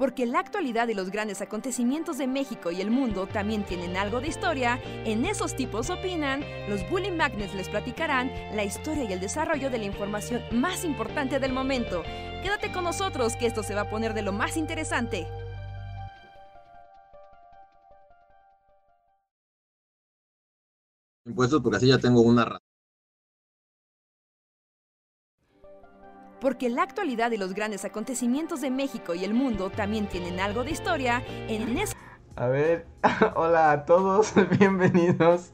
Porque 0.00 0.24
la 0.24 0.38
actualidad 0.38 0.88
y 0.88 0.94
los 0.94 1.10
grandes 1.10 1.42
acontecimientos 1.42 2.16
de 2.16 2.26
México 2.26 2.70
y 2.70 2.80
el 2.80 2.90
mundo 2.90 3.26
también 3.26 3.64
tienen 3.64 3.98
algo 3.98 4.22
de 4.22 4.28
historia, 4.28 4.80
en 5.04 5.26
esos 5.26 5.54
tipos 5.54 5.90
opinan, 5.90 6.42
los 6.70 6.88
Bully 6.88 7.10
Magnets 7.10 7.54
les 7.54 7.68
platicarán 7.68 8.32
la 8.56 8.64
historia 8.64 9.04
y 9.04 9.12
el 9.12 9.20
desarrollo 9.20 9.68
de 9.68 9.76
la 9.76 9.84
información 9.84 10.40
más 10.52 10.86
importante 10.86 11.38
del 11.38 11.52
momento. 11.52 12.02
Quédate 12.42 12.72
con 12.72 12.84
nosotros 12.84 13.36
que 13.36 13.44
esto 13.44 13.62
se 13.62 13.74
va 13.74 13.82
a 13.82 13.90
poner 13.90 14.14
de 14.14 14.22
lo 14.22 14.32
más 14.32 14.56
interesante. 14.56 15.26
Impuestos 21.26 21.60
porque 21.60 21.76
así 21.76 21.88
ya 21.88 21.98
tengo 21.98 22.22
una 22.22 22.58
Porque 26.40 26.68
la 26.68 26.82
actualidad 26.82 27.30
y 27.32 27.36
los 27.36 27.54
grandes 27.54 27.84
acontecimientos 27.84 28.60
de 28.60 28.70
México 28.70 29.14
y 29.14 29.24
el 29.24 29.34
mundo 29.34 29.70
también 29.70 30.08
tienen 30.08 30.40
algo 30.40 30.64
de 30.64 30.70
historia, 30.70 31.22
en 31.48 31.76
eso... 31.76 31.94
A 32.36 32.46
ver, 32.46 32.86
hola 33.34 33.72
a 33.72 33.84
todos, 33.84 34.32
bienvenidos 34.58 35.52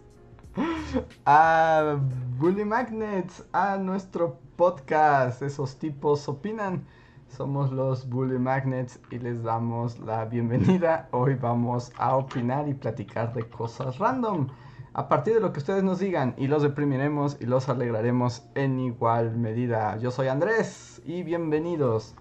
a 1.24 1.98
Bully 2.38 2.64
Magnets, 2.64 3.44
a 3.52 3.76
nuestro 3.76 4.38
podcast. 4.56 5.42
Esos 5.42 5.76
tipos 5.76 6.28
opinan. 6.28 6.86
Somos 7.28 7.72
los 7.72 8.08
Bully 8.08 8.38
Magnets 8.38 9.00
y 9.10 9.18
les 9.18 9.42
damos 9.42 9.98
la 9.98 10.24
bienvenida. 10.24 11.08
Hoy 11.10 11.34
vamos 11.34 11.92
a 11.98 12.16
opinar 12.16 12.68
y 12.68 12.74
platicar 12.74 13.34
de 13.34 13.48
cosas 13.48 13.98
random 13.98 14.48
a 14.96 15.08
partir 15.08 15.34
de 15.34 15.40
lo 15.40 15.52
que 15.52 15.58
ustedes 15.58 15.82
nos 15.84 15.98
digan 15.98 16.34
y 16.38 16.46
los 16.46 16.62
deprimiremos 16.62 17.36
y 17.38 17.44
los 17.44 17.68
alegraremos 17.68 18.48
en 18.54 18.80
igual 18.80 19.36
medida. 19.36 19.98
Yo 19.98 20.10
soy 20.10 20.28
Andrés 20.28 21.02
y 21.04 21.22
bienvenidos. 21.22 22.14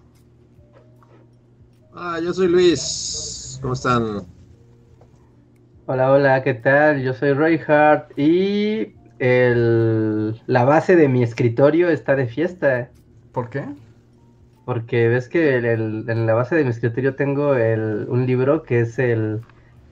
Ah, 1.93 2.19
yo 2.21 2.33
soy 2.33 2.49
Luis. 2.49 3.59
¿Cómo 3.61 3.75
están? 3.75 4.23
Hola, 5.85 6.11
hola, 6.11 6.43
¿qué 6.43 6.53
tal? 6.53 7.01
Yo 7.01 7.13
soy 7.13 7.31
Reinhardt 7.31 8.11
y 8.19 8.93
el... 9.19 10.41
la 10.45 10.65
base 10.65 10.97
de 10.97 11.07
mi 11.07 11.23
escritorio 11.23 11.87
está 11.87 12.17
de 12.17 12.27
fiesta. 12.27 12.91
¿Por 13.31 13.49
qué? 13.49 13.63
Porque 14.65 15.07
ves 15.07 15.29
que 15.29 15.55
en 15.55 16.25
la 16.25 16.33
base 16.33 16.57
de 16.57 16.65
mi 16.65 16.71
escritorio 16.71 17.15
tengo 17.15 17.51
un 17.51 18.25
libro 18.25 18.63
que 18.63 18.81
es 18.81 18.99
el 18.99 19.39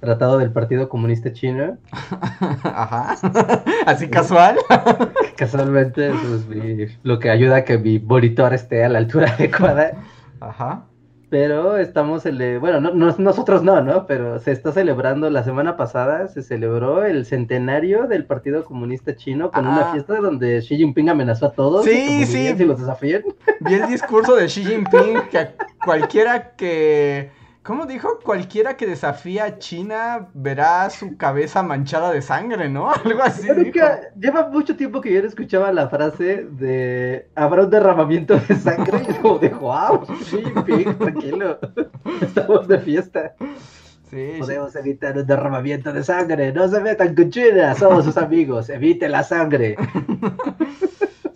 Tratado 0.04 0.38
del 0.38 0.52
Partido 0.52 0.90
Comunista 0.90 1.32
Chino. 1.32 1.78
Ajá. 2.64 3.16
Así 3.86 4.10
casual. 4.10 4.58
Casualmente, 5.38 6.10
es 6.10 6.98
lo 7.04 7.20
que 7.20 7.30
ayuda 7.30 7.58
a 7.58 7.64
que 7.64 7.78
mi 7.78 8.00
monitor 8.00 8.54
esté 8.54 8.84
a 8.84 8.90
la 8.90 8.98
altura 8.98 9.32
adecuada. 9.32 9.94
Ajá. 10.42 10.84
Pero 11.30 11.78
estamos, 11.78 12.24
bueno, 12.60 12.82
no, 12.82 13.16
nosotros 13.18 13.64
no, 13.64 13.82
¿no? 13.82 14.06
Pero 14.06 14.40
se 14.40 14.52
está 14.52 14.74
celebrando, 14.74 15.30
la 15.30 15.44
semana 15.44 15.78
pasada 15.78 16.28
se 16.28 16.44
celebró 16.44 17.06
el 17.06 17.26
centenario 17.26 18.06
del 18.06 18.26
Partido 18.26 18.66
Comunista 18.66 19.16
Chino 19.16 19.52
con 19.52 19.66
una 19.66 19.90
ah. 19.90 19.92
fiesta 19.94 20.18
donde 20.18 20.60
Xi 20.60 20.76
Jinping 20.76 21.10
amenazó 21.10 21.46
a 21.46 21.52
todos. 21.54 21.86
Sí, 21.86 22.26
sí. 22.26 22.54
Si 22.58 22.66
los 22.66 22.78
desafían. 22.78 23.24
Vi 23.62 23.74
el 23.74 23.88
discurso 23.88 24.36
de 24.36 24.48
Xi 24.48 24.66
Jinping 24.66 25.22
que 25.32 25.48
cualquiera 25.84 26.52
que 26.58 27.32
¿Cómo 27.64 27.86
dijo? 27.86 28.20
Cualquiera 28.22 28.76
que 28.76 28.86
desafía 28.86 29.46
a 29.46 29.58
China 29.58 30.28
verá 30.34 30.90
su 30.90 31.16
cabeza 31.16 31.64
manchada 31.64 32.12
de 32.12 32.22
sangre, 32.22 32.68
¿no? 32.68 32.92
Algo 33.06 33.24
así. 33.24 33.48
lleva 34.20 34.50
mucho 34.50 34.76
tiempo 34.76 35.00
que 35.00 35.14
yo 35.14 35.22
no 35.22 35.28
escuchaba 35.30 35.72
la 35.72 35.88
frase 35.88 36.46
de 36.52 37.30
habrá 37.36 37.64
un 37.64 37.70
derramamiento 37.70 38.36
de 38.36 38.56
sangre. 38.56 39.04
Y 39.08 39.14
como 39.14 39.40
de 39.40 39.48
wow, 39.48 40.06
sí, 40.26 40.44
tranquilo. 41.00 41.58
Estamos 42.22 42.68
de 42.68 42.80
fiesta. 42.80 43.34
Sí, 44.10 44.36
Podemos 44.40 44.76
evitar 44.76 45.18
un 45.18 45.26
derramamiento 45.26 45.94
de 45.94 46.04
sangre. 46.04 46.52
No 46.52 46.68
se 46.68 46.82
metan 46.82 47.16
con 47.16 47.30
China, 47.30 47.74
somos 47.76 48.04
sus 48.04 48.18
amigos. 48.18 48.70
Evite 48.70 49.08
la 49.08 49.24
sangre. 49.24 49.78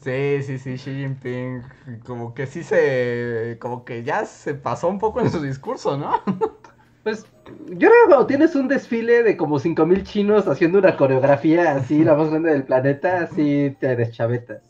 Sí, 0.08 0.42
sí, 0.42 0.58
sí, 0.58 0.78
Xi 0.78 0.96
Jinping, 0.96 1.64
como 2.06 2.34
que 2.34 2.48
sí 2.48 2.64
se, 2.64 3.58
como 3.60 3.84
que 3.84 4.04
ya 4.04 4.24
se 4.26 4.54
pasó 4.54 4.88
un 4.88 5.00
poco 5.00 5.20
en 5.20 5.30
su 5.30 5.42
discurso, 5.42 5.98
¿no? 5.98 6.22
Pues 7.04 7.26
yo 7.68 7.78
creo 7.78 7.92
que 7.92 8.08
cuando 8.08 8.28
tienes 8.28 8.56
un 8.56 8.68
desfile 8.68 9.24
de 9.24 9.38
como 9.38 9.60
5000 9.60 10.04
chinos 10.04 10.48
haciendo 10.48 10.80
una 10.80 10.98
coreografía 10.98 11.72
así, 11.74 12.04
la 12.04 12.16
más 12.16 12.30
grande 12.30 12.52
del 12.52 12.64
planeta, 12.66 13.22
así 13.24 13.76
te 13.80 13.96
deschavetas. 13.96 14.62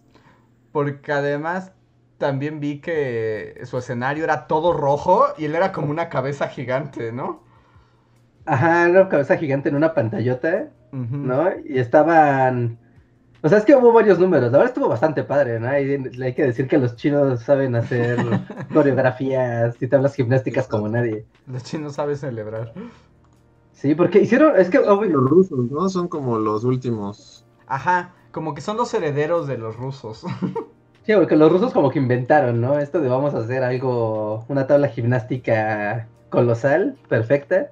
Porque 0.72 1.12
además 1.12 1.74
también 2.18 2.60
vi 2.60 2.80
que 2.82 3.60
su 3.66 3.78
escenario 3.80 4.24
era 4.24 4.48
todo 4.48 4.74
rojo 4.74 5.26
y 5.38 5.46
él 5.46 5.56
era 5.56 5.72
como 5.72 5.92
una 5.92 6.10
cabeza 6.10 6.48
gigante, 6.48 7.12
¿no? 7.12 7.44
Ajá, 8.46 8.88
una 8.90 9.10
cabeza 9.10 9.38
gigante 9.38 9.70
en 9.70 9.76
una 9.76 9.94
pantallota, 9.94 10.70
¿no? 11.22 11.50
Y 11.66 11.80
estaban 11.80 12.80
o 13.42 13.50
sea, 13.50 13.60
es 13.60 13.66
que 13.66 13.76
hubo 13.76 13.94
varios 13.94 14.20
números. 14.20 14.54
Ahora 14.54 14.68
estuvo 14.68 14.88
bastante 14.88 15.24
padre, 15.24 15.60
¿no? 15.60 15.68
Hay, 15.68 16.10
hay 16.22 16.34
que 16.34 16.44
decir 16.44 16.68
que 16.68 16.78
los 16.78 16.96
chinos 16.96 17.42
saben 17.42 17.76
hacer 17.76 18.18
coreografías 18.74 19.82
y 19.82 19.88
tablas 19.88 20.16
gimnásticas 20.16 20.68
como 20.68 20.88
nadie. 20.88 21.26
Los 21.46 21.64
chinos 21.64 21.94
saben 21.94 22.18
celebrar. 22.18 22.74
Sí, 23.74 23.94
porque 23.94 24.20
hicieron. 24.22 24.60
Es 24.60 24.70
que. 24.70 24.80
los 24.80 25.30
rusos, 25.30 25.72
¿no? 25.72 25.88
Son 25.90 26.08
como 26.08 26.40
los 26.40 26.64
últimos. 26.64 27.46
Ajá, 27.68 28.14
como 28.32 28.56
que 28.56 28.62
son 28.62 28.78
los 28.78 28.94
herederos 28.94 29.48
de 29.48 29.58
los 29.58 29.76
rusos. 29.76 30.24
Sí, 31.08 31.14
porque 31.16 31.38
los 31.38 31.50
rusos 31.50 31.72
como 31.72 31.90
que 31.90 32.00
inventaron, 32.00 32.60
¿no? 32.60 32.78
Esto 32.80 33.00
de 33.00 33.08
vamos 33.08 33.34
a 33.34 33.38
hacer 33.38 33.64
algo. 33.64 34.44
Una 34.50 34.68
tabla 34.68 34.90
gimnástica 34.90 36.10
colosal, 36.30 36.98
perfecta 37.08 37.72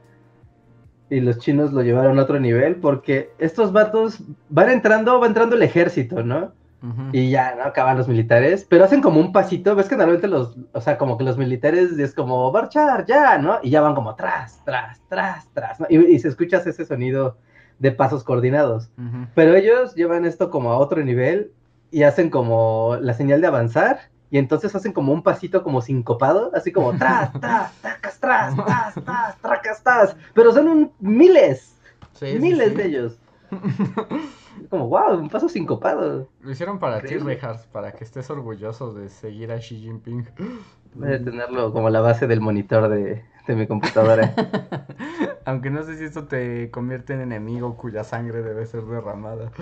y 1.10 1.20
los 1.20 1.40
chinos 1.40 1.72
lo 1.72 1.82
llevaron 1.82 2.20
a 2.20 2.24
otro 2.24 2.40
nivel 2.40 2.78
porque 2.78 3.32
estos 3.38 3.72
vatos 3.72 4.20
van 4.50 4.70
entrando, 4.70 5.20
va 5.20 5.28
entrando 5.28 5.56
el 5.56 5.64
ejército, 5.64 6.24
¿no? 6.24 6.54
Y 7.12 7.32
ya, 7.32 7.56
¿no? 7.56 7.64
Acaban 7.64 7.98
los 7.98 8.08
militares, 8.08 8.64
pero 8.70 8.84
hacen 8.84 9.02
como 9.02 9.20
un 9.20 9.32
pasito, 9.32 9.76
ves 9.76 9.88
que 9.88 9.96
normalmente 9.96 10.28
los, 10.28 10.56
o 10.72 10.82
sea, 10.82 11.00
como 11.00 11.18
que 11.18 11.24
los 11.24 11.36
militares 11.36 11.98
es 11.98 12.14
como 12.14 12.52
marchar 12.52 13.08
ya, 13.08 13.40
¿no? 13.40 13.58
Y 13.64 13.72
ya 13.72 13.82
van 13.82 13.96
como 13.96 14.14
tras, 14.14 14.64
tras, 14.64 15.02
tras, 15.10 15.48
tras, 15.54 15.80
¿no? 15.80 15.88
y, 15.90 16.20
se 16.20 16.28
escucha 16.28 16.58
ese 16.58 16.86
sonido 16.86 17.38
de 17.80 17.92
pasos 17.92 18.24
coordinados. 18.24 18.92
Pero 19.34 19.56
ellos 19.56 19.96
llevan 19.96 20.26
esto 20.26 20.52
como 20.52 20.72
a 20.72 20.78
otro 20.78 21.04
nivel 21.04 21.52
y 21.90 22.04
hacen 22.04 22.30
como 22.30 22.98
la 23.02 23.16
señal 23.16 23.42
de 23.42 23.48
avanzar 23.48 24.00
y 24.36 24.38
entonces 24.38 24.76
hacen 24.76 24.92
como 24.92 25.14
un 25.14 25.24
pasito 25.24 25.64
como 25.64 25.80
sincopado, 25.80 26.52
así 26.54 26.74
como 26.74 26.92
tras, 26.98 27.32
tras, 27.40 27.74
tracas, 27.80 28.20
tras, 28.20 28.54
tras, 28.54 28.94
tras, 28.96 29.38
tracas, 29.38 29.82
tras. 29.82 30.18
Pero 30.34 30.52
son 30.52 30.68
un, 30.68 30.92
miles, 31.00 31.80
miles 32.22 32.76
de 32.76 32.86
ellos. 32.86 33.18
como, 34.70 34.90
wow, 34.90 35.18
un 35.18 35.30
paso 35.30 35.48
sincopado. 35.48 36.28
Lo 36.42 36.52
hicieron 36.52 36.80
para 36.80 37.00
ti, 37.00 37.16
Rejas, 37.16 37.66
para 37.68 37.94
que 37.94 38.04
estés 38.04 38.30
orgulloso 38.30 38.94
de 38.94 39.08
seguir 39.08 39.54
a 39.54 39.60
Xi 39.60 39.78
Jinping. 39.78 40.28
Voy 40.96 41.14
a 41.14 41.24
tenerlo 41.24 41.72
como 41.72 41.90
la 41.90 42.02
base 42.02 42.28
del 42.28 42.42
monitor 42.42 42.90
de, 42.90 43.24
de 43.48 43.56
mi 43.56 43.68
computadora. 43.68 44.36
Aunque 45.46 45.70
no 45.70 45.82
sé 45.84 45.98
si 45.98 46.04
esto 46.04 46.26
te 46.26 46.70
convierte 46.72 47.14
en 47.14 47.22
enemigo 47.22 47.78
cuya 47.78 48.04
sangre 48.04 48.42
debe 48.42 48.66
ser 48.66 48.84
derramada. 48.84 49.54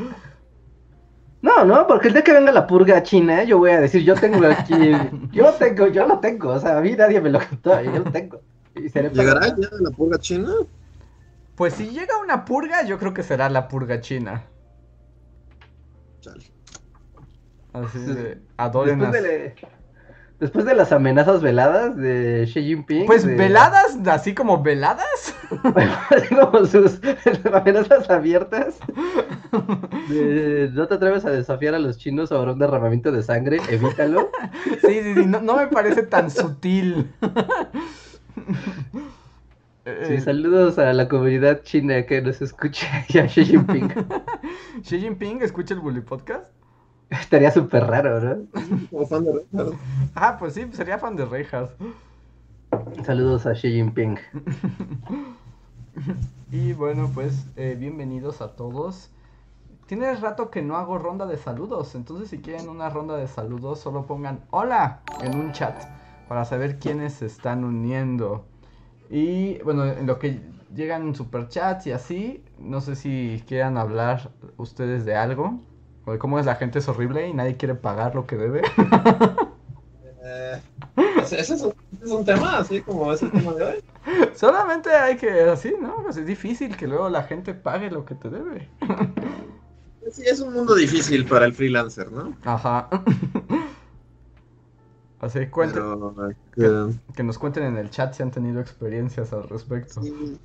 No, 1.44 1.66
no, 1.66 1.86
porque 1.88 2.08
el 2.08 2.14
día 2.14 2.24
que 2.24 2.32
venga 2.32 2.54
la 2.54 2.66
purga 2.66 3.04
china, 3.04 3.44
yo 3.44 3.58
voy 3.58 3.72
a 3.72 3.82
decir, 3.82 4.02
yo 4.02 4.16
tengo 4.16 4.48
aquí, 4.48 4.74
yo 5.34 5.52
tengo, 5.56 5.88
yo 5.88 6.08
lo 6.08 6.20
tengo, 6.20 6.52
o 6.52 6.60
sea, 6.60 6.78
a 6.78 6.82
mí 6.82 6.94
nadie 6.94 7.20
me 7.20 7.30
lo 7.30 7.40
contó, 7.46 7.82
yo 7.82 7.92
lo 7.92 8.12
tengo. 8.12 8.40
¿Llegará 8.74 9.48
ya 9.48 9.68
la 9.82 9.92
purga 9.92 10.18
china? 10.20 10.54
Pues 11.56 11.74
si 11.74 11.90
llega 11.90 12.18
una 12.18 12.46
purga, 12.46 12.84
yo 12.86 12.98
creo 12.98 13.14
que 13.14 13.24
será 13.24 13.50
la 13.50 13.68
purga 13.68 14.00
china. 14.00 14.46
Chale. 16.22 16.46
Así 17.74 18.00
de, 18.00 18.40
adoren 18.56 19.02
Después 20.44 20.66
de 20.66 20.76
las 20.76 20.92
amenazas 20.92 21.42
veladas 21.42 21.96
de 21.96 22.44
Xi 22.46 22.64
Jinping. 22.64 23.06
Pues 23.06 23.26
veladas, 23.26 23.98
así 24.08 24.34
como 24.34 24.62
veladas. 24.62 25.34
como 26.52 26.66
sus 26.66 27.00
amenazas 27.54 28.10
abiertas. 28.10 28.78
no 29.54 30.88
te 30.90 30.94
atreves 30.94 31.24
a 31.24 31.30
desafiar 31.30 31.76
a 31.76 31.80
los 31.80 31.98
chinos 31.98 32.28
sobre 32.28 32.52
un 32.52 32.60
derramamiento 32.60 33.10
de 33.14 33.24
sangre, 33.24 33.62
evítalo. 33.70 34.32
Sí, 34.82 35.00
sí, 35.02 35.14
sí, 35.14 35.26
no, 35.26 35.56
me 35.56 35.68
parece 35.68 36.04
tan 36.04 36.30
sutil. 36.30 37.10
Sí, 40.10 40.20
saludos 40.20 40.78
a 40.78 40.92
la 40.92 41.08
comunidad 41.08 41.64
china 41.64 42.06
que 42.06 42.22
nos 42.22 42.42
escucha 42.42 43.06
y 43.08 43.20
a 43.20 43.28
Xi 43.28 43.46
Jinping. 43.46 43.94
¿Xi 44.82 45.00
Jinping 45.00 45.42
escucha 45.42 45.74
el 45.74 45.80
Bully 45.80 46.02
Podcast? 46.02 46.52
Estaría 47.10 47.52
súper 47.52 47.86
raro, 47.86 48.20
¿no? 48.20 48.46
Como 48.90 49.08
fan 49.08 49.24
de 49.24 49.32
Reinhardt. 49.34 49.80
Ah, 50.16 50.38
pues 50.38 50.54
sí, 50.54 50.68
sería 50.74 50.98
fan 50.98 51.16
de 51.16 51.26
Reinhardt. 51.26 51.72
Saludos 53.06 53.46
a 53.46 53.54
Xi 53.54 53.72
Jinping. 53.72 54.18
y 56.52 56.74
bueno, 56.74 57.12
pues 57.14 57.46
eh, 57.56 57.76
bienvenidos 57.80 58.42
a 58.42 58.56
todos. 58.56 59.12
Tiene 59.86 60.16
rato 60.16 60.50
que 60.50 60.62
no 60.62 60.78
hago 60.78 60.98
ronda 60.98 61.26
de 61.26 61.38
saludos, 61.38 61.94
entonces 61.96 62.30
si 62.30 62.40
quieren 62.40 62.70
una 62.70 62.90
ronda 62.90 63.18
de 63.18 63.28
saludos, 63.28 63.80
solo 63.80 64.06
pongan 64.06 64.40
hola 64.50 65.02
en 65.22 65.36
un 65.36 65.52
chat 65.52 65.76
para 66.28 66.46
saber 66.46 66.80
quiénes 66.80 67.14
se 67.14 67.26
están 67.26 67.64
uniendo. 67.64 68.46
Y 69.10 69.60
bueno, 69.60 69.86
en 69.86 70.08
lo 70.08 70.18
que 70.18 70.42
llegan 70.74 71.14
superchats 71.14 71.86
y 71.86 71.92
así, 71.92 72.44
no 72.58 72.82
sé 72.82 72.96
si 72.96 73.44
quieran 73.46 73.78
hablar 73.78 74.32
ustedes 74.58 75.06
de 75.06 75.16
algo. 75.16 75.60
O 76.06 76.12
de 76.12 76.20
cómo 76.20 76.40
es 76.40 76.46
la 76.46 76.56
gente 76.56 76.80
es 76.80 76.88
horrible 76.88 77.28
y 77.28 77.34
nadie 77.34 77.58
quiere 77.58 77.76
pagar 77.76 78.16
lo 78.16 78.26
que 78.28 78.38
debe. 78.38 78.62
Eh, 80.26 80.62
ese, 81.22 81.42
es 81.42 81.50
un, 81.50 81.74
ese 81.92 82.06
es 82.06 82.12
un 82.12 82.24
tema, 82.24 82.58
así 82.58 82.82
como 82.82 83.12
ese 83.12 83.28
tema 83.28 83.54
de 83.54 83.64
hoy. 83.64 83.84
Solamente 84.36 84.90
hay 84.90 85.18
que, 85.18 85.30
así, 85.42 85.76
¿no? 85.80 86.02
Pues 86.02 86.16
es 86.16 86.26
difícil 86.26 86.78
que 86.78 86.88
luego 86.88 87.10
la 87.10 87.24
gente 87.24 87.54
pague 87.54 87.92
lo 87.92 88.06
que 88.06 88.16
te 88.16 88.30
debe. 88.30 88.70
Sí, 90.12 90.24
es 90.26 90.40
un 90.40 90.54
mundo 90.54 90.76
difícil 90.76 91.26
para 91.26 91.46
el 91.46 91.54
freelancer, 91.54 92.12
¿no? 92.12 92.36
Ajá. 92.44 92.88
Así, 95.20 95.48
cuenten, 95.48 95.84
Pero, 96.56 96.88
este, 96.90 97.00
que 97.16 97.24
nos 97.24 97.38
cuenten 97.38 97.64
en 97.64 97.78
el 97.78 97.90
chat 97.90 98.14
si 98.14 98.24
han 98.24 98.32
tenido 98.32 98.60
experiencias 98.60 99.32
al 99.32 99.48
respecto. 99.48 100.02
sí, 100.02 100.38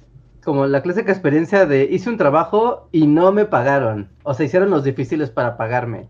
Como 0.49 0.67
la 0.67 0.81
clásica 0.81 1.13
experiencia 1.13 1.67
de 1.67 1.85
hice 1.85 2.09
un 2.09 2.17
trabajo 2.17 2.89
y 2.91 3.07
no 3.07 3.33
me 3.33 3.45
pagaron. 3.45 4.09
O 4.23 4.33
se 4.33 4.47
hicieron 4.47 4.71
los 4.71 4.83
difíciles 4.83 5.29
para 5.29 5.59
pagarme. 5.59 6.09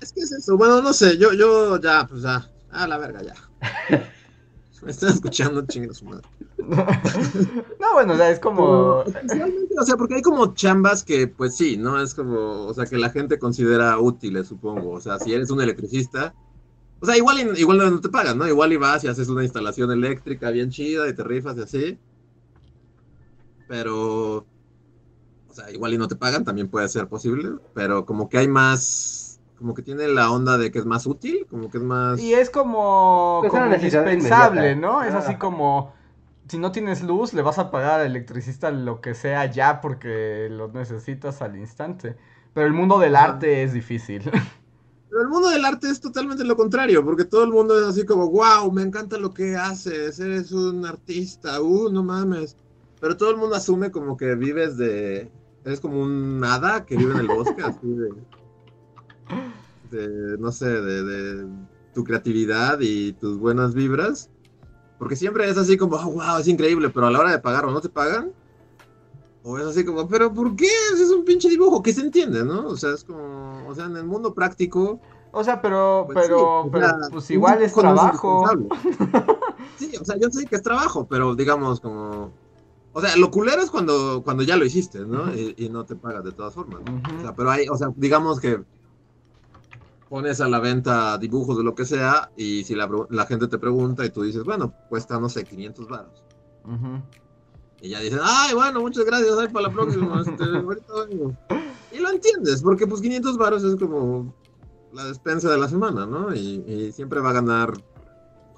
Es 0.00 0.14
que 0.14 0.22
es 0.22 0.32
eso. 0.32 0.56
Bueno, 0.56 0.80
no 0.80 0.94
sé, 0.94 1.18
yo, 1.18 1.34
yo 1.34 1.78
ya, 1.78 2.06
pues 2.08 2.22
ya. 2.22 2.48
A 2.70 2.88
la 2.88 2.96
verga, 2.96 3.20
ya. 3.20 3.34
Me 4.82 4.90
están 4.90 5.10
escuchando, 5.10 5.62
chingue 5.66 5.92
su 5.92 6.06
madre. 6.06 6.26
no, 6.56 7.92
bueno, 7.92 8.14
o 8.14 8.16
sea, 8.16 8.30
es 8.30 8.40
como... 8.40 9.02
Especialmente, 9.02 9.74
o 9.78 9.84
sea, 9.84 9.96
porque 9.98 10.14
hay 10.14 10.22
como 10.22 10.54
chambas 10.54 11.04
que, 11.04 11.28
pues 11.28 11.54
sí, 11.54 11.76
¿no? 11.76 12.00
Es 12.00 12.14
como, 12.14 12.64
o 12.64 12.72
sea, 12.72 12.86
que 12.86 12.96
la 12.96 13.10
gente 13.10 13.38
considera 13.38 13.98
útiles, 13.98 14.46
supongo. 14.48 14.88
O 14.92 15.00
sea, 15.02 15.18
si 15.18 15.34
eres 15.34 15.50
un 15.50 15.60
electricista, 15.60 16.32
o 16.98 17.04
sea, 17.04 17.14
igual, 17.18 17.40
y- 17.40 17.60
igual 17.60 17.76
no 17.76 18.00
te 18.00 18.08
pagan, 18.08 18.38
¿no? 18.38 18.48
Igual 18.48 18.72
y 18.72 18.78
vas 18.78 19.04
y 19.04 19.08
haces 19.08 19.28
una 19.28 19.42
instalación 19.42 19.92
eléctrica 19.92 20.48
bien 20.50 20.70
chida 20.70 21.06
y 21.10 21.14
te 21.14 21.22
rifas 21.22 21.58
y 21.58 21.60
así. 21.60 21.98
Pero, 23.72 24.44
o 25.48 25.54
sea, 25.54 25.70
igual 25.70 25.94
y 25.94 25.96
no 25.96 26.06
te 26.06 26.14
pagan, 26.14 26.44
también 26.44 26.68
puede 26.68 26.86
ser 26.90 27.08
posible, 27.08 27.52
pero 27.72 28.04
como 28.04 28.28
que 28.28 28.36
hay 28.36 28.46
más, 28.46 29.40
como 29.56 29.72
que 29.72 29.80
tiene 29.80 30.08
la 30.08 30.30
onda 30.30 30.58
de 30.58 30.70
que 30.70 30.78
es 30.78 30.84
más 30.84 31.06
útil, 31.06 31.46
como 31.48 31.70
que 31.70 31.78
es 31.78 31.82
más... 31.82 32.20
Y 32.20 32.34
es 32.34 32.50
como, 32.50 33.42
Pues 33.48 33.82
indispensable. 33.82 34.76
¿no? 34.76 35.02
Es 35.02 35.14
así 35.14 35.36
como, 35.36 35.94
si 36.48 36.58
no 36.58 36.70
tienes 36.70 37.02
luz, 37.02 37.32
le 37.32 37.40
vas 37.40 37.58
a 37.58 37.70
pagar 37.70 38.00
al 38.00 38.08
electricista 38.08 38.70
lo 38.70 39.00
que 39.00 39.14
sea 39.14 39.46
ya 39.46 39.80
porque 39.80 40.48
lo 40.50 40.68
necesitas 40.68 41.40
al 41.40 41.56
instante. 41.56 42.18
Pero 42.52 42.66
el 42.66 42.74
mundo 42.74 42.98
del 42.98 43.16
arte 43.16 43.62
es 43.62 43.72
difícil. 43.72 44.20
Pero 45.08 45.22
el 45.22 45.28
mundo 45.28 45.48
del 45.48 45.64
arte 45.64 45.88
es 45.88 45.98
totalmente 45.98 46.44
lo 46.44 46.58
contrario, 46.58 47.02
porque 47.02 47.24
todo 47.24 47.44
el 47.44 47.50
mundo 47.50 47.80
es 47.80 47.86
así 47.86 48.04
como, 48.04 48.28
wow, 48.28 48.70
me 48.70 48.82
encanta 48.82 49.16
lo 49.16 49.32
que 49.32 49.56
haces, 49.56 50.20
eres 50.20 50.52
un 50.52 50.84
artista, 50.84 51.62
uh, 51.62 51.90
no 51.90 52.02
mames. 52.02 52.54
Pero 53.02 53.16
todo 53.16 53.32
el 53.32 53.36
mundo 53.36 53.56
asume 53.56 53.90
como 53.90 54.16
que 54.16 54.36
vives 54.36 54.76
de, 54.76 55.28
eres 55.64 55.80
como 55.80 56.00
un 56.00 56.40
hada 56.44 56.86
que 56.86 56.96
vive 56.96 57.14
en 57.14 57.18
el 57.18 57.26
bosque, 57.26 57.60
así 57.64 57.88
de, 57.88 58.08
de 59.90 60.38
no 60.38 60.52
sé, 60.52 60.68
de, 60.68 61.02
de 61.02 61.48
tu 61.94 62.04
creatividad 62.04 62.78
y 62.80 63.12
tus 63.14 63.38
buenas 63.38 63.74
vibras. 63.74 64.30
Porque 65.00 65.16
siempre 65.16 65.50
es 65.50 65.58
así 65.58 65.76
como, 65.76 65.98
wow, 65.98 66.38
es 66.38 66.46
increíble, 66.46 66.90
pero 66.90 67.08
a 67.08 67.10
la 67.10 67.18
hora 67.18 67.32
de 67.32 67.40
pagar 67.40 67.64
o 67.64 67.72
no 67.72 67.80
te 67.80 67.88
pagan, 67.88 68.32
o 69.42 69.58
es 69.58 69.66
así 69.66 69.84
como, 69.84 70.06
pero 70.06 70.32
¿por 70.32 70.54
qué? 70.54 70.68
Es 70.94 71.10
un 71.10 71.24
pinche 71.24 71.48
dibujo, 71.48 71.82
que 71.82 71.92
se 71.92 72.02
entiende, 72.02 72.44
¿no? 72.44 72.68
O 72.68 72.76
sea, 72.76 72.92
es 72.92 73.02
como, 73.02 73.66
o 73.66 73.74
sea, 73.74 73.86
en 73.86 73.96
el 73.96 74.04
mundo 74.04 74.32
práctico, 74.32 75.00
O 75.32 75.42
sea, 75.42 75.60
pero, 75.60 76.04
pues 76.06 76.26
sí, 76.26 76.28
pero, 76.28 76.60
o 76.60 76.70
pero, 76.70 76.86
sea, 76.86 76.98
pues 77.10 77.28
igual 77.32 77.62
es 77.62 77.74
trabajo. 77.74 78.44
Sí, 79.76 79.90
o 80.00 80.04
sea, 80.04 80.16
yo 80.16 80.28
sé 80.30 80.46
que 80.46 80.56
es 80.56 80.62
trabajo, 80.62 81.06
pero 81.08 81.34
digamos 81.34 81.80
como... 81.80 82.30
O 82.94 83.00
sea, 83.00 83.16
lo 83.16 83.30
culero 83.30 83.62
es 83.62 83.70
cuando, 83.70 84.22
cuando 84.22 84.42
ya 84.42 84.56
lo 84.56 84.64
hiciste, 84.64 85.00
¿no? 85.00 85.34
Y, 85.34 85.54
y 85.56 85.68
no 85.68 85.84
te 85.84 85.96
pagas 85.96 86.24
de 86.24 86.32
todas 86.32 86.54
formas. 86.54 86.80
O 87.18 87.22
sea, 87.22 87.34
pero 87.34 87.50
hay, 87.50 87.66
o 87.68 87.76
sea, 87.76 87.88
digamos 87.96 88.38
que 88.38 88.62
pones 90.10 90.42
a 90.42 90.48
la 90.48 90.60
venta 90.60 91.16
dibujos 91.16 91.56
de 91.56 91.64
lo 91.64 91.74
que 91.74 91.86
sea 91.86 92.30
y 92.36 92.64
si 92.64 92.74
la, 92.74 92.86
la 93.08 93.24
gente 93.24 93.48
te 93.48 93.58
pregunta 93.58 94.04
y 94.04 94.10
tú 94.10 94.22
dices, 94.22 94.44
bueno, 94.44 94.74
cuesta, 94.90 95.18
no 95.18 95.30
sé, 95.30 95.44
500 95.44 95.88
baros. 95.88 96.22
Ujú. 96.64 97.00
Y 97.80 97.88
ya 97.88 98.00
dicen, 98.00 98.20
ay, 98.22 98.54
bueno, 98.54 98.82
muchas 98.82 99.06
gracias, 99.06 99.38
ay, 99.38 99.48
para 99.48 99.68
la 99.68 99.72
próxima. 99.72 100.20
este, 100.26 100.44
ahorita 100.44 100.92
vengo". 101.08 101.34
Y 101.92 101.98
lo 101.98 102.10
entiendes, 102.10 102.62
porque 102.62 102.86
pues 102.86 103.00
500 103.00 103.38
baros 103.38 103.64
es 103.64 103.76
como 103.76 104.34
la 104.92 105.06
despensa 105.06 105.50
de 105.50 105.56
la 105.56 105.68
semana, 105.68 106.04
¿no? 106.04 106.34
Y, 106.34 106.62
y 106.66 106.92
siempre 106.92 107.20
va 107.20 107.30
a 107.30 107.34
ganar 107.34 107.72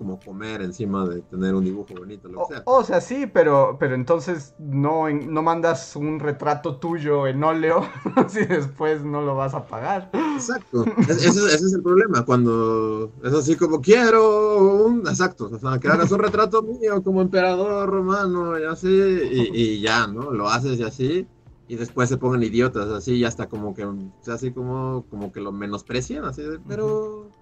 como 0.04 0.22
comer 0.22 0.62
encima 0.62 1.06
de 1.08 1.22
tener 1.22 1.54
un 1.54 1.64
dibujo 1.64 1.94
bonito, 1.94 2.28
lo 2.28 2.38
O, 2.40 2.42
que 2.48 2.54
sea. 2.54 2.64
o 2.64 2.84
sea, 2.84 3.00
sí, 3.00 3.26
pero, 3.26 3.76
pero 3.78 3.94
entonces 3.94 4.54
no, 4.58 5.08
no 5.10 5.42
mandas 5.42 5.96
un 5.96 6.20
retrato 6.20 6.78
tuyo 6.78 7.26
en 7.26 7.42
óleo 7.44 7.84
si 8.28 8.44
después 8.44 9.04
no 9.04 9.22
lo 9.22 9.34
vas 9.36 9.54
a 9.54 9.66
pagar. 9.66 10.10
Exacto. 10.12 10.92
Es- 11.06 11.18
ese, 11.24 11.46
ese 11.46 11.66
es 11.66 11.72
el 11.74 11.82
problema, 11.82 12.24
cuando 12.24 13.14
es 13.22 13.32
así 13.32 13.56
como 13.56 13.80
quiero 13.80 14.84
un... 14.86 15.00
Exacto, 15.06 15.48
o 15.52 15.58
sea, 15.58 15.78
que 15.78 15.88
hagas 15.88 16.10
un 16.12 16.18
retrato 16.18 16.62
mío 16.62 17.02
como 17.02 17.20
emperador 17.22 17.88
romano 17.88 18.58
y 18.58 18.64
así, 18.64 18.88
y, 18.88 19.50
y 19.76 19.80
ya, 19.80 20.06
¿no? 20.06 20.30
Lo 20.32 20.48
haces 20.48 20.78
y 20.78 20.82
así, 20.82 21.28
y 21.68 21.76
después 21.76 22.08
se 22.08 22.16
pongan 22.18 22.42
idiotas 22.42 22.88
así, 22.90 23.14
y 23.16 23.24
hasta 23.24 23.48
como 23.48 23.74
que, 23.74 23.86
así 24.26 24.52
como, 24.52 25.06
como 25.08 25.30
que 25.32 25.40
lo 25.40 25.52
menosprecian, 25.52 26.24
así 26.24 26.42
de, 26.42 26.58
pero... 26.60 27.34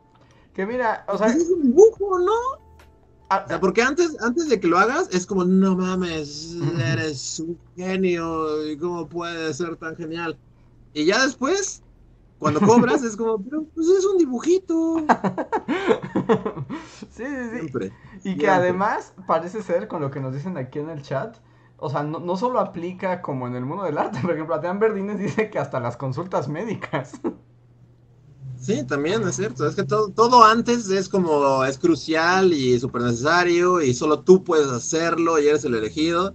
Que 0.55 0.67
mira, 0.67 1.05
o 1.09 1.17
sea, 1.17 1.29
Pues 1.29 1.43
es 1.43 1.51
un 1.51 1.63
dibujo, 1.63 2.19
¿no? 2.19 2.33
a- 3.31 3.45
O 3.45 3.49
sea, 3.49 3.61
porque 3.61 3.83
antes, 3.83 4.17
antes 4.21 4.49
de 4.49 4.61
que 4.61 4.67
lo 4.69 4.79
hagas, 4.79 5.09
es 5.13 5.27
como, 5.27 5.45
no 5.45 5.77
mames, 5.77 6.55
eres 6.93 7.41
un 7.41 7.59
genio, 7.75 8.67
y 8.71 8.77
cómo 8.77 9.09
puede 9.09 9.53
ser 9.55 9.77
tan 9.77 9.97
genial. 9.97 10.39
Y 10.93 11.07
ya 11.07 11.25
después, 11.25 11.83
cuando 12.39 12.61
cobras, 12.61 13.03
es 13.03 13.17
como, 13.17 13.43
pero 13.43 13.65
pues 13.75 13.87
es 13.89 14.05
un 14.05 14.19
dibujito. 14.19 14.97
sí, 17.11 17.25
sí, 17.25 17.25
sí. 17.25 17.59
Siempre. 17.59 17.93
Y 18.25 18.37
que 18.37 18.49
además 18.49 19.15
parece 19.27 19.63
ser, 19.63 19.89
con 19.89 20.03
lo 20.03 20.11
que 20.11 20.21
nos 20.21 20.35
dicen 20.35 20.59
aquí 20.59 20.79
en 20.81 20.91
el 20.91 21.03
chat, 21.03 21.39
o 21.79 21.89
sea, 21.89 22.03
no, 22.03 22.21
no 22.21 22.37
solo 22.37 22.61
aplica 22.61 23.23
como 23.23 23.47
en 23.47 23.57
el 23.57 23.65
mundo 23.65 23.85
del 23.85 23.97
arte, 23.99 24.19
por 24.23 24.33
ejemplo, 24.33 24.55
Adrián 24.55 24.79
Verdines 24.79 25.19
dice 25.19 25.49
que 25.51 25.59
hasta 25.59 25.81
las 25.81 25.97
consultas 25.97 26.49
médicas. 26.49 27.13
Sí, 28.63 28.87
también 28.87 29.27
es 29.27 29.35
cierto. 29.35 29.67
Es 29.67 29.75
que 29.75 29.83
todo, 29.83 30.11
todo 30.11 30.45
antes 30.45 30.89
es 30.89 31.09
como, 31.09 31.65
es 31.65 31.79
crucial 31.79 32.53
y 32.53 32.79
súper 32.79 33.03
necesario, 33.03 33.83
y 33.83 33.93
solo 33.93 34.21
tú 34.21 34.45
puedes 34.45 34.69
hacerlo 34.69 35.41
y 35.41 35.49
eres 35.49 35.65
el 35.65 35.75
elegido. 35.75 36.35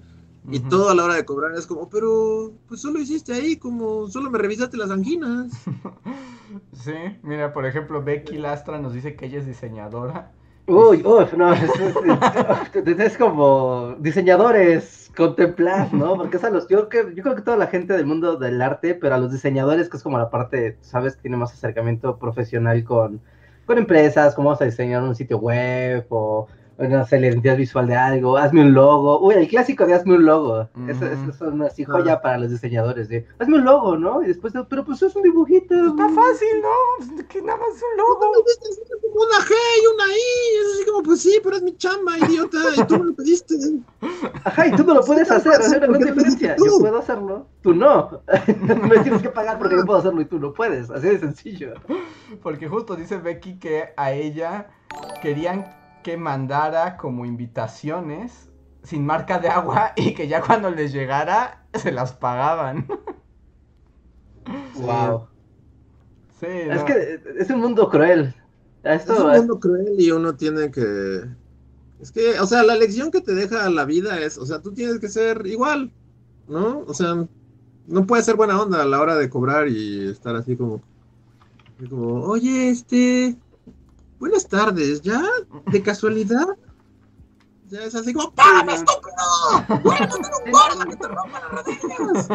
Y 0.49 0.59
todo 0.59 0.89
a 0.89 0.95
la 0.95 1.03
hora 1.05 1.15
de 1.15 1.25
cobrar 1.25 1.53
es 1.55 1.67
como, 1.67 1.89
pero 1.89 2.53
pues 2.67 2.81
solo 2.81 2.99
hiciste 2.99 3.33
ahí, 3.33 3.57
como 3.57 4.07
solo 4.09 4.29
me 4.29 4.37
revisaste 4.37 4.77
las 4.77 4.91
anginas. 4.91 5.51
Sí, 6.73 6.93
mira, 7.23 7.51
por 7.53 7.65
ejemplo, 7.65 8.01
Becky 8.03 8.37
Lastra 8.37 8.79
nos 8.79 8.93
dice 8.93 9.15
que 9.15 9.25
ella 9.25 9.39
es 9.39 9.45
diseñadora. 9.45 10.31
Uy, 10.67 11.01
uf, 11.05 11.33
no, 11.33 11.53
es, 11.53 11.61
es- 11.79 13.17
como 13.17 13.95
diseñadores, 13.99 15.09
contemplar, 15.15 15.93
¿no? 15.93 16.17
Porque 16.17 16.37
es 16.37 16.43
a 16.43 16.49
los, 16.49 16.67
yo, 16.67 16.89
creo- 16.89 17.13
que 17.35 17.41
toda 17.41 17.55
la 17.57 17.67
gente 17.67 17.93
del 17.93 18.05
mundo 18.05 18.35
del 18.37 18.61
arte, 18.61 18.93
pero 18.95 19.15
a 19.15 19.17
los 19.17 19.31
diseñadores, 19.31 19.89
que 19.89 19.95
es 19.97 20.03
como 20.03 20.17
la 20.17 20.29
parte, 20.29 20.77
¿sabes? 20.81 21.15
Que 21.15 21.21
tiene 21.23 21.37
más 21.37 21.53
acercamiento 21.53 22.17
profesional 22.19 22.83
con, 22.83 23.21
con 23.65 23.77
empresas, 23.77 24.35
cómo 24.35 24.49
vamos 24.49 24.61
a 24.61 24.65
diseñar 24.65 25.03
un 25.03 25.15
sitio 25.15 25.37
web 25.39 26.05
o, 26.09 26.47
o 26.47 26.47
no 26.77 27.05
sé, 27.05 27.19
la 27.19 27.27
identidad 27.27 27.57
visual 27.57 27.87
de 27.87 27.95
algo, 27.95 28.37
hazme 28.37 28.61
un 28.61 28.73
logo. 28.73 29.19
Uy, 29.25 29.33
el 29.35 29.47
clásico 29.47 29.85
de 29.85 29.93
hazme 29.95 30.15
un 30.15 30.25
logo. 30.25 30.69
Eso, 30.87 31.05
Ujú. 31.05 31.13
eso 31.13 31.29
es 31.31 31.41
una 31.41 31.65
así 31.67 31.83
joya 31.83 32.21
para 32.21 32.37
los 32.37 32.51
diseñadores, 32.51 33.09
de 33.09 33.25
hazme 33.39 33.57
un 33.57 33.65
logo, 33.65 33.97
¿no? 33.97 34.21
Y 34.23 34.27
después, 34.27 34.53
de, 34.53 34.63
pero 34.65 34.85
pues 34.85 35.01
es 35.01 35.15
un 35.15 35.23
dibujito. 35.23 35.73
Está 35.73 36.09
fácil, 36.09 36.47
¿no? 36.61 36.69
Pues, 37.15 37.25
Que 37.27 37.41
nada 37.41 37.57
más 37.57 37.69
es 37.75 37.81
un 37.83 37.97
logo. 37.97 38.31
me 38.31 38.37
diste 38.47 38.69
así 38.69 38.81
como 39.01 39.23
una 39.25 39.37
G 39.37 39.51
y 39.51 39.87
una 39.93 40.05
I. 40.05 40.17
Es 40.61 40.75
así 40.75 40.85
como, 40.85 41.03
pues 41.03 41.21
sí, 41.21 41.39
pero 41.43 41.55
es 41.55 41.63
mi 41.63 41.75
chamba, 41.77 42.17
idiota. 42.17 42.57
Y 42.77 42.83
tú 42.85 42.99
me 42.99 43.05
lo 43.05 43.15
pediste. 43.15 43.55
Ajá, 44.43 44.67
y 44.67 44.71
tú 44.71 44.83
no 44.83 44.93
lo 44.95 45.01
puedes 45.03 45.27
Sí, 45.27 45.33
hacer, 45.33 45.59
no, 45.59 45.65
hay 45.65 45.67
una 45.67 45.77
gran 45.77 45.89
porque 45.91 46.05
lo 46.05 46.13
diferencia. 46.13 46.55
Yo 46.57 46.79
puedo 46.79 46.97
hacerlo, 46.99 47.47
tú 47.61 47.73
no. 47.73 48.21
Me 48.83 48.99
tienes 48.99 49.21
que 49.21 49.29
pagar 49.29 49.57
porque 49.57 49.75
yo 49.75 49.85
puedo 49.85 49.99
hacerlo 49.99 50.21
y 50.21 50.25
tú 50.25 50.39
no 50.39 50.53
puedes. 50.53 50.89
Así 50.91 51.07
de 51.07 51.19
sencillo. 51.19 51.73
Porque 52.43 52.67
justo 52.67 52.95
dice 52.95 53.17
Becky 53.17 53.57
que 53.57 53.85
a 53.97 54.11
ella 54.11 54.67
querían 55.21 55.65
que 56.07 56.15
mandara 56.15 56.95
como 56.95 57.25
invitaciones 57.25 58.47
sin 58.81 59.05
marca 59.05 59.39
de 59.39 59.49
agua 59.49 59.91
y 59.97 60.13
que 60.13 60.29
ya 60.29 60.39
cuando 60.39 60.71
les 60.71 60.93
llegara 60.93 61.65
se 61.73 61.91
las 61.91 62.13
pagaban. 62.13 62.87
Wow. 64.75 65.27
Sí, 66.39 66.45
Es 66.47 66.83
que 66.83 67.19
es 67.39 67.49
un 67.49 67.59
mundo 67.59 67.89
cruel. 67.89 68.33
A 68.85 68.93
Es 68.93 69.01
Esto, 69.01 69.25
un 69.25 69.33
mundo 69.33 69.59
cruel 69.59 69.95
y 69.99 70.11
uno 70.11 70.33
tiene 70.33 70.71
que. 70.71 71.25
Es 71.99 72.13
que, 72.13 72.39
o 72.39 72.45
sea, 72.45 72.63
la 72.63 72.75
lección 72.75 73.11
que 73.11 73.19
te 73.19 73.35
deja 73.35 73.69
la 73.69 73.83
vida 73.83 74.17
es, 74.21 74.37
o 74.37 74.45
sea, 74.45 74.61
tú 74.61 74.71
tienes 74.71 74.99
que 74.99 75.09
ser 75.09 75.45
igual, 75.45 75.91
¿no? 76.47 76.85
O 76.87 76.93
sea, 76.93 77.27
no 77.85 78.07
puedes 78.07 78.25
ser 78.25 78.37
buena 78.37 78.61
onda 78.61 78.81
a 78.81 78.85
la 78.85 79.01
hora 79.01 79.17
de 79.17 79.29
cobrar 79.29 79.67
y 79.67 80.07
estar 80.07 80.37
así 80.37 80.55
como, 80.55 80.81
así 81.77 81.89
como, 81.89 82.21
oye, 82.21 82.69
este, 82.69 83.35
buenas 84.19 84.47
tardes, 84.47 85.01
¿ya? 85.01 85.21
¿De 85.71 85.81
casualidad? 85.81 86.47
Es 87.71 87.95
así 87.95 88.13
como, 88.13 88.31
¡págame, 88.33 88.73
estúpido! 88.75 89.81
¡Guárdate 89.83 90.15
un 90.45 90.51
guarda 90.51 90.85
que 90.85 90.95
te 90.95 91.07
rompa 91.07 91.39
las 91.41 91.51
rodillas! 91.51 92.29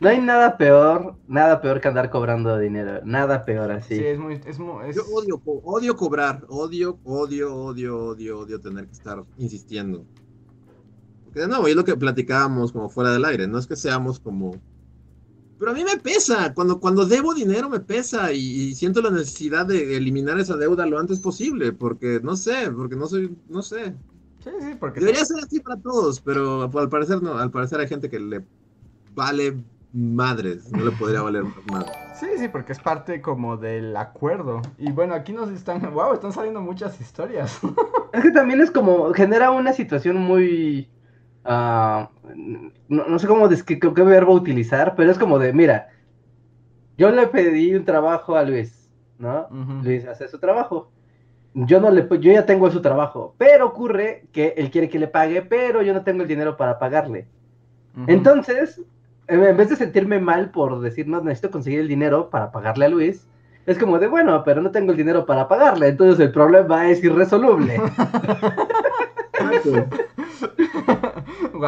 No 0.00 0.08
hay 0.08 0.20
nada 0.20 0.58
peor, 0.58 1.14
nada 1.28 1.60
peor 1.60 1.80
que 1.80 1.86
andar 1.86 2.10
cobrando 2.10 2.58
dinero. 2.58 3.00
Nada 3.04 3.44
peor 3.44 3.70
así. 3.70 3.98
Sí, 3.98 4.04
es 4.04 4.18
muy. 4.18 4.40
Es 4.44 4.58
muy 4.58 4.88
es- 4.88 4.96
Yo 4.96 5.02
odio, 5.14 5.40
odio 5.44 5.96
cobrar, 5.96 6.44
odio, 6.48 6.98
odio, 7.04 7.54
odio, 7.54 7.96
odio, 7.96 8.38
odio 8.40 8.60
tener 8.60 8.86
que 8.86 8.92
estar 8.94 9.22
insistiendo. 9.38 10.04
Porque 11.22 11.38
de 11.40 11.46
nuevo, 11.46 11.68
es 11.68 11.76
lo 11.76 11.84
que 11.84 11.94
platicábamos 11.96 12.72
como 12.72 12.88
fuera 12.88 13.12
del 13.12 13.24
aire, 13.24 13.46
no 13.46 13.58
es 13.58 13.66
que 13.68 13.76
seamos 13.76 14.18
como... 14.18 14.56
Pero 15.62 15.70
a 15.70 15.74
mí 15.76 15.84
me 15.84 15.96
pesa, 15.96 16.52
cuando, 16.54 16.80
cuando 16.80 17.06
debo 17.06 17.34
dinero 17.34 17.70
me 17.70 17.78
pesa 17.78 18.32
y, 18.32 18.38
y 18.38 18.74
siento 18.74 19.00
la 19.00 19.10
necesidad 19.10 19.64
de 19.64 19.96
eliminar 19.96 20.40
esa 20.40 20.56
deuda 20.56 20.86
lo 20.86 20.98
antes 20.98 21.20
posible, 21.20 21.72
porque 21.72 22.18
no 22.20 22.34
sé, 22.34 22.68
porque 22.76 22.96
no 22.96 23.06
soy, 23.06 23.32
no 23.48 23.62
sé. 23.62 23.94
Sí, 24.42 24.50
sí, 24.60 24.74
porque. 24.80 24.98
Debería 24.98 25.24
ser 25.24 25.38
así 25.38 25.60
para 25.60 25.80
todos, 25.80 26.20
pero 26.20 26.64
al 26.64 26.88
parecer 26.88 27.22
no, 27.22 27.38
al 27.38 27.52
parecer 27.52 27.78
hay 27.78 27.86
gente 27.86 28.10
que 28.10 28.18
le 28.18 28.44
vale 29.14 29.62
madres, 29.92 30.68
no 30.72 30.84
le 30.84 30.90
podría 30.90 31.22
valer 31.22 31.44
más 31.44 31.54
madres. 31.70 31.92
Sí, 32.18 32.26
sí, 32.38 32.48
porque 32.48 32.72
es 32.72 32.80
parte 32.80 33.22
como 33.22 33.56
del 33.56 33.96
acuerdo. 33.96 34.62
Y 34.78 34.90
bueno, 34.90 35.14
aquí 35.14 35.32
nos 35.32 35.48
están. 35.50 35.80
¡Wow! 35.94 36.14
Están 36.14 36.32
saliendo 36.32 36.60
muchas 36.60 37.00
historias. 37.00 37.60
Es 38.12 38.20
que 38.20 38.32
también 38.32 38.60
es 38.60 38.72
como, 38.72 39.14
genera 39.14 39.52
una 39.52 39.72
situación 39.72 40.16
muy... 40.16 40.86
ah, 41.44 42.10
no, 42.36 43.06
no 43.06 43.18
sé 43.18 43.26
cómo, 43.26 43.48
qué, 43.48 43.78
qué 43.78 44.02
verbo 44.02 44.32
utilizar, 44.32 44.94
pero 44.96 45.10
es 45.10 45.18
como 45.18 45.38
de, 45.38 45.52
mira, 45.52 45.88
yo 46.96 47.10
le 47.10 47.26
pedí 47.26 47.74
un 47.74 47.84
trabajo 47.84 48.36
a 48.36 48.42
Luis, 48.42 48.90
¿no? 49.18 49.48
Luis 49.82 50.06
hace 50.06 50.28
su 50.28 50.38
trabajo. 50.38 50.90
Yo 51.54 51.80
no 51.80 51.90
le, 51.90 52.08
yo 52.08 52.32
ya 52.32 52.46
tengo 52.46 52.70
su 52.70 52.80
trabajo, 52.80 53.34
pero 53.38 53.66
ocurre 53.66 54.24
que 54.32 54.54
él 54.56 54.70
quiere 54.70 54.88
que 54.88 54.98
le 54.98 55.08
pague, 55.08 55.42
pero 55.42 55.82
yo 55.82 55.92
no 55.92 56.02
tengo 56.02 56.22
el 56.22 56.28
dinero 56.28 56.56
para 56.56 56.78
pagarle. 56.78 57.26
Entonces, 58.06 58.80
en 59.26 59.44
en 59.44 59.56
vez 59.56 59.68
de 59.68 59.76
sentirme 59.76 60.18
mal 60.18 60.50
por 60.50 60.80
decir, 60.80 61.06
no, 61.08 61.20
necesito 61.20 61.50
conseguir 61.50 61.80
el 61.80 61.88
dinero 61.88 62.30
para 62.30 62.50
pagarle 62.50 62.86
a 62.86 62.88
Luis, 62.88 63.26
es 63.66 63.78
como 63.78 63.98
de, 63.98 64.08
bueno, 64.08 64.42
pero 64.44 64.60
no 64.62 64.70
tengo 64.70 64.92
el 64.92 64.96
dinero 64.96 65.26
para 65.26 65.46
pagarle, 65.46 65.88
entonces 65.88 66.18
el 66.20 66.32
problema 66.32 66.90
es 66.90 67.04
irresoluble. 67.04 67.80
¡Wow! 71.52 71.62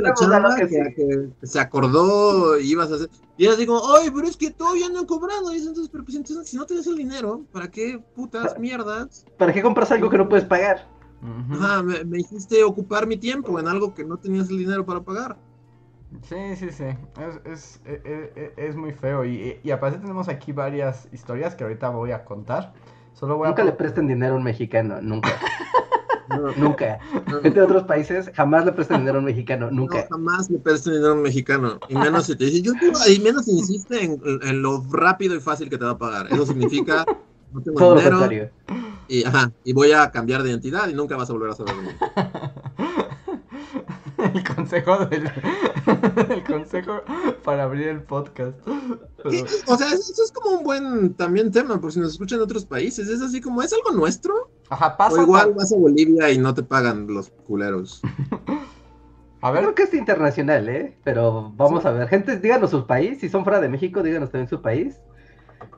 La 0.00 0.14
chamba 0.14 0.56
que 0.56 0.68
que, 0.68 0.94
que 1.40 1.46
se 1.46 1.60
acordó 1.60 2.58
y 2.58 2.70
ibas 2.72 2.90
a 2.92 2.96
hacer. 2.96 3.10
Y 3.36 3.46
ella 3.46 3.56
digo, 3.56 3.80
ay, 3.96 4.10
pero 4.14 4.26
es 4.26 4.36
que 4.36 4.50
todavía 4.50 4.88
no 4.88 5.02
he 5.02 5.06
cobrado. 5.06 5.50
Y 5.52 5.56
dice, 5.56 5.68
entonces, 5.68 5.90
pero 5.90 6.04
pues 6.04 6.16
entonces, 6.16 6.48
si 6.48 6.56
no 6.56 6.66
tienes 6.66 6.86
el 6.86 6.96
dinero, 6.96 7.42
¿para 7.52 7.70
qué 7.70 8.02
putas 8.14 8.56
mierdas? 8.58 9.24
¿Para 9.38 9.52
qué 9.52 9.62
compras 9.62 9.90
algo 9.92 10.08
que 10.10 10.18
no 10.18 10.28
puedes 10.28 10.44
pagar? 10.46 10.86
Ajá, 11.50 11.82
me, 11.82 12.04
me 12.04 12.18
hiciste 12.18 12.62
ocupar 12.62 13.06
mi 13.06 13.16
tiempo 13.16 13.58
en 13.58 13.68
algo 13.68 13.94
que 13.94 14.04
no 14.04 14.16
tenías 14.16 14.48
el 14.50 14.58
dinero 14.58 14.84
para 14.84 15.00
pagar. 15.00 15.36
Sí, 16.22 16.56
sí, 16.56 16.70
sí. 16.70 16.84
Es, 16.84 17.40
es, 17.44 17.80
e- 17.84 18.00
e- 18.04 18.32
e- 18.56 18.68
es 18.68 18.76
muy 18.76 18.92
feo. 18.92 19.24
Y, 19.24 19.58
y 19.62 19.70
aparte 19.70 19.98
tenemos 19.98 20.28
aquí 20.28 20.52
varias 20.52 21.08
historias 21.12 21.54
que 21.54 21.64
ahorita 21.64 21.88
voy 21.90 22.12
a 22.12 22.24
contar. 22.24 22.72
Solo 23.12 23.36
voy 23.36 23.48
Nunca 23.48 23.62
a... 23.62 23.64
le 23.64 23.72
presten 23.72 24.06
dinero 24.06 24.34
a 24.34 24.36
un 24.36 24.44
mexicano, 24.44 25.00
nunca, 25.00 25.30
No, 26.28 26.52
nunca. 26.56 26.98
no, 27.30 27.40
Gente 27.40 27.60
de 27.60 27.62
otros 27.66 27.84
países 27.84 28.30
jamás 28.34 28.64
le 28.64 28.72
prestan 28.72 29.00
dinero 29.00 29.18
a 29.18 29.20
un 29.20 29.26
mexicano, 29.26 29.66
no, 29.70 29.82
nunca. 29.82 30.06
jamás 30.10 30.50
le 30.50 30.58
prestes 30.58 30.92
dinero 30.94 31.12
a 31.12 31.14
un 31.14 31.22
mexicano. 31.22 31.78
Y 31.88 31.94
menos 31.94 32.26
si 32.26 32.36
te 32.36 32.44
dice, 32.46 32.62
yo 32.62 32.72
te- 32.74 33.12
y 33.12 33.18
menos 33.20 33.44
si 33.44 33.52
insiste 33.52 34.02
en, 34.04 34.20
en 34.42 34.62
lo 34.62 34.84
rápido 34.90 35.34
y 35.34 35.40
fácil 35.40 35.70
que 35.70 35.78
te 35.78 35.84
va 35.84 35.92
a 35.92 35.98
pagar. 35.98 36.26
Eso 36.32 36.46
significa, 36.46 37.04
no 37.52 37.62
tengo 37.62 37.78
Todo 37.78 37.90
lo 37.94 38.00
dinero. 38.00 38.18
contrario. 38.18 38.50
Y, 39.08 39.24
ajá, 39.24 39.52
y 39.62 39.72
voy 39.72 39.92
a 39.92 40.10
cambiar 40.10 40.42
de 40.42 40.50
identidad 40.50 40.88
y 40.88 40.94
nunca 40.94 41.16
vas 41.16 41.30
a 41.30 41.32
volver 41.32 41.50
a 41.50 41.54
saber 41.54 41.76
de 41.76 41.82
mí. 41.82 41.88
el 44.34 44.54
consejo 44.54 45.06
del... 45.06 45.30
el 46.30 46.44
consejo 46.44 47.00
para 47.44 47.64
abrir 47.64 47.88
el 47.88 48.02
podcast. 48.02 48.58
Pero- 49.22 49.44
O 49.66 49.76
sea, 49.76 49.88
eso 49.88 50.22
es 50.24 50.32
como 50.32 50.58
un 50.58 50.64
buen 50.64 51.14
también 51.14 51.50
tema, 51.50 51.80
por 51.80 51.92
si 51.92 52.00
nos 52.00 52.12
escuchan 52.12 52.38
en 52.38 52.44
otros 52.44 52.64
países. 52.64 53.08
Es 53.08 53.20
así 53.20 53.40
como, 53.40 53.62
¿es 53.62 53.72
algo 53.72 53.92
nuestro? 53.92 54.50
Ajá, 54.70 54.96
pasa... 54.96 55.20
O 55.20 55.22
igual 55.22 55.54
vas 55.54 55.72
a 55.72 55.76
Bolivia 55.76 56.30
y 56.30 56.38
no 56.38 56.54
te 56.54 56.62
pagan 56.62 57.06
los 57.06 57.30
culeros. 57.46 58.02
A 59.42 59.50
ver, 59.50 59.62
Creo 59.62 59.74
que 59.74 59.82
es 59.84 59.94
internacional, 59.94 60.68
¿eh? 60.68 60.96
Pero 61.04 61.52
vamos 61.56 61.84
a 61.84 61.92
ver. 61.92 62.08
Gente, 62.08 62.38
díganos 62.38 62.70
su 62.70 62.86
país. 62.86 63.20
Si 63.20 63.28
son 63.28 63.44
fuera 63.44 63.60
de 63.60 63.68
México, 63.68 64.02
díganos 64.02 64.30
también 64.30 64.48
su 64.48 64.60
país. 64.60 64.96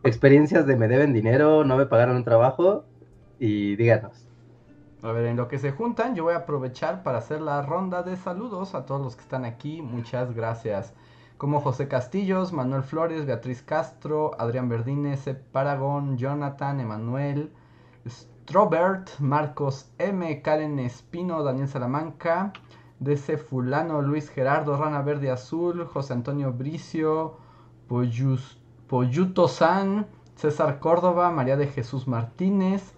Experiencias 0.04 0.66
de 0.66 0.76
me 0.76 0.88
deben 0.88 1.12
dinero, 1.12 1.64
no 1.64 1.76
me 1.76 1.84
pagaron 1.84 2.16
un 2.16 2.24
trabajo. 2.24 2.84
Y 3.38 3.76
díganos. 3.76 4.27
A 5.00 5.12
ver, 5.12 5.26
en 5.26 5.36
lo 5.36 5.46
que 5.46 5.58
se 5.58 5.70
juntan, 5.70 6.16
yo 6.16 6.24
voy 6.24 6.34
a 6.34 6.38
aprovechar 6.38 7.04
para 7.04 7.18
hacer 7.18 7.40
la 7.40 7.62
ronda 7.62 8.02
de 8.02 8.16
saludos 8.16 8.74
a 8.74 8.84
todos 8.84 9.00
los 9.00 9.14
que 9.14 9.22
están 9.22 9.44
aquí. 9.44 9.80
Muchas 9.80 10.34
gracias. 10.34 10.92
Como 11.36 11.60
José 11.60 11.86
Castillos, 11.86 12.52
Manuel 12.52 12.82
Flores, 12.82 13.24
Beatriz 13.24 13.62
Castro, 13.62 14.32
Adrián 14.40 14.68
Verdines, 14.68 15.20
Sep 15.20 15.40
Paragon, 15.52 16.18
Jonathan, 16.18 16.80
Emanuel, 16.80 17.52
Strobert, 18.08 19.20
Marcos 19.20 19.88
M, 19.98 20.42
Karen 20.42 20.80
Espino, 20.80 21.44
Daniel 21.44 21.68
Salamanca, 21.68 22.52
DC 22.98 23.38
Fulano, 23.38 24.02
Luis 24.02 24.28
Gerardo, 24.28 24.76
Rana 24.76 25.02
Verde 25.02 25.30
Azul, 25.30 25.86
José 25.86 26.14
Antonio 26.14 26.52
Bricio, 26.52 27.36
Poyuto 27.86 29.46
San, 29.46 30.08
César 30.34 30.80
Córdoba, 30.80 31.30
María 31.30 31.56
de 31.56 31.68
Jesús 31.68 32.08
Martínez, 32.08 32.97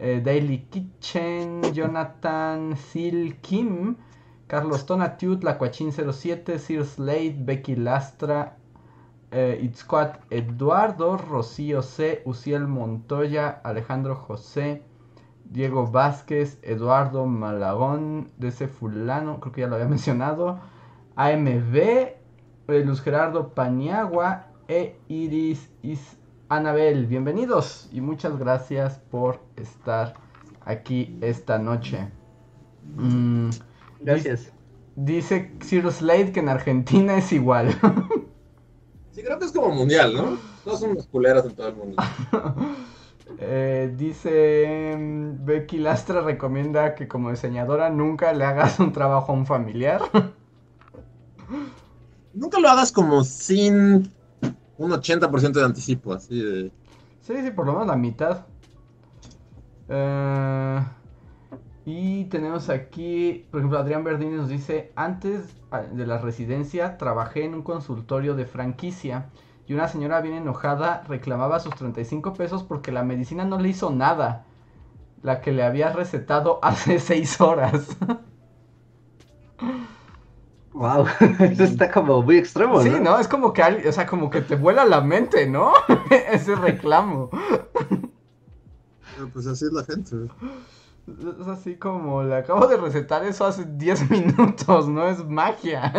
eh, 0.00 0.20
Daily 0.24 0.66
Kitchen, 0.70 1.60
Jonathan 1.74 2.74
Sil 2.74 3.36
Kim, 3.42 3.96
Carlos 4.46 4.86
Tonatiuh, 4.86 5.38
Lacuachín 5.42 5.92
07, 5.92 6.58
Sir 6.58 6.84
Slade, 6.84 7.36
Becky 7.38 7.76
Lastra, 7.76 8.56
eh, 9.30 9.60
Itzcoat 9.62 10.18
Eduardo, 10.30 11.16
Rocío 11.16 11.82
C, 11.82 12.22
Uciel 12.24 12.66
Montoya, 12.66 13.60
Alejandro 13.62 14.16
José, 14.16 14.82
Diego 15.44 15.86
Vázquez, 15.86 16.58
Eduardo 16.62 17.26
Malagón, 17.26 18.30
DC 18.38 18.68
Fulano, 18.68 19.38
creo 19.40 19.52
que 19.52 19.60
ya 19.60 19.66
lo 19.66 19.74
había 19.76 19.88
mencionado, 19.96 20.60
AMB, 21.16 21.76
eh, 21.76 22.14
Luz 22.84 23.02
Gerardo 23.02 23.50
Paniagua 23.50 24.46
e 24.66 24.96
Iris 25.08 25.70
Is 25.82 26.19
Anabel. 26.50 27.06
Bienvenidos 27.06 27.88
y 27.92 28.00
muchas 28.00 28.36
gracias 28.36 28.98
por 29.08 29.38
estar 29.54 30.14
aquí 30.64 31.16
esta 31.20 31.60
noche. 31.60 32.08
Mm, 32.96 33.50
Gracias. 34.00 34.50
Dice 34.96 35.52
Cyrus 35.62 35.96
Slade 35.96 36.32
que 36.32 36.40
en 36.40 36.48
Argentina 36.48 37.16
es 37.16 37.32
igual. 37.32 37.78
Sí, 39.12 39.24
creo 39.24 39.40
que 39.40 39.44
es 39.44 39.50
como 39.50 39.74
mundial, 39.74 40.14
¿no? 40.14 40.38
Todos 40.62 40.78
son 40.80 40.90
unos 40.90 41.08
culeros 41.08 41.44
en 41.44 41.54
todo 41.54 41.68
el 41.68 41.76
mundo. 41.76 41.96
Eh, 43.38 43.94
dice 43.96 44.96
mm, 44.98 45.44
Becky 45.44 45.78
Lastra 45.78 46.20
recomienda 46.20 46.96
que 46.96 47.06
como 47.06 47.30
diseñadora 47.30 47.88
nunca 47.88 48.32
le 48.32 48.44
hagas 48.44 48.80
un 48.80 48.92
trabajo 48.92 49.30
a 49.30 49.36
un 49.36 49.46
familiar. 49.46 50.02
Nunca 52.34 52.58
lo 52.58 52.68
hagas 52.68 52.90
como 52.90 53.22
sin 53.22 54.12
un 54.80 54.92
80% 54.92 55.52
de 55.52 55.64
anticipo, 55.64 56.14
así 56.14 56.42
de... 56.42 56.72
Sí, 57.20 57.34
sí, 57.42 57.50
por 57.50 57.66
lo 57.66 57.72
menos 57.72 57.86
la 57.86 57.96
mitad. 57.96 58.46
Eh, 59.88 60.80
y 61.84 62.24
tenemos 62.24 62.70
aquí, 62.70 63.46
por 63.50 63.60
ejemplo, 63.60 63.78
Adrián 63.78 64.04
Verdini 64.04 64.36
nos 64.36 64.48
dice, 64.48 64.90
antes 64.96 65.54
ah, 65.70 65.82
de 65.82 66.06
la 66.06 66.16
residencia 66.16 66.96
trabajé 66.96 67.44
en 67.44 67.54
un 67.54 67.62
consultorio 67.62 68.34
de 68.34 68.46
franquicia 68.46 69.28
y 69.66 69.74
una 69.74 69.86
señora 69.86 70.22
bien 70.22 70.34
enojada 70.34 71.04
reclamaba 71.06 71.60
sus 71.60 71.74
35 71.74 72.32
pesos 72.32 72.62
porque 72.62 72.90
la 72.90 73.04
medicina 73.04 73.44
no 73.44 73.58
le 73.58 73.68
hizo 73.68 73.90
nada. 73.90 74.46
La 75.22 75.42
que 75.42 75.52
le 75.52 75.62
había 75.62 75.92
recetado 75.92 76.58
hace 76.62 76.98
6 76.98 77.40
horas. 77.42 77.98
Wow, 80.80 81.04
eso 81.40 81.64
está 81.64 81.90
como 81.90 82.22
muy 82.22 82.38
extremo, 82.38 82.80
Sí, 82.80 82.88
¿no? 82.88 83.00
¿no? 83.00 83.18
Es 83.18 83.28
como 83.28 83.52
que, 83.52 83.62
o 83.86 83.92
sea, 83.92 84.06
como 84.06 84.30
que 84.30 84.40
te 84.40 84.56
vuela 84.56 84.86
la 84.86 85.02
mente, 85.02 85.46
¿no? 85.46 85.74
Ese 86.32 86.56
reclamo. 86.56 87.28
Pero 89.14 89.28
pues 89.30 89.46
así 89.46 89.66
es 89.66 89.72
la 89.72 89.84
gente. 89.84 90.16
Es 91.38 91.48
así 91.48 91.76
como, 91.76 92.22
le 92.22 92.34
acabo 92.34 92.66
de 92.66 92.78
recetar 92.78 93.22
eso 93.26 93.44
hace 93.44 93.66
10 93.66 94.10
minutos, 94.10 94.88
no 94.88 95.06
es 95.06 95.22
magia. 95.26 95.92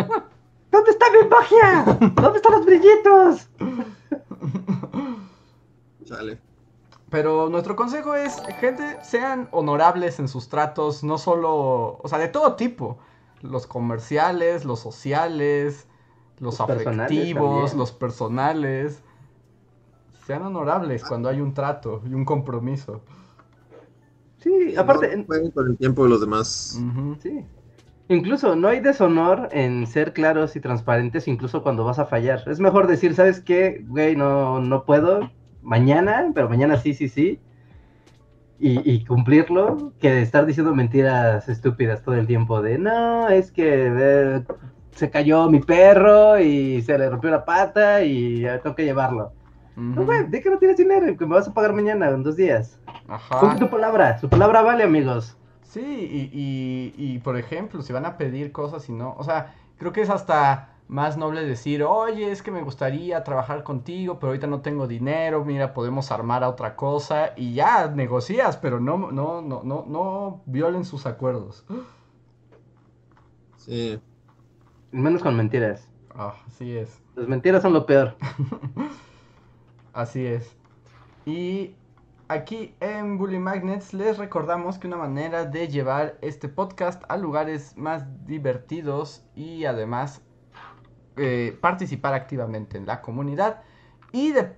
¿Dónde 0.72 0.90
está 0.90 1.06
mi 1.12 1.30
magia? 1.30 1.84
¿Dónde 2.16 2.38
están 2.38 2.54
los 2.54 2.66
brillitos? 2.66 3.50
Chale. 6.06 6.42
Pero 7.12 7.50
nuestro 7.50 7.76
consejo 7.76 8.16
es, 8.16 8.42
gente, 8.60 8.98
sean 9.04 9.48
honorables 9.52 10.18
en 10.18 10.28
sus 10.28 10.50
tratos, 10.50 11.04
no 11.04 11.20
solo, 11.20 12.00
o 12.02 12.08
sea, 12.08 12.18
de 12.18 12.30
todo 12.30 12.56
tipo. 12.56 12.98
Los 13.42 13.68
comerciales, 13.68 14.66
los 14.66 14.80
sociales, 14.80 15.88
los, 16.40 16.60
afectivos, 16.62 17.74
los 17.74 17.92
personales. 17.92 19.02
Sean 20.26 20.44
honorables 20.44 21.04
cuando 21.04 21.30
hay 21.30 21.42
un 21.42 21.54
trato 21.54 22.02
y 22.10 22.14
un 22.14 22.26
compromiso. 22.26 23.02
Sí, 24.38 24.76
aparte, 24.76 25.16
No 25.16 25.26
jueguen 25.26 25.52
con 25.52 25.68
el 25.68 25.78
tiempo 25.78 26.04
de 26.04 26.10
los 26.10 26.22
demás. 26.22 26.80
Sí. 27.22 27.46
Incluso 28.10 28.56
no 28.56 28.68
hay 28.68 28.82
deshonor 28.82 29.48
en 29.52 29.88
ser 29.88 30.14
claros 30.14 30.56
y 30.56 30.60
transparentes, 30.60 31.28
incluso 31.28 31.64
cuando 31.64 31.86
vas 31.86 32.00
a 32.00 32.06
fallar. 32.06 32.44
Es 32.48 32.60
mejor 32.60 32.88
decir, 32.88 33.16
¿sabes 33.16 33.40
qué? 33.40 33.86
Güey, 33.88 34.16
no, 34.16 34.60
no 34.60 34.84
puedo. 34.84 35.32
Mañana, 35.62 36.32
pero 36.34 36.50
mañana 36.50 36.78
sí, 36.78 36.94
sí, 36.94 37.08
sí. 37.08 37.40
Y, 38.64 38.80
y 38.88 39.04
cumplirlo, 39.06 39.92
que 40.00 40.12
de 40.12 40.22
estar 40.22 40.46
diciendo 40.46 40.76
mentiras 40.76 41.50
estúpidas 41.50 42.04
todo 42.04 42.14
el 42.14 42.28
tiempo 42.28 42.62
de, 42.62 42.78
no, 42.78 43.28
es 43.28 43.52
que 43.52 43.92
eh, 43.92 44.44
se 44.92 45.10
cayó 45.10 45.50
mi 45.50 45.60
perro 45.60 46.40
y 46.40 46.80
se 46.84 46.96
le 46.96 47.10
rompió 47.10 47.32
la 47.32 47.44
pata 47.44 48.04
y 48.04 48.46
tengo 48.62 48.76
que 48.76 48.86
llevarlo. 48.86 49.34
No, 49.76 50.06
güey, 50.06 50.28
de 50.28 50.42
que 50.42 50.52
no 50.52 50.60
tienes 50.60 50.78
dinero, 50.78 51.18
que 51.18 51.26
me 51.26 51.34
vas 51.34 51.48
a 51.48 51.54
pagar 51.56 51.74
mañana, 51.74 52.10
en 52.10 52.22
dos 52.22 52.36
días. 52.36 52.80
Ajá. 53.08 53.40
Cumple 53.40 53.62
tu 53.62 53.70
palabra, 53.72 54.20
su 54.20 54.30
palabra 54.30 54.62
vale, 54.62 54.84
amigos. 54.84 55.36
Sí, 55.64 55.82
y, 55.82 56.30
y, 56.32 56.94
y 56.98 57.18
por 57.18 57.38
ejemplo, 57.38 57.82
si 57.82 57.94
van 57.94 58.06
a 58.06 58.16
pedir 58.16 58.52
cosas 58.52 58.88
y 58.90 58.92
no, 58.92 59.16
o 59.18 59.24
sea, 59.24 59.56
creo 59.80 59.92
que 59.92 60.02
es 60.02 60.10
hasta 60.12 60.71
más 60.92 61.16
noble 61.16 61.46
decir, 61.46 61.84
oye, 61.84 62.34
es 62.34 62.44
que 62.44 62.52
me 62.52 62.62
gustaría 62.64 63.24
trabajar 63.24 63.64
contigo, 63.64 64.20
pero 64.20 64.32
ahorita 64.32 64.48
no 64.48 64.60
tengo 64.60 64.88
dinero, 64.88 65.46
mira, 65.46 65.74
podemos 65.74 66.12
armar 66.12 66.44
a 66.44 66.50
otra 66.50 66.76
cosa 66.76 67.32
y 67.38 67.54
ya 67.54 67.88
negocias, 67.88 68.58
pero 68.58 68.82
no, 68.82 68.98
no, 69.10 69.42
no, 69.42 69.64
no, 69.64 69.86
no 69.88 70.42
violen 70.46 70.84
sus 70.84 71.06
acuerdos. 71.06 71.66
Sí. 73.56 74.02
Menos 74.92 75.24
con 75.24 75.38
mentiras. 75.38 75.88
Ah, 76.14 76.36
así 76.46 76.76
es. 76.76 77.02
Las 77.16 77.26
mentiras 77.26 77.62
son 77.62 77.72
lo 77.72 77.86
peor. 77.86 78.18
Así 79.94 80.26
es. 80.26 80.58
Y 81.26 81.76
aquí 82.28 82.76
en 82.82 83.18
Bully 83.18 83.40
Magnets 83.40 83.94
les 83.94 84.18
recordamos 84.18 84.78
que 84.78 84.88
una 84.88 84.98
manera 84.98 85.46
de 85.46 85.70
llevar 85.70 86.18
este 86.22 86.50
podcast 86.50 87.02
a 87.08 87.16
lugares 87.16 87.78
más 87.78 88.06
divertidos 88.26 89.24
y 89.36 89.64
además 89.66 90.22
eh, 91.18 91.58
participar 91.60 92.14
activamente 92.14 92.78
en 92.78 92.86
la 92.86 93.02
comunidad 93.02 93.62
y 94.14 94.34
de, 94.34 94.52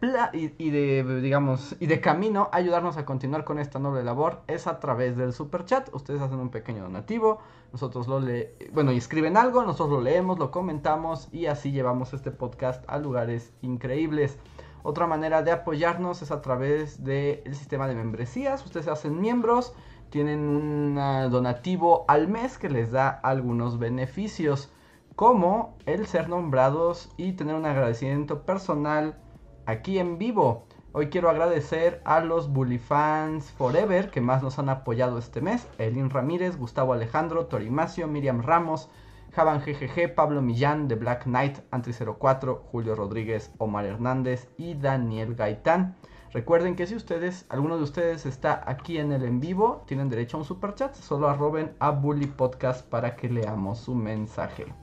y, 0.58 0.70
de, 0.72 1.22
digamos, 1.22 1.76
y 1.80 1.86
de 1.86 2.02
camino 2.02 2.50
ayudarnos 2.52 2.98
a 2.98 3.06
continuar 3.06 3.44
con 3.44 3.60
esta 3.60 3.78
noble 3.78 4.04
labor 4.04 4.42
es 4.48 4.66
a 4.66 4.80
través 4.80 5.16
del 5.16 5.32
super 5.32 5.66
chat. 5.66 5.94
Ustedes 5.94 6.22
hacen 6.22 6.40
un 6.40 6.50
pequeño 6.50 6.82
donativo, 6.82 7.40
nosotros 7.72 8.08
lo 8.08 8.20
le 8.20 8.56
bueno, 8.74 8.92
y 8.92 8.98
escriben 8.98 9.38
algo, 9.38 9.64
nosotros 9.64 9.92
lo 9.92 10.02
leemos, 10.02 10.40
lo 10.40 10.50
comentamos 10.50 11.30
y 11.32 11.46
así 11.46 11.72
llevamos 11.72 12.14
este 12.14 12.32
podcast 12.32 12.84
a 12.88 12.98
lugares 12.98 13.54
increíbles. 13.62 14.40
Otra 14.82 15.06
manera 15.06 15.44
de 15.44 15.52
apoyarnos 15.52 16.24
es 16.24 16.32
a 16.32 16.42
través 16.42 17.04
del 17.04 17.56
sistema 17.56 17.88
de 17.88 17.96
membresías. 17.96 18.66
Ustedes 18.66 18.88
hacen 18.88 19.22
miembros, 19.22 19.74
tienen 20.10 20.40
un 20.40 20.98
ah, 20.98 21.28
donativo 21.30 22.06
al 22.08 22.28
mes 22.28 22.58
que 22.58 22.70
les 22.70 22.92
da 22.92 23.08
algunos 23.10 23.78
beneficios, 23.78 24.72
como 25.16 25.78
el 25.86 26.08
ser 26.08 26.28
nombrados 26.28 27.12
y 27.18 27.34
tener 27.34 27.56
un 27.56 27.66
agradecimiento 27.66 28.46
personal 28.46 29.18
aquí 29.66 30.00
en 30.00 30.18
vivo. 30.18 30.66
Hoy 30.92 31.10
quiero 31.10 31.30
agradecer 31.30 32.02
a 32.06 32.20
los 32.20 32.52
Bully 32.52 32.80
Fans 32.80 33.52
Forever 33.52 34.10
que 34.10 34.22
más 34.22 34.44
nos 34.44 34.60
han 34.60 34.70
apoyado 34.70 35.18
este 35.18 35.42
mes. 35.42 35.68
Elin 35.78 36.10
Ramírez, 36.10 36.58
Gustavo 36.58 36.94
Alejandro, 36.94 37.46
Torimacio, 37.48 38.08
Miriam 38.08 38.42
Ramos, 38.42 38.90
Javan 39.32 39.62
GGG, 39.62 40.14
Pablo 40.14 40.42
Millán, 40.42 40.88
The 40.88 40.96
Black 40.96 41.24
Knight, 41.24 41.60
Antri04, 41.72 42.60
Julio 42.72 42.96
Rodríguez, 42.96 43.52
Omar 43.58 43.86
Hernández 43.86 44.50
y 44.58 44.76
Daniel 44.76 45.36
Gaitán. 45.36 45.96
Recuerden 46.32 46.76
que 46.76 46.88
si 46.88 46.96
ustedes, 46.96 47.46
alguno 47.50 47.78
de 47.78 47.84
ustedes 47.84 48.26
está 48.26 48.64
aquí 48.66 48.98
en 48.98 49.12
el 49.12 49.24
en 49.24 49.40
vivo, 49.40 49.84
tienen 49.88 50.10
derecho 50.10 50.38
a 50.38 50.40
un 50.40 50.46
super 50.46 50.74
chat. 50.74 50.96
Solo 50.96 51.30
arroben 51.30 51.76
a 51.80 51.92
Bully 51.92 52.28
Podcast 52.28 52.88
para 52.88 53.16
que 53.16 53.30
leamos 53.30 53.80
su 53.80 53.94
mensaje. 53.94 54.83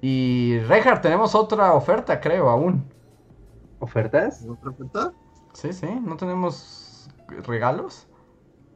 Y 0.00 0.58
Reinhardt, 0.68 1.02
tenemos 1.02 1.34
otra 1.34 1.72
oferta, 1.72 2.20
creo, 2.20 2.48
aún. 2.48 2.84
¿Ofertas? 3.80 4.44
¿Otra 4.48 4.70
oferta? 4.70 5.12
Sí, 5.54 5.72
sí, 5.72 5.86
¿no 6.04 6.16
tenemos 6.16 7.08
regalos? 7.46 8.06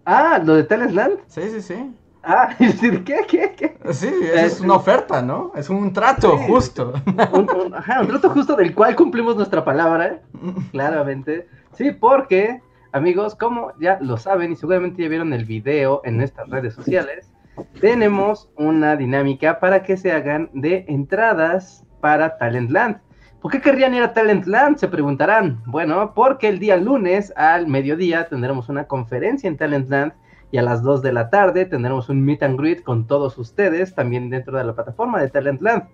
Ah, 0.05 0.41
lo 0.45 0.55
de 0.55 0.65
Talentland. 0.65 1.19
Sí, 1.29 1.43
sí, 1.51 1.61
sí. 1.63 1.95
Ah, 2.25 2.55
decir, 2.59 3.05
¿qué, 3.05 3.21
qué, 3.29 3.55
qué? 3.57 3.77
Sí, 3.93 4.07
eso 4.23 4.35
es 4.47 4.61
una 4.61 4.75
oferta, 4.75 5.23
¿no? 5.23 5.53
Es 5.55 5.71
un 5.71 5.93
trato 5.93 6.37
Sí. 6.39 6.45
justo. 6.47 6.93
Un, 7.33 7.49
un- 7.51 7.75
ajá, 7.75 8.01
un 8.01 8.09
trato 8.09 8.31
justo 8.31 8.55
del 8.57 8.75
cual 8.75 8.95
cumplimos 8.97 9.37
nuestra 9.37 9.65
palabra, 9.65 10.21
claramente. 10.73 11.49
Sí, 11.73 11.91
porque, 11.93 12.61
amigos, 12.93 13.35
como 13.35 13.73
ya 13.81 13.99
lo 14.01 14.17
saben 14.19 14.53
y 14.53 14.57
seguramente 14.57 15.03
ya 15.03 15.09
vieron 15.09 15.33
el 15.33 15.45
video 15.45 16.01
en 16.05 16.17
nuestras 16.17 16.49
redes 16.49 16.75
sociales, 16.75 17.32
tenemos 17.81 18.51
una 18.57 18.97
dinámica 18.97 19.61
para 19.61 19.83
que 19.83 19.97
se 19.97 20.13
hagan 20.13 20.51
de 20.53 20.85
entradas 20.89 21.85
para 22.01 22.39
Talentland. 22.39 23.01
¿Por 23.41 23.51
qué 23.51 23.61
querrían 23.61 23.95
ir 23.95 24.03
a 24.03 24.13
Talentland? 24.13 24.77
Se 24.77 24.89
preguntarán. 24.89 25.63
Bueno, 25.67 26.13
porque 26.15 26.49
el 26.49 26.59
día 26.59 26.77
lunes 26.77 27.33
al 27.37 27.67
mediodía 27.67 28.29
tendremos 28.29 28.69
una 28.69 28.87
conferencia 28.87 29.49
en 29.49 29.57
Talentland 29.57 30.13
y 30.53 30.59
a 30.59 30.63
las 30.63 30.83
2 30.83 31.03
de 31.03 31.13
la 31.13 31.31
tarde 31.31 31.65
tendremos 31.65 32.09
un 32.09 32.25
meet 32.25 32.43
and 32.43 32.59
greet 32.59 32.83
con 32.83 33.07
todos 33.07 33.39
ustedes, 33.39 33.95
también 33.95 34.31
dentro 34.31 34.57
de 34.57 34.65
la 34.65 34.75
plataforma 34.75 35.21
de 35.21 35.29
Talentland. 35.29 35.89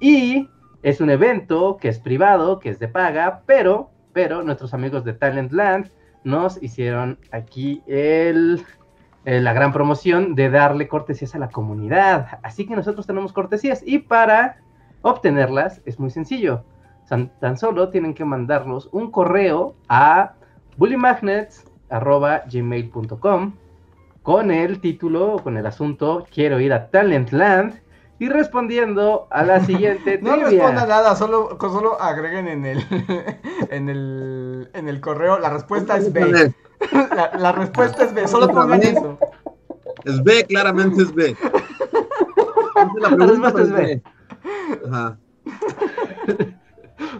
Y 0.00 0.48
es 0.82 1.00
un 1.00 1.10
evento 1.10 1.76
que 1.76 1.88
es 1.88 2.00
privado, 2.00 2.58
que 2.58 2.70
es 2.70 2.78
de 2.78 2.88
paga, 2.88 3.42
pero, 3.46 3.90
pero 4.12 4.42
nuestros 4.42 4.74
amigos 4.74 5.04
de 5.04 5.12
Talentland 5.12 5.90
nos 6.24 6.62
hicieron 6.62 7.18
aquí 7.30 7.82
el, 7.86 8.64
eh, 9.24 9.40
la 9.40 9.52
gran 9.52 9.72
promoción 9.72 10.34
de 10.34 10.50
darle 10.50 10.88
cortesías 10.88 11.34
a 11.34 11.38
la 11.38 11.50
comunidad. 11.50 12.38
Así 12.42 12.66
que 12.66 12.74
nosotros 12.74 13.06
tenemos 13.06 13.32
cortesías 13.32 13.82
y 13.84 13.98
para 13.98 14.56
obtenerlas 15.02 15.82
es 15.84 15.98
muy 15.98 16.10
sencillo. 16.10 16.64
Tan, 17.08 17.30
tan 17.40 17.58
solo 17.58 17.90
tienen 17.90 18.14
que 18.14 18.24
mandarnos 18.24 18.88
un 18.92 19.10
correo 19.10 19.74
a 19.88 20.34
bullymagnets.gmail.com 20.76 23.52
con 24.22 24.50
el 24.50 24.80
título, 24.80 25.36
con 25.42 25.56
el 25.56 25.64
asunto 25.66 26.26
Quiero 26.32 26.60
ir 26.60 26.72
a 26.72 26.88
Talentland 26.88 27.80
y 28.20 28.28
respondiendo 28.28 29.26
a 29.30 29.42
la 29.42 29.64
siguiente 29.64 30.18
No 30.22 30.36
responda 30.36 30.86
nada, 30.86 31.16
solo, 31.16 31.58
solo 31.58 32.00
agreguen 32.00 32.48
en 32.48 32.66
el, 32.66 32.84
en 33.70 33.88
el 33.88 34.70
en 34.72 34.88
el 34.88 35.00
correo, 35.00 35.38
la 35.38 35.50
respuesta 35.50 35.96
es 35.96 36.12
B. 36.12 36.54
La, 37.14 37.30
la 37.38 37.52
respuesta 37.52 38.04
es 38.04 38.14
B, 38.14 38.26
solo 38.26 38.48
pongan 38.48 38.82
eso. 38.82 39.18
Es 40.04 40.22
B, 40.22 40.44
claramente 40.46 41.02
es 41.02 41.14
B. 41.14 41.36
La, 43.00 43.10
La 43.10 43.26
respuesta 43.26 43.62
es 43.62 43.72
B. 43.72 44.02
Ajá. 44.90 45.18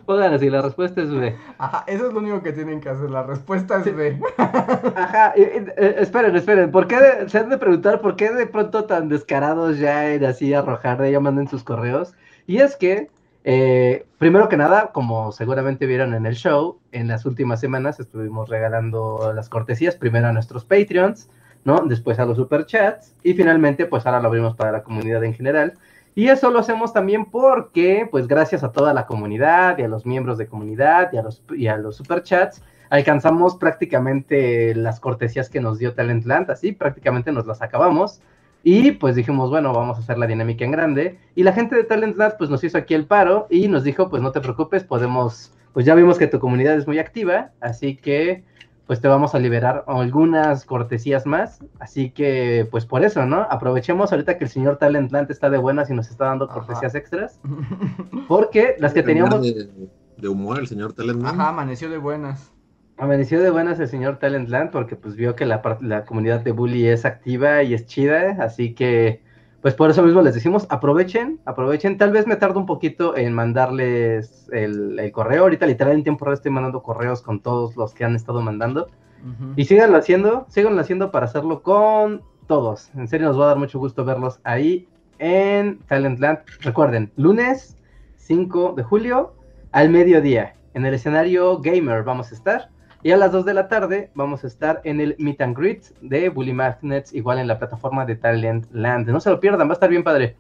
Pongan 0.06 0.34
así, 0.34 0.50
la 0.50 0.60
respuesta 0.62 1.00
es 1.02 1.10
B. 1.10 1.34
Ajá, 1.58 1.84
eso 1.86 2.06
es 2.08 2.12
lo 2.12 2.20
único 2.20 2.42
que 2.42 2.52
tienen 2.52 2.80
que 2.80 2.88
hacer, 2.90 3.10
la 3.10 3.22
respuesta 3.22 3.78
es 3.78 3.94
B. 3.96 4.20
Ajá, 4.38 5.32
eh, 5.36 5.96
esperen, 5.98 6.36
esperen, 6.36 6.70
¿por 6.70 6.86
qué 6.86 6.96
de- 7.00 7.28
se 7.28 7.38
han 7.38 7.48
de 7.48 7.56
preguntar 7.58 8.00
por 8.00 8.14
qué 8.16 8.30
de 8.30 8.46
pronto 8.46 8.84
tan 8.84 9.08
descarados 9.08 9.78
ya 9.78 10.12
en 10.12 10.24
así 10.24 10.52
arrojar 10.54 10.98
de 10.98 11.12
ya 11.12 11.20
manden 11.20 11.48
sus 11.48 11.64
correos? 11.64 12.12
Y 12.46 12.58
es 12.58 12.76
que, 12.76 13.10
eh, 13.44 14.06
primero 14.18 14.48
que 14.48 14.56
nada, 14.56 14.92
como 14.92 15.32
seguramente 15.32 15.86
vieron 15.86 16.14
en 16.14 16.26
el 16.26 16.34
show, 16.34 16.78
en 16.92 17.08
las 17.08 17.24
últimas 17.24 17.60
semanas 17.60 18.00
estuvimos 18.00 18.48
regalando 18.48 19.32
las 19.34 19.48
cortesías, 19.48 19.96
primero 19.96 20.28
a 20.28 20.32
nuestros 20.32 20.64
Patreons, 20.64 21.30
¿no? 21.64 21.80
Después 21.86 22.18
a 22.18 22.26
los 22.26 22.36
superchats, 22.36 23.14
y 23.22 23.34
finalmente, 23.34 23.86
pues 23.86 24.06
ahora 24.06 24.20
lo 24.20 24.28
abrimos 24.28 24.54
para 24.56 24.72
la 24.72 24.82
comunidad 24.82 25.24
en 25.24 25.34
general. 25.34 25.74
Y 26.14 26.28
eso 26.28 26.50
lo 26.50 26.58
hacemos 26.58 26.92
también 26.92 27.26
porque, 27.26 28.08
pues 28.10 28.26
gracias 28.26 28.64
a 28.64 28.72
toda 28.72 28.92
la 28.92 29.06
comunidad 29.06 29.78
y 29.78 29.82
a 29.82 29.88
los 29.88 30.04
miembros 30.04 30.38
de 30.38 30.48
comunidad 30.48 31.12
y 31.12 31.18
a 31.18 31.22
los, 31.22 31.42
y 31.56 31.68
a 31.68 31.76
los 31.76 31.96
superchats, 31.96 32.62
alcanzamos 32.90 33.56
prácticamente 33.56 34.74
las 34.74 35.00
cortesías 35.00 35.48
que 35.48 35.60
nos 35.60 35.78
dio 35.78 35.94
Talentland, 35.94 36.50
así 36.50 36.72
prácticamente 36.72 37.32
nos 37.32 37.46
las 37.46 37.62
acabamos. 37.62 38.20
Y 38.62 38.92
pues 38.92 39.16
dijimos, 39.16 39.50
bueno, 39.50 39.72
vamos 39.72 39.96
a 39.98 40.00
hacer 40.00 40.18
la 40.18 40.26
dinámica 40.26 40.64
en 40.64 40.70
grande. 40.72 41.18
Y 41.34 41.42
la 41.42 41.52
gente 41.52 41.76
de 41.76 41.84
Talentland 41.84 42.34
pues 42.36 42.50
nos 42.50 42.62
hizo 42.62 42.78
aquí 42.78 42.94
el 42.94 43.06
paro 43.06 43.46
y 43.50 43.68
nos 43.68 43.84
dijo, 43.84 44.10
pues 44.10 44.22
no 44.22 44.32
te 44.32 44.40
preocupes, 44.40 44.84
podemos, 44.84 45.52
pues 45.72 45.86
ya 45.86 45.94
vimos 45.94 46.18
que 46.18 46.26
tu 46.26 46.38
comunidad 46.38 46.74
es 46.74 46.86
muy 46.86 46.98
activa, 46.98 47.52
así 47.60 47.96
que 47.96 48.44
pues 48.86 49.00
te 49.00 49.06
vamos 49.06 49.36
a 49.36 49.38
liberar 49.38 49.84
algunas 49.86 50.64
cortesías 50.64 51.24
más. 51.24 51.60
Así 51.78 52.10
que 52.10 52.66
pues 52.70 52.86
por 52.86 53.04
eso, 53.04 53.24
¿no? 53.24 53.46
Aprovechemos 53.48 54.10
ahorita 54.12 54.36
que 54.36 54.44
el 54.44 54.50
señor 54.50 54.78
Talentland 54.78 55.30
está 55.30 55.48
de 55.48 55.58
buenas 55.58 55.90
y 55.90 55.94
nos 55.94 56.10
está 56.10 56.26
dando 56.26 56.46
Ajá. 56.46 56.54
cortesías 56.54 56.94
extras. 56.94 57.40
Porque 58.28 58.74
las 58.78 58.92
que 58.92 59.02
teníamos... 59.02 59.42
De, 59.42 59.70
de 60.16 60.28
humor 60.28 60.58
el 60.58 60.66
señor 60.66 60.92
Telemann. 60.92 61.40
Ajá, 61.40 61.48
amaneció 61.50 61.88
de 61.88 61.98
buenas. 61.98 62.52
Amaneció 63.00 63.40
de 63.40 63.50
buenas 63.50 63.80
el 63.80 63.88
señor 63.88 64.18
Talentland 64.18 64.70
porque 64.70 64.94
pues 64.94 65.16
vio 65.16 65.34
que 65.34 65.46
la, 65.46 65.62
la 65.80 66.04
comunidad 66.04 66.40
de 66.40 66.52
Bully 66.52 66.86
es 66.86 67.04
activa 67.04 67.62
y 67.62 67.74
es 67.74 67.86
chida, 67.86 68.36
así 68.40 68.74
que 68.74 69.22
pues 69.62 69.74
por 69.74 69.90
eso 69.90 70.02
mismo 70.02 70.22
les 70.22 70.34
decimos 70.34 70.66
aprovechen, 70.70 71.40
aprovechen, 71.44 71.98
tal 71.98 72.12
vez 72.12 72.26
me 72.26 72.36
tardo 72.36 72.60
un 72.60 72.66
poquito 72.66 73.16
en 73.16 73.32
mandarles 73.32 74.48
el, 74.52 74.98
el 74.98 75.12
correo, 75.12 75.42
ahorita 75.42 75.66
literal 75.66 75.94
en 75.94 76.02
tiempo 76.02 76.24
real 76.24 76.34
estoy 76.34 76.50
mandando 76.50 76.82
correos 76.82 77.22
con 77.22 77.40
todos 77.40 77.76
los 77.76 77.94
que 77.94 78.04
han 78.04 78.14
estado 78.14 78.40
mandando, 78.42 78.88
Ujú. 79.22 79.52
Y 79.56 79.64
síganlo 79.64 79.98
haciendo, 79.98 80.46
síganlo 80.48 80.80
haciendo 80.80 81.10
para 81.10 81.26
hacerlo 81.26 81.62
con 81.62 82.22
todos. 82.46 82.90
En 82.94 83.08
serio, 83.08 83.28
nos 83.28 83.38
va 83.38 83.44
a 83.44 83.48
dar 83.48 83.58
mucho 83.58 83.78
gusto 83.78 84.04
verlos 84.04 84.40
ahí 84.44 84.88
en 85.18 85.78
Talentland. 85.80 86.40
Recuerden, 86.60 87.12
lunes 87.16 87.76
5 88.16 88.74
de 88.76 88.82
julio 88.82 89.34
al 89.72 89.90
mediodía. 89.90 90.54
En 90.74 90.86
el 90.86 90.94
escenario 90.94 91.58
Gamer 91.58 92.02
vamos 92.02 92.32
a 92.32 92.34
estar. 92.34 92.70
Y 93.02 93.12
a 93.12 93.16
las 93.16 93.32
2 93.32 93.44
de 93.46 93.54
la 93.54 93.68
tarde 93.68 94.10
vamos 94.14 94.44
a 94.44 94.46
estar 94.46 94.80
en 94.84 95.00
el 95.00 95.16
Meet 95.18 95.40
and 95.40 95.56
Greet 95.56 95.84
de 96.02 96.28
Bully 96.28 96.52
Magnets, 96.52 97.14
igual 97.14 97.38
en 97.38 97.48
la 97.48 97.58
plataforma 97.58 98.04
de 98.04 98.16
Talentland. 98.16 99.08
No 99.08 99.20
se 99.20 99.30
lo 99.30 99.40
pierdan, 99.40 99.68
va 99.68 99.72
a 99.72 99.74
estar 99.74 99.88
bien 99.88 100.04
padre. 100.04 100.36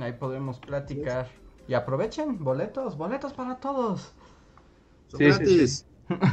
Ahí 0.00 0.12
podemos 0.12 0.58
platicar. 0.58 1.28
Y 1.68 1.74
aprovechen, 1.74 2.42
boletos, 2.42 2.96
boletos 2.96 3.32
para 3.32 3.56
todos. 3.56 4.14
Son 5.08 5.18
Sí, 5.18 5.32
sí, 5.32 5.38
gratis. 5.38 5.86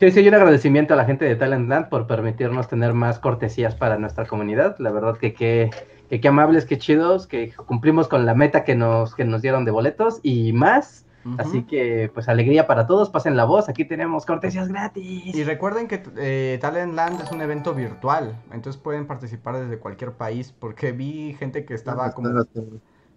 Sí, 0.00 0.10
sí, 0.12 0.20
y 0.20 0.28
un 0.28 0.34
agradecimiento 0.34 0.94
a 0.94 0.96
la 0.96 1.04
gente 1.04 1.26
de 1.26 1.36
Talentland 1.36 1.90
por 1.90 2.06
permitirnos 2.06 2.68
tener 2.68 2.94
más 2.94 3.18
cortesías 3.18 3.74
para 3.74 3.98
nuestra 3.98 4.24
comunidad. 4.24 4.76
La 4.78 4.90
verdad 4.90 5.18
que 5.18 5.34
qué 5.34 5.68
que, 6.10 6.20
qué 6.20 6.28
amables, 6.28 6.64
qué 6.64 6.78
chidos, 6.78 7.26
que 7.26 7.52
cumplimos 7.52 8.08
con 8.08 8.26
la 8.26 8.34
meta 8.34 8.64
que 8.64 8.74
nos, 8.74 9.14
que 9.14 9.24
nos 9.24 9.42
dieron 9.42 9.64
de 9.64 9.70
boletos 9.70 10.18
y 10.22 10.52
más. 10.52 11.06
Así 11.38 11.64
que, 11.64 12.10
pues, 12.12 12.28
alegría 12.28 12.66
para 12.66 12.86
todos, 12.86 13.10
pasen 13.10 13.36
la 13.36 13.44
voz, 13.44 13.68
aquí 13.68 13.84
tenemos 13.84 14.24
cortesías 14.24 14.68
gratis. 14.68 15.34
Y 15.34 15.44
recuerden 15.44 15.86
que 15.86 16.02
eh, 16.16 16.58
Talentland 16.60 17.20
es 17.20 17.30
un 17.30 17.42
evento 17.42 17.74
virtual, 17.74 18.40
entonces 18.52 18.80
pueden 18.80 19.06
participar 19.06 19.58
desde 19.58 19.78
cualquier 19.78 20.12
país, 20.12 20.54
porque 20.58 20.92
vi 20.92 21.34
gente 21.38 21.64
que 21.64 21.74
estaba 21.74 22.12
como 22.12 22.44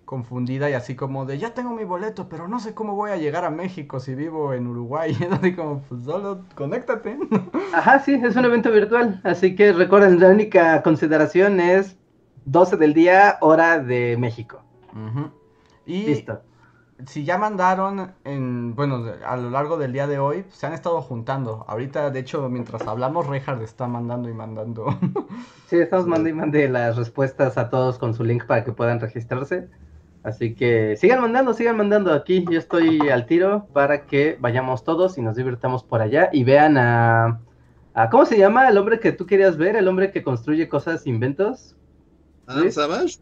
confundida 0.06 0.70
y 0.70 0.74
así 0.74 0.96
como 0.96 1.26
de, 1.26 1.38
ya 1.38 1.54
tengo 1.54 1.72
mi 1.72 1.86
boleto, 1.86 2.28
pero 2.30 2.48
no 2.48 2.60
sé 2.60 2.74
cómo 2.74 2.94
voy 2.96 3.12
a 3.12 3.18
llegar 3.18 3.46
a 3.46 3.50
México 3.50 4.00
si 4.00 4.16
vivo 4.16 4.54
en 4.54 4.68
Uruguay. 4.68 5.16
Y 5.20 5.34
así 5.34 5.56
como, 5.56 5.82
pues 5.82 6.04
solo 6.04 6.44
conéctate. 6.56 7.18
Ajá, 7.74 8.00
sí, 8.00 8.20
es 8.22 8.36
un 8.36 8.46
evento 8.46 8.72
virtual, 8.72 9.22
así 9.24 9.56
que 9.56 9.72
recuerden, 9.72 10.20
la 10.20 10.30
única 10.30 10.84
consideración 10.84 11.60
es 11.60 11.98
12 12.46 12.78
del 12.78 12.94
día, 12.94 13.38
hora 13.42 13.80
de 13.80 14.18
México. 14.18 14.62
Y 15.86 16.06
Listo. 16.06 16.42
Si 17.08 17.26
ya 17.26 17.38
mandaron, 17.38 18.16
en, 18.24 18.76
bueno, 18.76 19.04
a 19.26 19.38
lo 19.38 19.50
largo 19.50 19.78
del 19.78 19.94
día 19.94 20.08
de 20.08 20.20
hoy, 20.20 20.46
se 20.50 20.66
han 20.68 20.74
estado 20.74 21.02
juntando. 21.02 21.66
Ahorita, 21.68 22.10
de 22.12 22.20
hecho, 22.20 22.50
mientras 22.50 22.88
hablamos, 22.88 23.28
Reinhardt 23.28 23.62
está 23.62 23.88
mandando 23.88 24.30
y 24.30 24.34
mandando. 24.34 24.86
Sí, 25.66 25.78
estamos 25.80 26.06
mandando 26.08 26.30
y 26.30 26.34
mande 26.34 26.70
las 26.70 26.98
respuestas 26.98 27.58
a 27.58 27.70
todos 27.70 27.98
con 27.98 28.14
su 28.14 28.24
link 28.24 28.46
para 28.46 28.64
que 28.64 28.74
puedan 28.74 29.00
registrarse. 29.00 29.70
Así 30.22 30.56
que 30.56 30.96
sigan 30.98 31.22
mandando, 31.22 31.54
sigan 31.54 31.78
mandando 31.78 32.14
aquí. 32.14 32.46
Yo 32.50 32.60
estoy 32.60 33.10
al 33.10 33.26
tiro 33.26 33.68
para 33.74 34.06
que 34.06 34.38
vayamos 34.40 34.84
todos 34.84 35.18
y 35.18 35.22
nos 35.22 35.36
divirtamos 35.36 35.84
por 35.84 36.02
allá 36.02 36.30
y 36.32 36.44
vean 36.44 36.78
a, 36.78 37.42
a- 37.94 38.10
¿cómo 38.10 38.26
se 38.26 38.38
llama 38.38 38.70
el 38.70 38.78
hombre 38.78 39.00
que 39.00 39.12
tú 39.14 39.26
querías 39.26 39.58
ver? 39.58 39.76
El 39.76 39.88
hombre 39.88 40.12
que 40.12 40.24
construye 40.24 40.70
cosas, 40.70 41.08
inventos. 41.08 41.76
¿Adam 42.48 42.72
Savage? 42.72 43.18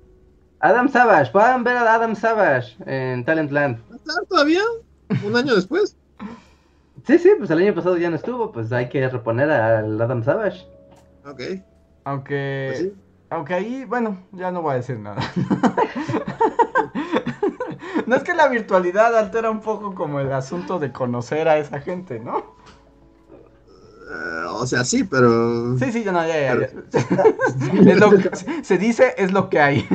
Adam 0.62 0.90
Savage. 0.90 1.32
Puedan 1.32 1.64
ver 1.64 1.78
a 1.78 1.94
Adam 1.96 2.16
Savage 2.16 2.76
en 2.86 3.26
Talentland. 3.26 3.78
¿Va 3.90 3.94
a 3.94 3.98
estar 3.98 4.26
todavía? 4.28 4.62
¿Un 5.26 5.36
año 5.36 5.56
después? 5.56 5.98
Sí, 7.08 7.18
sí, 7.18 7.32
pues 7.36 7.50
el 7.50 7.58
año 7.58 7.74
pasado 7.74 7.98
ya 7.98 8.12
no 8.12 8.16
estuvo, 8.16 8.52
pues 8.52 8.72
hay 8.72 8.88
que 8.88 9.10
reponer 9.10 9.50
al 9.50 10.00
Adam 10.00 10.24
Savage. 10.24 10.68
Ok. 11.26 11.42
Aunque, 12.04 12.68
Pues 12.70 12.80
sí. 12.80 12.94
aunque 13.32 13.54
ahí, 13.56 13.86
bueno, 13.86 14.20
ya 14.34 14.52
no 14.52 14.62
voy 14.62 14.74
a 14.74 14.76
decir 14.76 15.00
nada. 15.00 15.20
no 18.06 18.16
es 18.16 18.22
que 18.24 18.36
la 18.36 18.48
virtualidad 18.50 19.18
altera 19.18 19.50
un 19.50 19.62
poco 19.62 19.96
como 19.96 20.20
el 20.20 20.32
asunto 20.32 20.78
de 20.78 20.92
conocer 20.92 21.48
a 21.48 21.58
esa 21.58 21.80
gente, 21.80 22.20
¿no? 22.20 22.56
Eh, 24.12 24.46
o 24.50 24.66
sea, 24.68 24.84
sí, 24.84 25.04
pero. 25.04 25.78
Sí, 25.78 25.92
sí, 25.92 26.04
ya 26.04 26.12
no, 26.12 26.28
ya, 26.28 26.38
ya, 26.38 26.60
ya. 26.60 26.68
Es 27.92 28.00
lo 28.00 28.10
que- 28.12 28.64
se 28.64 28.78
dice, 28.78 29.14
es 29.18 29.32
lo 29.32 29.50
que 29.50 29.60
hay. 29.60 29.88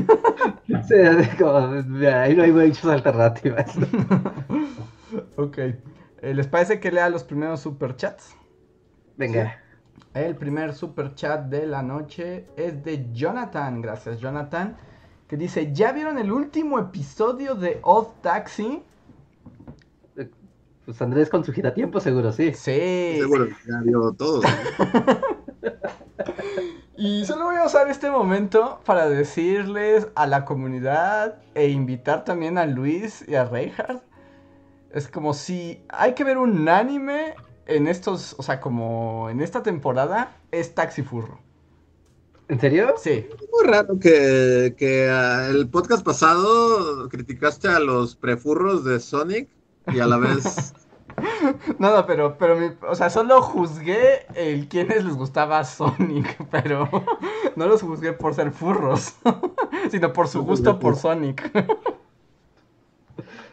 Sí, 0.89 0.95
así 0.95 1.37
como, 1.37 1.69
mira, 1.87 2.23
ahí 2.23 2.35
no 2.35 2.43
hay 2.45 2.53
muchas 2.53 2.87
alternativas. 2.87 3.67
ok. 5.37 5.59
Eh, 5.59 6.35
¿Les 6.35 6.47
parece 6.47 6.81
que 6.81 6.91
lea 6.91 7.09
los 7.09 7.25
primeros 7.25 7.61
superchats? 7.61 8.35
Venga. 9.17 9.59
El 10.15 10.37
primer 10.37 10.75
super 10.75 11.15
chat 11.15 11.47
de 11.47 11.67
la 11.67 11.83
noche 11.83 12.47
es 12.57 12.83
de 12.85 13.07
Jonathan. 13.13 13.83
Gracias, 13.83 14.19
Jonathan. 14.21 14.77
Que 15.29 15.37
dice: 15.37 15.73
¿Ya 15.73 15.93
vieron 15.93 16.19
el 16.19 16.33
último 16.33 16.79
episodio 16.79 17.55
de 17.55 17.81
Odd 17.83 18.09
Taxi? 18.23 18.83
Pues 20.87 21.03
Andrés 21.03 21.29
con 21.29 21.45
su 21.45 21.53
giratiempo 21.53 22.01
seguro, 22.01 22.33
sí. 22.33 22.55
Sí. 22.55 23.19
Seguro, 23.19 23.49
ya 23.69 23.81
vio 23.83 24.13
todo. 24.13 24.41
Y 26.99 27.27
solo 27.27 27.45
voy 27.45 27.57
a 27.57 27.67
usar 27.67 27.91
este 27.91 28.11
momento 28.11 28.81
para 28.87 29.07
decirles 29.07 30.09
a 30.15 30.27
la 30.27 30.47
comunidad 30.47 31.43
e 31.55 31.69
invitar 31.69 32.25
también 32.25 32.57
a 32.57 32.65
Luis 32.65 33.23
y 33.29 33.35
a 33.35 33.45
Reinhardt. 33.45 34.03
Es 34.91 35.07
como 35.07 35.35
si 35.35 35.85
hay 35.91 36.15
que 36.15 36.25
ver 36.25 36.39
un 36.39 36.67
anime 36.71 37.35
en 37.67 37.87
estos, 37.87 38.35
o 38.39 38.43
sea, 38.43 38.63
como 38.63 39.29
en 39.29 39.43
esta 39.43 39.63
temporada, 39.63 40.39
es 40.51 40.75
Taxi 40.75 41.03
Furro. 41.03 41.39
¿En 42.49 42.59
serio? 42.61 42.95
Sí. 42.97 43.29
Es 43.29 43.49
muy 43.53 43.71
raro 43.71 43.99
que, 43.99 44.75
que 44.79 45.11
ah, 45.11 45.49
el 45.51 45.69
podcast 45.69 46.03
pasado 46.03 47.11
criticaste 47.11 47.69
a 47.69 47.79
los 47.79 48.17
prefurros 48.17 48.85
de 48.85 49.01
Sonic 49.01 49.51
y 49.93 50.01
a 50.01 50.07
la 50.07 50.19
vez. 50.19 50.75
No, 51.79 51.97
no, 51.97 52.05
pero, 52.05 52.37
pero 52.37 52.57
mi- 52.57 52.77
o 52.87 52.95
sea, 52.95 53.09
solo 53.09 53.41
juzgué 53.41 54.27
el 54.35 54.69
quienes 54.69 55.03
les 55.03 55.17
gustaba 55.17 55.65
Sonic, 55.65 56.37
pero 56.51 56.91
no 57.57 57.67
los 57.67 57.81
juzgué 57.81 58.13
por 58.13 58.35
ser 58.35 58.53
furros, 58.53 59.15
sino 59.91 60.13
por 60.13 60.29
su 60.29 60.43
gusto 60.43 60.79
por 60.79 60.95
Sonic. 60.95 61.51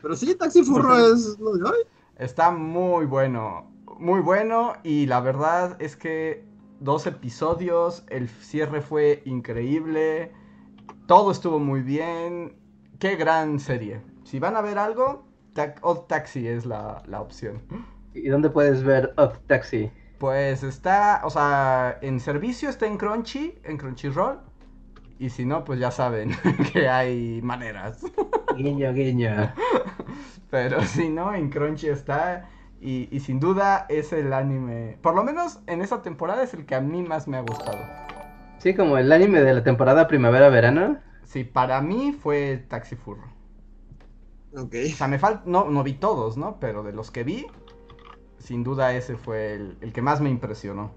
Pero 0.01 0.15
sí, 0.15 0.35
Taxi 0.35 0.63
Furro 0.63 0.97
es 0.97 1.39
lo 1.39 1.53
de 1.53 1.63
hoy. 1.63 1.77
Está 2.17 2.51
muy 2.51 3.05
bueno, 3.05 3.71
muy 3.97 4.19
bueno 4.19 4.73
y 4.83 5.05
la 5.05 5.21
verdad 5.21 5.77
es 5.81 5.95
que 5.95 6.45
dos 6.79 7.07
episodios, 7.07 8.03
el 8.09 8.27
cierre 8.27 8.81
fue 8.81 9.21
increíble, 9.25 10.33
todo 11.07 11.31
estuvo 11.31 11.59
muy 11.59 11.81
bien, 11.81 12.57
qué 12.99 13.15
gran 13.15 13.59
serie. 13.59 14.01
Si 14.23 14.39
van 14.39 14.55
a 14.57 14.61
ver 14.61 14.77
algo, 14.77 15.25
Ta- 15.53 15.75
Odd 15.81 16.07
Taxi 16.07 16.47
es 16.47 16.65
la, 16.65 17.01
la 17.07 17.21
opción. 17.21 17.61
¿Y 18.13 18.27
dónde 18.29 18.49
puedes 18.49 18.83
ver 18.83 19.13
Up 19.17 19.39
Taxi? 19.47 19.91
Pues 20.19 20.63
está, 20.63 21.21
o 21.23 21.29
sea, 21.29 21.97
en 22.01 22.19
servicio 22.19 22.69
está 22.69 22.85
en 22.87 22.97
Crunchy, 22.97 23.59
en 23.63 23.77
Crunchyroll. 23.77 24.39
Y 25.19 25.29
si 25.29 25.45
no, 25.45 25.63
pues 25.63 25.79
ya 25.79 25.91
saben 25.91 26.31
que 26.73 26.87
hay 26.89 27.41
maneras. 27.41 28.03
Guiño, 28.55 28.93
guiño. 28.93 29.53
Pero 30.49 30.81
si 30.83 31.09
no, 31.09 31.33
en 31.33 31.49
Crunchy 31.49 31.87
está. 31.87 32.49
Y, 32.81 33.07
y 33.15 33.19
sin 33.21 33.39
duda 33.39 33.85
es 33.89 34.11
el 34.11 34.33
anime. 34.33 34.97
Por 35.01 35.15
lo 35.15 35.23
menos 35.23 35.59
en 35.67 35.81
esta 35.81 36.01
temporada 36.01 36.43
es 36.43 36.53
el 36.53 36.65
que 36.65 36.75
a 36.75 36.81
mí 36.81 37.01
más 37.01 37.27
me 37.27 37.37
ha 37.37 37.41
gustado. 37.41 37.79
Sí, 38.57 38.75
como 38.75 38.97
el 38.97 39.11
anime 39.11 39.41
de 39.41 39.53
la 39.53 39.63
temporada 39.63 40.07
primavera-verano. 40.07 40.97
Sí, 41.23 41.43
para 41.43 41.81
mí 41.81 42.11
fue 42.11 42.57
Taxi 42.67 42.95
Furro. 42.95 43.23
O 44.55 44.67
sea, 44.95 45.07
me 45.07 45.19
falta. 45.19 45.43
No, 45.45 45.69
no 45.69 45.83
vi 45.83 45.93
todos, 45.93 46.37
¿no? 46.37 46.57
Pero 46.59 46.83
de 46.83 46.93
los 46.93 47.11
que 47.11 47.23
vi, 47.23 47.47
sin 48.37 48.63
duda 48.63 48.93
ese 48.93 49.17
fue 49.17 49.55
el, 49.55 49.77
el 49.81 49.93
que 49.93 50.01
más 50.01 50.21
me 50.21 50.29
impresionó. 50.29 50.91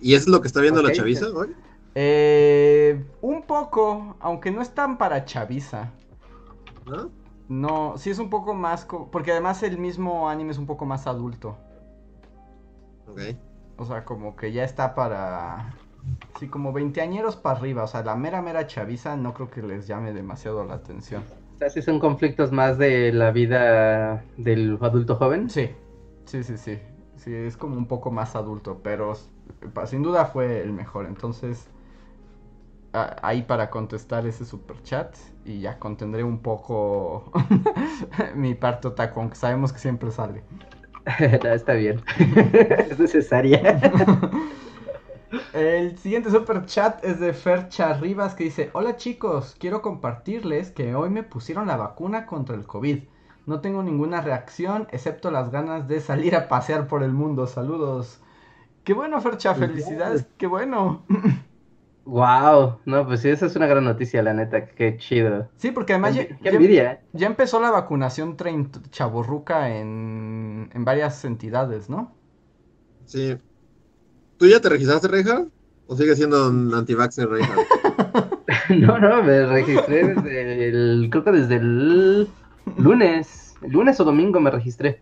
¿Y 0.00 0.14
es 0.14 0.28
lo 0.28 0.40
que 0.40 0.46
está 0.46 0.60
viendo 0.60 0.80
la 0.82 0.92
chaviza 0.92 1.26
hoy? 1.34 1.56
Eh, 1.94 3.04
un 3.20 3.42
poco, 3.42 4.16
aunque 4.20 4.52
no 4.52 4.62
es 4.62 4.72
tan 4.72 4.98
para 4.98 5.24
chaviza. 5.24 5.90
¿No? 6.86 7.10
No, 7.48 7.98
sí 7.98 8.10
es 8.10 8.20
un 8.20 8.30
poco 8.30 8.54
más... 8.54 8.86
Porque 9.10 9.32
además 9.32 9.62
el 9.64 9.78
mismo 9.78 10.28
anime 10.28 10.52
es 10.52 10.58
un 10.58 10.66
poco 10.66 10.84
más 10.84 11.08
adulto. 11.08 11.56
Ok. 13.10 13.20
O 13.78 13.84
sea, 13.84 14.04
como 14.04 14.36
que 14.36 14.52
ya 14.52 14.62
está 14.62 14.94
para... 14.94 15.74
Sí, 16.38 16.46
como 16.46 16.72
veinteañeros 16.72 17.34
para 17.34 17.58
arriba. 17.58 17.82
O 17.82 17.88
sea, 17.88 18.04
la 18.04 18.14
mera, 18.14 18.42
mera 18.42 18.68
chaviza 18.68 19.16
no 19.16 19.34
creo 19.34 19.50
que 19.50 19.62
les 19.62 19.88
llame 19.88 20.12
demasiado 20.12 20.64
la 20.64 20.74
atención. 20.74 21.24
O 21.58 21.60
sea, 21.60 21.70
sí 21.70 21.82
son 21.82 21.98
conflictos 21.98 22.52
más 22.52 22.78
de 22.78 23.12
la 23.12 23.32
vida 23.32 24.24
del 24.36 24.78
adulto 24.80 25.16
joven. 25.16 25.50
Sí, 25.50 25.70
sí, 26.24 26.44
sí, 26.44 26.56
sí. 26.56 26.78
Sí, 27.16 27.34
es 27.34 27.56
como 27.56 27.76
un 27.76 27.88
poco 27.88 28.12
más 28.12 28.36
adulto, 28.36 28.78
pero 28.80 29.14
sin 29.86 30.04
duda 30.04 30.26
fue 30.26 30.62
el 30.62 30.72
mejor. 30.72 31.06
Entonces, 31.06 31.68
ahí 32.92 33.42
para 33.42 33.70
contestar 33.70 34.24
ese 34.26 34.44
super 34.44 34.80
chat 34.84 35.16
y 35.44 35.60
ya 35.60 35.80
contendré 35.80 36.22
un 36.22 36.38
poco 36.38 37.32
mi 38.36 38.54
parte 38.54 38.86
otaku, 38.86 39.18
aunque 39.20 39.36
sabemos 39.36 39.72
que 39.72 39.78
siempre 39.78 40.10
sale. 40.12 40.42
No, 41.42 41.50
está 41.54 41.72
bien. 41.72 42.02
es 42.18 42.98
necesaria. 42.98 43.80
El 45.52 45.98
siguiente 45.98 46.30
super 46.30 46.64
chat 46.64 47.04
es 47.04 47.20
de 47.20 47.32
Fercha 47.34 47.92
Rivas 47.94 48.34
que 48.34 48.44
dice, 48.44 48.70
hola 48.72 48.96
chicos, 48.96 49.56
quiero 49.58 49.82
compartirles 49.82 50.70
que 50.70 50.94
hoy 50.94 51.10
me 51.10 51.22
pusieron 51.22 51.66
la 51.66 51.76
vacuna 51.76 52.24
contra 52.26 52.54
el 52.56 52.66
COVID. 52.66 53.02
No 53.46 53.60
tengo 53.60 53.82
ninguna 53.82 54.20
reacción, 54.22 54.88
excepto 54.90 55.30
las 55.30 55.50
ganas 55.50 55.86
de 55.88 56.00
salir 56.00 56.34
a 56.36 56.48
pasear 56.48 56.86
por 56.88 57.02
el 57.02 57.12
mundo. 57.12 57.46
Saludos. 57.46 58.20
Qué 58.84 58.94
bueno, 58.94 59.20
Fercha, 59.20 59.54
felicidades, 59.54 60.26
qué 60.38 60.46
bueno. 60.46 61.04
Wow, 62.04 62.80
no, 62.86 63.06
pues 63.06 63.20
sí, 63.20 63.28
esa 63.28 63.46
es 63.46 63.54
una 63.56 63.66
gran 63.66 63.84
noticia, 63.84 64.22
la 64.22 64.32
neta, 64.32 64.66
qué 64.66 64.96
chido. 64.96 65.48
Sí, 65.56 65.72
porque 65.72 65.92
además 65.92 66.14
ya, 66.14 66.26
Qué 66.40 66.48
envidia, 66.48 66.92
¿eh? 66.92 67.00
ya 67.12 67.26
empezó 67.26 67.60
la 67.60 67.70
vacunación 67.70 68.36
chavorruca 68.90 69.76
en, 69.76 70.70
en 70.72 70.84
varias 70.84 71.24
entidades, 71.24 71.90
¿no? 71.90 72.14
Sí. 73.04 73.38
¿Tú 74.38 74.46
ya 74.46 74.60
te 74.60 74.68
registraste, 74.68 75.08
Reija? 75.08 75.46
¿O 75.86 75.96
sigue 75.96 76.14
siendo 76.14 76.48
un 76.48 76.72
anti-vaxxer, 76.74 77.28
Reija? 77.28 77.54
No, 78.70 78.98
no, 78.98 79.22
me 79.22 79.46
registré 79.46 80.14
desde 80.14 80.68
el, 80.68 81.08
creo 81.10 81.24
que 81.24 81.32
desde 81.32 81.56
el 81.56 82.28
lunes, 82.76 83.54
el 83.62 83.72
lunes 83.72 83.98
o 83.98 84.04
domingo 84.04 84.40
me 84.40 84.50
registré. 84.50 85.00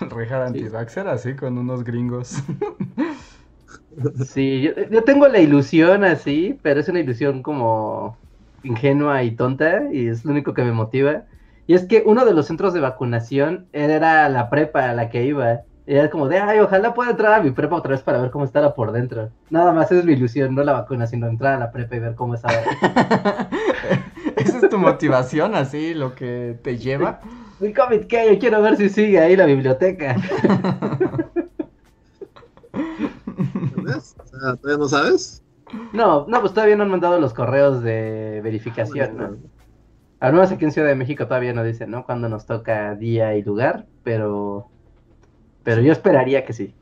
Rejar 0.00 0.42
antivaxxer 0.42 1.06
así 1.08 1.34
con 1.34 1.58
unos 1.58 1.84
gringos. 1.84 2.42
Sí, 4.26 4.62
yo, 4.62 4.72
yo 4.90 5.04
tengo 5.04 5.28
la 5.28 5.38
ilusión 5.38 6.02
así, 6.02 6.58
pero 6.62 6.80
es 6.80 6.88
una 6.88 7.00
ilusión 7.00 7.42
como 7.42 8.18
ingenua 8.64 9.22
y 9.22 9.36
tonta 9.36 9.92
y 9.92 10.08
es 10.08 10.24
lo 10.24 10.32
único 10.32 10.54
que 10.54 10.64
me 10.64 10.72
motiva. 10.72 11.24
Y 11.66 11.74
es 11.74 11.86
que 11.86 12.02
uno 12.04 12.24
de 12.24 12.34
los 12.34 12.46
centros 12.46 12.74
de 12.74 12.80
vacunación 12.80 13.68
era 13.72 14.28
la 14.28 14.50
prepa 14.50 14.90
a 14.90 14.94
la 14.94 15.08
que 15.08 15.24
iba. 15.24 15.62
Y 15.86 15.94
era 15.94 16.08
como 16.08 16.28
de, 16.28 16.38
ay, 16.38 16.60
ojalá 16.60 16.94
pueda 16.94 17.10
entrar 17.10 17.34
a 17.34 17.42
mi 17.42 17.50
prepa 17.50 17.76
otra 17.76 17.90
vez 17.90 18.00
para 18.00 18.18
ver 18.20 18.30
cómo 18.30 18.44
estaba 18.46 18.74
por 18.74 18.90
dentro. 18.90 19.28
Nada 19.50 19.72
más 19.72 19.92
es 19.92 20.04
mi 20.04 20.14
ilusión, 20.14 20.54
no 20.54 20.64
la 20.64 20.72
vacuna, 20.72 21.06
sino 21.06 21.26
entrar 21.26 21.54
a 21.54 21.58
la 21.58 21.70
prepa 21.70 21.96
y 21.96 21.98
ver 21.98 22.14
cómo 22.14 22.34
estaba. 22.34 22.54
Esa 24.36 24.58
es 24.58 24.70
tu 24.70 24.78
motivación, 24.78 25.54
así, 25.54 25.92
lo 25.92 26.14
que 26.14 26.58
te 26.62 26.78
lleva. 26.78 27.20
Mi 27.60 27.72
COVID, 27.72 28.06
¿qué? 28.06 28.32
Yo 28.32 28.38
quiero 28.38 28.62
ver 28.62 28.76
si 28.76 28.88
sigue 28.88 29.20
ahí 29.20 29.36
la 29.36 29.44
biblioteca. 29.46 30.16
¿Ves? 33.76 34.16
O 34.18 34.26
sea, 34.26 34.56
¿Todavía 34.56 34.78
no 34.78 34.88
sabes? 34.88 35.42
No, 35.92 36.26
no, 36.26 36.40
pues 36.40 36.52
todavía 36.52 36.76
no 36.76 36.82
han 36.84 36.90
mandado 36.90 37.20
los 37.20 37.34
correos 37.34 37.82
de 37.82 38.40
verificación, 38.42 39.16
¿no? 39.16 39.36
Al 40.20 40.32
menos 40.32 40.50
aquí 40.50 40.64
en 40.64 40.72
Ciudad 40.72 40.88
de 40.88 40.94
México 40.94 41.26
todavía 41.26 41.52
no 41.52 41.62
dicen, 41.62 41.90
¿no? 41.90 42.04
Cuándo 42.04 42.28
nos 42.28 42.46
toca 42.46 42.94
día 42.94 43.36
y 43.36 43.42
lugar, 43.42 43.86
pero... 44.02 44.70
Pero 45.64 45.80
yo 45.80 45.92
esperaría 45.92 46.44
que 46.44 46.52
sí. 46.52 46.74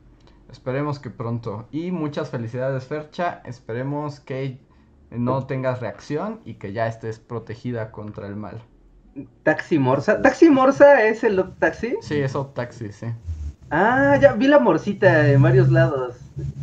Esperemos 0.51 0.99
que 0.99 1.09
pronto. 1.09 1.67
Y 1.71 1.91
muchas 1.91 2.29
felicidades, 2.29 2.85
Fercha. 2.85 3.41
Esperemos 3.45 4.19
que 4.19 4.59
no 5.09 5.45
tengas 5.47 5.79
reacción 5.79 6.41
y 6.45 6.55
que 6.55 6.73
ya 6.73 6.87
estés 6.87 7.19
protegida 7.19 7.91
contra 7.91 8.27
el 8.27 8.35
mal. 8.35 8.61
Taxi 9.43 9.79
Morsa. 9.79 10.21
¿Taxi 10.21 10.49
Morsa 10.49 11.03
es 11.05 11.23
el 11.23 11.43
taxi? 11.59 11.95
Sí, 12.01 12.15
eso 12.15 12.47
taxi, 12.47 12.91
sí. 12.91 13.07
Ah, 13.69 14.17
ya 14.21 14.33
vi 14.33 14.47
la 14.47 14.59
morcita 14.59 15.29
en 15.31 15.41
varios 15.41 15.69
lados. 15.69 16.17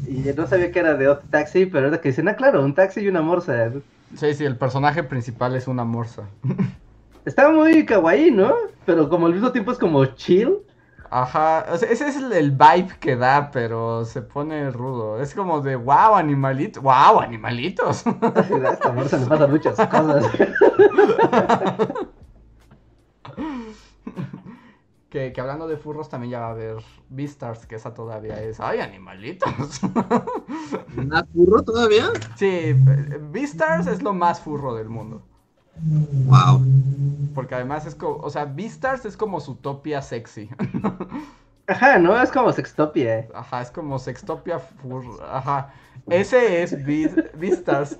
Y 0.07 0.23
no 0.37 0.47
sabía 0.47 0.71
que 0.71 0.79
era 0.79 0.95
de 0.95 1.09
otro 1.09 1.27
taxi, 1.31 1.67
pero 1.67 1.87
ahora 1.87 2.01
que 2.01 2.11
dicen, 2.11 2.29
ah, 2.29 2.37
claro, 2.37 2.65
un 2.65 2.75
taxi 2.75 3.01
y 3.01 3.09
una 3.09 3.23
morsa. 3.23 3.73
Sí, 4.17 4.35
sí, 4.35 4.45
el 4.45 4.57
personaje 4.57 5.03
principal 5.03 5.57
es 5.57 5.67
una 5.67 5.85
morsa. 5.85 6.29
Está 7.25 7.51
muy 7.51 7.85
kawaii, 7.85 8.31
¿no? 8.31 8.55
Pero 8.87 9.09
como 9.09 9.27
al 9.27 9.35
mismo 9.35 9.53
tiempo 9.53 9.73
es 9.73 9.79
como 9.79 10.05
chill. 10.07 10.59
Ajá, 11.13 11.67
o 11.73 11.77
sea, 11.77 11.91
ese 11.91 12.07
es 12.07 12.15
el, 12.17 12.53
vibe 12.53 12.97
que 13.01 13.17
da, 13.17 13.51
pero 13.51 14.05
se 14.05 14.23
pone 14.23 14.71
rudo. 14.71 15.21
Es 15.21 15.35
como 15.35 15.61
de, 15.61 15.75
wow, 15.75 16.15
animalito, 16.15 16.81
wow, 16.83 17.19
animalitos. 17.21 18.07
A 18.07 18.73
esta 18.73 18.93
morsa 18.93 19.17
le 19.19 19.27
pasan 19.27 19.51
muchas 19.51 19.75
cosas. 19.89 20.31
que, 25.11 25.33
que 25.33 25.41
hablando 25.41 25.67
de 25.67 25.77
furros 25.77 26.09
también 26.09 26.31
ya 26.31 26.39
va 26.39 26.47
a 26.47 26.51
haber 26.51 26.77
Beastars, 27.09 27.67
que 27.67 27.75
esa 27.75 27.93
todavía 27.93 28.41
es, 28.41 28.61
ay, 28.61 28.79
animalitos. 28.79 29.81
¿Una 30.97 31.25
furro 31.25 31.63
todavía? 31.65 32.05
sí, 32.37 32.77
Beastars 33.33 33.89
es 33.89 34.01
lo 34.01 34.15
más 34.15 34.41
furro 34.41 34.77
del 34.77 34.89
mundo. 34.89 35.27
Wow. 36.27 36.63
Porque 37.35 37.55
además 37.55 37.87
es 37.87 37.95
como, 37.95 38.17
o 38.17 38.31
sea, 38.31 38.45
Beastars 38.45 39.05
es 39.05 39.17
como 39.17 39.41
su 39.41 39.55
topia 39.57 40.03
sexy. 40.03 40.49
Ajá, 41.67 41.99
¿no? 41.99 42.21
Es 42.21 42.33
como 42.33 42.53
Sextopia. 42.53 43.29
Ajá, 43.33 43.63
es 43.63 43.71
como 43.71 43.99
Sextopia 44.01 44.59
furro. 44.59 45.23
Ajá. 45.23 45.73
Ese 46.09 46.63
es 46.63 46.73
Beas- 46.85 47.31
Beastars. 47.39 47.97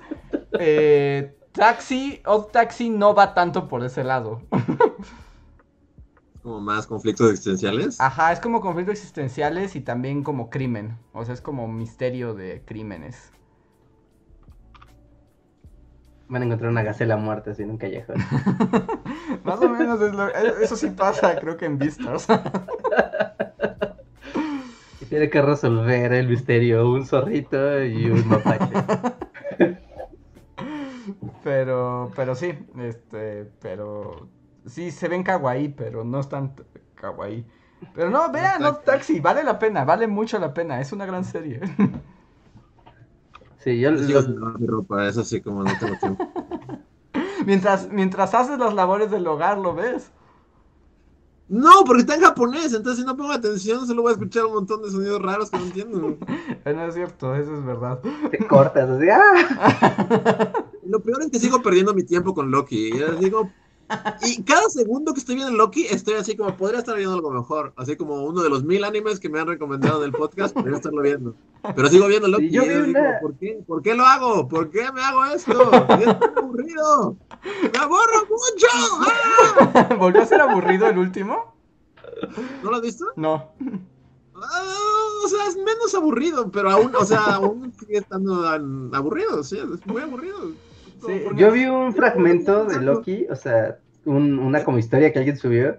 Eh, 0.59 1.37
taxi, 1.53 2.21
Odd 2.25 2.47
Taxi 2.51 2.89
no 2.89 3.15
va 3.15 3.33
tanto 3.33 3.69
por 3.69 3.83
ese 3.85 4.03
lado. 4.03 4.41
Como 6.43 6.59
más 6.59 6.87
conflictos 6.87 7.29
existenciales. 7.29 8.01
Ajá, 8.01 8.31
es 8.33 8.39
como 8.39 8.61
conflictos 8.61 8.97
existenciales 8.97 9.75
y 9.75 9.81
también 9.81 10.23
como 10.23 10.49
crimen. 10.49 10.97
O 11.13 11.23
sea, 11.23 11.33
es 11.33 11.41
como 11.41 11.67
misterio 11.67 12.33
de 12.33 12.63
crímenes. 12.65 13.31
Van 16.31 16.41
a 16.43 16.45
encontrar 16.45 16.71
una 16.71 16.81
gacela 16.81 17.17
muerta 17.17 17.51
así 17.51 17.63
en 17.63 17.71
un 17.71 17.77
callejón. 17.77 18.15
Más 19.43 19.59
o 19.61 19.67
menos 19.67 20.01
es 20.01 20.13
lo- 20.13 20.29
eso 20.29 20.77
sí 20.77 20.89
pasa, 20.91 21.35
creo 21.37 21.57
que 21.57 21.65
en. 21.65 21.77
Y 25.01 25.05
tiene 25.05 25.29
que 25.29 25.41
resolver 25.41 26.13
el 26.13 26.29
misterio 26.29 26.89
un 26.89 27.05
zorrito 27.05 27.83
y 27.83 28.09
un 28.09 28.27
mapache. 28.29 28.71
Pero, 31.43 32.11
pero 32.15 32.35
sí, 32.35 32.53
este, 32.79 33.45
pero 33.59 34.29
sí 34.67 34.91
se 34.91 35.07
ven 35.07 35.23
kawaii, 35.23 35.69
pero 35.69 36.03
no 36.03 36.19
están 36.19 36.53
kawaii. 36.95 37.43
Pero 37.95 38.11
no, 38.11 38.31
vean, 38.31 38.61
no, 38.61 38.75
Taxi, 38.75 39.19
vale 39.19 39.43
la 39.43 39.57
pena, 39.57 39.83
vale 39.83 40.05
mucho 40.07 40.37
la 40.37 40.53
pena, 40.53 40.79
es 40.79 40.91
una 40.93 41.07
gran 41.07 41.23
serie. 41.25 41.59
Sí, 43.63 43.79
yo 43.79 43.97
sigo 43.97 44.21
los- 44.21 44.59
mi 44.59 44.67
ropa, 44.67 45.07
eso 45.07 45.23
sí, 45.23 45.41
como 45.41 45.63
no 45.63 45.71
tengo 45.79 45.95
tiempo. 45.97 46.27
mientras, 47.45 47.89
mientras 47.89 48.33
haces 48.33 48.57
las 48.57 48.73
labores 48.73 49.11
del 49.11 49.27
hogar, 49.27 49.57
¿lo 49.57 49.75
ves? 49.75 50.11
No, 51.47 51.83
porque 51.85 52.01
está 52.01 52.15
en 52.15 52.21
japonés, 52.21 52.73
entonces 52.73 52.99
si 52.99 53.05
no 53.05 53.17
pongo 53.17 53.33
atención 53.33 53.85
solo 53.85 54.03
voy 54.03 54.11
a 54.11 54.13
escuchar 54.13 54.45
un 54.45 54.53
montón 54.53 54.81
de 54.83 54.89
sonidos 54.89 55.21
raros 55.21 55.49
que 55.49 55.57
no 55.57 55.65
entiendo. 55.65 56.17
No 56.65 56.85
es 56.85 56.93
cierto, 56.93 57.35
eso 57.35 57.55
es 57.55 57.65
verdad. 57.65 57.99
te 58.29 58.47
cortas 58.47 58.89
así. 58.89 59.07
¡ah! 59.09 60.53
Lo 60.87 61.01
peor 61.01 61.21
es 61.23 61.29
que 61.29 61.39
sigo 61.39 61.61
perdiendo 61.61 61.93
mi 61.93 62.03
tiempo 62.03 62.33
con 62.33 62.51
Loki. 62.51 62.89
Y, 62.89 62.97
yo 62.97 63.11
digo, 63.15 63.49
y 64.23 64.43
cada 64.43 64.69
segundo 64.69 65.13
que 65.13 65.19
estoy 65.19 65.35
viendo 65.35 65.55
Loki, 65.55 65.85
estoy 65.87 66.15
así 66.15 66.35
como, 66.35 66.55
podría 66.55 66.79
estar 66.79 66.95
viendo 66.95 67.15
algo 67.15 67.31
mejor. 67.31 67.73
Así 67.75 67.95
como 67.95 68.23
uno 68.23 68.41
de 68.41 68.49
los 68.49 68.63
mil 68.63 68.83
animes 68.83 69.19
que 69.19 69.29
me 69.29 69.39
han 69.39 69.47
recomendado 69.47 70.01
del 70.01 70.11
podcast, 70.11 70.53
podría 70.53 70.77
estarlo 70.77 71.01
viendo. 71.01 71.35
Pero 71.75 71.87
sigo 71.89 72.07
viendo 72.07 72.27
Loki. 72.27 72.49
Sí, 72.49 72.55
yo 72.55 72.63
y 72.63 72.69
vi 72.69 72.87
digo, 72.87 72.99
¿por, 73.21 73.35
qué? 73.35 73.63
¿Por 73.65 73.81
qué 73.81 73.95
lo 73.95 74.05
hago? 74.05 74.47
¿Por 74.47 74.69
qué 74.69 74.91
me 74.91 75.01
hago 75.01 75.25
esto? 75.25 75.71
Es 75.99 76.07
aburrido. 76.37 77.15
¡Me 77.43 77.79
aburro 77.79 78.27
mucho! 78.29 78.67
¡Ah! 78.99 79.95
¿Volvió 79.99 80.21
a 80.21 80.25
ser 80.25 80.41
aburrido 80.41 80.87
el 80.87 80.97
último? 80.97 81.53
¿No 82.63 82.69
lo 82.69 82.77
has 82.77 82.81
visto? 82.81 83.05
No. 83.15 83.51
Ah, 84.43 85.21
o 85.23 85.27
sea, 85.27 85.47
es 85.47 85.55
menos 85.57 85.93
aburrido, 85.93 86.49
pero 86.51 86.71
aún, 86.71 86.95
o 86.95 87.05
sea, 87.05 87.35
aún 87.35 87.73
sigue 87.79 87.97
estando 87.97 88.43
tan 88.43 88.89
aburrido, 88.93 89.43
sí, 89.43 89.57
es 89.57 89.85
muy 89.85 90.01
aburrido. 90.01 90.51
Sí, 91.05 91.23
Yo 91.35 91.51
vi 91.51 91.65
un 91.65 91.93
fragmento 91.93 92.65
de 92.65 92.81
Loki, 92.81 93.25
o 93.29 93.35
sea, 93.35 93.79
un- 94.05 94.39
una 94.39 94.63
como 94.63 94.77
historia 94.77 95.11
que 95.11 95.19
alguien 95.19 95.37
subió. 95.37 95.77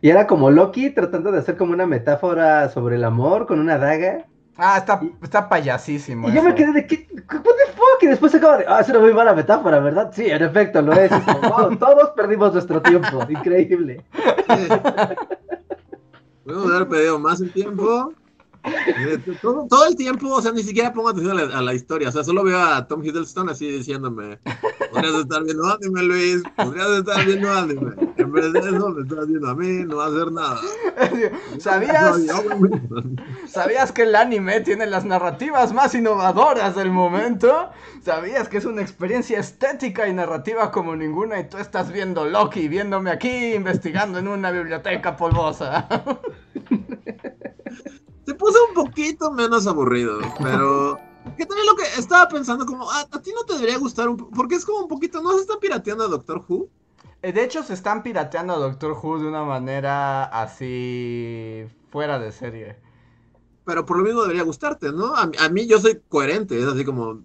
Y 0.00 0.10
era 0.10 0.26
como 0.26 0.50
Loki 0.50 0.90
tratando 0.90 1.32
de 1.32 1.38
hacer 1.38 1.56
como 1.56 1.72
una 1.72 1.86
metáfora 1.86 2.68
sobre 2.68 2.96
el 2.96 3.04
amor 3.04 3.46
con 3.46 3.60
una 3.60 3.78
daga. 3.78 4.26
Ah, 4.58 4.78
está, 4.78 5.00
está 5.22 5.48
payasísimo. 5.48 6.28
Y 6.28 6.32
yo 6.32 6.42
me 6.42 6.54
quedé 6.54 6.72
de, 6.72 6.86
¿qué? 6.86 7.06
¿What 7.12 7.42
the 7.42 7.72
fuck? 7.74 8.02
Y 8.02 8.06
después 8.06 8.34
acaba 8.34 8.58
de, 8.58 8.64
ah, 8.68 8.80
es 8.80 8.88
una 8.88 9.00
muy 9.00 9.12
mala 9.12 9.34
metáfora, 9.34 9.80
¿verdad? 9.80 10.10
Sí, 10.14 10.26
en 10.30 10.42
efecto, 10.42 10.80
lo 10.80 10.92
es. 10.94 11.10
Como, 11.10 11.40
wow, 11.50 11.76
todos 11.76 12.10
perdimos 12.16 12.52
nuestro 12.54 12.80
tiempo. 12.80 13.26
Increíble. 13.28 14.02
Podemos 16.44 16.72
haber 16.72 16.88
pedido 16.88 17.18
más 17.18 17.40
el 17.40 17.52
tiempo. 17.52 18.12
Todo, 19.40 19.66
todo 19.68 19.86
el 19.86 19.96
tiempo, 19.96 20.28
o 20.28 20.42
sea, 20.42 20.52
ni 20.52 20.62
siquiera 20.62 20.92
pongo 20.92 21.10
atención 21.10 21.38
a 21.38 21.44
la, 21.44 21.58
a 21.58 21.62
la 21.62 21.74
historia. 21.74 22.08
O 22.08 22.12
sea, 22.12 22.24
solo 22.24 22.42
veo 22.42 22.58
a 22.58 22.86
Tom 22.86 23.04
Hiddleston 23.04 23.48
así 23.48 23.68
diciéndome: 23.70 24.38
Podrías 24.90 25.14
estar 25.14 25.44
viendo 25.44 25.64
anime, 25.66 26.02
Luis. 26.02 26.42
Podrías 26.56 26.88
estar 26.88 27.24
viendo 27.24 27.50
anime. 27.50 27.92
En 28.16 28.32
vez 28.32 28.52
de 28.52 28.58
eso, 28.60 28.88
me 28.90 29.02
estás 29.02 29.26
viendo 29.28 29.48
a 29.48 29.54
mí, 29.54 29.84
no 29.84 29.96
va 29.96 30.06
a 30.06 30.08
hacer 30.08 30.32
nada. 30.32 30.60
¿Sabías? 31.58 32.16
¿Sabías 33.46 33.92
que 33.92 34.02
el 34.02 34.14
anime 34.16 34.60
tiene 34.60 34.86
las 34.86 35.04
narrativas 35.04 35.72
más 35.72 35.94
innovadoras 35.94 36.74
del 36.74 36.90
momento? 36.90 37.70
¿Sabías 38.02 38.48
que 38.48 38.58
es 38.58 38.64
una 38.64 38.82
experiencia 38.82 39.38
estética 39.38 40.08
y 40.08 40.14
narrativa 40.14 40.70
como 40.70 40.96
ninguna 40.96 41.40
y 41.40 41.48
tú 41.48 41.58
estás 41.58 41.92
viendo 41.92 42.24
Loki, 42.24 42.68
viéndome 42.68 43.10
aquí 43.10 43.54
investigando 43.54 44.18
en 44.18 44.28
una 44.28 44.50
biblioteca 44.50 45.16
polvosa? 45.16 45.88
Se 48.26 48.34
puso 48.34 48.58
un 48.68 48.74
poquito 48.74 49.30
menos 49.30 49.66
aburrido, 49.66 50.18
pero 50.42 50.98
que 51.36 51.46
también 51.46 51.66
lo 51.66 51.76
que 51.76 51.84
estaba 51.98 52.28
pensando 52.28 52.66
como, 52.66 52.90
ah, 52.90 53.06
a 53.10 53.20
ti 53.22 53.32
no 53.32 53.44
te 53.44 53.54
debería 53.54 53.78
gustar 53.78 54.08
un 54.08 54.16
po- 54.16 54.30
porque 54.30 54.56
es 54.56 54.64
como 54.66 54.80
un 54.80 54.88
poquito, 54.88 55.22
no 55.22 55.32
se 55.34 55.40
está 55.42 55.58
pirateando 55.58 56.04
a 56.04 56.08
Doctor 56.08 56.44
Who. 56.48 56.68
Eh, 57.22 57.32
De 57.32 57.42
hecho, 57.44 57.62
se 57.62 57.72
están 57.74 58.02
pirateando 58.02 58.52
a 58.54 58.58
Doctor 58.58 58.92
Who 59.00 59.20
de 59.20 59.28
una 59.28 59.44
manera 59.44 60.24
así 60.24 61.66
fuera 61.90 62.18
de 62.18 62.32
serie. 62.32 62.76
Pero 63.64 63.84
por 63.86 63.96
lo 63.98 64.04
mismo 64.04 64.22
debería 64.22 64.42
gustarte, 64.44 64.92
¿no? 64.92 65.14
A, 65.16 65.26
mí- 65.26 65.36
a 65.40 65.48
mí 65.48 65.66
yo 65.66 65.78
soy 65.78 66.00
coherente, 66.08 66.58
es 66.58 66.66
así 66.66 66.84
como... 66.84 67.20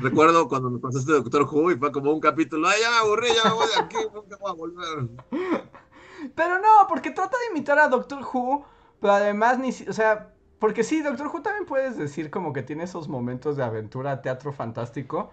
Recuerdo 0.00 0.48
cuando 0.48 0.70
me 0.70 0.78
pasaste 0.78 1.12
Doctor 1.12 1.42
Who 1.50 1.72
y 1.72 1.76
fue 1.76 1.90
como 1.92 2.12
un 2.12 2.20
capítulo, 2.20 2.68
ay, 2.68 2.80
ya 2.80 2.90
me 2.90 2.96
aburrí, 2.98 3.28
ya 3.34 3.48
me 3.50 3.54
voy 3.56 3.66
de 3.66 3.80
aquí, 3.82 3.96
nunca 4.14 4.36
voy 4.40 4.50
a 4.50 4.54
volver. 4.54 5.08
Pero 6.34 6.58
no, 6.58 6.86
porque 6.88 7.10
trata 7.10 7.36
de 7.38 7.46
imitar 7.56 7.78
a 7.78 7.88
Doctor 7.88 8.22
Who, 8.32 8.64
pero 9.04 9.16
además 9.16 9.58
ni, 9.58 9.70
si- 9.70 9.86
o 9.86 9.92
sea, 9.92 10.30
porque 10.58 10.82
sí, 10.82 11.02
Doctor 11.02 11.26
Who 11.26 11.42
también 11.42 11.66
puedes 11.66 11.98
decir 11.98 12.30
como 12.30 12.54
que 12.54 12.62
tiene 12.62 12.84
esos 12.84 13.06
momentos 13.06 13.54
de 13.54 13.62
aventura, 13.62 14.22
teatro 14.22 14.50
fantástico, 14.50 15.30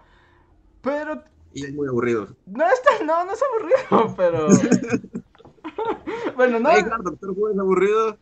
pero 0.82 1.24
Y 1.54 1.64
es 1.64 1.72
muy 1.72 1.88
aburrido. 1.88 2.28
no 2.44 2.66
es 2.66 2.82
tan, 2.82 3.06
no, 3.06 3.24
no 3.24 3.32
es 3.32 3.40
aburrido, 3.42 4.14
pero 4.18 4.48
bueno, 6.36 6.60
no, 6.60 6.68
Ay, 6.68 6.82
claro, 6.82 7.02
Doctor 7.02 7.30
Who 7.30 7.50
es 7.50 7.58
aburrido. 7.58 8.18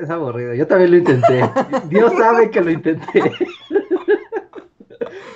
Es 0.00 0.08
aburrido. 0.08 0.54
Yo 0.54 0.68
también 0.68 0.92
lo 0.92 0.96
intenté. 0.98 1.50
Dios 1.88 2.12
sabe 2.16 2.48
que 2.52 2.60
lo 2.60 2.70
intenté. 2.70 3.32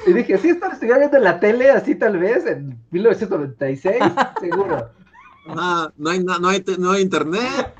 Y 0.07 0.13
dije, 0.13 0.39
sí, 0.39 0.51
esto 0.51 0.67
lo 0.69 0.73
estuviera 0.75 0.99
viendo 0.99 1.17
en 1.17 1.25
la 1.25 1.41
tele, 1.41 1.73
así 1.73 1.97
tal 1.97 2.19
vez, 2.19 2.47
en 2.47 2.79
1996, 2.93 3.97
seguro. 4.41 4.91
Ajá, 5.49 5.93
no 5.97 6.11
hay, 6.11 6.23
no 6.23 6.49
hay, 6.49 6.65
no 6.79 6.91
hay 6.93 7.03
internet. 7.03 7.75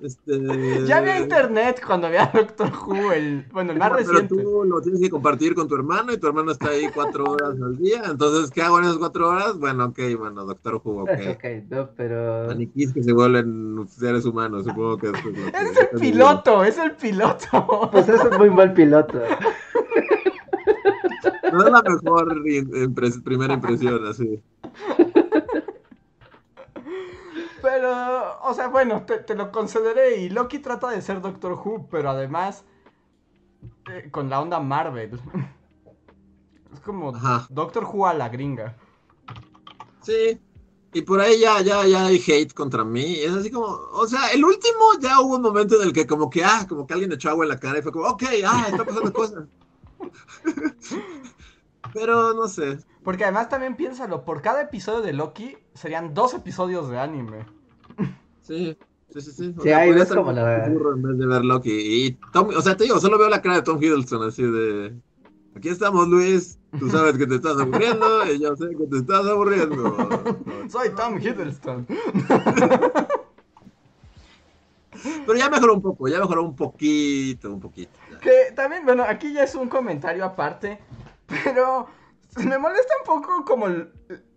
Este... 0.00 0.86
ya 0.86 0.98
había 0.98 1.18
internet 1.20 1.82
cuando 1.84 2.06
había 2.06 2.26
Doctor 2.34 2.70
Who, 2.86 3.12
el, 3.12 3.44
bueno, 3.52 3.72
el 3.72 3.78
más 3.78 3.90
Pero 3.96 3.98
reciente. 4.12 4.34
tú 4.42 4.64
lo 4.64 4.80
tienes 4.80 5.00
que 5.00 5.10
compartir 5.10 5.54
con 5.54 5.66
tu 5.66 5.74
hermano 5.74 6.12
y 6.12 6.18
tu 6.18 6.26
hermano 6.28 6.52
está 6.52 6.68
ahí 6.70 6.88
cuatro 6.94 7.24
horas 7.24 7.54
al 7.60 7.76
día. 7.78 8.02
Entonces, 8.08 8.50
¿qué 8.50 8.62
hago 8.62 8.78
en 8.78 8.84
esas 8.84 8.98
cuatro 8.98 9.28
horas? 9.28 9.58
Bueno, 9.58 9.86
ok, 9.86 9.98
bueno, 10.18 10.44
Doctor 10.44 10.80
Who, 10.84 11.02
ok. 11.02 11.10
Ok, 11.32 11.44
no, 11.68 11.90
pero. 11.96 12.46
Maniquís 12.46 12.92
que 12.92 13.02
se 13.02 13.12
vuelven 13.12 13.86
seres 13.88 14.24
humanos, 14.24 14.64
supongo 14.64 14.98
que 14.98 15.06
es 15.08 15.12
lo 15.24 15.32
que- 15.32 15.48
Es 15.48 15.78
el 15.92 16.00
piloto, 16.00 16.62
es 16.64 16.78
el 16.78 16.92
piloto. 16.92 17.88
Pues 17.90 18.08
es 18.08 18.24
un 18.24 18.36
muy 18.38 18.50
mal 18.50 18.72
piloto. 18.72 19.20
No 21.52 21.64
es 21.64 21.72
la 21.72 21.82
mejor 21.82 22.36
impres- 22.44 23.22
primera 23.22 23.54
impresión, 23.54 24.06
así. 24.06 24.40
Pero, 27.60 28.40
o 28.42 28.54
sea, 28.54 28.68
bueno, 28.68 29.04
te, 29.04 29.18
te 29.18 29.34
lo 29.34 29.50
concederé. 29.50 30.18
Y 30.18 30.30
Loki 30.30 30.58
trata 30.58 30.90
de 30.90 31.02
ser 31.02 31.20
Doctor 31.20 31.52
Who, 31.52 31.88
pero 31.90 32.10
además 32.10 32.64
eh, 33.90 34.08
con 34.10 34.28
la 34.28 34.40
onda 34.40 34.60
Marvel. 34.60 35.20
Es 36.72 36.80
como 36.80 37.16
Ajá. 37.16 37.46
Doctor 37.48 37.84
Who 37.84 38.06
a 38.06 38.12
la 38.12 38.28
gringa. 38.28 38.76
Sí. 40.02 40.38
Y 40.92 41.02
por 41.02 41.18
ahí 41.20 41.40
ya, 41.40 41.62
ya, 41.62 41.86
ya 41.86 42.06
hay 42.06 42.22
hate 42.26 42.52
contra 42.52 42.84
mí. 42.84 43.20
Es 43.20 43.32
así 43.32 43.50
como, 43.50 43.66
o 43.66 44.06
sea, 44.06 44.28
el 44.32 44.44
último 44.44 44.98
ya 45.00 45.20
hubo 45.20 45.36
un 45.36 45.42
momento 45.42 45.76
en 45.76 45.88
el 45.88 45.92
que 45.94 46.06
como 46.06 46.28
que, 46.28 46.44
ah, 46.44 46.66
como 46.68 46.86
que 46.86 46.92
alguien 46.92 47.12
echó 47.12 47.30
agua 47.30 47.46
en 47.46 47.50
la 47.50 47.58
cara 47.58 47.78
y 47.78 47.82
fue 47.82 47.92
como, 47.92 48.06
ok, 48.06 48.22
ah, 48.46 48.66
está 48.70 48.84
pasando 48.84 49.12
cosas. 49.12 49.44
Pero 51.94 52.34
no 52.34 52.48
sé. 52.48 52.78
Porque 53.08 53.24
además 53.24 53.48
también 53.48 53.74
piénsalo, 53.74 54.22
por 54.26 54.42
cada 54.42 54.60
episodio 54.60 55.00
de 55.00 55.14
Loki 55.14 55.56
serían 55.72 56.12
dos 56.12 56.34
episodios 56.34 56.90
de 56.90 56.98
anime. 56.98 57.46
Sí, 58.42 58.76
sí, 59.10 59.20
sí, 59.22 59.32
sí. 59.32 59.54
O 59.56 59.62
Sí, 59.62 59.68
sea, 59.70 59.78
ahí 59.78 59.94
ves 59.94 60.12
como 60.12 60.30
la- 60.30 60.66
en 60.66 61.02
vez 61.02 61.16
de 61.16 61.26
ver 61.26 61.42
Loki. 61.42 61.70
Y 61.70 62.18
Tom, 62.34 62.50
o 62.54 62.60
sea, 62.60 62.76
te 62.76 62.84
digo, 62.84 63.00
solo 63.00 63.16
veo 63.16 63.30
la 63.30 63.40
cara 63.40 63.54
de 63.54 63.62
Tom 63.62 63.82
Hiddleston 63.82 64.28
así 64.28 64.42
de. 64.42 64.94
Aquí 65.56 65.70
estamos, 65.70 66.06
Luis. 66.06 66.58
Tú 66.78 66.90
sabes 66.90 67.16
que 67.16 67.26
te 67.26 67.36
estás 67.36 67.58
aburriendo 67.58 68.30
y 68.30 68.40
yo 68.40 68.54
sé 68.56 68.68
que 68.76 68.86
te 68.86 68.98
estás 68.98 69.24
aburriendo. 69.26 69.96
Soy 70.68 70.90
Tom 70.94 71.16
Hiddleston. 71.18 71.86
Pero 75.26 75.34
ya 75.38 75.48
mejoró 75.48 75.72
un 75.72 75.80
poco, 75.80 76.08
ya 76.08 76.18
mejoró 76.20 76.42
un 76.44 76.54
poquito, 76.54 77.50
un 77.54 77.60
poquito. 77.60 77.90
ya. 78.12 78.18
Que 78.18 78.52
también, 78.54 78.84
bueno, 78.84 79.02
aquí 79.08 79.32
ya 79.32 79.44
es 79.44 79.54
un 79.54 79.70
comentario 79.70 80.26
aparte, 80.26 80.78
pero 81.26 81.86
me 82.36 82.58
molesta 82.58 82.92
un 83.00 83.06
poco 83.06 83.44
como 83.44 83.66
el, 83.66 83.92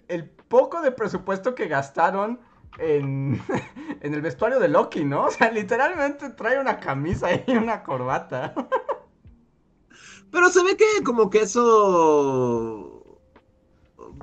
el 0.07 0.29
poco 0.29 0.81
de 0.81 0.91
presupuesto 0.91 1.55
que 1.55 1.67
gastaron 1.67 2.39
en, 2.77 3.41
en 4.01 4.13
el 4.13 4.21
vestuario 4.21 4.59
de 4.59 4.67
Loki, 4.69 5.03
¿no? 5.05 5.25
O 5.25 5.31
sea, 5.31 5.51
literalmente 5.51 6.29
trae 6.31 6.59
una 6.59 6.79
camisa 6.79 7.29
y 7.45 7.51
una 7.55 7.83
corbata. 7.83 8.53
Pero 10.31 10.49
se 10.49 10.63
ve 10.63 10.77
que 10.77 11.03
como 11.03 11.29
que 11.29 11.41
eso 11.41 13.19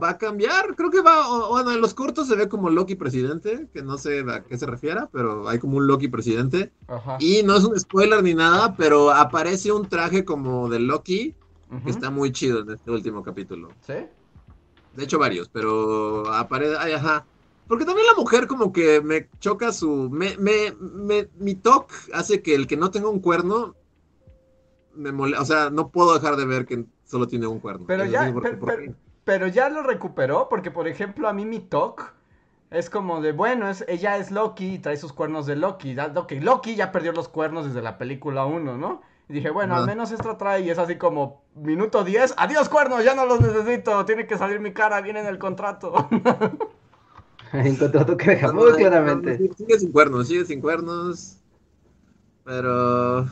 va 0.02 0.10
a 0.10 0.18
cambiar. 0.18 0.74
Creo 0.74 0.90
que 0.90 1.02
va, 1.02 1.28
o- 1.28 1.48
bueno, 1.50 1.72
en 1.72 1.80
los 1.80 1.92
cortos 1.94 2.28
se 2.28 2.36
ve 2.36 2.48
como 2.48 2.70
Loki 2.70 2.94
presidente, 2.94 3.68
que 3.72 3.82
no 3.82 3.98
sé 3.98 4.24
a 4.28 4.42
qué 4.44 4.56
se 4.56 4.66
refiera, 4.66 5.08
pero 5.12 5.48
hay 5.48 5.58
como 5.58 5.76
un 5.76 5.86
Loki 5.86 6.08
presidente. 6.08 6.72
Ajá. 6.86 7.16
Y 7.20 7.42
no 7.42 7.56
es 7.56 7.64
un 7.64 7.78
spoiler 7.78 8.22
ni 8.22 8.34
nada, 8.34 8.74
pero 8.76 9.10
aparece 9.10 9.70
un 9.72 9.88
traje 9.88 10.24
como 10.24 10.68
de 10.70 10.78
Loki 10.80 11.34
Que 11.84 11.90
está 11.90 12.10
muy 12.10 12.32
chido 12.32 12.60
en 12.60 12.70
este 12.70 12.90
último 12.90 13.22
capítulo. 13.22 13.68
¿Sí? 13.80 13.94
De 14.94 15.04
hecho, 15.04 15.18
varios, 15.18 15.48
pero 15.48 16.32
aparece. 16.32 16.76
Ay, 16.78 16.92
ajá. 16.92 17.26
Porque 17.66 17.84
también 17.84 18.06
la 18.06 18.14
mujer, 18.14 18.46
como 18.46 18.72
que 18.72 19.00
me 19.02 19.28
choca 19.38 19.70
su. 19.72 20.08
Me, 20.10 20.36
me, 20.38 20.72
me- 20.80 21.28
mi 21.38 21.54
TOC 21.54 21.92
hace 22.14 22.40
que 22.42 22.54
el 22.54 22.66
que 22.66 22.76
no 22.78 22.90
tenga 22.90 23.08
un 23.08 23.20
cuerno. 23.20 23.74
Me 24.94 25.12
mole... 25.12 25.36
O 25.36 25.44
sea, 25.44 25.70
no 25.70 25.90
puedo 25.90 26.14
dejar 26.14 26.36
de 26.36 26.46
ver 26.46 26.64
que 26.66 26.84
solo 27.04 27.28
tiene 27.28 27.46
un 27.46 27.60
cuerno. 27.60 27.84
Pero 27.86 28.04
ya, 28.06 28.32
pero, 29.24 29.46
ya 29.46 29.68
lo 29.68 29.82
recuperó, 29.82 30.48
porque 30.48 30.70
por 30.70 30.88
ejemplo 30.88 31.28
a 31.28 31.32
mí 31.32 31.44
mi 31.44 31.60
talk 31.60 32.14
es 32.70 32.90
como 32.90 33.20
de, 33.20 33.32
bueno, 33.32 33.68
es, 33.68 33.84
ella 33.86 34.16
es 34.16 34.30
Loki 34.30 34.74
y 34.74 34.78
trae 34.78 34.96
sus 34.96 35.12
cuernos 35.12 35.46
de 35.46 35.56
Loki. 35.56 35.94
Da- 35.94 36.12
ok, 36.16 36.32
Loki 36.40 36.74
ya 36.74 36.90
perdió 36.90 37.12
los 37.12 37.28
cuernos 37.28 37.66
desde 37.66 37.82
la 37.82 37.98
película 37.98 38.46
1, 38.46 38.76
¿no? 38.78 39.02
Y 39.28 39.34
dije, 39.34 39.50
bueno, 39.50 39.76
al 39.76 39.84
menos 39.84 40.10
esta 40.10 40.38
trae 40.38 40.62
y 40.62 40.70
es 40.70 40.78
así 40.78 40.96
como 40.96 41.42
minuto 41.54 42.02
10, 42.04 42.34
adiós 42.38 42.68
cuernos, 42.68 43.04
ya 43.04 43.14
no 43.14 43.26
los 43.26 43.40
necesito, 43.40 44.04
tiene 44.06 44.26
que 44.26 44.38
salir 44.38 44.58
mi 44.60 44.72
cara, 44.72 45.00
viene 45.02 45.20
en 45.20 45.26
el 45.26 45.38
contrato. 45.38 46.08
En 47.52 47.76
contrato 47.76 48.16
que 48.16 48.30
deja 48.30 48.52
No, 48.52 48.54
muy 48.54 48.72
no, 48.72 48.76
claramente. 48.76 49.38
no, 49.38 49.54
sigue 49.54 49.78
sin 49.78 49.92
cuernos, 49.92 50.28
sigue 50.28 50.44
sin 50.44 50.60
cuernos. 50.60 51.36
Pero. 52.44 53.26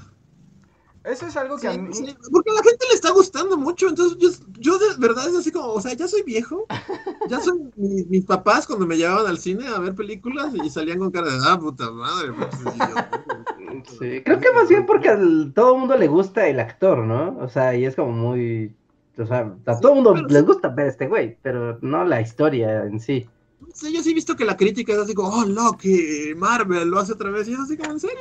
Eso 1.06 1.26
es 1.26 1.36
algo 1.36 1.56
que 1.56 1.68
Sí, 1.68 1.74
a 1.76 1.78
mí... 1.78 1.94
sí, 1.94 2.16
porque 2.32 2.50
a 2.50 2.54
la 2.54 2.62
gente 2.62 2.86
le 2.88 2.94
está 2.94 3.10
gustando 3.12 3.56
mucho, 3.56 3.88
entonces 3.88 4.18
yo, 4.18 4.28
yo 4.58 4.78
de 4.78 4.86
verdad 4.98 5.28
es 5.28 5.36
así 5.36 5.52
como, 5.52 5.68
o 5.68 5.80
sea, 5.80 5.92
ya 5.94 6.08
soy 6.08 6.22
viejo, 6.22 6.66
ya 7.30 7.40
soy 7.40 7.60
mi- 7.76 8.04
mis 8.04 8.24
papás 8.24 8.66
cuando 8.66 8.86
me 8.86 8.96
llevaban 8.96 9.26
al 9.26 9.38
cine 9.38 9.68
a 9.68 9.78
ver 9.78 9.94
películas 9.94 10.52
y 10.54 10.68
salían 10.68 10.98
con 10.98 11.10
cara 11.12 11.30
de, 11.30 11.38
ah, 11.42 11.58
puta 11.58 11.90
madre. 11.90 12.32
pues, 12.32 12.74
idiotas". 12.74 13.06
Sí, 13.98 14.22
creo 14.24 14.40
que 14.40 14.52
más 14.52 14.68
bien 14.68 14.84
porque 14.86 15.08
a 15.08 15.18
todo 15.54 15.74
el 15.74 15.78
mundo 15.80 15.96
le 15.96 16.08
gusta 16.08 16.48
el 16.48 16.60
actor, 16.60 16.98
¿no? 16.98 17.36
O 17.40 17.48
sea, 17.48 17.74
y 17.76 17.84
es 17.84 17.94
como 17.94 18.12
muy. 18.12 18.74
O 19.18 19.26
sea, 19.26 19.54
a 19.66 19.74
Sí, 19.74 19.80
todo 19.80 19.92
el 19.92 19.94
mundo 20.02 20.12
pero 20.14 20.28
les 20.28 20.44
gusta 20.44 20.68
ver 20.68 20.86
a 20.86 20.88
este 20.90 21.06
güey, 21.08 21.38
pero 21.42 21.78
no 21.82 22.04
la 22.04 22.20
historia 22.20 22.84
en 22.84 23.00
sí. 23.00 23.26
Sí, 23.74 23.92
yo 23.94 24.02
sí 24.02 24.10
he 24.10 24.14
visto 24.14 24.36
que 24.36 24.44
la 24.44 24.56
crítica 24.56 24.92
es 24.92 24.98
así 24.98 25.14
como, 25.14 25.28
oh, 25.30 25.44
Loki, 25.44 26.34
Marvel 26.36 26.88
lo 26.88 26.98
hace 26.98 27.12
otra 27.12 27.30
vez, 27.30 27.48
y 27.48 27.54
es 27.54 27.60
así 27.60 27.76
como, 27.76 27.92
¿en 27.92 28.00
serio? 28.00 28.16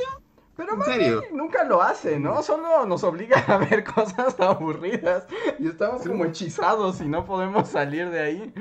Pero 0.55 0.75
¿En 0.75 0.77
más 0.77 0.85
serio? 0.85 1.21
bien 1.21 1.37
nunca 1.37 1.63
lo 1.65 1.81
hace, 1.81 2.19
¿no? 2.19 2.41
Solo 2.43 2.85
nos 2.85 3.03
obliga 3.03 3.39
a 3.47 3.57
ver 3.57 3.83
cosas 3.95 4.39
aburridas 4.39 5.25
y 5.59 5.67
estamos 5.67 6.03
como 6.03 6.25
hechizados 6.25 7.01
y 7.01 7.07
no 7.07 7.25
podemos 7.25 7.67
salir 7.69 8.09
de 8.09 8.21
ahí. 8.21 8.53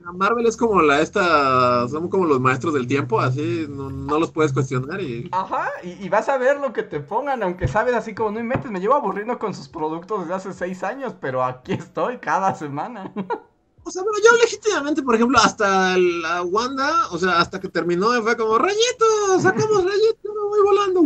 La 0.00 0.12
Marvel 0.12 0.46
es 0.46 0.56
como 0.56 0.80
la 0.82 1.00
esta, 1.00 1.86
son 1.88 2.08
como 2.08 2.24
los 2.24 2.40
maestros 2.40 2.74
del 2.74 2.86
tiempo, 2.86 3.20
así, 3.20 3.66
no, 3.68 3.90
no 3.90 4.18
los 4.18 4.30
puedes 4.32 4.52
cuestionar 4.52 5.00
y... 5.00 5.30
Ajá, 5.32 5.70
y, 5.84 5.90
y 6.04 6.08
vas 6.08 6.28
a 6.28 6.38
ver 6.38 6.58
lo 6.58 6.72
que 6.72 6.82
te 6.82 6.98
pongan, 7.00 7.42
aunque 7.44 7.68
sabes 7.68 7.94
así 7.94 8.14
como 8.14 8.32
no 8.32 8.40
inventes, 8.40 8.70
me 8.70 8.80
llevo 8.80 8.94
aburriendo 8.94 9.38
con 9.38 9.54
sus 9.54 9.68
productos 9.68 10.20
desde 10.22 10.34
hace 10.34 10.52
seis 10.52 10.82
años, 10.82 11.14
pero 11.20 11.44
aquí 11.44 11.72
estoy 11.72 12.18
cada 12.18 12.54
semana. 12.54 13.12
O 13.82 13.90
sea, 13.90 14.02
pero 14.02 14.16
yo 14.24 14.36
legítimamente, 14.38 15.02
por 15.02 15.14
ejemplo, 15.14 15.38
hasta 15.38 15.96
la 15.96 16.42
Wanda, 16.42 17.08
o 17.10 17.18
sea, 17.18 17.40
hasta 17.40 17.60
que 17.60 17.68
terminó, 17.68 18.10
fue 18.22 18.36
como, 18.36 18.58
rayito, 18.58 19.40
sacamos 19.40 19.84
rayito, 19.84 20.34
me 20.34 20.40
voy 20.48 20.60
volando. 20.62 21.02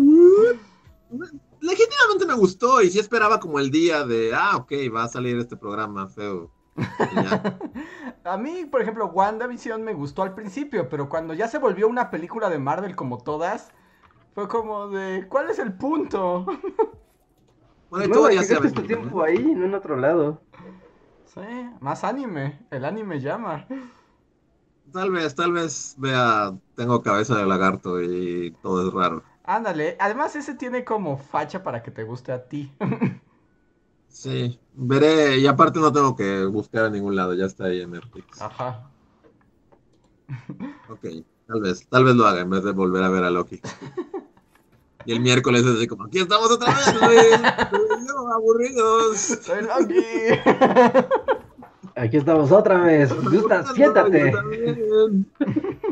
Legítimamente 1.61 2.27
me 2.27 2.35
gustó 2.35 2.83
y 2.83 2.91
sí 2.91 2.99
esperaba 2.99 3.41
como 3.41 3.59
el 3.59 3.71
día 3.71 4.05
de, 4.05 4.35
ah, 4.35 4.57
ok, 4.57 4.73
va 4.95 5.05
a 5.05 5.09
salir 5.09 5.39
este 5.39 5.57
programa 5.57 6.09
feo. 6.09 6.51
A 8.25 8.37
mí, 8.37 8.65
por 8.65 8.83
ejemplo, 8.83 9.07
WandaVision 9.07 9.83
me 9.83 9.95
gustó 9.95 10.23
al 10.23 10.35
principio, 10.35 10.89
pero 10.89 11.09
cuando 11.09 11.35
ya 11.35 11.47
se 11.49 11.59
volvió 11.59 11.89
una 11.89 12.11
película 12.11 12.51
de 12.51 12.59
Marvel 12.59 12.97
como 12.97 13.19
todas, 13.19 13.71
fue 14.35 14.49
como 14.49 14.89
de, 14.89 15.27
¿cuál 15.29 15.51
es 15.51 15.59
el 15.59 15.73
punto? 15.75 16.45
Bueno, 17.91 18.13
y 18.13 18.19
güey, 18.19 18.35
ya 18.35 18.41
que 18.61 18.69
se 18.69 18.83
tiempo 18.83 19.19
¿no? 19.19 19.23
ahí, 19.23 19.39
no 19.39 19.67
en 19.67 19.75
otro 19.75 19.97
lado. 19.97 20.41
Sí, 21.35 21.41
más 21.81 22.05
anime, 22.05 22.67
el 22.71 22.85
anime 22.85 23.21
llama. 23.21 23.67
Tal 24.93 25.11
vez, 25.11 25.35
tal 25.35 25.53
vez 25.53 25.95
vea, 25.99 26.53
tengo 26.75 27.03
cabeza 27.03 27.37
de 27.37 27.47
lagarto 27.47 28.01
y 28.03 28.53
todo 28.63 28.87
es 28.87 28.93
raro. 28.95 29.25
Ándale, 29.45 29.97
además 30.01 30.35
ese 30.37 30.55
tiene 30.55 30.85
como 30.85 31.17
facha 31.19 31.63
para 31.63 31.83
que 31.83 31.91
te 31.91 32.03
guste 32.05 32.33
a 32.33 32.49
ti. 32.49 32.73
Sí, 34.09 34.59
veré, 34.73 35.39
y 35.39 35.47
aparte 35.47 35.79
no 35.81 35.93
tengo 35.93 36.15
que 36.17 36.45
buscar 36.47 36.85
a 36.87 36.91
ningún 36.91 37.17
lado, 37.17 37.35
ya 37.35 37.45
está 37.47 37.65
ahí 37.67 37.81
en 37.83 37.91
Netflix. 37.91 38.41
Ajá. 38.41 38.91
Ok, 40.87 41.05
tal 41.47 41.61
vez, 41.61 41.87
tal 41.89 42.05
vez 42.05 42.15
lo 42.17 42.27
haga 42.27 42.41
en 42.41 42.51
vez 42.51 42.65
de 42.65 42.73
volver 42.73 43.03
a 43.05 43.09
ver 43.11 43.25
a 43.25 43.31
Loki. 43.31 43.61
Y 45.07 45.13
el 45.13 45.21
miércoles 45.21 45.65
es 45.65 45.77
así 45.77 45.87
como, 45.87 46.05
aquí 46.05 46.19
estamos 46.19 46.51
otra 46.51 46.75
vez, 46.75 46.99
güey. 47.01 47.19
Aburridos. 48.35 49.19
¡Soy 49.19 49.63
Loki! 49.63 50.05
Aquí 51.97 52.17
estamos 52.17 52.51
otra 52.51 52.79
vez. 52.81 53.15
Gusta, 53.23 53.65
siéntate. 53.75 54.33
también. 54.33 55.31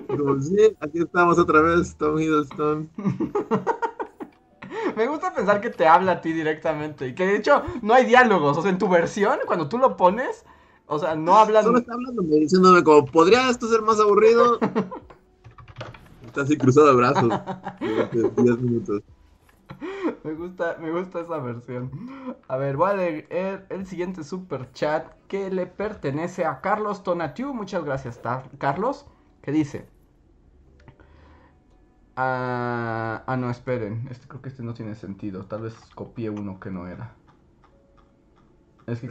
Como, 0.08 0.40
sí, 0.40 0.76
aquí 0.80 0.98
estamos 1.00 1.38
otra 1.38 1.60
vez, 1.60 1.94
Tom 1.96 2.18
Hiddleston. 2.18 2.90
Me 4.96 5.06
gusta 5.06 5.32
pensar 5.32 5.60
que 5.60 5.70
te 5.70 5.86
habla 5.86 6.12
a 6.12 6.20
ti 6.20 6.32
directamente 6.32 7.08
y 7.08 7.14
que 7.14 7.26
de 7.26 7.36
hecho 7.36 7.62
no 7.82 7.94
hay 7.94 8.04
diálogos. 8.04 8.58
O 8.58 8.62
sea, 8.62 8.70
en 8.70 8.78
tu 8.78 8.88
versión, 8.88 9.38
cuando 9.46 9.68
tú 9.68 9.78
lo 9.78 9.96
pones, 9.96 10.44
o 10.86 10.98
sea, 10.98 11.14
no 11.14 11.36
hablan. 11.36 11.64
Solo 11.64 11.78
está 11.78 11.94
hablándome, 11.94 12.36
diciéndome 12.36 12.82
como, 12.82 13.06
¿podría 13.06 13.48
esto 13.48 13.68
ser 13.68 13.82
más 13.82 14.00
aburrido? 14.00 14.58
Está 16.32 16.44
así 16.44 16.56
cruzado 16.56 16.86
de 16.86 16.94
brazos. 16.94 17.28
durante 18.10 18.42
10 18.42 18.60
minutos. 18.62 19.02
Me 20.24 20.32
gusta, 20.32 20.78
me 20.80 20.90
gusta 20.90 21.20
esa 21.20 21.36
versión. 21.36 21.90
A 22.48 22.56
ver, 22.56 22.78
voy 22.78 22.90
a 22.90 22.94
leer 22.94 23.66
el 23.68 23.84
siguiente 23.84 24.24
super 24.24 24.72
chat 24.72 25.12
que 25.28 25.50
le 25.50 25.66
pertenece 25.66 26.46
a 26.46 26.62
Carlos 26.62 27.02
Tonatiu. 27.02 27.52
Muchas 27.52 27.84
gracias, 27.84 28.18
Carlos. 28.56 29.04
Que 29.42 29.52
dice. 29.52 29.86
Ah, 32.16 33.24
ah, 33.26 33.36
no, 33.36 33.50
esperen. 33.50 34.08
Este, 34.10 34.26
creo 34.26 34.40
que 34.40 34.48
este 34.48 34.62
no 34.62 34.72
tiene 34.72 34.94
sentido. 34.94 35.44
Tal 35.44 35.60
vez 35.60 35.74
copié 35.94 36.30
uno 36.30 36.60
que 36.60 36.70
no 36.70 36.88
era. 36.88 37.14
Es 38.86 39.00
que 39.00 39.08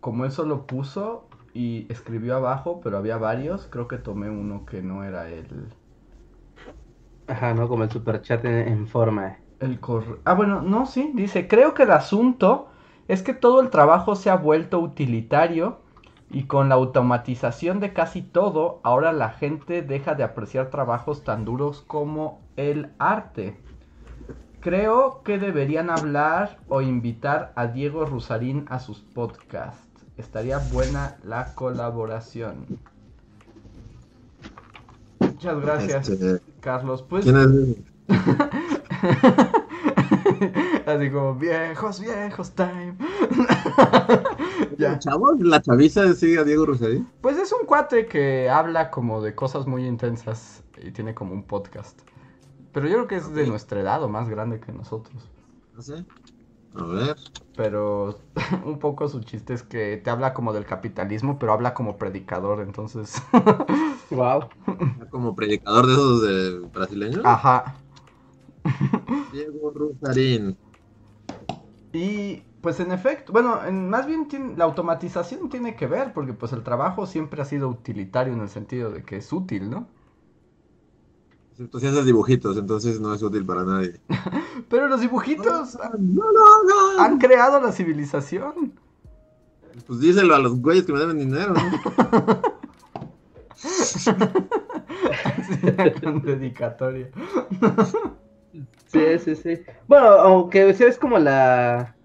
como 0.00 0.26
él 0.26 0.32
solo 0.32 0.66
puso 0.66 1.30
y 1.54 1.90
escribió 1.90 2.36
abajo, 2.36 2.82
pero 2.84 2.98
había 2.98 3.16
varios, 3.16 3.66
creo 3.70 3.88
que 3.88 3.96
tomé 3.96 4.28
uno 4.28 4.66
que 4.66 4.82
no 4.82 5.02
era 5.02 5.30
el. 5.30 5.72
Ajá, 7.32 7.54
¿no? 7.54 7.66
Como 7.66 7.82
el 7.84 7.90
superchat 7.90 8.44
en, 8.44 8.68
en 8.68 8.86
forma. 8.86 9.38
El 9.58 9.80
Ah, 10.24 10.34
bueno, 10.34 10.60
no, 10.60 10.84
sí, 10.84 11.12
dice, 11.14 11.48
creo 11.48 11.72
que 11.72 11.84
el 11.84 11.92
asunto 11.92 12.68
es 13.08 13.22
que 13.22 13.32
todo 13.32 13.60
el 13.62 13.70
trabajo 13.70 14.16
se 14.16 14.28
ha 14.28 14.36
vuelto 14.36 14.78
utilitario 14.80 15.78
y 16.30 16.44
con 16.44 16.68
la 16.68 16.74
automatización 16.74 17.80
de 17.80 17.94
casi 17.94 18.20
todo, 18.20 18.80
ahora 18.84 19.12
la 19.12 19.30
gente 19.30 19.80
deja 19.80 20.14
de 20.14 20.24
apreciar 20.24 20.68
trabajos 20.68 21.24
tan 21.24 21.44
duros 21.46 21.82
como 21.86 22.40
el 22.56 22.90
arte. 22.98 23.56
Creo 24.60 25.22
que 25.22 25.38
deberían 25.38 25.90
hablar 25.90 26.58
o 26.68 26.82
invitar 26.82 27.52
a 27.56 27.66
Diego 27.68 28.04
Rusarín 28.04 28.66
a 28.68 28.78
sus 28.78 29.00
podcasts. 29.00 30.04
Estaría 30.18 30.58
buena 30.58 31.18
la 31.22 31.54
colaboración. 31.54 32.66
Muchas 35.20 35.60
gracias, 35.60 36.08
Este, 36.08 36.40
Carlos. 36.62 37.02
Pues 37.02 37.24
¿Quién 37.24 37.36
es? 37.36 37.48
Así 40.86 41.10
como 41.10 41.34
viejos, 41.34 42.00
viejos 42.00 42.52
time. 42.52 42.96
ya. 44.78 44.98
¿Chavos? 44.98 45.40
¿La 45.40 45.60
chaviza 45.60 46.14
sigue 46.14 46.38
a 46.38 46.44
Diego 46.44 46.64
Rosarín? 46.64 47.06
Pues 47.20 47.36
es 47.36 47.52
un 47.52 47.66
cuate 47.66 48.06
que 48.06 48.48
habla 48.48 48.90
como 48.90 49.20
de 49.20 49.34
cosas 49.34 49.66
muy 49.66 49.86
intensas 49.86 50.62
y 50.80 50.92
tiene 50.92 51.14
como 51.14 51.34
un 51.34 51.42
podcast. 51.42 52.00
Pero 52.72 52.86
yo 52.86 52.94
creo 52.94 53.08
que 53.08 53.16
es 53.16 53.34
de 53.34 53.46
nuestra 53.46 53.80
edad 53.80 54.02
o 54.02 54.08
más 54.08 54.28
grande 54.28 54.60
que 54.60 54.72
nosotros. 54.72 55.28
No 55.74 55.82
sé. 55.82 56.04
A 56.74 56.84
ver. 56.84 57.16
Pero 57.56 58.18
un 58.64 58.78
poco 58.78 59.08
su 59.08 59.20
chiste 59.22 59.54
es 59.54 59.62
que 59.62 59.96
te 59.98 60.10
habla 60.10 60.32
como 60.34 60.52
del 60.52 60.64
capitalismo, 60.66 61.38
pero 61.38 61.52
habla 61.52 61.74
como 61.74 61.98
predicador, 61.98 62.60
entonces. 62.60 63.22
Wow. 64.10 64.50
Como 65.10 65.34
predicador 65.34 65.86
de 65.86 65.92
esos 65.94 66.22
de 66.22 66.58
brasileños. 66.68 67.24
Ajá. 67.24 67.76
Diego 69.32 69.70
Rosarín. 69.70 70.56
Y 71.92 72.42
pues 72.60 72.80
en 72.80 72.92
efecto, 72.92 73.32
bueno, 73.32 73.64
en- 73.64 73.88
más 73.90 74.06
bien 74.06 74.28
tiene- 74.28 74.56
la 74.56 74.64
automatización 74.64 75.48
tiene 75.48 75.76
que 75.76 75.86
ver, 75.86 76.12
porque 76.12 76.32
pues 76.32 76.52
el 76.52 76.62
trabajo 76.62 77.06
siempre 77.06 77.42
ha 77.42 77.44
sido 77.44 77.68
utilitario 77.68 78.32
en 78.32 78.40
el 78.40 78.48
sentido 78.48 78.90
de 78.90 79.02
que 79.04 79.16
es 79.16 79.32
útil, 79.32 79.70
¿no? 79.70 79.86
Tú 81.70 81.80
sí 81.80 81.86
haces 81.86 82.04
dibujitos, 82.04 82.56
entonces 82.56 83.00
no 83.00 83.14
es 83.14 83.22
útil 83.22 83.44
para 83.44 83.64
nadie. 83.64 84.00
Pero 84.68 84.88
los 84.88 85.00
dibujitos 85.00 85.78
han 86.98 87.18
creado 87.18 87.60
la 87.60 87.72
civilización. 87.72 88.72
Pues 89.86 90.00
díselo 90.00 90.34
a 90.34 90.38
los 90.38 90.60
güeyes 90.60 90.84
que 90.84 90.92
me 90.92 91.00
deben 91.00 91.18
dinero. 91.18 91.54
¿no? 91.54 92.42
Con 96.02 96.22
dedicatoria. 96.22 97.08
Sí, 98.86 99.18
sí, 99.24 99.36
sí. 99.36 99.62
Bueno, 99.88 100.08
aunque 100.08 100.74
sí 100.74 100.84
es 100.84 100.98
como 100.98 101.18
la, 101.18 101.96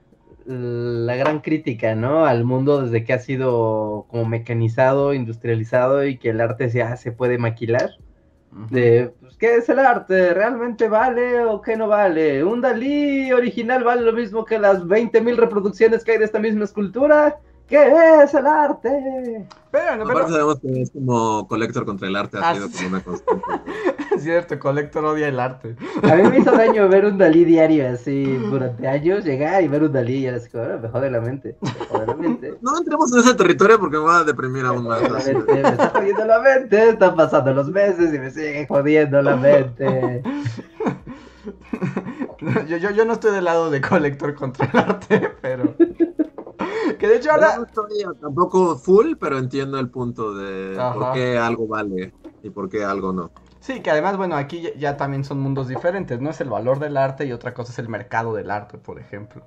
la 0.45 1.15
gran 1.15 1.41
crítica, 1.41 1.95
¿no? 1.95 2.25
Al 2.25 2.45
mundo 2.45 2.81
desde 2.81 3.03
que 3.03 3.13
ha 3.13 3.19
sido 3.19 4.05
como 4.09 4.25
mecanizado, 4.25 5.13
industrializado 5.13 6.05
y 6.05 6.17
que 6.17 6.29
el 6.29 6.41
arte 6.41 6.69
ya 6.69 6.95
se 6.95 7.11
puede 7.11 7.37
maquilar. 7.37 7.91
De, 8.51 9.13
pues, 9.19 9.37
¿qué 9.37 9.57
es 9.57 9.69
el 9.69 9.79
arte? 9.79 10.33
¿Realmente 10.33 10.87
vale 10.87 11.43
o 11.43 11.61
qué 11.61 11.75
no 11.75 11.87
vale? 11.87 12.43
¿Un 12.43 12.61
Dalí 12.61 13.31
original 13.31 13.83
vale 13.83 14.01
lo 14.01 14.13
mismo 14.13 14.45
que 14.45 14.57
las 14.57 14.83
20.000 14.83 15.37
reproducciones 15.37 16.03
que 16.03 16.13
hay 16.13 16.17
de 16.17 16.25
esta 16.25 16.39
misma 16.39 16.63
escultura? 16.63 17.39
¿Qué 17.67 18.23
es 18.23 18.33
el 18.33 18.47
arte? 18.47 19.45
Pero, 19.71 19.97
no, 19.97 20.03
Aparte 20.03 20.13
pero, 20.13 20.29
sabemos 20.29 20.59
que 20.61 20.81
es 20.81 20.91
como 20.91 21.45
Collector 21.49 21.85
contra 21.85 22.07
el 22.07 22.15
arte, 22.15 22.37
ha 22.37 22.49
Ah, 22.51 22.53
sido 22.55 22.67
sí. 22.69 22.77
como 22.85 22.89
una 22.95 22.99
constante. 23.03 23.43
es 24.15 24.23
cierto, 24.23 24.57
Collector 24.57 25.03
odia 25.03 25.27
el 25.27 25.37
arte. 25.39 25.75
A 26.03 26.15
mí 26.15 26.23
me 26.29 26.39
hizo 26.39 26.51
daño 26.51 26.87
ver 26.87 27.05
un 27.05 27.17
Dalí 27.17 27.43
diario 27.43 27.89
así 27.89 28.23
durante 28.49 28.87
años, 28.87 29.25
llegar 29.25 29.61
y 29.63 29.67
ver 29.67 29.83
un 29.83 29.91
Dalí 29.91 30.19
y 30.19 30.25
era 30.27 30.37
así 30.37 30.49
como, 30.49 30.63
"Ah, 30.63 30.79
me 30.81 30.87
jode 30.87 31.11
la 31.11 31.19
mente, 31.19 31.57
me 31.61 31.85
jode 31.89 32.07
la 32.07 32.15
mente. 32.15 32.57
No 32.61 32.77
entremos 32.77 33.11
en 33.13 33.19
ese 33.19 33.33
territorio 33.35 33.77
porque 33.79 33.97
me 33.97 34.03
va 34.05 34.19
a 34.19 34.23
deprimir 34.23 34.63
aún 34.65 34.87
más. 34.87 35.01
Me 35.01 35.09
jode 35.09 35.33
la 35.33 35.39
mente, 35.39 35.53
me 35.53 35.69
está 35.69 35.89
jodiendo 35.89 36.25
la 36.25 36.39
mente, 36.39 36.89
están 36.89 37.15
pasando 37.17 37.53
los 37.53 37.69
meses 37.69 38.13
y 38.13 38.19
me 38.19 38.31
sigue 38.31 38.65
jodiendo 38.65 39.21
la 39.21 39.35
mente. 39.35 40.23
Yo, 42.67 42.77
yo, 42.77 42.91
yo 42.91 43.03
no 43.05 43.13
estoy 43.13 43.31
del 43.33 43.45
lado 43.45 43.69
de 43.71 43.81
Collector 43.81 44.35
contra 44.35 44.69
el 44.71 44.77
arte, 44.77 45.31
pero. 45.41 45.73
Que 46.97 47.07
de 47.07 47.15
hecho 47.17 47.25
Yo 47.25 47.33
ahora. 47.33 47.57
no 47.57 47.65
estoy 47.65 48.03
tampoco 48.19 48.75
full, 48.77 49.15
pero 49.19 49.37
entiendo 49.37 49.79
el 49.79 49.89
punto 49.89 50.33
de 50.33 50.79
Ajá. 50.79 50.93
por 50.93 51.13
qué 51.13 51.37
algo 51.37 51.67
vale 51.67 52.13
y 52.43 52.49
por 52.49 52.69
qué 52.69 52.83
algo 52.83 53.13
no. 53.13 53.31
Sí, 53.59 53.81
que 53.81 53.91
además, 53.91 54.17
bueno, 54.17 54.35
aquí 54.35 54.61
ya, 54.61 54.73
ya 54.75 54.97
también 54.97 55.23
son 55.25 55.39
mundos 55.39 55.67
diferentes, 55.67 56.21
¿no? 56.21 56.29
Es 56.29 56.39
el 56.41 56.49
valor 56.49 56.79
del 56.79 56.95
arte 56.97 57.25
y 57.25 57.33
otra 57.33 57.53
cosa 57.53 57.71
es 57.71 57.79
el 57.79 57.89
mercado 57.89 58.33
del 58.33 58.49
arte, 58.49 58.77
por 58.77 58.99
ejemplo. 58.99 59.43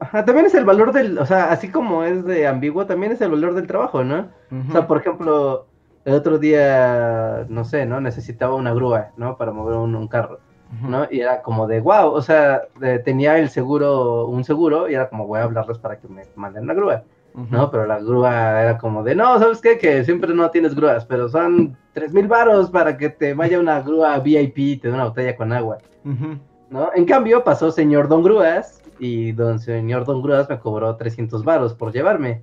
Ajá, 0.00 0.24
también 0.24 0.46
es 0.46 0.54
el 0.54 0.64
valor 0.64 0.92
del, 0.92 1.18
o 1.18 1.26
sea, 1.26 1.50
así 1.50 1.70
como 1.70 2.04
es 2.04 2.24
de 2.24 2.46
ambiguo, 2.46 2.86
también 2.86 3.12
es 3.12 3.20
el 3.20 3.30
valor 3.30 3.54
del 3.54 3.66
trabajo, 3.66 4.04
¿no? 4.04 4.30
O 4.68 4.72
sea, 4.72 4.86
por 4.86 4.98
ejemplo, 4.98 5.66
el 6.04 6.14
otro 6.14 6.38
día, 6.38 7.46
no 7.48 7.64
sé, 7.64 7.84
¿no? 7.84 8.00
Necesitaba 8.00 8.54
una 8.54 8.72
grúa, 8.72 9.12
¿no? 9.16 9.36
Para 9.36 9.52
mover 9.52 9.76
un, 9.76 9.94
un 9.96 10.06
carro. 10.08 10.38
¿No? 10.82 11.06
Y 11.10 11.20
era 11.20 11.42
como 11.42 11.66
de, 11.66 11.80
wow, 11.80 12.10
o 12.10 12.20
sea, 12.22 12.62
de- 12.78 12.98
tenía 12.98 13.38
el 13.38 13.48
seguro, 13.50 14.26
un 14.26 14.44
seguro, 14.44 14.88
y 14.88 14.94
era 14.94 15.08
como, 15.08 15.26
voy 15.26 15.40
a 15.40 15.44
hablarles 15.44 15.78
para 15.78 15.98
que 15.98 16.08
me 16.08 16.22
manden 16.36 16.64
una 16.64 16.74
grúa. 16.74 17.02
¿no? 17.50 17.70
Pero 17.70 17.86
la 17.86 18.00
grúa 18.00 18.62
era 18.62 18.78
como 18.78 19.04
de, 19.04 19.14
no, 19.14 19.38
¿sabes 19.38 19.60
qué? 19.60 19.78
Que 19.78 20.02
siempre 20.04 20.34
no 20.34 20.50
tienes 20.50 20.74
grúas, 20.74 21.04
pero 21.04 21.28
son 21.28 21.76
tres 21.92 22.12
mil 22.12 22.26
varos 22.26 22.68
para 22.70 22.96
que 22.96 23.10
te 23.10 23.32
vaya 23.34 23.60
una 23.60 23.80
grúa 23.80 24.18
VIP 24.18 24.58
y 24.58 24.76
te 24.78 24.88
dé 24.88 24.94
una 24.94 25.04
botella 25.04 25.36
con 25.36 25.52
agua. 25.52 25.78
¿no? 26.70 26.90
En 26.96 27.04
cambio, 27.04 27.44
pasó 27.44 27.70
señor 27.70 28.08
Don 28.08 28.22
Grúas 28.24 28.82
y 28.98 29.30
don 29.32 29.60
señor 29.60 30.04
Don 30.04 30.20
Grúas 30.20 30.48
me 30.50 30.58
cobró 30.58 30.96
300 30.96 31.44
varos 31.44 31.74
por 31.74 31.92
llevarme. 31.92 32.42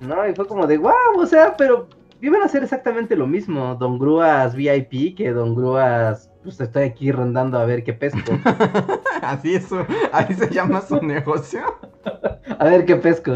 ¿no? 0.00 0.28
Y 0.28 0.34
fue 0.34 0.46
como 0.46 0.66
de, 0.68 0.78
wow, 0.78 0.92
o 1.18 1.26
sea, 1.26 1.54
pero 1.56 1.88
iban 2.20 2.42
a 2.42 2.44
hacer 2.44 2.62
exactamente 2.62 3.16
lo 3.16 3.26
mismo, 3.26 3.74
Don 3.74 3.98
Grúas 3.98 4.54
VIP 4.54 5.16
que 5.16 5.32
Don 5.32 5.54
Grúas, 5.56 6.30
pues 6.46 6.60
estoy 6.60 6.84
aquí 6.84 7.10
rondando 7.10 7.58
a 7.58 7.64
ver 7.64 7.82
qué 7.82 7.92
pesco, 7.92 8.40
Así 9.20 9.54
es, 9.56 9.68
ahí 10.12 10.34
se 10.34 10.48
llama 10.50 10.80
su 10.80 11.00
negocio. 11.02 11.62
a 12.58 12.64
ver 12.64 12.84
qué 12.86 12.96
pesco. 12.96 13.32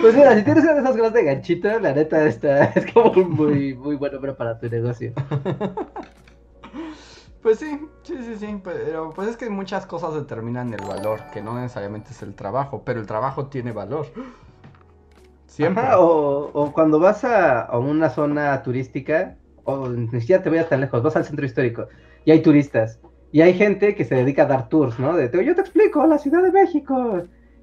Pues 0.00 0.14
mira, 0.14 0.34
si 0.36 0.42
tienes 0.44 0.64
una 0.64 0.74
de 0.74 0.80
esas 0.80 0.96
ganas 0.96 1.12
de 1.12 1.24
ganchito, 1.24 1.78
la 1.80 1.92
neta 1.92 2.24
está, 2.26 2.64
es 2.74 2.92
como 2.92 3.10
un 3.12 3.30
muy, 3.32 3.74
muy 3.74 3.96
buen 3.96 4.12
nombre 4.12 4.32
para 4.34 4.58
tu 4.58 4.68
negocio. 4.68 5.12
Pues 7.42 7.58
sí, 7.58 7.80
sí, 8.02 8.16
sí, 8.22 8.36
sí, 8.36 8.60
pero 8.62 9.14
pues 9.14 9.28
es 9.28 9.36
que 9.36 9.48
muchas 9.50 9.86
cosas 9.86 10.14
determinan 10.14 10.72
el 10.74 10.84
valor, 10.84 11.30
que 11.30 11.40
no 11.42 11.54
necesariamente 11.54 12.10
es 12.12 12.22
el 12.22 12.34
trabajo, 12.34 12.84
pero 12.84 13.00
el 13.00 13.06
trabajo 13.06 13.48
tiene 13.48 13.72
valor. 13.72 14.06
Siempre. 15.46 15.86
Ajá, 15.86 16.00
o, 16.00 16.50
o 16.52 16.72
cuando 16.72 16.98
vas 16.98 17.24
a, 17.24 17.60
a 17.62 17.78
una 17.78 18.10
zona 18.10 18.62
turística, 18.62 19.39
o 19.64 19.88
ni 19.88 20.20
siquiera 20.20 20.42
te 20.42 20.50
vayas 20.50 20.68
tan 20.68 20.80
lejos, 20.80 21.02
vas 21.02 21.16
al 21.16 21.24
centro 21.24 21.44
histórico 21.46 21.88
y 22.24 22.30
hay 22.32 22.40
turistas, 22.42 23.00
y 23.32 23.40
hay 23.42 23.54
gente 23.54 23.94
que 23.94 24.04
se 24.04 24.14
dedica 24.16 24.42
a 24.42 24.46
dar 24.46 24.68
tours, 24.68 24.98
¿no? 24.98 25.16
De, 25.16 25.28
"Te- 25.28 25.44
yo 25.44 25.54
te 25.54 25.60
explico, 25.60 26.06
la 26.06 26.18
Ciudad 26.18 26.42
de 26.42 26.52
México, 26.52 27.22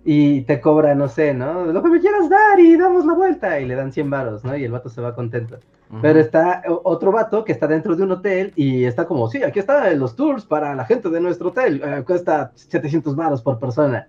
y 0.09 0.41
te 0.43 0.61
cobra, 0.61 0.95
no 0.95 1.09
sé, 1.09 1.33
¿no? 1.33 1.65
Lo 1.65 1.83
que 1.83 1.89
me 1.89 1.99
quieras 1.99 2.29
dar 2.29 2.57
y 2.59 2.77
damos 2.77 3.05
la 3.05 3.13
vuelta 3.13 3.59
y 3.59 3.65
le 3.65 3.75
dan 3.75 3.91
100 3.91 4.09
varos, 4.09 4.43
¿no? 4.45 4.55
Y 4.55 4.63
el 4.63 4.71
vato 4.71 4.87
se 4.89 5.01
va 5.01 5.13
contento. 5.13 5.57
Pero 6.01 6.19
está 6.19 6.63
otro 6.83 7.11
vato 7.13 7.43
que 7.45 7.51
está 7.53 7.65
dentro 7.67 7.95
de 7.95 8.03
un 8.03 8.11
hotel 8.11 8.51
y 8.55 8.83
está 8.85 9.05
como, 9.05 9.29
sí, 9.29 9.43
aquí 9.43 9.59
están 9.59 9.97
los 9.99 10.15
tours 10.15 10.45
para 10.45 10.75
la 10.75 10.85
gente 10.85 11.09
de 11.09 11.19
nuestro 11.21 11.49
hotel, 11.49 11.81
eh, 11.83 12.03
cuesta 12.05 12.51
700 12.55 13.15
varos 13.15 13.41
por 13.41 13.57
persona. 13.59 14.07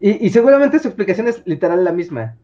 Y, 0.00 0.26
y, 0.26 0.30
seguramente 0.30 0.78
su 0.78 0.88
explicación 0.88 1.28
es 1.28 1.42
literal 1.46 1.84
la 1.84 1.92
misma. 1.92 2.36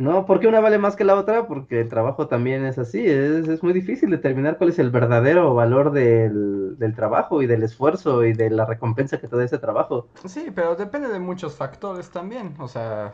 ¿No? 0.00 0.24
¿Por 0.24 0.40
qué 0.40 0.46
una 0.46 0.60
vale 0.60 0.78
más 0.78 0.96
que 0.96 1.04
la 1.04 1.14
otra? 1.14 1.46
Porque 1.46 1.82
el 1.82 1.90
trabajo 1.90 2.26
también 2.26 2.64
es 2.64 2.78
así. 2.78 3.04
Es, 3.04 3.46
es 3.46 3.62
muy 3.62 3.74
difícil 3.74 4.08
determinar 4.08 4.56
cuál 4.56 4.70
es 4.70 4.78
el 4.78 4.90
verdadero 4.90 5.52
valor 5.52 5.92
del, 5.92 6.78
del, 6.78 6.94
trabajo 6.94 7.42
y 7.42 7.46
del 7.46 7.62
esfuerzo 7.64 8.24
y 8.24 8.32
de 8.32 8.48
la 8.48 8.64
recompensa 8.64 9.20
que 9.20 9.28
te 9.28 9.36
da 9.36 9.44
ese 9.44 9.58
trabajo. 9.58 10.08
Sí, 10.24 10.46
pero 10.54 10.74
depende 10.74 11.08
de 11.08 11.18
muchos 11.18 11.54
factores 11.54 12.08
también. 12.08 12.54
O 12.60 12.66
sea, 12.66 13.12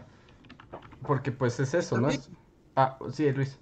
porque 1.05 1.33
pues 1.33 1.59
es 1.59 1.75
eso, 1.75 2.01
¿no? 2.01 2.09
Es... 2.09 2.31
Ah, 2.77 2.97
sí, 3.11 3.33
Luis. 3.33 3.59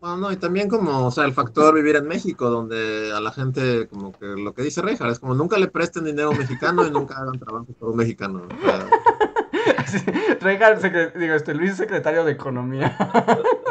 Bueno, 0.00 0.16
no, 0.16 0.32
y 0.32 0.36
también 0.36 0.70
como, 0.70 1.06
o 1.06 1.10
sea, 1.10 1.26
el 1.26 1.34
factor 1.34 1.74
vivir 1.74 1.96
en 1.96 2.08
México, 2.08 2.48
donde 2.48 3.12
a 3.14 3.20
la 3.20 3.30
gente, 3.30 3.88
como 3.88 4.10
que 4.10 4.24
lo 4.24 4.54
que 4.54 4.62
dice 4.62 4.80
Rejar, 4.80 5.10
es 5.10 5.20
como 5.20 5.34
nunca 5.34 5.58
le 5.58 5.68
presten 5.68 6.04
dinero 6.04 6.28
a 6.28 6.30
un 6.30 6.38
mexicano 6.38 6.86
y 6.86 6.90
nunca 6.90 7.18
hagan 7.18 7.38
trabajo 7.38 7.66
por 7.78 7.90
un 7.90 7.96
mexicano. 7.98 8.48
O 8.48 8.64
sea, 8.64 8.88
Sí, 9.86 9.98
Rejar, 10.40 10.80
digo, 11.14 11.34
este, 11.34 11.54
Luis 11.54 11.72
es 11.72 11.76
secretario 11.76 12.24
de 12.24 12.32
Economía. 12.32 12.96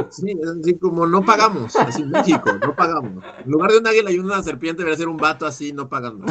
Sí, 0.10 0.38
es 0.42 0.50
así 0.50 0.78
como 0.78 1.08
no 1.08 1.24
pagamos, 1.24 1.76
así 1.76 2.02
en 2.02 2.12
México, 2.12 2.52
no 2.62 2.76
pagamos. 2.76 3.24
En 3.44 3.52
lugar 3.52 3.72
de 3.72 3.78
un 3.80 3.88
águila 3.88 4.12
y 4.12 4.20
una 4.20 4.44
serpiente, 4.44 4.80
debería 4.80 4.98
ser 4.98 5.08
un 5.08 5.18
vato 5.18 5.46
así, 5.46 5.74
no 5.74 5.88
pagando. 5.90 6.26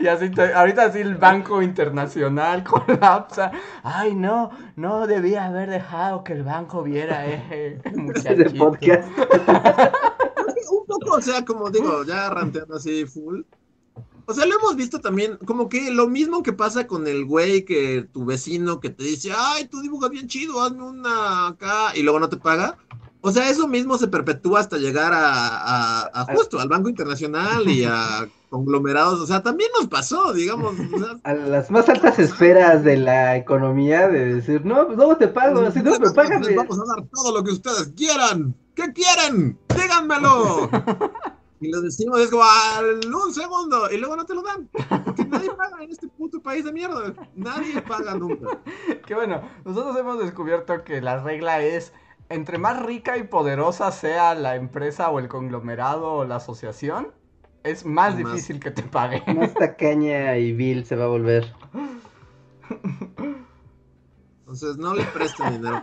Y 0.00 0.06
así, 0.06 0.30
ahorita 0.54 0.84
así 0.84 1.00
el 1.00 1.16
Banco 1.16 1.62
Internacional 1.62 2.62
colapsa. 2.64 3.50
Ay, 3.82 4.14
no, 4.14 4.50
no 4.76 5.06
debía 5.06 5.46
haber 5.46 5.70
dejado 5.70 6.24
que 6.24 6.34
el 6.34 6.42
banco 6.42 6.82
viera 6.82 7.26
ese 7.26 7.80
muchachito. 7.94 8.54
podcast. 8.54 9.08
un 10.70 10.86
poco, 10.86 11.16
o 11.16 11.20
sea, 11.22 11.44
como 11.44 11.70
digo, 11.70 12.04
ya 12.04 12.28
ranteando 12.30 12.76
así 12.76 13.06
full. 13.06 13.42
O 14.26 14.34
sea, 14.34 14.46
lo 14.46 14.58
hemos 14.58 14.76
visto 14.76 15.00
también, 15.00 15.36
como 15.44 15.68
que 15.68 15.90
lo 15.90 16.08
mismo 16.08 16.42
que 16.42 16.52
pasa 16.52 16.86
con 16.86 17.06
el 17.06 17.24
güey 17.24 17.64
que 17.64 18.08
tu 18.12 18.24
vecino 18.24 18.80
que 18.80 18.90
te 18.90 19.04
dice, 19.04 19.32
ay, 19.36 19.68
tú 19.68 19.80
dibujas 19.82 20.10
bien 20.10 20.28
chido, 20.28 20.62
hazme 20.62 20.82
una 20.82 21.48
acá, 21.48 21.92
y 21.94 22.02
luego 22.02 22.20
no 22.20 22.28
te 22.28 22.36
paga. 22.36 22.78
O 23.26 23.32
sea, 23.32 23.48
eso 23.48 23.66
mismo 23.66 23.96
se 23.96 24.08
perpetúa 24.08 24.60
hasta 24.60 24.76
llegar 24.76 25.14
a, 25.14 26.02
a, 26.02 26.10
a 26.12 26.34
justo 26.34 26.60
al 26.60 26.68
Banco 26.68 26.90
Internacional 26.90 27.66
y 27.68 27.84
a 27.84 28.28
conglomerados. 28.50 29.18
O 29.18 29.26
sea, 29.26 29.42
también 29.42 29.70
nos 29.78 29.88
pasó, 29.88 30.34
digamos. 30.34 30.74
O 30.92 30.98
sea, 30.98 31.18
a 31.22 31.32
las 31.32 31.70
más 31.70 31.88
altas 31.88 32.18
esferas 32.18 32.84
de 32.84 32.98
la 32.98 33.36
economía 33.36 34.08
de 34.08 34.34
decir, 34.34 34.66
no, 34.66 34.86
pues 34.86 34.98
no 34.98 35.16
te 35.16 35.28
pago, 35.28 35.70
si 35.70 35.80
no 35.80 35.98
me 35.98 36.10
pagan. 36.10 36.42
Les 36.42 36.54
vamos 36.54 36.78
a 36.78 36.84
dar 36.84 37.06
todo 37.10 37.34
lo 37.34 37.42
que 37.42 37.52
ustedes 37.52 37.92
quieran. 37.96 38.54
¿Qué 38.74 38.92
quieren? 38.92 39.58
Díganmelo. 39.74 40.68
Y 41.64 41.70
lo 41.70 41.80
decimos, 41.80 42.20
es 42.20 42.30
como, 42.30 42.44
un 43.24 43.32
segundo, 43.32 43.90
y 43.90 43.96
luego 43.96 44.16
no 44.16 44.26
te 44.26 44.34
lo 44.34 44.42
dan. 44.42 44.68
Porque 45.02 45.24
nadie 45.24 45.50
paga 45.56 45.82
en 45.82 45.90
este 45.90 46.08
puto 46.08 46.42
país 46.42 46.62
de 46.62 46.72
mierda. 46.72 47.14
Nadie 47.34 47.80
paga 47.80 48.14
nunca. 48.14 48.60
Qué 49.06 49.14
bueno, 49.14 49.40
nosotros 49.64 49.96
hemos 49.96 50.18
descubierto 50.18 50.84
que 50.84 51.00
la 51.00 51.22
regla 51.22 51.62
es 51.62 51.94
entre 52.28 52.58
más 52.58 52.82
rica 52.84 53.16
y 53.16 53.22
poderosa 53.22 53.90
sea 53.92 54.34
la 54.34 54.56
empresa 54.56 55.10
o 55.10 55.18
el 55.18 55.28
conglomerado 55.28 56.12
o 56.12 56.24
la 56.26 56.36
asociación, 56.36 57.12
es 57.62 57.86
más, 57.86 58.14
más 58.14 58.18
difícil 58.18 58.60
que 58.60 58.70
te 58.70 58.82
pague. 58.82 59.22
Más 59.34 59.54
tacaña 59.54 60.36
y 60.36 60.52
vil 60.52 60.84
se 60.84 60.96
va 60.96 61.04
a 61.04 61.08
volver. 61.08 61.50
Entonces 64.40 64.76
no 64.76 64.94
le 64.94 65.04
presten 65.04 65.62
dinero. 65.62 65.82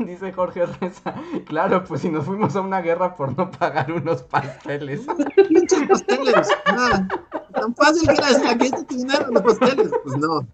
Dice 0.06 0.32
Jorge 0.32 0.66
Reza, 0.66 1.14
claro, 1.46 1.84
pues 1.84 2.00
si 2.00 2.08
nos 2.08 2.24
fuimos 2.24 2.56
a 2.56 2.60
una 2.60 2.80
guerra 2.80 3.16
por 3.16 3.36
no 3.36 3.50
pagar 3.50 3.92
unos 3.92 4.22
pasteles. 4.22 5.02
Pinches 5.48 5.88
pasteles, 5.88 6.48
nada. 6.66 7.08
Tan 7.52 7.74
fácil 7.74 8.08
que 8.08 8.14
era 8.14 8.54
dinero 8.88 9.26
en 9.28 9.34
los 9.34 9.42
pasteles. 9.42 9.90
Pues 10.04 10.16
no. 10.16 10.46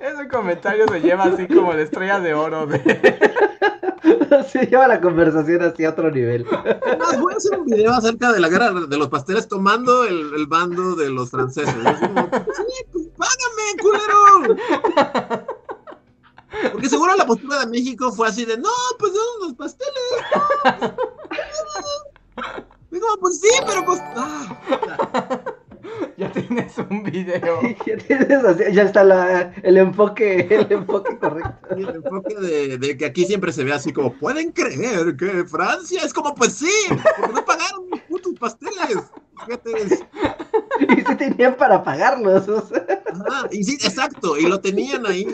Ese 0.00 0.28
comentario 0.28 0.86
se 0.88 1.00
lleva 1.00 1.24
así 1.24 1.46
como 1.48 1.72
la 1.72 1.82
estrella 1.82 2.20
de 2.20 2.34
oro 2.34 2.66
de... 2.66 2.80
Se 4.48 4.66
lleva 4.66 4.86
la 4.86 5.00
conversación 5.00 5.62
hacia 5.62 5.90
otro 5.90 6.10
nivel. 6.10 6.46
Además, 6.52 7.20
voy 7.20 7.34
a 7.34 7.36
hacer 7.36 7.58
un 7.58 7.66
video 7.66 7.92
acerca 7.92 8.32
de 8.32 8.38
la 8.38 8.48
guerra 8.48 8.70
de 8.72 8.96
los 8.96 9.08
pasteles 9.08 9.48
tomando 9.48 10.04
el, 10.04 10.32
el 10.34 10.46
bando 10.46 10.94
de 10.94 11.10
los 11.10 11.30
franceses. 11.30 11.74
Es 11.74 11.98
como, 11.98 12.22
sí, 12.22 12.84
pues, 12.92 13.08
págame, 13.16 13.76
culero. 13.80 15.55
Porque 16.72 16.88
seguro 16.88 17.14
la 17.16 17.26
postura 17.26 17.60
de 17.60 17.66
México 17.66 18.12
fue 18.12 18.28
así 18.28 18.44
de, 18.44 18.56
no, 18.56 18.70
pues 18.98 19.12
son 19.12 19.48
los 19.48 19.54
pasteles. 19.54 19.94
Digo, 22.90 23.06
pues 23.20 23.40
sí, 23.40 23.48
pero 23.66 23.84
pues... 23.84 24.00
Ah. 24.14 25.42
Ya 26.16 26.32
tienes 26.32 26.76
un 26.78 27.02
video. 27.02 27.60
ya, 27.86 27.96
tienes 27.98 28.44
así, 28.44 28.64
ya 28.72 28.82
está 28.82 29.04
la, 29.04 29.52
el 29.62 29.76
enfoque, 29.76 30.46
el 30.50 30.66
enfoque 30.70 31.18
correcto. 31.18 31.76
Y 31.76 31.82
el 31.82 31.96
enfoque 31.96 32.34
de, 32.34 32.78
de, 32.78 32.96
que 32.96 33.06
aquí 33.06 33.24
siempre 33.24 33.52
se 33.52 33.64
ve 33.64 33.72
así 33.72 33.92
como, 33.92 34.12
¿pueden 34.14 34.52
creer 34.52 35.16
que 35.16 35.44
Francia 35.44 36.02
es 36.04 36.12
como, 36.12 36.34
pues 36.34 36.54
sí, 36.54 36.72
porque 36.88 37.34
no 37.34 37.44
pagaron 37.44 37.86
putos 38.38 38.54
pasteles? 38.54 39.04
Fíjate. 39.44 40.08
Y 40.78 41.00
sí 41.00 41.16
tenían 41.16 41.56
para 41.56 41.82
pagarlos. 41.82 42.46
O 42.48 42.60
sea. 42.66 43.02
Ajá, 43.06 43.48
y 43.50 43.64
sí, 43.64 43.74
exacto, 43.74 44.36
y 44.36 44.42
lo 44.42 44.60
tenían 44.60 45.06
ahí. 45.06 45.26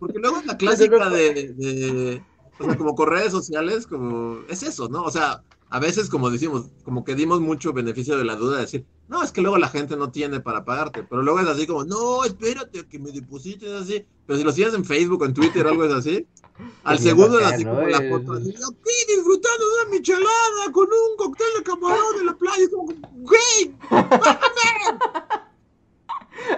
Porque 0.00 0.18
luego 0.18 0.38
es 0.38 0.46
la 0.46 0.56
clásica 0.56 1.10
de, 1.10 1.52
de, 1.52 2.22
o 2.58 2.64
sea, 2.64 2.76
como 2.76 2.94
con 2.94 3.08
redes 3.10 3.30
sociales, 3.30 3.86
como, 3.86 4.38
es 4.48 4.62
eso, 4.62 4.88
¿no? 4.88 5.02
O 5.02 5.10
sea, 5.10 5.42
a 5.74 5.80
veces, 5.80 6.08
como 6.08 6.30
decimos, 6.30 6.66
como 6.84 7.04
que 7.04 7.16
dimos 7.16 7.40
mucho 7.40 7.72
beneficio 7.72 8.16
de 8.16 8.24
la 8.24 8.36
duda 8.36 8.58
de 8.58 8.62
decir, 8.62 8.86
no, 9.08 9.24
es 9.24 9.32
que 9.32 9.40
luego 9.40 9.58
la 9.58 9.68
gente 9.68 9.96
no 9.96 10.12
tiene 10.12 10.38
para 10.38 10.64
pagarte, 10.64 11.02
pero 11.02 11.20
luego 11.20 11.40
es 11.40 11.48
así 11.48 11.66
como, 11.66 11.82
no, 11.82 12.24
espérate 12.24 12.86
que 12.86 13.00
me 13.00 13.10
deposites 13.10 13.72
así, 13.72 14.06
pero 14.24 14.38
si 14.38 14.44
lo 14.44 14.52
sigues 14.52 14.72
en 14.74 14.84
Facebook 14.84 15.22
o 15.22 15.24
en 15.24 15.34
Twitter 15.34 15.66
o 15.66 15.70
algo 15.70 15.84
es 15.84 15.92
así, 15.92 16.28
al 16.84 17.00
segundo 17.00 17.40
es 17.40 17.46
así 17.46 17.64
como 17.64 17.80
la 17.80 18.00
foto, 18.08 18.34
así, 18.34 18.50
aquí 18.50 19.16
disfrutando 19.16 19.64
de 19.66 19.82
una 19.82 19.90
michelada 19.90 20.72
con 20.72 20.86
un 20.86 21.16
cóctel 21.16 21.46
de 21.58 21.64
camarón 21.64 22.20
en 22.20 22.26
la 22.26 22.36
playa, 22.36 22.70
como, 22.70 22.94
güey. 23.12 23.74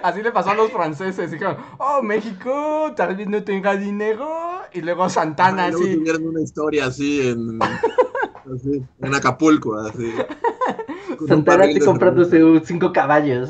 Así 0.03 0.21
le 0.21 0.31
pasó 0.31 0.49
a 0.49 0.55
los 0.55 0.71
franceses, 0.71 1.31
dijeron, 1.31 1.57
oh, 1.77 2.01
México, 2.01 2.91
tal 2.95 3.15
vez 3.15 3.27
no 3.27 3.43
tenga 3.43 3.75
dinero, 3.75 4.59
y 4.73 4.81
luego 4.81 5.09
Santana 5.09 5.65
Ah, 5.65 5.67
y 5.69 5.71
luego 5.71 5.85
así. 5.85 5.95
tuvieron 5.95 6.27
una 6.27 6.41
historia 6.41 6.85
así 6.87 7.29
en, 7.29 7.57
así, 8.55 8.83
en 8.99 9.15
Acapulco, 9.15 9.75
así. 9.79 10.11
un 11.19 11.27
Santana 11.27 11.65
de 11.65 11.79
comprándose 11.79 12.43
un- 12.43 12.63
cinco 12.65 12.91
caballos. 12.93 13.49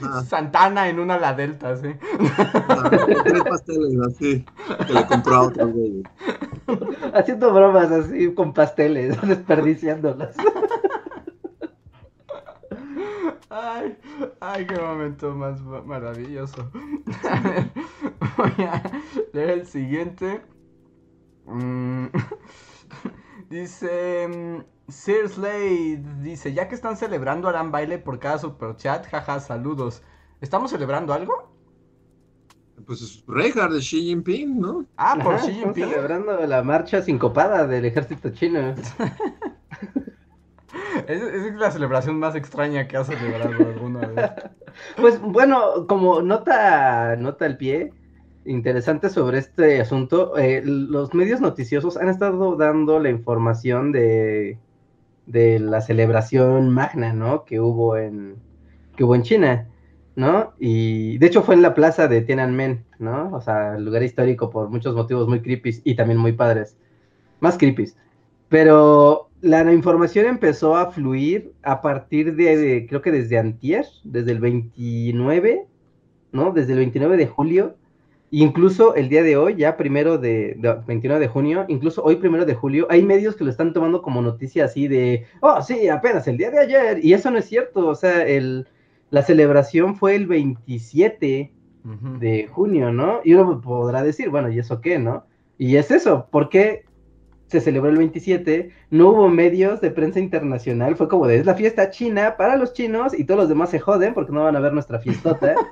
Ajá, 0.00 0.22
Santana 0.28 0.88
en 0.88 0.98
una 1.00 1.18
la 1.18 1.34
delta, 1.34 1.76
sí. 1.76 1.88
ajá, 2.68 2.90
tres 3.24 3.42
pasteles 3.42 3.98
así, 4.06 4.44
que 4.86 4.92
le 4.92 5.06
compró 5.06 5.34
a 5.36 5.42
otro 5.42 5.68
güey. 5.68 6.02
Haciendo 7.14 7.52
bromas 7.52 7.90
así 7.90 8.32
con 8.34 8.52
pasteles, 8.54 9.20
desperdiciándolos. 9.22 10.30
Ay, 13.50 13.96
ay, 14.40 14.66
qué 14.66 14.76
momento 14.80 15.34
más 15.34 15.60
ma- 15.62 15.82
maravilloso. 15.82 16.70
A 17.30 17.40
ver, 17.40 17.70
voy 18.38 18.64
a 18.66 18.82
leer 19.32 19.50
el 19.50 19.66
siguiente. 19.66 20.40
Mm, 21.44 22.06
Dice 23.52 24.28
mm, 24.28 24.90
Sir 24.90 25.28
Slade, 25.28 26.02
dice, 26.22 26.54
ya 26.54 26.68
que 26.68 26.74
están 26.74 26.96
celebrando 26.96 27.50
harán 27.50 27.70
baile 27.70 27.98
por 27.98 28.18
cada 28.18 28.38
superchat, 28.38 29.06
jaja, 29.06 29.40
saludos. 29.40 30.02
¿Estamos 30.40 30.70
celebrando 30.70 31.12
algo? 31.12 31.52
Pues 32.86 33.22
Reinhardt 33.28 33.74
de 33.74 33.80
Xi 33.80 34.04
Jinping, 34.04 34.58
¿no? 34.58 34.86
Ah, 34.96 35.18
por 35.22 35.34
Ajá, 35.34 35.44
Xi 35.44 35.52
Jinping. 35.52 35.90
celebrando 35.90 36.34
la 36.46 36.62
marcha 36.62 37.02
sincopada 37.02 37.66
del 37.66 37.84
ejército 37.84 38.30
chino. 38.30 38.58
Esa 41.06 41.28
es 41.28 41.54
la 41.54 41.70
celebración 41.70 42.18
más 42.18 42.34
extraña 42.34 42.88
que 42.88 42.96
ha 42.96 43.04
celebrado 43.04 43.54
alguna 43.54 44.06
vez. 44.06 44.30
Pues 44.96 45.20
bueno, 45.20 45.86
como 45.86 46.22
nota, 46.22 47.16
nota 47.16 47.44
al 47.44 47.58
pie, 47.58 47.92
interesante 48.44 49.08
sobre 49.08 49.38
este 49.38 49.80
asunto, 49.80 50.36
eh, 50.36 50.62
los 50.64 51.14
medios 51.14 51.40
noticiosos 51.40 51.96
han 51.96 52.08
estado 52.08 52.56
dando 52.56 52.98
la 52.98 53.10
información 53.10 53.92
de, 53.92 54.58
de 55.26 55.58
la 55.58 55.80
celebración 55.80 56.70
magna, 56.70 57.12
¿no? 57.12 57.44
Que 57.44 57.60
hubo 57.60 57.96
en, 57.96 58.36
que 58.96 59.04
hubo 59.04 59.14
en 59.14 59.22
China, 59.22 59.68
¿no? 60.16 60.54
Y 60.58 61.18
de 61.18 61.26
hecho 61.26 61.42
fue 61.42 61.54
en 61.54 61.62
la 61.62 61.74
plaza 61.74 62.08
de 62.08 62.22
Tiananmen, 62.22 62.84
¿no? 62.98 63.30
O 63.32 63.40
sea, 63.40 63.78
lugar 63.78 64.02
histórico 64.02 64.50
por 64.50 64.68
muchos 64.68 64.94
motivos 64.94 65.28
muy 65.28 65.40
creepy 65.40 65.80
y 65.84 65.94
también 65.94 66.18
muy 66.18 66.32
padres. 66.32 66.76
Más 67.40 67.56
creepy. 67.58 67.92
Pero 68.48 69.30
la 69.40 69.72
información 69.72 70.26
empezó 70.26 70.76
a 70.76 70.90
fluir 70.92 71.52
a 71.62 71.80
partir 71.80 72.36
de, 72.36 72.56
de, 72.56 72.86
creo 72.86 73.02
que 73.02 73.10
desde 73.10 73.38
antier, 73.38 73.86
desde 74.04 74.32
el 74.32 74.40
29, 74.40 75.66
¿no? 76.32 76.52
Desde 76.52 76.72
el 76.72 76.78
29 76.78 77.16
de 77.16 77.26
julio, 77.26 77.76
incluso 78.32 78.94
el 78.94 79.08
día 79.08 79.22
de 79.22 79.36
hoy, 79.36 79.54
ya 79.56 79.76
primero 79.76 80.18
de, 80.18 80.54
de 80.56 80.74
29 80.86 81.20
de 81.20 81.28
junio, 81.28 81.64
incluso 81.68 82.02
hoy 82.02 82.16
primero 82.16 82.44
de 82.44 82.54
julio, 82.54 82.86
hay 82.90 83.02
medios 83.02 83.36
que 83.36 83.44
lo 83.44 83.50
están 83.50 83.72
tomando 83.72 84.02
como 84.02 84.22
noticia 84.22 84.64
así 84.64 84.88
de, 84.88 85.26
oh, 85.40 85.62
sí, 85.62 85.88
apenas 85.88 86.26
el 86.26 86.38
día 86.38 86.50
de 86.50 86.58
ayer, 86.58 87.04
y 87.04 87.12
eso 87.12 87.30
no 87.30 87.38
es 87.38 87.44
cierto, 87.44 87.86
o 87.86 87.94
sea, 87.94 88.26
el, 88.26 88.66
la 89.10 89.22
celebración 89.22 89.94
fue 89.94 90.16
el 90.16 90.26
27 90.26 91.52
Ujú. 91.84 92.18
de 92.18 92.46
junio, 92.46 92.90
¿no? 92.92 93.20
Y 93.22 93.34
uno 93.34 93.60
podrá 93.60 94.02
decir, 94.02 94.30
bueno, 94.30 94.50
¿y 94.50 94.58
eso 94.58 94.80
qué, 94.80 94.98
no? 94.98 95.26
Y 95.58 95.76
es 95.76 95.90
eso, 95.90 96.26
¿por 96.30 96.48
qué 96.48 96.84
se 97.52 97.60
celebró 97.60 97.90
el 97.90 97.98
27? 97.98 98.70
No 98.90 99.10
hubo 99.10 99.28
medios 99.28 99.80
de 99.80 99.90
prensa 99.90 100.18
internacional, 100.18 100.96
fue 100.96 101.08
como 101.08 101.26
de, 101.26 101.36
es 101.36 101.46
la 101.46 101.54
fiesta 101.54 101.90
china 101.90 102.36
para 102.36 102.56
los 102.56 102.72
chinos 102.72 103.12
y 103.16 103.24
todos 103.24 103.40
los 103.40 103.48
demás 103.48 103.70
se 103.70 103.78
joden 103.78 104.14
porque 104.14 104.32
no 104.32 104.44
van 104.44 104.56
a 104.56 104.60
ver 104.60 104.72
nuestra 104.72 104.98
fiestota. 104.98 105.54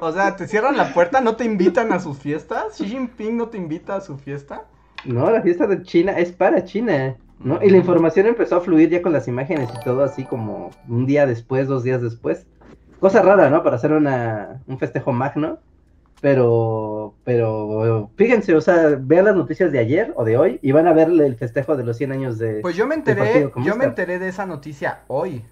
O 0.00 0.12
sea, 0.12 0.34
te 0.36 0.46
cierran 0.46 0.76
la 0.76 0.92
puerta, 0.92 1.20
no 1.20 1.36
te 1.36 1.44
invitan 1.44 1.92
a 1.92 2.00
sus 2.00 2.18
fiestas. 2.18 2.76
Xi 2.76 2.86
Jinping 2.86 3.36
no 3.36 3.48
te 3.48 3.58
invita 3.58 3.96
a 3.96 4.00
su 4.00 4.16
fiesta. 4.16 4.64
no, 5.04 5.30
la 5.30 5.42
fiesta 5.42 5.66
de 5.66 5.82
China 5.82 6.18
es 6.18 6.32
para 6.32 6.64
China, 6.64 7.16
¿no? 7.38 7.62
Y 7.62 7.70
la 7.70 7.78
información 7.78 8.26
empezó 8.26 8.56
a 8.56 8.60
fluir 8.60 8.90
ya 8.90 9.02
con 9.02 9.12
las 9.12 9.28
imágenes 9.28 9.68
y 9.74 9.84
todo 9.84 10.02
así 10.02 10.24
como 10.24 10.70
un 10.88 11.06
día 11.06 11.26
después, 11.26 11.68
dos 11.68 11.84
días 11.84 12.02
después. 12.02 12.46
Cosa 13.00 13.22
rara, 13.22 13.50
¿no? 13.50 13.62
Para 13.62 13.76
hacer 13.76 13.92
una, 13.92 14.62
un 14.66 14.78
festejo 14.78 15.12
magno. 15.12 15.58
Pero, 16.20 17.14
pero, 17.24 18.10
fíjense, 18.16 18.54
o 18.56 18.60
sea, 18.60 18.96
vean 19.00 19.26
las 19.26 19.36
noticias 19.36 19.70
de 19.70 19.78
ayer 19.78 20.12
o 20.16 20.24
de 20.24 20.36
hoy 20.36 20.58
y 20.62 20.72
van 20.72 20.88
a 20.88 20.92
ver 20.92 21.08
el 21.08 21.36
festejo 21.36 21.76
de 21.76 21.84
los 21.84 21.96
100 21.96 22.12
años 22.12 22.38
de... 22.38 22.60
Pues 22.60 22.74
yo 22.76 22.86
me 22.86 22.96
enteré, 22.96 23.52
yo 23.56 23.76
me 23.76 23.84
enteré 23.84 24.18
de 24.18 24.28
esa 24.28 24.44
noticia 24.44 25.04
hoy. 25.06 25.44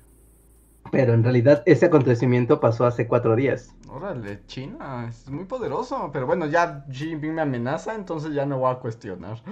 Pero 0.90 1.14
en 1.14 1.22
realidad 1.22 1.62
ese 1.66 1.86
acontecimiento 1.86 2.60
pasó 2.60 2.86
hace 2.86 3.06
cuatro 3.06 3.36
días. 3.36 3.74
Órale, 3.88 4.40
China, 4.46 5.06
es 5.08 5.28
muy 5.28 5.44
poderoso. 5.44 6.10
Pero 6.12 6.26
bueno, 6.26 6.46
ya 6.46 6.84
Xi 6.90 7.08
Jinping 7.08 7.34
me 7.34 7.42
amenaza, 7.42 7.94
entonces 7.94 8.32
ya 8.32 8.46
no 8.46 8.58
voy 8.58 8.72
a 8.72 8.76
cuestionar. 8.76 9.42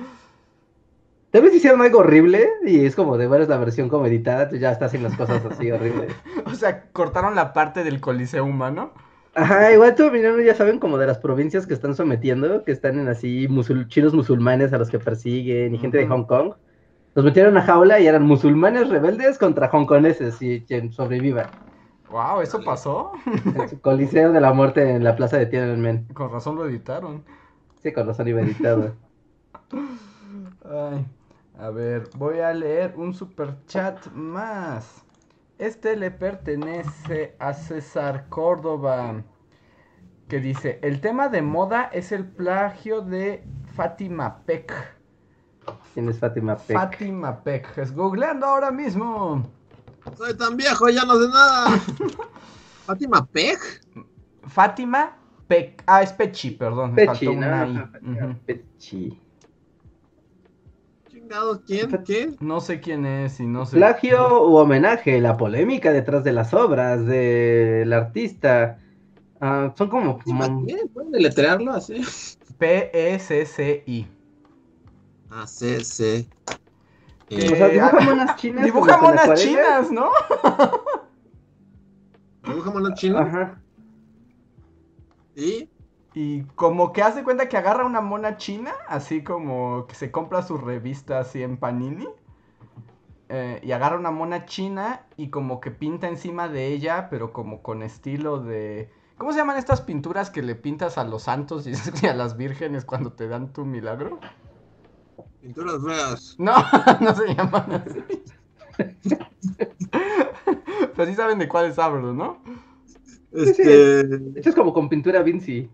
Tal 1.30 1.42
vez 1.42 1.54
hicieron 1.54 1.80
algo 1.82 1.98
horrible 1.98 2.48
y 2.64 2.84
es 2.84 2.94
como 2.94 3.16
de 3.16 3.26
ver 3.26 3.48
la 3.48 3.56
versión 3.56 3.88
como 3.88 4.06
editada, 4.06 4.48
tú 4.48 4.56
ya 4.56 4.70
estás 4.70 4.88
haciendo 4.88 5.08
las 5.08 5.18
cosas 5.18 5.44
así 5.44 5.70
horribles. 5.70 6.14
O 6.46 6.54
sea, 6.54 6.90
cortaron 6.92 7.34
la 7.34 7.52
parte 7.52 7.82
del 7.82 8.00
coliseo 8.00 8.44
humano. 8.44 8.92
Ajá, 9.34 9.72
igual 9.72 9.94
tú, 9.96 10.10
mirando, 10.12 10.40
ya 10.42 10.54
saben, 10.54 10.78
como 10.78 10.96
de 10.98 11.06
las 11.06 11.18
provincias 11.18 11.66
que 11.66 11.74
están 11.74 11.94
sometiendo, 11.94 12.62
que 12.64 12.72
están 12.72 12.98
en 13.00 13.08
así 13.08 13.48
musul- 13.48 13.88
chinos 13.88 14.14
musulmanes 14.14 14.72
a 14.72 14.78
los 14.78 14.90
que 14.90 14.98
persiguen 15.00 15.74
y 15.74 15.78
gente 15.78 15.98
de. 15.98 16.06
Hong 16.06 16.24
Kong. 16.24 16.54
Los 17.14 17.24
metieron 17.24 17.56
a 17.56 17.62
jaula 17.62 18.00
y 18.00 18.06
eran 18.06 18.24
musulmanes 18.24 18.88
rebeldes 18.88 19.38
contra 19.38 19.68
hongkoneses 19.70 20.40
y 20.42 20.64
quien 20.64 20.92
sobreviva. 20.92 21.50
Wow, 22.10 22.42
¿eso 22.42 22.62
pasó? 22.62 23.12
Coliseo 23.82 24.32
de 24.32 24.40
la 24.40 24.52
muerte 24.52 24.90
en 24.90 25.04
la 25.04 25.16
plaza 25.16 25.36
de 25.38 25.46
Tiananmen. 25.46 26.06
Con 26.14 26.30
razón 26.30 26.56
lo 26.56 26.66
editaron. 26.66 27.24
Sí, 27.82 27.92
con 27.92 28.06
razón 28.06 28.28
iba 28.28 28.40
editado. 28.40 28.96
Ay, 30.64 31.06
a 31.58 31.70
ver, 31.70 32.08
voy 32.16 32.40
a 32.40 32.52
leer 32.52 32.94
un 32.96 33.14
super 33.14 33.54
chat 33.66 34.06
más. 34.12 35.03
Este 35.58 35.96
le 35.96 36.10
pertenece 36.10 37.36
a 37.38 37.52
César 37.54 38.28
Córdoba, 38.28 39.22
que 40.28 40.40
dice, 40.40 40.80
el 40.82 41.00
tema 41.00 41.28
de 41.28 41.42
moda 41.42 41.84
es 41.92 42.10
el 42.10 42.26
plagio 42.26 43.02
de 43.02 43.44
Fátima 43.74 44.42
Peck. 44.46 44.72
¿Quién 45.92 46.08
es 46.08 46.18
Fátima 46.18 46.56
Peck? 46.56 46.76
Fátima 46.76 47.44
Peck, 47.44 47.78
es 47.78 47.94
googleando 47.94 48.46
ahora 48.46 48.72
mismo. 48.72 49.48
Soy 50.16 50.36
tan 50.36 50.56
viejo, 50.56 50.88
ya 50.88 51.04
no 51.04 51.14
sé 51.20 51.28
nada. 51.28 51.78
Fátima 52.86 53.24
Peck. 53.24 53.60
Fátima 54.48 55.16
Peck, 55.46 55.84
ah, 55.86 56.02
es 56.02 56.12
Pechi, 56.12 56.50
perdón, 56.50 56.94
me 56.94 57.06
Pechi, 57.06 57.26
faltó 57.26 57.40
¿no? 57.40 57.46
una 57.46 58.30
I. 58.30 58.34
Pechi. 58.44 59.23
Chingados, 61.24 61.60
¿quién? 61.66 61.90
¿Quién? 62.04 62.36
No 62.40 62.60
sé 62.60 62.80
quién 62.80 63.06
es 63.06 63.40
y 63.40 63.46
no 63.46 63.64
sé. 63.64 63.76
Plagio 63.76 64.46
u 64.46 64.56
homenaje, 64.56 65.20
la 65.20 65.36
polémica 65.36 65.90
detrás 65.92 66.22
de 66.22 66.32
las 66.32 66.52
obras 66.52 67.06
del 67.06 67.92
artista. 67.92 68.78
Ah, 69.40 69.72
son 69.76 69.88
como... 69.88 70.18
¿Pueden 70.18 71.10
deletrearlo 71.10 71.72
así? 71.72 72.02
P-E-C-C-I. 72.58 74.06
Ah, 75.30 75.46
sí, 75.46 75.82
sí. 75.82 76.28
O 77.30 77.34
Eh, 77.36 77.56
sea, 77.56 77.68
dibuja 77.68 77.96
ah, 77.98 78.00
monas 78.04 78.36
chinas. 78.36 78.64
Dibuja 78.64 78.98
monas 78.98 79.40
chinas, 79.40 79.90
¿no? 79.90 80.10
dibuja 82.46 82.70
mono 82.70 82.94
chino. 82.94 83.18
Ajá. 83.18 83.60
Y 85.34 85.68
Y 86.14 86.44
como 86.54 86.92
que 86.94 87.02
hace 87.02 87.24
cuenta 87.24 87.48
que 87.50 87.58
agarra 87.58 87.84
una 87.84 88.00
mona 88.00 88.38
china, 88.38 88.72
así 88.88 89.22
como 89.22 89.86
que 89.86 89.94
se 89.94 90.10
compra 90.10 90.40
su 90.42 90.56
revista 90.56 91.18
así 91.18 91.42
en 91.42 91.58
Panini. 91.58 92.06
eh, 93.28 93.60
y 93.62 93.72
agarra 93.72 93.96
una 93.98 94.10
mona 94.10 94.44
china 94.46 95.06
y 95.16 95.30
como 95.30 95.60
que 95.60 95.70
pinta 95.70 96.08
encima 96.08 96.48
de 96.48 96.68
ella, 96.68 97.08
pero 97.10 97.32
como 97.32 97.62
con 97.62 97.82
estilo 97.82 98.40
de... 98.40 98.90
¿Cómo 99.16 99.32
se 99.32 99.38
llaman 99.38 99.56
estas 99.58 99.80
pinturas 99.80 100.30
que 100.30 100.42
le 100.42 100.54
pintas 100.56 100.98
a 100.98 101.04
los 101.04 101.24
santos 101.24 101.66
y 101.66 101.72
a 102.06 102.14
las 102.14 102.36
vírgenes 102.36 102.84
cuando 102.84 103.12
te 103.14 103.28
dan 103.28 103.52
tu 103.52 103.64
milagro? 103.64 104.20
pinturas 105.40 105.82
feas. 105.84 106.34
No, 106.38 106.54
no 107.00 107.14
se 107.14 107.34
llaman 107.34 107.72
así. 107.72 108.04
Pero 110.94 111.06
sí 111.08 111.14
saben 111.14 111.38
de 111.38 111.48
cuáles 111.48 111.78
hablo, 111.78 112.12
¿no? 112.12 112.42
Este. 113.32 114.00
Hecho 114.36 114.50
es 114.50 114.54
como 114.54 114.72
con 114.72 114.88
pintura 114.88 115.22
Vinci. 115.22 115.70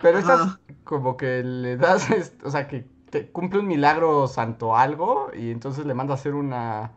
Pero 0.00 0.18
estas 0.18 0.40
Ajá. 0.40 0.60
como 0.84 1.16
que 1.16 1.42
le 1.42 1.76
das, 1.76 2.08
o 2.44 2.50
sea, 2.50 2.68
que 2.68 2.86
te 3.10 3.30
cumple 3.30 3.60
un 3.60 3.66
milagro 3.66 4.28
santo 4.28 4.76
algo 4.76 5.30
y 5.36 5.50
entonces 5.50 5.86
le 5.86 5.94
manda 5.94 6.14
a 6.14 6.16
hacer 6.16 6.34
una, 6.34 6.92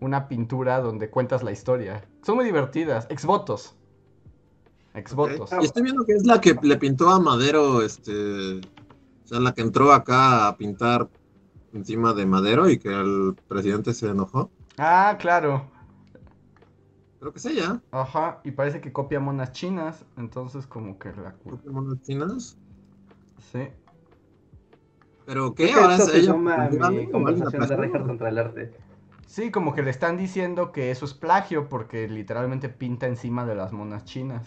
una 0.00 0.28
pintura 0.28 0.80
donde 0.80 1.10
cuentas 1.10 1.42
la 1.42 1.52
historia. 1.52 2.04
Son 2.22 2.36
muy 2.36 2.44
divertidas. 2.44 3.06
Exvotos. 3.10 3.76
Exvotos. 4.94 5.50
Y 5.60 5.64
estoy 5.64 5.82
viendo 5.82 6.04
que 6.04 6.12
es 6.12 6.24
la 6.24 6.40
que 6.40 6.56
le 6.62 6.76
pintó 6.76 7.10
a 7.10 7.18
Madero, 7.18 7.82
este. 7.82 8.58
O 8.58 9.26
sea, 9.26 9.40
la 9.40 9.52
que 9.52 9.62
entró 9.62 9.92
acá 9.92 10.46
a 10.46 10.56
pintar 10.56 11.08
encima 11.72 12.12
de 12.12 12.26
Madero 12.26 12.68
y 12.68 12.78
que 12.78 12.88
el 12.88 13.34
presidente 13.48 13.92
se 13.94 14.08
enojó. 14.08 14.50
Ah, 14.78 15.16
claro. 15.18 15.70
Creo 17.24 17.32
que 17.32 17.38
es 17.38 17.46
ella. 17.46 17.80
Ajá. 17.90 18.42
Y 18.44 18.50
parece 18.50 18.82
que 18.82 18.92
copia 18.92 19.18
monas 19.18 19.52
chinas. 19.52 20.04
Entonces 20.18 20.66
como 20.66 20.98
que 20.98 21.08
la... 21.12 21.32
cu- 21.32 21.52
Pokémon 21.52 21.98
chinas. 22.02 22.58
Sí. 23.50 23.60
¿Pero 25.24 25.54
qué? 25.54 25.72
Ahora 25.72 25.96
se 25.96 26.18
ella. 26.18 26.32
llama 26.32 26.68
mi 26.68 26.78
alguien 26.82 27.10
conversación 27.10 27.66
de 27.66 27.90
contra 28.02 28.28
el 28.28 28.38
arte. 28.38 28.72
Sí, 29.26 29.50
como 29.50 29.74
que 29.74 29.82
le 29.82 29.88
están 29.88 30.18
diciendo 30.18 30.70
que 30.70 30.90
eso 30.90 31.06
es 31.06 31.14
plagio 31.14 31.70
porque 31.70 32.06
literalmente 32.08 32.68
pinta 32.68 33.06
encima 33.06 33.46
de 33.46 33.54
las 33.54 33.72
monas 33.72 34.04
chinas. 34.04 34.46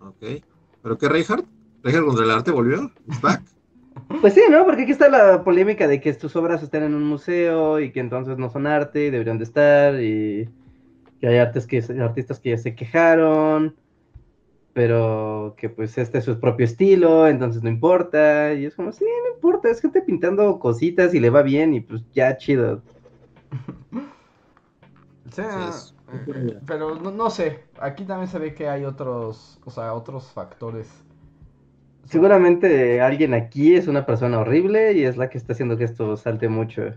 Ok. 0.00 0.42
¿Pero 0.82 0.96
qué, 0.96 1.08
Reinhardt? 1.10 1.44
¿Reinhardt 1.82 2.06
contra 2.06 2.24
el 2.24 2.30
arte 2.30 2.50
volvió? 2.50 2.90
¿Es 3.10 3.20
back? 3.20 3.42
Pues 4.20 4.32
sí, 4.34 4.42
¿no? 4.50 4.64
Porque 4.64 4.82
aquí 4.82 4.92
está 4.92 5.08
la 5.08 5.42
polémica 5.44 5.88
de 5.88 6.00
que 6.00 6.12
tus 6.14 6.34
obras 6.36 6.62
están 6.62 6.84
en 6.84 6.94
un 6.94 7.04
museo 7.04 7.80
y 7.80 7.90
que 7.92 8.00
entonces 8.00 8.38
no 8.38 8.48
son 8.48 8.66
arte 8.66 9.06
y 9.06 9.10
deberían 9.10 9.38
de 9.38 9.44
estar 9.44 10.00
y 10.00 10.48
que 11.20 11.26
hay 11.26 11.38
artes 11.38 11.66
que, 11.66 11.78
artistas 12.00 12.40
que 12.40 12.50
ya 12.50 12.58
se 12.58 12.74
quejaron, 12.74 13.76
pero 14.72 15.54
que 15.56 15.68
pues 15.68 15.98
este 15.98 16.18
es 16.18 16.24
su 16.24 16.38
propio 16.38 16.64
estilo, 16.64 17.26
entonces 17.26 17.62
no 17.62 17.68
importa. 17.68 18.54
Y 18.54 18.66
es 18.66 18.74
como, 18.74 18.92
sí, 18.92 19.04
no 19.04 19.34
importa, 19.34 19.68
es 19.68 19.80
gente 19.80 20.02
pintando 20.02 20.58
cositas 20.58 21.14
y 21.14 21.20
le 21.20 21.30
va 21.30 21.42
bien 21.42 21.74
y 21.74 21.80
pues 21.80 22.02
ya 22.12 22.36
chido. 22.36 22.82
Sí, 25.30 25.42
es. 25.42 25.94
eh, 26.26 26.58
pero 26.66 26.94
no, 26.94 27.10
no 27.10 27.28
sé, 27.28 27.64
aquí 27.78 28.04
también 28.04 28.28
se 28.28 28.38
ve 28.38 28.54
que 28.54 28.66
hay 28.66 28.86
otros, 28.86 29.60
o 29.64 29.70
sea, 29.70 29.92
otros 29.92 30.32
factores. 30.32 30.88
Seguramente 32.04 33.02
alguien 33.02 33.34
aquí 33.34 33.74
es 33.74 33.86
una 33.86 34.06
persona 34.06 34.38
horrible 34.38 34.94
y 34.94 35.04
es 35.04 35.18
la 35.18 35.28
que 35.28 35.36
está 35.36 35.52
haciendo 35.52 35.76
que 35.76 35.84
esto 35.84 36.16
salte 36.16 36.48
mucho. 36.48 36.94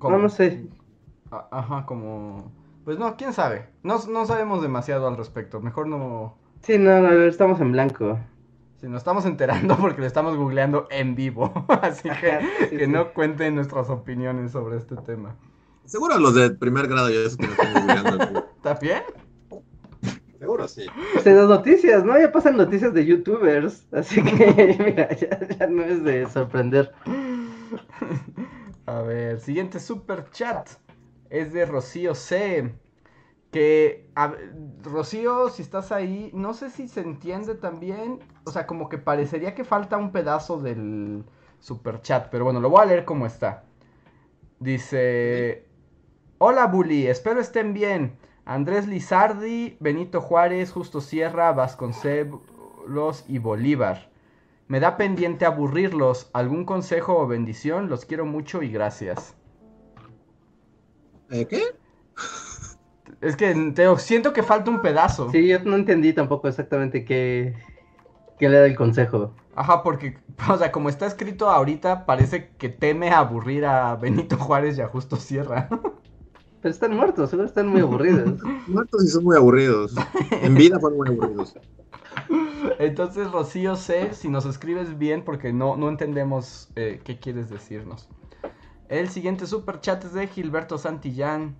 No, 0.00 0.18
no 0.18 0.28
sé. 0.30 0.66
Ajá, 1.30 1.84
como... 1.84 2.50
Pues 2.84 2.98
no, 2.98 3.16
quién 3.16 3.32
sabe. 3.32 3.66
No, 3.82 3.98
no 4.08 4.26
sabemos 4.26 4.62
demasiado 4.62 5.08
al 5.08 5.16
respecto. 5.16 5.60
Mejor 5.60 5.86
no... 5.88 6.36
Sí, 6.62 6.78
no, 6.78 7.00
no, 7.00 7.10
estamos 7.24 7.60
en 7.60 7.72
blanco. 7.72 8.18
Si 8.80 8.88
nos 8.88 8.98
estamos 8.98 9.24
enterando 9.26 9.76
porque 9.80 10.00
lo 10.00 10.06
estamos 10.06 10.36
googleando 10.36 10.86
en 10.90 11.14
vivo. 11.14 11.52
Así 11.82 12.10
que 12.10 12.40
Sí, 12.70 12.76
que 12.76 12.86
sí. 12.86 12.90
no 12.90 13.12
cuenten 13.12 13.54
nuestras 13.54 13.88
opiniones 13.90 14.52
sobre 14.52 14.76
este 14.76 14.96
tema. 14.96 15.34
Seguro 15.84 16.18
los 16.18 16.34
de 16.34 16.50
primer 16.50 16.88
grado 16.88 17.10
ya 17.10 17.20
eso 17.20 17.36
que 17.36 17.46
me 17.46 17.52
están 17.52 17.72
googleando. 17.74 18.46
¿Está 18.56 18.74
bien? 18.74 19.02
Seguro 20.38 20.68
sí. 20.68 20.86
Pues 21.12 21.26
en 21.26 21.36
las 21.36 21.48
noticias, 21.48 22.04
¿no? 22.04 22.18
Ya 22.18 22.30
pasan 22.30 22.56
noticias 22.56 22.92
de 22.92 23.06
youtubers, 23.06 23.86
así 23.92 24.22
que 24.22 24.76
mira, 24.78 25.08
ya, 25.16 25.40
ya 25.48 25.66
no 25.66 25.82
es 25.82 26.02
de 26.04 26.26
sorprender. 26.28 26.92
A 28.86 29.00
ver, 29.02 29.40
siguiente 29.40 29.80
super 29.80 30.30
chat 30.30 30.68
es 31.34 31.52
de 31.52 31.66
Rocío 31.66 32.14
C. 32.14 32.74
Que, 33.50 34.08
Rocío, 34.82 35.48
si 35.50 35.62
estás 35.62 35.92
ahí, 35.92 36.30
no 36.32 36.54
sé 36.54 36.70
si 36.70 36.88
se 36.88 37.00
entiende 37.00 37.56
también. 37.56 38.20
O 38.44 38.52
sea, 38.52 38.66
como 38.66 38.88
que 38.88 38.98
parecería 38.98 39.54
que 39.54 39.64
falta 39.64 39.96
un 39.96 40.12
pedazo 40.12 40.60
del 40.60 41.24
super 41.58 42.00
chat. 42.02 42.28
Pero 42.30 42.44
bueno, 42.44 42.60
lo 42.60 42.70
voy 42.70 42.82
a 42.82 42.86
leer 42.86 43.04
como 43.04 43.26
está. 43.26 43.64
Dice: 44.60 45.66
Hola, 46.38 46.66
Bully, 46.68 47.08
espero 47.08 47.40
estén 47.40 47.74
bien. 47.74 48.16
Andrés 48.44 48.86
Lizardi, 48.86 49.76
Benito 49.80 50.20
Juárez, 50.20 50.70
Justo 50.70 51.00
Sierra, 51.00 51.52
Vasconcelos 51.52 53.24
y 53.26 53.38
Bolívar. 53.38 54.10
Me 54.68 54.80
da 54.80 54.96
pendiente 54.96 55.46
aburrirlos. 55.46 56.30
¿Algún 56.32 56.64
consejo 56.64 57.18
o 57.18 57.26
bendición? 57.26 57.88
Los 57.88 58.04
quiero 58.04 58.24
mucho 58.24 58.62
y 58.62 58.70
gracias. 58.70 59.36
¿Eh, 61.30 61.46
¿Qué? 61.46 61.62
Es 63.20 63.36
que 63.36 63.54
te 63.74 63.96
siento 63.98 64.32
que 64.32 64.42
falta 64.42 64.70
un 64.70 64.82
pedazo. 64.82 65.30
Sí, 65.30 65.46
yo 65.48 65.58
no 65.60 65.76
entendí 65.76 66.12
tampoco 66.12 66.48
exactamente 66.48 67.04
qué, 67.04 67.54
qué 68.38 68.48
le 68.48 68.58
da 68.58 68.66
el 68.66 68.76
consejo. 68.76 69.34
Ajá, 69.54 69.82
porque, 69.82 70.18
o 70.48 70.56
sea, 70.56 70.72
como 70.72 70.88
está 70.88 71.06
escrito 71.06 71.48
ahorita, 71.48 72.06
parece 72.06 72.50
que 72.58 72.68
teme 72.68 73.10
aburrir 73.10 73.64
a 73.64 73.96
Benito 73.96 74.36
Juárez 74.36 74.78
y 74.78 74.82
a 74.82 74.88
Justo 74.88 75.16
Sierra. 75.16 75.68
Pero 76.62 76.72
están 76.72 76.96
muertos, 76.96 77.28
seguro 77.28 77.46
están 77.46 77.68
muy 77.68 77.82
aburridos. 77.82 78.40
Muertos 78.66 79.04
y 79.04 79.08
son 79.08 79.24
muy 79.24 79.36
aburridos. 79.36 79.94
En 80.30 80.54
vida 80.54 80.80
fueron 80.80 80.98
muy 80.98 81.08
aburridos. 81.08 81.54
Entonces, 82.78 83.30
Rocío 83.30 83.76
C, 83.76 84.14
si 84.14 84.30
nos 84.30 84.46
escribes 84.46 84.96
bien, 84.96 85.22
porque 85.22 85.52
no, 85.52 85.76
no 85.76 85.90
entendemos 85.90 86.70
eh, 86.74 87.02
qué 87.04 87.18
quieres 87.18 87.50
decirnos. 87.50 88.08
El 88.88 89.08
siguiente 89.08 89.46
super 89.46 89.80
chat 89.80 90.04
es 90.04 90.12
de 90.12 90.26
Gilberto 90.26 90.78
Santillán. 90.78 91.56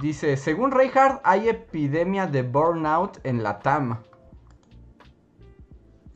Dice, 0.00 0.36
según 0.36 0.70
Reinhardt, 0.72 1.20
hay 1.24 1.48
epidemia 1.48 2.26
de 2.26 2.42
burnout 2.42 3.18
en 3.24 3.42
la 3.42 3.60
TAM. 3.60 3.98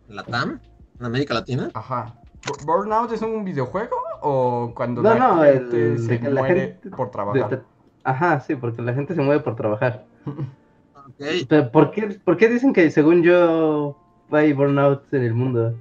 ¿La 0.08 0.22
TAM? 0.24 0.60
¿En 0.98 1.06
América 1.06 1.34
Latina? 1.34 1.70
Ajá. 1.74 2.14
Bu- 2.44 2.58
¿Burnout 2.64 3.12
es 3.12 3.22
un 3.22 3.44
videojuego 3.44 3.96
o 4.22 4.72
cuando 4.74 5.02
No, 5.02 5.14
la 5.14 5.18
no, 5.18 5.42
gente 5.42 5.92
el- 5.92 5.98
se 5.98 6.18
la 6.20 6.40
muere 6.40 6.60
gente- 6.80 6.90
por 6.90 7.10
trabajar? 7.10 7.48
De- 7.50 7.56
de- 7.56 7.62
Ajá, 8.02 8.40
sí, 8.40 8.56
porque 8.56 8.80
la 8.82 8.94
gente 8.94 9.14
se 9.14 9.20
mueve 9.22 9.42
por 9.42 9.56
trabajar. 9.56 10.06
Ok. 10.26 11.24
Pero, 11.48 11.70
¿por 11.70 11.90
qué, 11.90 12.18
por 12.24 12.36
qué 12.36 12.48
dicen 12.48 12.72
que 12.72 12.90
según 12.90 13.22
yo 13.22 13.96
hay 14.30 14.52
burnout 14.52 15.12
en 15.12 15.22
el 15.22 15.34
mundo? 15.34 15.74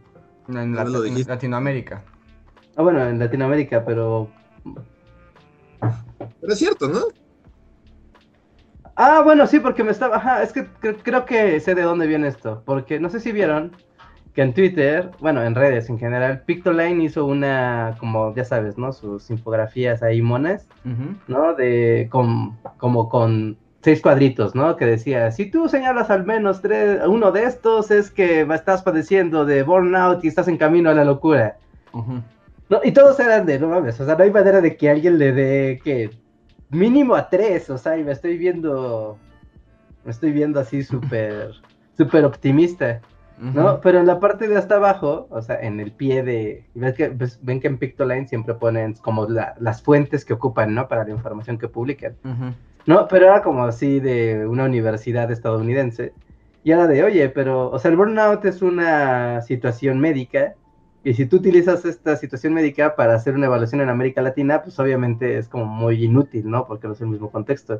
En 0.47 0.75
la- 0.75 0.83
¿Dónde 0.83 0.99
lo 0.99 1.05
en? 1.05 1.27
Latinoamérica. 1.27 2.03
Ah, 2.75 2.81
bueno, 2.83 3.05
en 3.05 3.19
Latinoamérica, 3.19 3.83
pero... 3.85 4.29
Pero 6.41 6.53
es 6.53 6.59
cierto, 6.59 6.87
¿no? 6.87 6.99
Ah, 8.95 9.21
bueno, 9.23 9.47
sí, 9.47 9.59
porque 9.59 9.83
me 9.83 9.91
estaba... 9.91 10.17
Ajá, 10.17 10.43
es 10.43 10.51
que 10.51 10.67
cre- 10.81 10.99
creo 11.01 11.25
que 11.25 11.59
sé 11.59 11.73
de 11.75 11.83
dónde 11.83 12.05
viene 12.07 12.27
esto. 12.27 12.63
Porque 12.65 12.99
no 12.99 13.09
sé 13.09 13.19
si 13.19 13.31
vieron 13.31 13.71
que 14.33 14.41
en 14.41 14.53
Twitter, 14.53 15.11
bueno, 15.19 15.41
en 15.43 15.55
redes 15.55 15.89
en 15.89 15.97
general, 15.97 16.43
Pictoline 16.45 17.01
hizo 17.01 17.25
una, 17.25 17.95
como 17.99 18.35
ya 18.35 18.43
sabes, 18.43 18.77
¿no? 18.77 18.91
Sus 18.91 19.29
infografías 19.29 20.03
ahí 20.03 20.21
monas. 20.21 20.67
Ujú. 20.85 21.15
¿no? 21.27 21.53
De 21.55 22.07
con, 22.11 22.57
como 22.77 23.07
con 23.07 23.57
seis 23.81 24.01
cuadritos, 24.01 24.53
¿no? 24.55 24.75
Que 24.75 24.85
decía, 24.85 25.31
si 25.31 25.49
tú 25.49 25.69
señalas 25.69 26.09
al 26.09 26.25
menos 26.25 26.61
tres, 26.61 26.99
uno 27.07 27.31
de 27.31 27.43
estos 27.43 27.91
es 27.91 28.11
que 28.11 28.41
estás 28.41 28.83
padeciendo 28.83 29.45
de 29.45 29.63
burnout 29.63 30.25
y 30.25 30.27
estás 30.27 30.49
en 30.49 30.57
camino 30.57 30.89
a 30.89 30.93
la 30.93 31.05
locura. 31.05 31.55
Ujú. 31.93 32.21
No, 32.69 32.79
y 32.83 32.91
todos 32.91 33.19
eran 33.19 33.45
de, 33.45 33.57
no 33.59 33.67
mames, 33.69 33.99
o 33.99 34.05
sea, 34.05 34.15
no 34.15 34.23
hay 34.23 34.31
manera 34.31 34.61
de 34.61 34.77
que 34.77 34.89
alguien 34.89 35.17
le 35.17 35.31
dé 35.31 35.81
que 35.83 36.11
mínimo 36.69 37.15
a 37.15 37.27
tres, 37.29 37.69
o 37.69 37.77
sea, 37.77 37.97
y 37.97 38.03
me 38.03 38.11
estoy 38.11 38.37
viendo, 38.37 39.17
me 40.05 40.11
estoy 40.11 40.31
viendo 40.31 40.59
así 40.59 40.83
súper, 40.83 41.51
súper 41.97 42.25
optimista. 42.25 43.01
¿no? 43.41 43.65
Ujú. 43.75 43.79
Pero 43.81 43.99
en 44.01 44.05
la 44.05 44.19
parte 44.19 44.49
de 44.49 44.57
hasta 44.57 44.75
abajo, 44.75 45.27
o 45.29 45.41
sea, 45.41 45.61
en 45.61 45.79
el 45.79 45.93
pie 45.93 46.23
de... 46.23 46.65
¿ves 46.75 46.93
que, 46.95 47.07
ves- 47.07 47.39
ven 47.41 47.61
que 47.61 47.67
en 47.67 47.77
Pictoline 47.77 48.27
siempre 48.27 48.53
ponen 48.53 48.95
como 48.95 49.27
la- 49.27 49.55
las 49.59 49.81
fuentes 49.81 50.25
que 50.25 50.33
ocupan, 50.33 50.75
¿no? 50.75 50.89
Para 50.89 51.05
la 51.05 51.11
información 51.11 51.57
que 51.57 51.69
publican. 51.69 52.17
Ujú. 52.25 52.53
No, 52.85 53.07
pero 53.07 53.27
era 53.27 53.41
como 53.41 53.63
así 53.63 54.01
de 54.01 54.45
una 54.45 54.65
universidad 54.65 55.31
estadounidense. 55.31 56.11
Y 56.65 56.71
era 56.71 56.85
de, 56.85 57.01
oye, 57.03 57.29
pero, 57.29 57.69
o 57.71 57.79
sea, 57.79 57.89
el 57.91 57.95
burnout 57.97 58.43
es 58.43 58.61
una 58.61 59.41
situación 59.41 60.01
médica. 60.01 60.55
Y 61.03 61.13
si 61.13 61.25
tú 61.25 61.37
utilizas 61.37 61.85
esta 61.85 62.15
situación 62.17 62.53
médica 62.53 62.95
para 62.95 63.15
hacer 63.15 63.35
una 63.35 63.45
evaluación 63.45 63.81
en 63.81 63.89
América 63.89 64.21
Latina, 64.21 64.61
pues 64.61 64.77
obviamente 64.79 65.37
es 65.37 65.47
como 65.47 65.65
muy 65.65 66.03
inútil, 66.03 66.49
¿no? 66.49 66.67
Porque 66.67 66.87
no 66.87 66.93
es 66.93 67.01
el 67.01 67.07
mismo 67.07 67.31
contexto. 67.31 67.79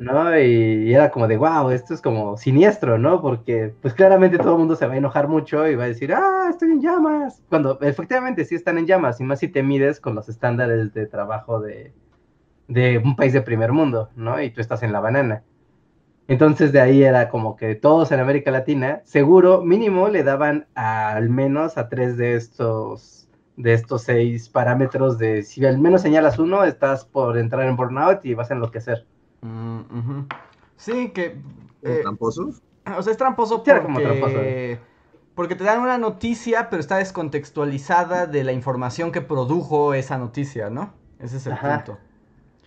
¿no? 0.00 0.38
Y, 0.38 0.88
y 0.88 0.94
era 0.94 1.10
como 1.10 1.28
de, 1.28 1.36
wow, 1.36 1.70
esto 1.70 1.92
es 1.94 2.00
como 2.00 2.36
siniestro, 2.36 2.98
¿no? 2.98 3.20
Porque 3.20 3.74
pues 3.82 3.94
claramente 3.94 4.38
todo 4.38 4.52
el 4.54 4.58
mundo 4.58 4.74
se 4.74 4.86
va 4.86 4.94
a 4.94 4.96
enojar 4.96 5.28
mucho 5.28 5.68
y 5.68 5.76
va 5.76 5.84
a 5.84 5.88
decir, 5.88 6.12
ah, 6.14 6.48
estoy 6.50 6.70
en 6.72 6.80
llamas. 6.80 7.42
Cuando 7.48 7.78
efectivamente 7.82 8.44
sí 8.44 8.54
están 8.54 8.78
en 8.78 8.86
llamas, 8.86 9.20
y 9.20 9.24
más 9.24 9.40
si 9.40 9.48
te 9.48 9.62
mides 9.62 10.00
con 10.00 10.14
los 10.14 10.28
estándares 10.28 10.94
de 10.94 11.06
trabajo 11.06 11.60
de, 11.60 11.92
de 12.66 12.98
un 12.98 13.14
país 13.14 13.32
de 13.34 13.42
primer 13.42 13.72
mundo, 13.72 14.08
¿no? 14.16 14.40
Y 14.42 14.50
tú 14.50 14.60
estás 14.60 14.82
en 14.82 14.92
la 14.92 15.00
banana. 15.00 15.42
Entonces 16.30 16.72
de 16.72 16.80
ahí 16.80 17.02
era 17.02 17.28
como 17.28 17.56
que 17.56 17.74
todos 17.74 18.12
en 18.12 18.20
América 18.20 18.50
Latina, 18.52 19.02
seguro, 19.04 19.62
mínimo, 19.62 20.08
le 20.08 20.22
daban 20.22 20.68
a- 20.74 21.10
al 21.12 21.28
menos 21.28 21.76
a 21.76 21.88
tres 21.88 22.16
de 22.16 22.36
estos 22.36 23.28
de 23.56 23.74
estos 23.74 24.02
seis 24.04 24.48
parámetros 24.48 25.18
de 25.18 25.42
si 25.42 25.64
al 25.66 25.78
menos 25.78 26.00
señalas 26.02 26.38
uno, 26.38 26.64
estás 26.64 27.04
por 27.04 27.36
entrar 27.36 27.66
en 27.68 27.76
burnout 27.76 28.24
y 28.24 28.34
vas 28.34 28.50
a 28.50 28.54
enloquecer. 28.54 29.08
Mm, 29.42 29.80
ujú. 29.98 30.26
Sí, 30.76 31.10
que... 31.12 31.36
¿Como 31.84 31.98
eh, 31.98 32.00
tramposos? 32.00 32.62
O 32.98 33.02
sea, 33.02 33.12
es 33.12 33.18
tramposo 33.18 33.62
Sí, 33.64 33.70
era 33.70 33.82
como 33.82 33.94
porque... 33.94 34.02
tramposo. 34.02 34.38
Porque 35.34 35.54
te 35.56 35.64
dan 35.64 35.80
una 35.80 35.98
noticia, 35.98 36.70
pero 36.70 36.80
está 36.80 36.98
descontextualizada 36.98 38.26
de 38.26 38.44
la 38.44 38.52
información 38.52 39.12
que 39.12 39.22
produjo 39.22 39.94
esa 39.94 40.18
noticia, 40.18 40.70
¿no? 40.70 40.94
Ese 41.18 41.38
es 41.38 41.46
el 41.46 41.54
Ajá. 41.54 41.84
punto. 41.84 41.98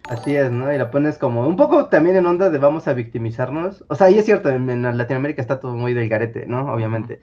Así 0.10 0.36
es, 0.36 0.52
¿no? 0.52 0.72
Y 0.74 0.78
la 0.78 0.92
pones 0.92 1.18
como 1.18 1.48
un 1.48 1.56
poco 1.56 1.88
también 1.88 2.18
en 2.18 2.26
onda 2.26 2.50
de 2.50 2.58
vamos 2.58 2.88
a 2.88 2.94
victimizarnos. 2.94 3.86
O 3.88 3.96
sea, 3.96 4.10
y 4.10 4.20
es 4.20 4.26
cierto, 4.26 4.50
en, 4.50 4.70
en 4.70 4.98
Latinoamérica 4.98 5.42
está 5.42 5.60
todo 5.60 5.76
muy 5.76 5.94
del 5.94 6.10
garete, 6.10 6.46
¿no? 6.46 6.74
Obviamente. 6.74 7.22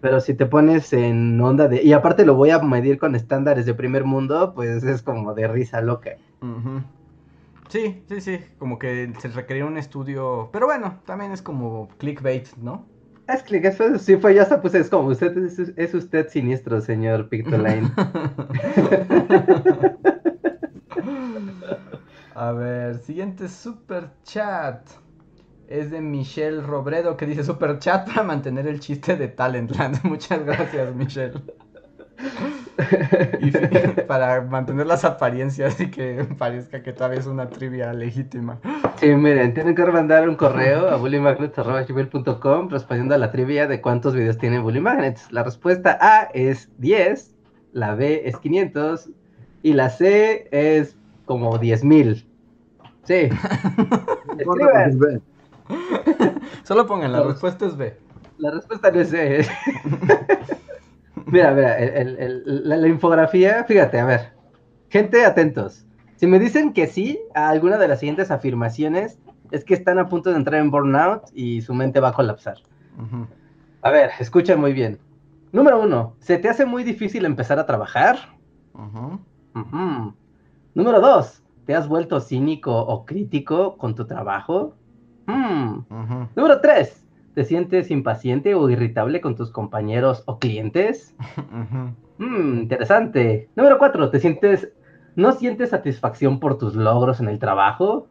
Pero 0.00 0.20
si 0.20 0.34
te 0.34 0.46
pones 0.46 0.92
en 0.92 1.40
onda 1.40 1.68
de... 1.68 1.82
Y 1.82 1.92
aparte 1.92 2.24
lo 2.24 2.34
voy 2.34 2.50
a 2.50 2.60
medir 2.60 2.98
con 2.98 3.14
estándares 3.14 3.66
de 3.66 3.74
primer 3.74 4.04
mundo, 4.04 4.52
pues 4.54 4.84
es 4.84 5.02
como 5.02 5.34
de 5.34 5.48
risa 5.48 5.80
loca. 5.80 6.10
Ujú. 6.40 6.82
Sí, 7.68 8.02
sí, 8.08 8.20
sí, 8.20 8.38
como 8.58 8.78
que 8.78 9.12
se 9.18 9.28
requería 9.28 9.66
un 9.66 9.76
estudio, 9.76 10.48
pero 10.52 10.66
bueno, 10.66 11.00
también 11.04 11.32
es 11.32 11.42
como 11.42 11.88
clickbait, 11.98 12.46
¿no? 12.56 12.86
Es 13.26 13.42
que 13.42 13.58
eso 13.58 13.98
sí 13.98 14.16
fue, 14.16 14.34
ya 14.34 14.42
hasta 14.42 14.62
pues 14.62 14.74
es 14.74 14.88
como 14.88 15.08
usted 15.08 15.36
es, 15.36 15.58
es 15.58 15.94
usted 15.94 16.28
siniestro, 16.28 16.80
señor 16.80 17.28
Pictoline. 17.28 17.90
A 22.40 22.52
ver, 22.52 22.98
siguiente 22.98 23.48
super 23.48 24.10
chat. 24.22 24.88
Es 25.66 25.90
de 25.90 26.00
Michelle 26.00 26.60
Robredo 26.60 27.16
que 27.16 27.26
dice 27.26 27.42
super 27.42 27.80
chat 27.80 28.06
para 28.06 28.22
mantener 28.22 28.68
el 28.68 28.78
chiste 28.78 29.16
de 29.16 29.26
Talentland. 29.26 30.00
Muchas 30.04 30.44
gracias, 30.44 30.94
Michelle. 30.94 31.42
Y 33.40 33.50
para 34.06 34.40
mantener 34.42 34.86
las 34.86 35.04
apariencias 35.04 35.80
y 35.80 35.90
que 35.90 36.28
parezca 36.38 36.80
que 36.80 36.92
todavía 36.92 37.18
es 37.18 37.26
una 37.26 37.50
trivia 37.50 37.92
legítima. 37.92 38.60
Sí, 39.00 39.08
miren, 39.16 39.52
tienen 39.52 39.74
que 39.74 39.84
mandar 39.86 40.28
un 40.28 40.36
correo 40.36 40.90
a 40.90 40.94
bullymagnets.com 40.94 42.68
respondiendo 42.70 43.16
a 43.16 43.18
la 43.18 43.32
trivia 43.32 43.66
de 43.66 43.80
cuántos 43.80 44.14
videos 44.14 44.38
tiene 44.38 44.60
Bully 44.60 44.80
Magnets. 44.80 45.32
La 45.32 45.42
respuesta 45.42 45.98
A 46.00 46.28
es 46.34 46.70
10, 46.78 47.34
la 47.72 47.96
B 47.96 48.22
es 48.26 48.36
500 48.36 49.10
y 49.64 49.72
la 49.72 49.90
C 49.90 50.46
es 50.52 50.96
como 51.24 51.58
10.000. 51.58 52.27
Sí. 53.08 53.28
Solo 56.62 56.86
pongan, 56.86 57.12
la 57.12 57.22
respuesta 57.22 57.64
es 57.66 57.76
B. 57.76 57.96
la 58.36 58.50
respuesta 58.50 58.90
no 58.90 59.00
es 59.00 59.08
C. 59.08 59.46
mira, 61.26 61.52
mira, 61.52 61.78
el- 61.78 61.94
el- 61.96 62.18
el- 62.18 62.68
la, 62.68 62.76
la 62.76 62.88
infografía, 62.88 63.64
fíjate, 63.64 63.98
a 63.98 64.04
ver, 64.04 64.32
gente, 64.90 65.24
atentos. 65.24 65.86
Si 66.16 66.26
me 66.26 66.38
dicen 66.38 66.72
que 66.74 66.86
sí 66.86 67.18
a 67.34 67.48
alguna 67.48 67.78
de 67.78 67.88
las 67.88 68.00
siguientes 68.00 68.30
afirmaciones, 68.30 69.18
es 69.50 69.64
que 69.64 69.72
están 69.74 69.98
a 69.98 70.08
punto 70.08 70.28
de 70.30 70.36
entrar 70.36 70.60
en 70.60 70.70
burnout 70.70 71.22
y 71.32 71.62
su 71.62 71.72
mente 71.74 72.00
va 72.00 72.08
a 72.08 72.12
colapsar. 72.12 72.58
A 73.82 73.90
ver, 73.90 74.10
escucha 74.20 74.54
muy 74.56 74.72
bien. 74.74 74.98
Número 75.52 75.80
uno, 75.80 76.14
¿se 76.20 76.36
te 76.36 76.48
hace 76.50 76.66
muy 76.66 76.84
difícil 76.84 77.24
empezar 77.24 77.58
a 77.58 77.64
trabajar? 77.66 78.18
Número 80.74 81.00
dos, 81.00 81.42
¿te 81.68 81.76
has 81.76 81.86
vuelto 81.86 82.18
cínico 82.18 82.74
o 82.74 83.04
crítico 83.04 83.76
con 83.76 83.94
tu 83.94 84.06
trabajo? 84.06 84.74
Mm. 85.26 85.80
Ujú. 85.80 86.28
Número 86.34 86.62
tres, 86.62 87.04
¿te 87.34 87.44
sientes 87.44 87.90
impaciente 87.90 88.54
o 88.54 88.70
irritable 88.70 89.20
con 89.20 89.36
tus 89.36 89.50
compañeros 89.52 90.22
o 90.26 90.38
clientes? 90.38 91.14
Mm, 92.20 92.62
interesante. 92.62 93.48
Número 93.54 93.78
cuatro, 93.78 94.10
¿te 94.10 94.18
sientes 94.18 94.72
¿No 95.14 95.30
sientes 95.30 95.70
satisfacción 95.70 96.40
por 96.40 96.58
tus 96.58 96.74
logros 96.74 97.20
en 97.20 97.28
el 97.28 97.38
trabajo? 97.38 98.08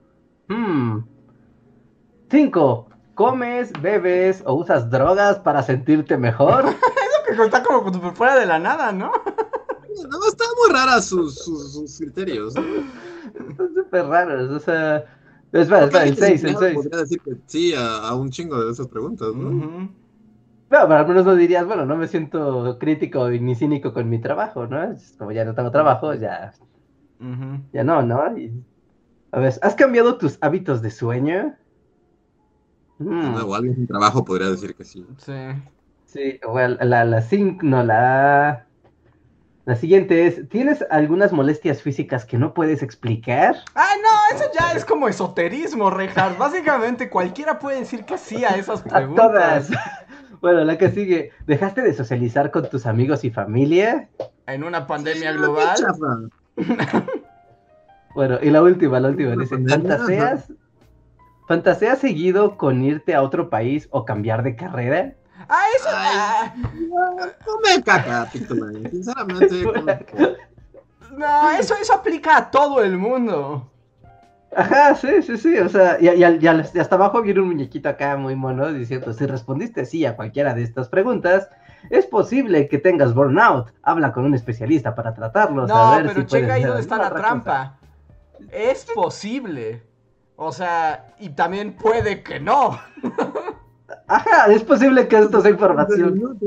5. 2.30 2.88
Hmm. 2.90 2.94
¿Comes, 3.16 3.74
bebes 3.82 4.44
o 4.46 4.54
usas 4.54 4.90
drogas 4.90 5.40
para 5.40 5.62
sentirte 5.62 6.16
mejor? 6.16 6.64
Eso 7.30 7.42
que 7.42 7.44
está 7.44 7.62
como 7.64 8.14
fuera 8.14 8.40
de 8.40 8.46
la 8.46 8.60
nada, 8.60 8.94
¿no? 8.94 9.12
No, 10.10 10.28
están 10.28 10.48
muy 10.62 10.74
raras 10.78 11.06
sus, 11.06 11.36
sus, 11.36 11.98
criterios. 11.98 12.54
Están 13.50 13.74
súper 13.74 14.06
raros, 14.06 14.50
o 14.50 14.60
sea... 14.60 15.06
Espera, 15.52 15.86
espera, 15.86 16.04
el 16.04 16.18
6, 16.18 16.44
el 16.44 16.58
6. 16.58 16.74
Podría 16.76 17.00
decir 17.00 17.22
que 17.22 17.32
sí 17.46 17.74
a, 17.76 18.14
un 18.14 18.30
chingo 18.30 18.64
de 18.64 18.72
esas 18.72 18.88
preguntas, 18.88 19.34
¿no? 19.34 19.50
No, 19.50 19.90
pero 20.70 20.96
al 20.96 21.08
menos 21.08 21.26
no 21.26 21.36
dirías, 21.36 21.66
bueno, 21.66 21.86
no 21.86 21.96
me 21.96 22.08
siento 22.08 22.78
crítico 22.78 23.30
ni 23.30 23.56
cínico 23.56 23.94
con 23.94 24.10
mi 24.10 24.20
trabajo, 24.20 24.68
¿no? 24.68 24.94
Como 25.18 25.32
ya 25.32 25.46
no 25.46 25.56
tengo 25.56 25.72
trabajo, 25.72 26.14
ya. 26.14 26.54
Ya 27.72 27.84
no, 27.84 28.02
¿no? 28.02 28.22
A 28.22 29.40
ver, 29.40 29.54
¿has 29.62 29.76
cambiado 29.76 30.18
tus 30.18 30.38
hábitos 30.42 30.82
de 30.82 30.92
sueño? 30.92 31.56
Mm. 33.00 33.36
O 33.36 33.56
alguien 33.56 33.76
sin 33.76 33.88
trabajo 33.88 34.26
podría 34.26 34.50
decir 34.50 34.76
que 34.76 34.84
sí. 34.84 35.06
Sí. 35.18 35.34
Sí, 36.06 36.40
o 36.46 36.58
la, 36.58 37.04
la, 37.06 37.22
cinco, 37.22 37.66
no, 37.66 37.84
la. 37.84 38.67
La 39.68 39.76
siguiente 39.76 40.26
es, 40.26 40.48
¿tienes 40.48 40.86
algunas 40.90 41.34
molestias 41.34 41.82
físicas 41.82 42.24
que 42.24 42.38
no 42.38 42.54
puedes 42.54 42.82
explicar? 42.82 43.58
Ah, 43.76 43.90
no, 44.02 44.38
eso 44.38 44.50
ya 44.58 44.72
es 44.72 44.86
como 44.86 45.10
esoterismo, 45.10 45.90
Rejas. 45.90 46.38
Básicamente 46.38 47.10
cualquiera 47.10 47.60
puede 47.60 47.82
decir 47.82 48.06
que 48.06 48.18
sí 48.18 48.46
a 48.46 48.56
esas 48.56 48.82
preguntas. 48.82 49.26
A 49.26 49.30
todas. 49.30 49.70
Bueno, 50.40 50.64
la 50.64 50.78
que 50.78 50.92
sigue, 50.92 51.32
¿dejaste 51.48 51.82
de 51.82 51.96
socializar 51.96 52.52
con 52.52 52.70
tus 52.70 52.86
amigos 52.86 53.24
y 53.24 53.32
familia? 53.32 54.08
En 54.46 54.64
una 54.64 54.86
pandemia 54.86 55.32
global. 55.32 55.76
bueno, 58.16 58.38
y 58.44 58.52
la 58.52 58.62
última, 58.62 59.00
la 59.00 59.10
última, 59.10 59.36
dice, 59.36 59.58
¿fantaseas? 59.68 60.54
¿Fantaseas 61.48 61.98
seguido 61.98 62.56
con 62.56 62.84
irte 62.84 63.16
a 63.16 63.24
otro 63.24 63.50
país 63.50 63.88
o 63.90 64.06
cambiar 64.06 64.44
de 64.44 64.56
carrera? 64.56 65.16
Ah, 65.50 65.66
eso. 65.76 65.90
Ah. 65.92 66.54
no 67.46 67.60
me 67.64 67.84
caca, 67.84 68.30
Sinceramente. 68.32 69.64
No, 71.18 71.52
eso, 71.52 71.76
eso 71.82 71.94
aplica 71.94 72.38
a 72.38 72.52
todo 72.52 72.84
el 72.84 72.98
mundo. 72.98 73.72
Ajá, 74.56 74.96
sí, 74.96 75.22
sí, 75.22 75.38
sí. 75.38 75.58
O 75.58 75.70
sea, 75.70 75.98
y, 76.00 76.08
hasta 76.10 76.96
abajo 76.96 77.22
viene 77.22 77.42
un 77.42 77.48
muñequito 77.48 77.90
acá 77.90 78.18
muy 78.18 78.36
mono 78.36 78.72
diciendo: 78.72 79.14
si 79.14 79.26
respondiste 79.26 79.86
sí 79.86 80.06
a 80.06 80.16
cualquiera 80.16 80.54
de 80.54 80.64
estas 80.64 80.90
preguntas, 80.90 81.50
es 81.90 82.06
posible 82.06 82.68
que 82.68 82.78
tengas 82.78 83.14
burnout. 83.14 83.74
Habla 83.84 84.14
con 84.14 84.26
un 84.26 84.34
especialista 84.34 84.96
para 84.96 85.14
tratarlo. 85.14 85.68
No, 85.68 85.98
pero 86.06 86.24
checa 86.24 86.54
ahí 86.54 86.64
donde 86.64 86.82
está 86.82 86.98
la 86.98 87.14
trampa. 87.14 87.78
Es 88.52 88.86
posible. 88.94 89.84
O 90.36 90.52
sea, 90.52 91.16
y 91.20 91.30
también 91.30 91.74
puede 91.76 92.22
que 92.22 92.40
no. 92.40 92.80
Ajá, 94.08 94.52
es 94.52 94.64
posible 94.64 95.08
que 95.08 95.18
esto 95.18 95.42
sea 95.42 95.52
información. 95.52 96.40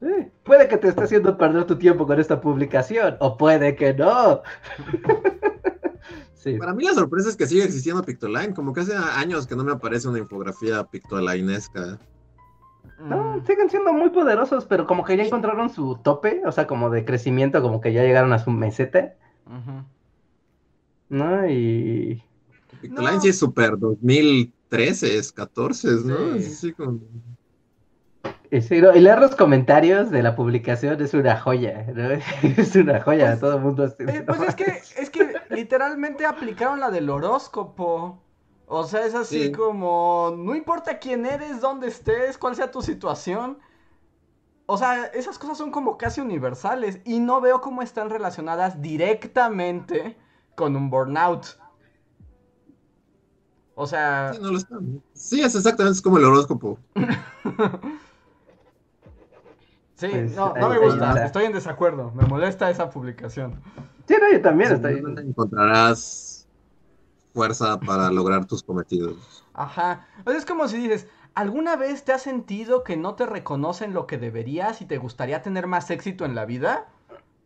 puede 0.44 0.68
que 0.68 0.76
te 0.76 0.88
esté 0.88 1.04
haciendo 1.04 1.36
perder 1.36 1.64
tu 1.64 1.76
tiempo 1.76 2.06
con 2.06 2.20
esta 2.20 2.40
publicación, 2.40 3.16
o 3.20 3.36
puede 3.36 3.74
que 3.74 3.94
no. 3.94 4.42
Para 6.58 6.72
mí 6.72 6.84
la 6.84 6.94
sorpresa 6.94 7.28
es 7.28 7.36
que 7.36 7.46
sigue 7.46 7.64
existiendo 7.64 8.02
Pictoline, 8.02 8.54
como 8.54 8.72
que 8.72 8.80
hace 8.80 8.94
años 8.94 9.46
que 9.46 9.56
no 9.56 9.64
me 9.64 9.72
aparece 9.72 10.08
una 10.08 10.18
infografía 10.18 10.84
pictolinesca. 10.84 11.98
No, 13.00 13.36
mm. 13.36 13.46
siguen 13.46 13.68
siendo 13.68 13.92
muy 13.92 14.10
poderosos, 14.10 14.64
pero 14.64 14.86
como 14.86 15.04
que 15.04 15.16
ya 15.16 15.24
encontraron 15.24 15.68
su 15.68 15.98
tope, 16.02 16.40
o 16.46 16.52
sea, 16.52 16.66
como 16.66 16.90
de 16.90 17.04
crecimiento, 17.04 17.60
como 17.60 17.80
que 17.80 17.92
ya 17.92 18.02
llegaron 18.02 18.32
a 18.32 18.38
su 18.38 18.50
meseta. 18.50 19.14
Uh. 19.46 19.82
No, 21.10 21.48
y... 21.48 22.22
Pictoline 22.80 23.16
no. 23.16 23.20
sí 23.20 23.28
es 23.28 23.38
súper 23.38 23.78
2000 23.78 24.54
13, 24.68 25.20
14, 25.34 25.88
¿no? 26.04 26.38
Sí. 26.38 26.46
Así 26.46 26.72
como... 26.72 27.00
No, 28.50 28.96
y 28.96 29.00
leer 29.00 29.18
los 29.18 29.36
comentarios 29.36 30.10
de 30.10 30.22
la 30.22 30.34
publicación 30.34 31.00
es 31.02 31.12
una 31.12 31.38
joya, 31.38 31.86
¿no? 31.94 32.08
Es 32.56 32.74
una 32.76 33.00
joya, 33.00 33.26
pues, 33.28 33.40
todo 33.40 33.56
el 33.56 33.60
mundo. 33.62 33.84
Eh, 33.84 34.22
pues 34.26 34.40
es 34.40 34.54
que, 34.54 34.82
es 34.96 35.10
que 35.10 35.34
literalmente 35.50 36.24
aplicaron 36.24 36.80
la 36.80 36.90
del 36.90 37.10
horóscopo. 37.10 38.22
O 38.66 38.84
sea, 38.84 39.04
es 39.04 39.14
así 39.14 39.52
como, 39.52 40.34
no 40.36 40.54
importa 40.54 40.98
quién 40.98 41.24
eres, 41.26 41.60
dónde 41.60 41.88
estés, 41.88 42.36
cuál 42.36 42.54
sea 42.54 42.70
tu 42.70 42.82
situación. 42.82 43.58
O 44.66 44.76
sea, 44.76 45.06
esas 45.06 45.38
cosas 45.38 45.56
son 45.56 45.70
como 45.70 45.96
casi 45.96 46.20
universales 46.20 47.00
y 47.04 47.20
no 47.20 47.40
veo 47.40 47.60
cómo 47.60 47.80
están 47.80 48.10
relacionadas 48.10 48.82
directamente 48.82 50.18
con 50.54 50.76
un 50.76 50.90
burnout. 50.90 51.57
O 53.80 53.86
sea... 53.86 54.32
Sí, 54.34 54.40
no 54.42 54.50
lo 54.50 54.58
están. 54.58 55.00
Sí, 55.12 55.40
es 55.40 55.54
exactamente 55.54 56.02
como 56.02 56.18
el 56.18 56.24
horóscopo. 56.24 56.78
Sí, 59.94 60.06
pues, 60.08 60.36
no, 60.36 60.54
no 60.54 60.68
me 60.68 60.78
gusta, 60.78 61.24
estoy 61.24 61.46
en 61.46 61.52
desacuerdo, 61.52 62.12
me 62.14 62.24
molesta 62.24 62.70
esa 62.70 62.88
publicación. 62.88 63.60
Sí, 64.06 64.14
no, 64.20 64.30
yo 64.30 64.40
también 64.40 64.70
estoy. 64.70 65.02
Encontrarás 65.26 66.46
fuerza 67.34 67.80
para 67.80 68.08
lograr 68.12 68.46
tus 68.46 68.62
cometidos. 68.62 69.44
Ajá, 69.54 70.06
es 70.26 70.46
como 70.46 70.68
si 70.68 70.76
dices, 70.78 71.08
¿alguna 71.34 71.74
vez 71.74 72.04
te 72.04 72.12
has 72.12 72.22
sentido 72.22 72.84
que 72.84 72.96
no 72.96 73.16
te 73.16 73.26
reconocen 73.26 73.92
lo 73.92 74.06
que 74.06 74.18
deberías 74.18 74.82
y 74.82 74.86
te 74.86 74.98
gustaría 74.98 75.42
tener 75.42 75.66
más 75.66 75.90
éxito 75.90 76.24
en 76.24 76.36
la 76.36 76.44
vida? 76.44 76.86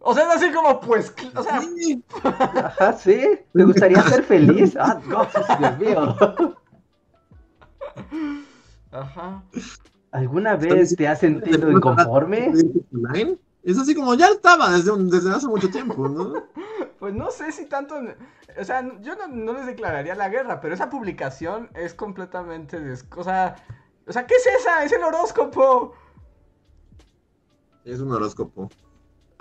O 0.04 0.14
sea, 0.14 0.24
es 0.24 0.36
así 0.36 0.52
como, 0.52 0.80
pues, 0.80 1.14
o 1.34 1.42
sea... 1.42 1.60
Sí. 1.60 2.02
Ajá, 2.24 2.92
sí, 2.94 3.38
¿te 3.52 3.64
gustaría 3.64 4.02
ser 4.02 4.24
feliz? 4.24 4.76
Ah, 4.76 5.00
no, 5.06 5.26
Dios 5.58 5.78
mío. 5.78 6.16
Ajá. 8.90 9.42
¿Alguna 10.10 10.56
vez 10.56 10.96
te 10.96 11.06
has 11.06 11.20
sentido 11.20 11.70
inconforme? 11.70 12.52
Es 13.62 13.78
así 13.78 13.94
como 13.94 14.14
ya 14.14 14.26
estaba 14.26 14.70
desde, 14.70 14.92
desde 15.04 15.30
hace 15.30 15.46
mucho 15.46 15.70
tiempo, 15.70 16.08
¿no? 16.08 16.34
Pues 16.98 17.14
no 17.14 17.32
sé 17.32 17.50
si 17.50 17.66
tanto. 17.66 17.96
O 18.60 18.64
sea, 18.64 18.80
yo 19.00 19.16
no, 19.26 19.54
les 19.54 19.66
declararía 19.66 20.14
la 20.14 20.28
guerra, 20.28 20.60
pero 20.60 20.72
esa 20.72 20.88
publicación 20.88 21.68
es 21.74 21.94
completamente. 21.94 22.78
O 23.16 23.24
sea, 23.24 23.56
o 24.06 24.12
sea, 24.12 24.24
¿qué 24.24 24.36
es 24.36 24.46
esa? 24.60 24.84
Es 24.84 24.92
el 24.92 25.02
horóscopo. 25.02 25.94
Es 27.84 27.98
un 27.98 28.12
horóscopo. 28.12 28.68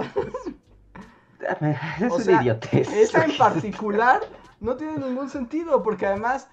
es 2.00 2.28
idiotez. 2.28 2.92
Esa 2.94 3.26
en 3.26 3.38
particular 3.38 4.22
no 4.60 4.76
tiene 4.76 4.98
ningún 4.98 5.30
sentido, 5.30 5.84
porque 5.84 6.06
además 6.06 6.48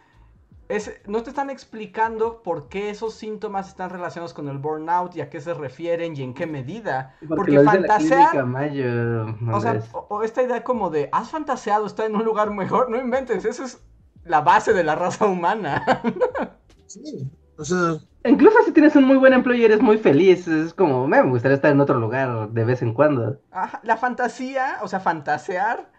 no 1.07 1.23
te 1.23 1.31
están 1.31 1.49
explicando 1.49 2.43
por 2.43 2.69
qué 2.69 2.91
esos 2.91 3.15
síntomas 3.15 3.69
están 3.69 3.91
relacionados 3.91 4.35
con 4.35 4.49
el 4.49 4.59
burnout 4.59 5.17
y 5.17 5.23
a 5.23 5.31
qué 5.31 5.41
se 5.41 5.55
refieren 5.55 6.15
y 6.17 6.23
en 6.23 6.35
qué 6.35 6.47
medida. 6.47 7.17
Porque, 7.27 7.61
fantasear. 7.61 8.37
o 8.37 9.61
sea, 9.61 9.83
o, 9.93 10.23
esta 10.23 10.43
idea 10.43 10.63
como 10.65 10.91
de, 10.91 11.09
has 11.13 11.31
fantaseado, 11.31 11.87
está 11.87 12.05
en 12.05 12.17
un 12.17 12.25
lugar 12.25 12.51
mejor, 12.51 12.91
no 12.91 12.99
inventes, 12.99 13.45
esa 13.45 13.65
es 13.65 13.81
la 14.25 14.43
base 14.43 14.75
de 14.75 14.85
la 14.85 14.95
raza 14.95 15.27
humana. 15.27 16.03
sí, 16.87 17.31
o 17.57 17.65
sea. 17.65 17.99
Incluso 18.29 18.63
si 18.65 18.73
tienes 18.73 18.95
un 18.97 19.05
muy 19.05 19.17
buen 19.17 19.33
empleo 19.33 19.57
y 19.57 19.65
eres 19.65 19.81
muy 19.81 19.99
feliz, 19.99 20.47
es 20.47 20.75
como, 20.75 21.07
me 21.09 21.23
gustaría 21.23 21.57
estar 21.57 21.73
en 21.73 21.81
otro 21.81 21.99
lugar 21.99 22.51
de 22.51 22.65
vez 22.65 22.83
en 22.83 22.95
cuando. 22.95 23.41
la 23.83 23.97
fantasía, 23.97 24.79
o 24.83 24.89
sea, 24.89 25.01
fantasear, 25.01 25.91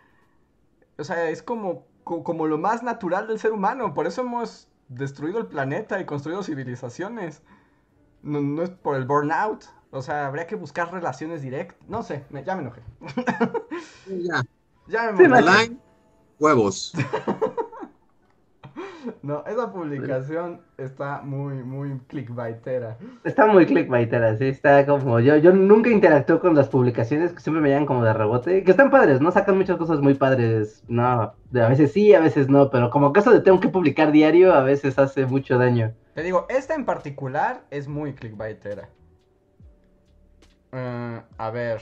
o 0.97 1.03
sea, 1.03 1.29
es 1.29 1.41
como 1.41 1.89
como 2.23 2.47
lo 2.47 2.57
más 2.57 2.83
natural 2.83 3.27
del 3.27 3.39
ser 3.39 3.51
humano. 3.51 3.93
Por 3.93 4.07
eso 4.07 4.21
hemos 4.21 4.67
destruido 4.87 5.39
el 5.39 5.47
planeta 5.47 5.99
y 5.99 6.05
construido 6.05 6.43
civilizaciones. 6.43 7.43
No, 8.21 8.61
es 8.63 8.69
por 8.69 8.95
el 8.95 9.05
burnout. 9.05 9.65
O 9.91 10.01
sea, 10.01 10.27
habría 10.27 10.47
que 10.47 10.55
buscar 10.55 10.91
relaciones 10.91 11.41
directas. 11.41 11.77
No 11.87 12.03
sé, 12.03 12.25
ya 12.45 12.55
me 12.55 12.61
enojé. 12.61 12.81
ya. 14.07 14.43
Ya 14.87 15.11
me 15.11 15.25
enojé. 15.25 15.77
huevos. 16.39 16.93
No, 19.23 19.43
esa 19.45 19.71
publicación 19.71 20.61
está 20.77 21.21
muy, 21.21 21.55
muy 21.63 21.99
clickbaitera. 22.07 22.97
Está 23.23 23.45
muy 23.47 23.65
clickbaitera, 23.65 24.37
sí, 24.37 24.45
está 24.45 24.85
como 24.85 25.19
yo, 25.19 25.37
yo 25.37 25.51
nunca 25.53 25.89
interactúo 25.89 26.39
con 26.39 26.55
las 26.55 26.69
publicaciones 26.69 27.33
que 27.33 27.39
siempre 27.39 27.61
me 27.61 27.69
llegan 27.69 27.85
como 27.85 28.03
de 28.03 28.13
rebote, 28.13 28.63
que 28.63 28.71
están 28.71 28.89
padres, 28.89 29.21
¿no? 29.21 29.31
Sacan 29.31 29.57
muchas 29.57 29.77
cosas 29.77 29.99
muy 29.99 30.13
padres, 30.13 30.83
no, 30.87 31.03
a 31.03 31.35
veces 31.69 31.91
sí, 31.91 32.13
a 32.13 32.19
veces 32.19 32.49
no, 32.49 32.69
pero 32.69 32.89
como 32.89 33.13
caso 33.13 33.31
de 33.31 33.41
tengo 33.41 33.59
que 33.59 33.69
publicar 33.69 34.11
diario, 34.11 34.53
a 34.53 34.63
veces 34.63 34.97
hace 34.97 35.25
mucho 35.25 35.57
daño. 35.57 35.93
Te 36.13 36.23
digo, 36.23 36.45
esta 36.49 36.75
en 36.75 36.85
particular 36.85 37.61
es 37.69 37.87
muy 37.87 38.13
clickbaitera. 38.13 38.89
Uh, 40.71 41.21
a 41.37 41.49
ver, 41.49 41.81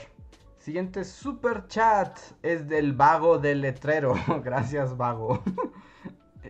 siguiente 0.58 1.04
super 1.04 1.66
chat 1.68 2.18
es 2.42 2.68
del 2.68 2.94
vago 2.94 3.38
del 3.38 3.60
letrero, 3.60 4.14
gracias 4.44 4.96
vago. 4.96 5.42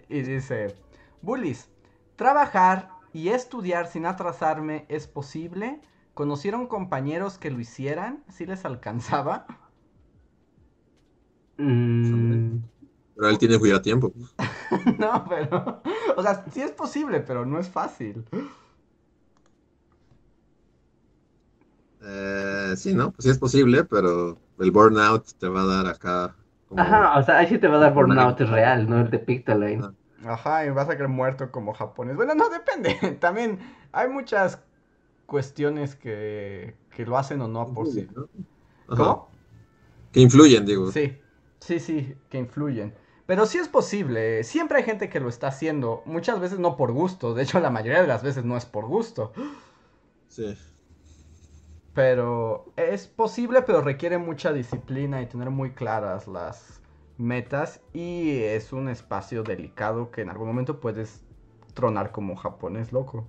Y 0.09 0.23
dice, 0.23 0.75
Bullies, 1.23 1.71
trabajar 2.17 2.91
y 3.13 3.29
estudiar 3.29 3.87
sin 3.89 4.07
atrasarme 4.07 4.87
es 4.89 5.07
posible. 5.07 5.81
¿Conocieron 6.15 6.67
compañeros 6.67 7.39
que 7.39 7.51
lo 7.51 7.61
hicieran? 7.61 8.25
¿Si 8.29 8.47
les 8.47 8.65
alcanzaba? 8.65 9.47
Mm, 11.59 12.59
Pero 13.15 13.29
él 13.29 13.39
tiene 13.39 13.57
a 13.75 13.83
tiempo. 13.83 14.13
no, 14.99 15.25
pero. 15.29 15.83
O 16.17 16.23
sea, 16.23 16.45
sí 16.53 16.63
es 16.63 16.73
posible, 16.73 17.21
pero 17.21 17.45
no 17.47 17.59
es 17.59 17.69
fácil. 17.69 18.25
Eh, 22.01 22.75
sí, 22.77 22.95
¿no? 22.95 23.13
Pues 23.13 23.25
sí 23.25 23.31
es 23.31 23.39
posible, 23.39 23.85
pero 23.85 24.39
el 24.59 24.71
burnout 24.71 25.27
te 25.39 25.49
va 25.49 25.63
a 25.63 25.67
dar 25.67 25.87
acá. 25.87 26.37
Como- 26.69 26.81
Ajá, 26.83 27.19
o 27.19 27.23
sea, 27.23 27.39
ahí 27.39 27.47
sí 27.47 27.59
te 27.59 27.69
va 27.69 27.77
a 27.77 27.81
dar 27.81 27.95
burnout 27.95 28.39
real, 28.41 28.89
no 28.89 29.01
el 29.01 29.11
de 29.11 29.19
Pictoline. 29.19 29.91
Ajá, 30.25 30.67
y 30.67 30.71
vas 30.71 30.89
a 30.89 30.97
quedar 30.97 31.09
muerto 31.09 31.51
como 31.51 31.73
japonés. 31.75 32.17
Bueno, 32.17 32.35
no 32.35 32.49
depende. 32.49 32.95
También 33.21 33.59
hay 33.93 34.09
muchas 34.09 34.61
cuestiones 35.27 35.95
que, 35.95 36.75
que 36.95 37.07
lo 37.07 37.17
hacen 37.19 37.41
o 37.41 37.49
no 37.49 37.73
por 37.73 37.87
sí. 37.87 38.09
¿Cómo? 38.87 39.29
Que 40.13 40.21
influyen, 40.21 40.65
digo. 40.65 40.91
Sí, 40.91 41.19
sí, 41.61 41.81
sí, 41.81 42.15
que 42.31 42.39
influyen. 42.39 42.95
Pero 43.27 43.45
sí 43.45 43.59
es 43.59 43.69
posible. 43.69 44.43
Siempre 44.43 44.79
hay 44.79 44.85
gente 44.85 45.11
que 45.11 45.21
lo 45.21 45.29
está 45.29 45.49
haciendo. 45.49 46.03
Muchas 46.07 46.41
veces 46.41 46.59
no 46.59 46.77
por 46.77 46.93
gusto. 46.93 47.35
De 47.35 47.43
hecho, 47.43 47.61
la 47.61 47.71
mayoría 47.71 48.01
de 48.01 48.09
las 48.09 48.23
veces 48.23 48.45
no 48.45 48.57
es 48.57 48.65
por 48.65 48.87
gusto. 48.87 49.33
Sí. 50.29 50.57
Pero 51.99 52.67
es 52.77 53.09
posible, 53.09 53.63
pero 53.63 53.81
requiere 53.81 54.19
mucha 54.19 54.53
disciplina 54.53 55.21
y 55.21 55.27
tener 55.27 55.51
muy 55.51 55.73
claras 55.73 56.29
las 56.29 56.81
metas. 57.17 57.81
Y 57.93 58.39
es 58.39 58.73
un 58.73 58.89
espacio 58.89 59.43
delicado 59.43 60.13
que 60.13 60.21
en 60.21 60.31
algún 60.31 60.47
momento 60.47 60.79
puedes 60.79 61.25
tronar 61.75 62.13
como 62.13 62.37
japonés 62.37 62.93
loco. 62.93 63.27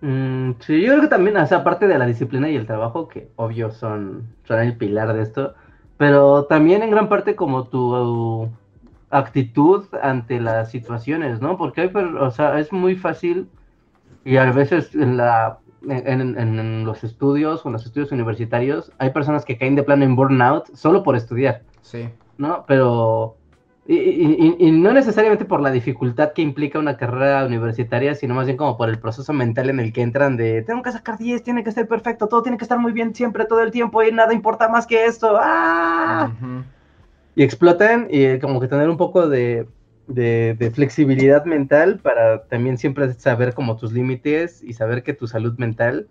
Mm, 0.00 0.52
sí, 0.60 0.80
yo 0.80 0.92
creo 0.92 1.02
que 1.02 1.08
también, 1.08 1.36
o 1.36 1.46
sea, 1.46 1.58
aparte 1.58 1.86
de 1.86 1.98
la 1.98 2.06
disciplina 2.06 2.48
y 2.48 2.56
el 2.56 2.64
trabajo, 2.64 3.08
que 3.08 3.30
obvio 3.36 3.72
son, 3.72 4.34
son 4.44 4.60
el 4.60 4.78
pilar 4.78 5.12
de 5.12 5.20
esto, 5.20 5.54
pero 5.98 6.46
también 6.46 6.82
en 6.82 6.90
gran 6.90 7.10
parte 7.10 7.36
como 7.36 7.64
tu 7.68 8.48
actitud 9.10 9.84
ante 10.00 10.40
las 10.40 10.70
situaciones, 10.70 11.42
¿no? 11.42 11.58
Porque 11.58 11.82
hay, 11.82 11.92
o 11.94 12.30
sea, 12.30 12.58
es 12.58 12.72
muy 12.72 12.96
fácil 12.96 13.50
y 14.24 14.38
a 14.38 14.50
veces 14.50 14.94
la 14.94 15.58
en, 15.88 16.36
en- 16.38 16.58
en 16.58 16.84
los 16.84 17.04
estudios 17.04 17.64
o 17.64 17.68
en 17.68 17.74
los 17.74 17.84
estudios 17.86 18.10
universitarios 18.12 18.90
hay 18.98 19.10
personas 19.10 19.44
que 19.44 19.56
caen 19.58 19.74
de 19.76 19.82
plano 19.82 20.04
en 20.04 20.16
burnout 20.16 20.74
solo 20.74 21.02
por 21.02 21.16
estudiar. 21.16 21.62
Sí. 21.82 22.08
¿no? 22.36 22.64
Pero, 22.68 23.36
y, 23.86 23.96
y- 23.96 24.56
y- 24.58 24.70
no 24.70 24.92
necesariamente 24.92 25.44
por 25.44 25.60
la 25.60 25.70
dificultad 25.70 26.32
que 26.32 26.42
implica 26.42 26.78
una 26.78 26.96
carrera 26.96 27.44
universitaria, 27.46 28.14
sino 28.14 28.34
más 28.34 28.46
bien 28.46 28.56
como 28.56 28.76
por 28.76 28.88
el 28.90 28.98
proceso 28.98 29.32
mental 29.32 29.70
en 29.70 29.80
el 29.80 29.92
que 29.92 30.02
entran 30.02 30.36
de, 30.36 30.62
tengo 30.62 30.82
que 30.82 30.92
sacar 30.92 31.16
10, 31.18 31.42
tiene 31.42 31.64
que 31.64 31.72
ser 31.72 31.88
perfecto, 31.88 32.28
todo 32.28 32.42
tiene 32.42 32.58
que 32.58 32.64
estar 32.64 32.78
muy 32.78 32.92
bien 32.92 33.14
siempre, 33.14 33.44
todo 33.46 33.62
el 33.62 33.70
tiempo, 33.70 34.02
y 34.02 34.12
nada 34.12 34.34
importa 34.34 34.68
más 34.68 34.86
que 34.86 35.06
esto, 35.06 35.36
¡ah! 35.40 36.30
Ujú. 36.36 36.62
Y 37.34 37.42
explotan 37.42 38.08
y 38.10 38.38
como 38.40 38.60
que 38.60 38.68
tener 38.68 38.88
un 38.90 38.96
poco 38.98 39.28
de, 39.28 39.66
de, 40.08 40.56
de 40.58 40.70
flexibilidad 40.70 41.44
mental 41.44 42.00
para 42.02 42.44
también 42.44 42.78
siempre 42.78 43.12
saber 43.14 43.54
como 43.54 43.76
tus 43.76 43.92
límites 43.92 44.62
y 44.62 44.72
saber 44.72 45.02
que 45.02 45.12
tu 45.12 45.28
salud 45.28 45.56
mental 45.58 46.08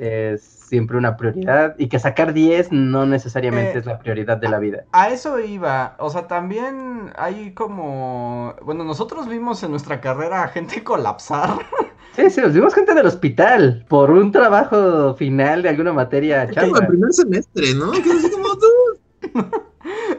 es 0.00 0.42
siempre 0.42 0.96
una 0.96 1.16
prioridad 1.16 1.74
y 1.78 1.88
que 1.88 1.98
sacar 1.98 2.32
10 2.32 2.72
no 2.72 3.04
necesariamente 3.04 3.72
Eh, 3.72 3.78
es 3.80 3.86
la 3.86 3.98
prioridad 3.98 4.38
de 4.38 4.48
la 4.48 4.58
vida. 4.58 4.84
A 4.92 5.10
eso 5.10 5.38
iba, 5.38 5.96
o 5.98 6.08
sea, 6.10 6.26
también 6.26 7.12
hay 7.16 7.52
como, 7.52 8.54
bueno, 8.62 8.84
nosotros 8.84 9.28
vimos 9.28 9.62
en 9.62 9.72
nuestra 9.72 10.00
carrera 10.00 10.44
a 10.44 10.48
gente 10.48 10.82
colapsar. 10.84 11.58
Sí, 12.16 12.30
sí, 12.30 12.40
nos 12.40 12.54
vimos 12.54 12.74
gente 12.74 12.94
del 12.94 13.06
hospital 13.06 13.84
por 13.88 14.10
un 14.10 14.32
trabajo 14.32 15.14
final 15.14 15.62
de 15.62 15.68
alguna 15.68 15.92
materia 15.92 16.44
Es 16.44 16.56
como 16.56 16.76
el 16.76 16.86
primer 16.86 17.12
semestre, 17.12 17.74
¿no? 17.74 17.92
Que 17.92 17.98
es 17.98 18.30
como 18.30 18.48
tú. 18.56 18.66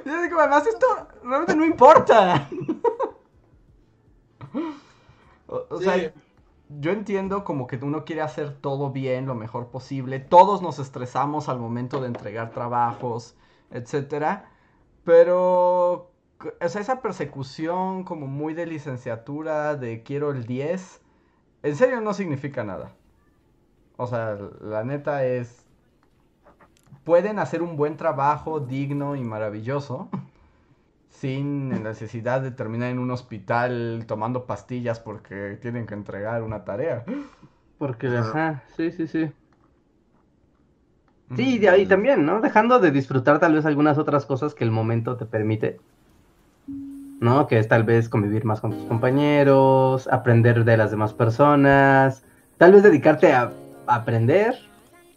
Yo 0.06 0.22
digo, 0.22 0.40
además 0.40 0.66
esto 0.68 0.86
realmente 1.24 1.56
no 1.56 1.66
importa. 1.66 2.48
O, 5.48 5.66
o 5.70 5.78
Sí. 5.78 5.84
sea, 5.86 6.14
yo 6.80 6.92
entiendo 6.92 7.44
como 7.44 7.68
que 7.68 7.78
uno 7.78 8.06
quiere 8.06 8.22
hacer 8.22 8.54
todo 8.62 8.92
bien, 8.92 9.26
lo 9.26 9.36
mejor 9.36 9.68
posible. 9.70 10.20
Todos 10.20 10.62
nos 10.62 10.80
estresamos 10.80 11.50
al 11.50 11.60
momento 11.60 12.00
de 12.02 12.08
entregar 12.08 12.52
trabajos, 12.52 13.36
etcétera. 13.72 14.50
Pero, 15.04 16.12
o 16.62 16.70
sea, 16.70 16.82
esa 16.82 17.02
persecución 17.02 18.04
como 18.04 18.28
muy 18.28 18.54
de 18.54 18.66
licenciatura, 18.68 19.76
de 19.76 20.04
quiero 20.04 20.32
el 20.32 20.46
10, 20.46 21.02
en 21.64 21.76
serio 21.76 22.02
no 22.02 22.14
significa 22.14 22.64
nada. 22.64 22.94
O 23.98 24.08
sea, 24.08 24.38
la 24.62 24.84
neta 24.84 25.26
es... 25.26 25.66
Pueden 27.04 27.40
hacer 27.40 27.62
un 27.64 27.78
buen 27.78 27.98
trabajo 27.98 28.60
digno 28.60 29.16
y 29.16 29.24
maravilloso 29.24 30.10
sin 31.22 31.70
necesidad 31.70 32.42
de 32.42 32.50
terminar 32.50 32.90
en 32.90 32.98
un 32.98 33.12
hospital 33.12 34.06
tomando 34.08 34.48
pastillas 34.48 35.00
porque 35.00 35.60
tienen 35.62 35.86
que 35.86 35.94
entregar 35.94 36.42
una 36.42 36.66
tarea. 36.66 37.06
Porque, 37.78 38.08
Ajá. 38.08 38.64
sí, 38.76 38.92
sí, 38.92 39.08
sí. 39.08 39.32
Sí, 41.36 41.60
y 41.60 41.68
ahí 41.68 41.86
también, 41.86 42.26
¿no? 42.26 42.42
Dejando 42.42 42.80
de 42.80 42.90
disfrutar 42.90 43.40
tal 43.40 43.54
vez 43.54 43.68
algunas 43.68 44.00
otras 44.00 44.26
cosas 44.26 44.56
que 44.56 44.64
el 44.64 44.72
momento 44.72 45.16
te 45.16 45.28
permite. 45.28 45.80
¿No? 46.68 47.46
Que 47.46 47.60
es 47.60 47.68
tal 47.68 47.84
vez 47.84 48.10
convivir 48.10 48.44
más 48.44 48.60
con 48.60 48.72
tus 48.72 48.84
compañeros, 48.86 50.08
aprender 50.08 50.66
de 50.66 50.76
las 50.76 50.90
demás 50.90 51.14
personas, 51.14 52.26
tal 52.58 52.74
vez 52.74 52.82
dedicarte 52.82 53.32
a, 53.32 53.54
a 53.86 53.96
aprender 53.96 54.71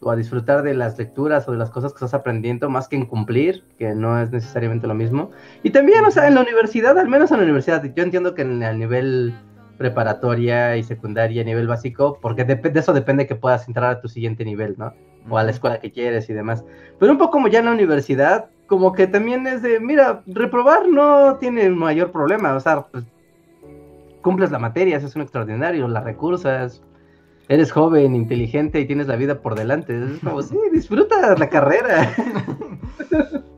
o 0.05 0.11
a 0.11 0.17
disfrutar 0.17 0.63
de 0.63 0.75
las 0.75 0.99
lecturas 0.99 1.49
o 1.49 1.53
de 1.53 1.59
las 1.59 1.71
cosas 1.71 1.93
que 1.93 1.97
estás 1.97 2.15
aprendiendo 2.15 2.69
más 2.69 2.89
que 2.89 2.97
en 2.97 3.07
cumplir, 3.07 3.65
que 3.79 3.95
no 3.95 4.21
es 4.21 4.31
necesariamente 4.31 4.87
lo 4.87 4.95
mismo. 4.95 5.31
Y 5.63 5.71
también, 5.71 6.05
o 6.05 6.11
sea, 6.11 6.29
en 6.29 6.35
la 6.35 6.43
universidad, 6.43 6.99
al 6.99 7.09
menos 7.09 7.31
en 7.31 7.39
la 7.39 7.45
universidad, 7.45 7.83
yo 7.83 8.03
entiendo 8.03 8.35
que 8.35 8.43
en 8.43 8.63
el 8.63 8.79
nivel 8.79 9.35
preparatoria 9.79 10.77
y 10.77 10.83
secundaria, 10.85 11.43
nivel 11.43 11.67
básico, 11.67 12.19
porque 12.21 12.47
dep- 12.47 12.71
de 12.71 12.79
eso 12.81 12.93
depende 12.93 13.27
que 13.27 13.35
puedas 13.35 13.67
entrar 13.67 13.91
a 13.91 14.01
tu 14.01 14.09
siguiente 14.09 14.45
nivel, 14.45 14.77
¿no? 14.79 14.93
O 15.29 15.39
a 15.39 15.43
la 15.43 15.51
escuela 15.51 15.81
que 15.81 15.91
quieres 15.91 16.29
y 16.31 16.33
demás. 16.33 16.65
Pero 17.01 17.11
un 17.11 17.19
poco 17.19 17.33
como 17.33 17.49
ya 17.49 17.59
en 17.59 17.65
la 17.65 17.73
universidad, 17.73 18.51
como 18.67 18.93
que 18.93 19.07
también 19.07 19.47
es 19.47 19.63
de, 19.63 19.81
mira, 19.81 20.23
reprobar 20.27 20.89
no 20.89 21.37
tiene 21.39 21.69
mayor 21.71 22.13
problema, 22.13 22.55
o 22.55 22.61
sea, 22.61 22.87
pues, 22.87 23.05
cumples 24.23 24.51
la 24.51 24.59
materia, 24.59 24.97
eso 24.97 25.07
es 25.07 25.17
un 25.17 25.23
extraordinario, 25.23 25.89
la 25.89 26.01
recursas, 26.01 26.83
eres 27.49 27.73
joven, 27.73 28.15
inteligente 28.15 28.81
y 28.81 28.87
tienes 28.87 29.07
la 29.07 29.17
vida 29.17 29.41
por 29.41 29.55
delante. 29.55 29.99
Es 30.15 30.21
como, 30.21 30.43
sí, 30.43 30.59
disfruta 30.73 31.37
la 31.37 31.49
carrera. 31.51 32.13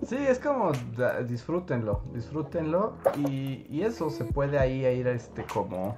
Sí, 0.09 0.15
es 0.17 0.39
como 0.39 0.71
da- 0.97 1.21
disfrútenlo, 1.25 2.01
disfrútenlo 2.15 2.93
y, 3.29 3.67
y 3.69 3.83
eso 3.83 4.09
se 4.09 4.25
puede 4.25 4.57
ahí 4.57 4.87
ir 4.87 5.09
este 5.09 5.43
como 5.53 5.97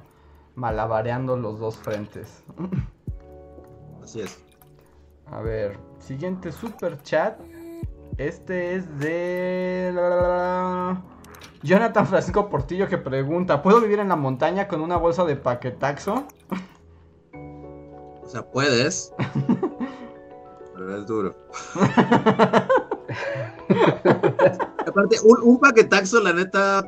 malabareando 0.55 1.36
los 1.36 1.59
dos 1.61 1.76
frentes. 1.76 2.43
Así 4.03 4.22
es. 4.22 4.43
A 5.30 5.43
ver, 5.43 5.76
siguiente 5.99 6.53
super 6.53 7.03
chat. 7.03 7.39
Este 8.16 8.76
es 8.76 8.99
de. 8.99 9.93
Jonathan 11.62 12.07
Francisco 12.07 12.49
Portillo 12.49 12.89
que 12.89 12.97
pregunta, 12.97 13.62
¿puedo 13.62 13.78
vivir 13.78 13.99
en 13.99 14.09
la 14.09 14.16
montaña 14.16 14.68
con 14.68 14.80
una 14.80 14.97
bolsa 14.97 15.24
de 15.26 15.36
paquetaxo? 15.36 16.24
O 18.29 18.31
sea, 18.31 18.43
puedes. 18.45 19.11
pero 20.74 20.97
es 20.99 21.07
duro. 21.07 21.35
Aparte, 24.87 25.16
un, 25.24 25.39
un 25.43 25.59
paquetaxo, 25.59 26.20
la 26.20 26.35
neta, 26.35 26.87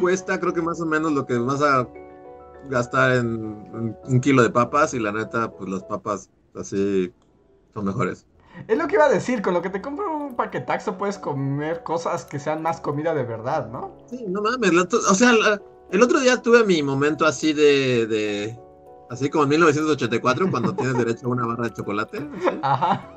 cuesta 0.00 0.40
creo 0.40 0.54
que 0.54 0.62
más 0.62 0.80
o 0.80 0.86
menos 0.86 1.12
lo 1.12 1.26
que 1.26 1.36
vas 1.36 1.60
a 1.60 1.86
gastar 2.70 3.12
en, 3.16 3.66
en 3.74 3.96
un 4.04 4.20
kilo 4.22 4.42
de 4.42 4.48
papas 4.48 4.94
y 4.94 4.98
la 4.98 5.12
neta, 5.12 5.50
pues 5.52 5.68
las 5.68 5.82
papas 5.84 6.30
así 6.54 7.12
son 7.74 7.84
mejores. 7.84 8.26
Es 8.66 8.78
lo 8.78 8.86
que 8.88 8.94
iba 8.94 9.04
a 9.04 9.10
decir, 9.10 9.42
con 9.42 9.52
lo 9.52 9.60
que 9.60 9.68
te 9.68 9.82
compro 9.82 10.16
un 10.16 10.36
paquetaxo 10.36 10.96
puedes 10.96 11.18
comer 11.18 11.82
cosas 11.82 12.24
que 12.24 12.38
sean 12.38 12.62
más 12.62 12.80
comida 12.80 13.12
de 13.12 13.24
verdad, 13.24 13.68
¿no? 13.68 13.98
Sí, 14.08 14.24
no 14.26 14.40
mames. 14.40 14.72
la 14.72 14.82
o 14.84 15.14
sea, 15.14 15.34
la- 15.34 15.60
el 15.90 16.02
otro 16.02 16.18
día 16.20 16.40
tuve 16.40 16.64
mi 16.64 16.82
momento 16.82 17.26
así 17.26 17.52
de, 17.52 18.06
de- 18.06 18.58
Así 19.12 19.28
como 19.28 19.44
en 19.44 19.50
1984, 19.50 20.50
cuando 20.50 20.74
tienes 20.74 20.96
derecho 20.96 21.26
a 21.26 21.30
una 21.30 21.44
barra 21.44 21.64
de 21.64 21.74
chocolate. 21.74 22.16
así. 22.16 22.58
Ajá. 22.62 23.14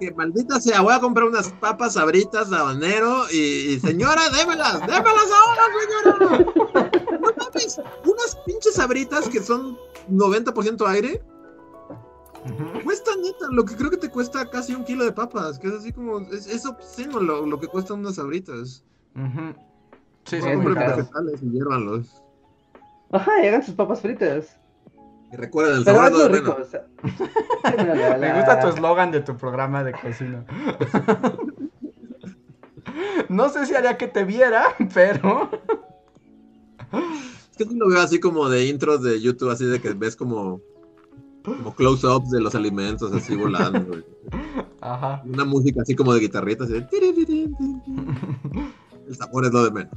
Que 0.00 0.10
maldita 0.14 0.58
sea, 0.58 0.80
voy 0.80 0.94
a 0.94 0.98
comprar 0.98 1.26
unas 1.26 1.50
papas 1.60 1.92
sabritas, 1.92 2.50
habanero 2.50 3.24
y, 3.30 3.74
y, 3.74 3.80
señora, 3.80 4.22
démelas, 4.30 4.80
démelas 4.80 5.28
ahora, 5.44 5.62
señora. 5.78 6.46
No 7.20 7.32
mames, 7.36 7.78
unas 8.06 8.36
pinches 8.46 8.76
sabritas 8.76 9.28
que 9.28 9.42
son 9.42 9.76
90% 10.10 10.86
aire, 10.88 11.22
cuesta 12.82 13.10
neta, 13.22 13.48
lo 13.50 13.66
que 13.66 13.76
creo 13.76 13.90
que 13.90 13.98
te 13.98 14.08
cuesta 14.08 14.48
casi 14.48 14.74
un 14.74 14.84
kilo 14.84 15.04
de 15.04 15.12
papas, 15.12 15.58
que 15.58 15.66
es 15.68 15.74
así 15.74 15.92
como, 15.92 16.20
es, 16.32 16.46
es 16.46 16.64
obsceno 16.64 17.20
lo, 17.20 17.44
lo 17.44 17.60
que 17.60 17.66
cuestan 17.66 17.98
unas 17.98 18.14
sabritas. 18.14 18.82
Ujú. 19.14 19.54
Sí, 20.24 20.40
sí, 20.40 20.46
muy 20.46 20.64
Compren 20.64 20.96
vegetales 20.96 21.42
y 21.42 21.50
hiérvanlos. 21.50 22.22
Ajá, 23.12 23.32
llegan 23.42 23.62
sus 23.62 23.74
papas 23.74 24.00
fritas. 24.00 24.58
Y 25.32 25.36
recuerden, 25.36 25.78
el 25.78 25.84
Pero 25.84 26.00
muy 26.02 26.10
bueno. 26.10 26.28
rico, 26.28 26.56
o 26.60 26.64
sea. 26.64 26.86
Me 28.18 28.34
gusta 28.34 28.60
tu 28.60 28.68
eslogan 28.68 29.10
de 29.10 29.20
tu 29.20 29.36
programa 29.36 29.82
de 29.84 29.92
cocina. 29.92 30.44
No 33.28 33.48
sé 33.48 33.66
si 33.66 33.74
haría 33.74 33.96
que 33.98 34.08
te 34.08 34.24
viera, 34.24 34.74
pero. 34.94 35.50
Es 37.50 37.56
que 37.56 37.64
sí 37.64 37.74
lo 37.74 37.88
veo 37.88 38.00
así 38.00 38.20
como 38.20 38.48
de 38.48 38.66
intros 38.66 39.02
de 39.02 39.20
YouTube, 39.20 39.50
así 39.50 39.64
de 39.66 39.80
que 39.80 39.92
ves 39.92 40.16
como, 40.16 40.60
como 41.44 41.74
close-ups 41.74 42.30
de 42.30 42.40
los 42.40 42.54
alimentos 42.54 43.12
así 43.12 43.36
volando. 43.36 43.84
güey. 43.84 44.04
Ajá. 44.80 45.22
Una 45.26 45.44
música 45.44 45.82
así 45.82 45.94
como 45.94 46.14
de 46.14 46.20
guitarrita, 46.20 46.64
así 46.64 46.74
de... 46.74 46.86
El 49.08 49.14
sabor 49.14 49.44
es 49.44 49.52
lo 49.52 49.64
de 49.64 49.70
menos. 49.70 49.94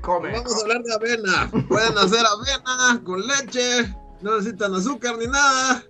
Come. 0.00 0.32
Vamos 0.32 0.56
a 0.56 0.60
hablar 0.62 0.82
de 0.82 0.94
avena. 0.94 1.50
Pueden 1.68 1.96
hacer 1.98 2.24
avena 2.26 3.02
con 3.04 3.26
leche. 3.26 3.94
No 4.20 4.36
necesitan 4.36 4.72
azúcar 4.74 5.18
ni 5.18 5.26
nada. 5.26 5.82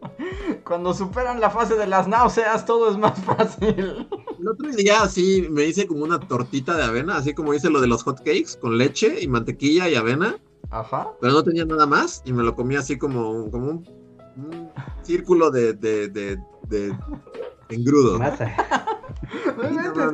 Cuando 0.65 0.95
superan 0.95 1.39
la 1.41 1.51
fase 1.51 1.75
de 1.75 1.87
las 1.87 2.09
náuseas, 2.09 2.65
todo 2.65 2.91
es 2.91 2.97
más 2.97 3.19
fácil. 3.25 4.09
El 4.39 4.49
otro 4.49 4.71
día 4.71 5.07
sí 5.07 5.47
me 5.51 5.65
hice 5.67 5.87
como 5.87 6.05
una 6.05 6.19
tortita 6.19 6.75
de 6.77 6.85
avena, 6.85 7.17
así 7.19 7.35
como 7.35 7.53
hice 7.53 7.69
lo 7.69 7.81
de 7.81 7.89
los 7.89 8.03
hot 8.05 8.19
cakes, 8.19 8.57
con 8.59 8.79
leche 8.79 9.19
y 9.21 9.29
mantequilla 9.29 9.89
y 9.91 9.97
avena, 9.97 10.37
Ajá. 10.71 11.11
pero 11.21 11.35
no 11.35 11.45
tenía 11.45 11.67
nada 11.67 11.85
más 11.87 12.23
y 12.25 12.33
me 12.33 12.43
lo 12.43 12.55
comí 12.57 12.75
así 12.77 12.97
como, 12.97 13.51
como 13.51 13.71
un, 13.71 13.89
un 14.37 14.71
círculo 15.03 15.51
de, 15.51 15.75
de, 15.75 16.09
de, 16.09 16.39
de 16.69 16.97
engrudo. 17.69 18.19
Masa. 18.19 18.51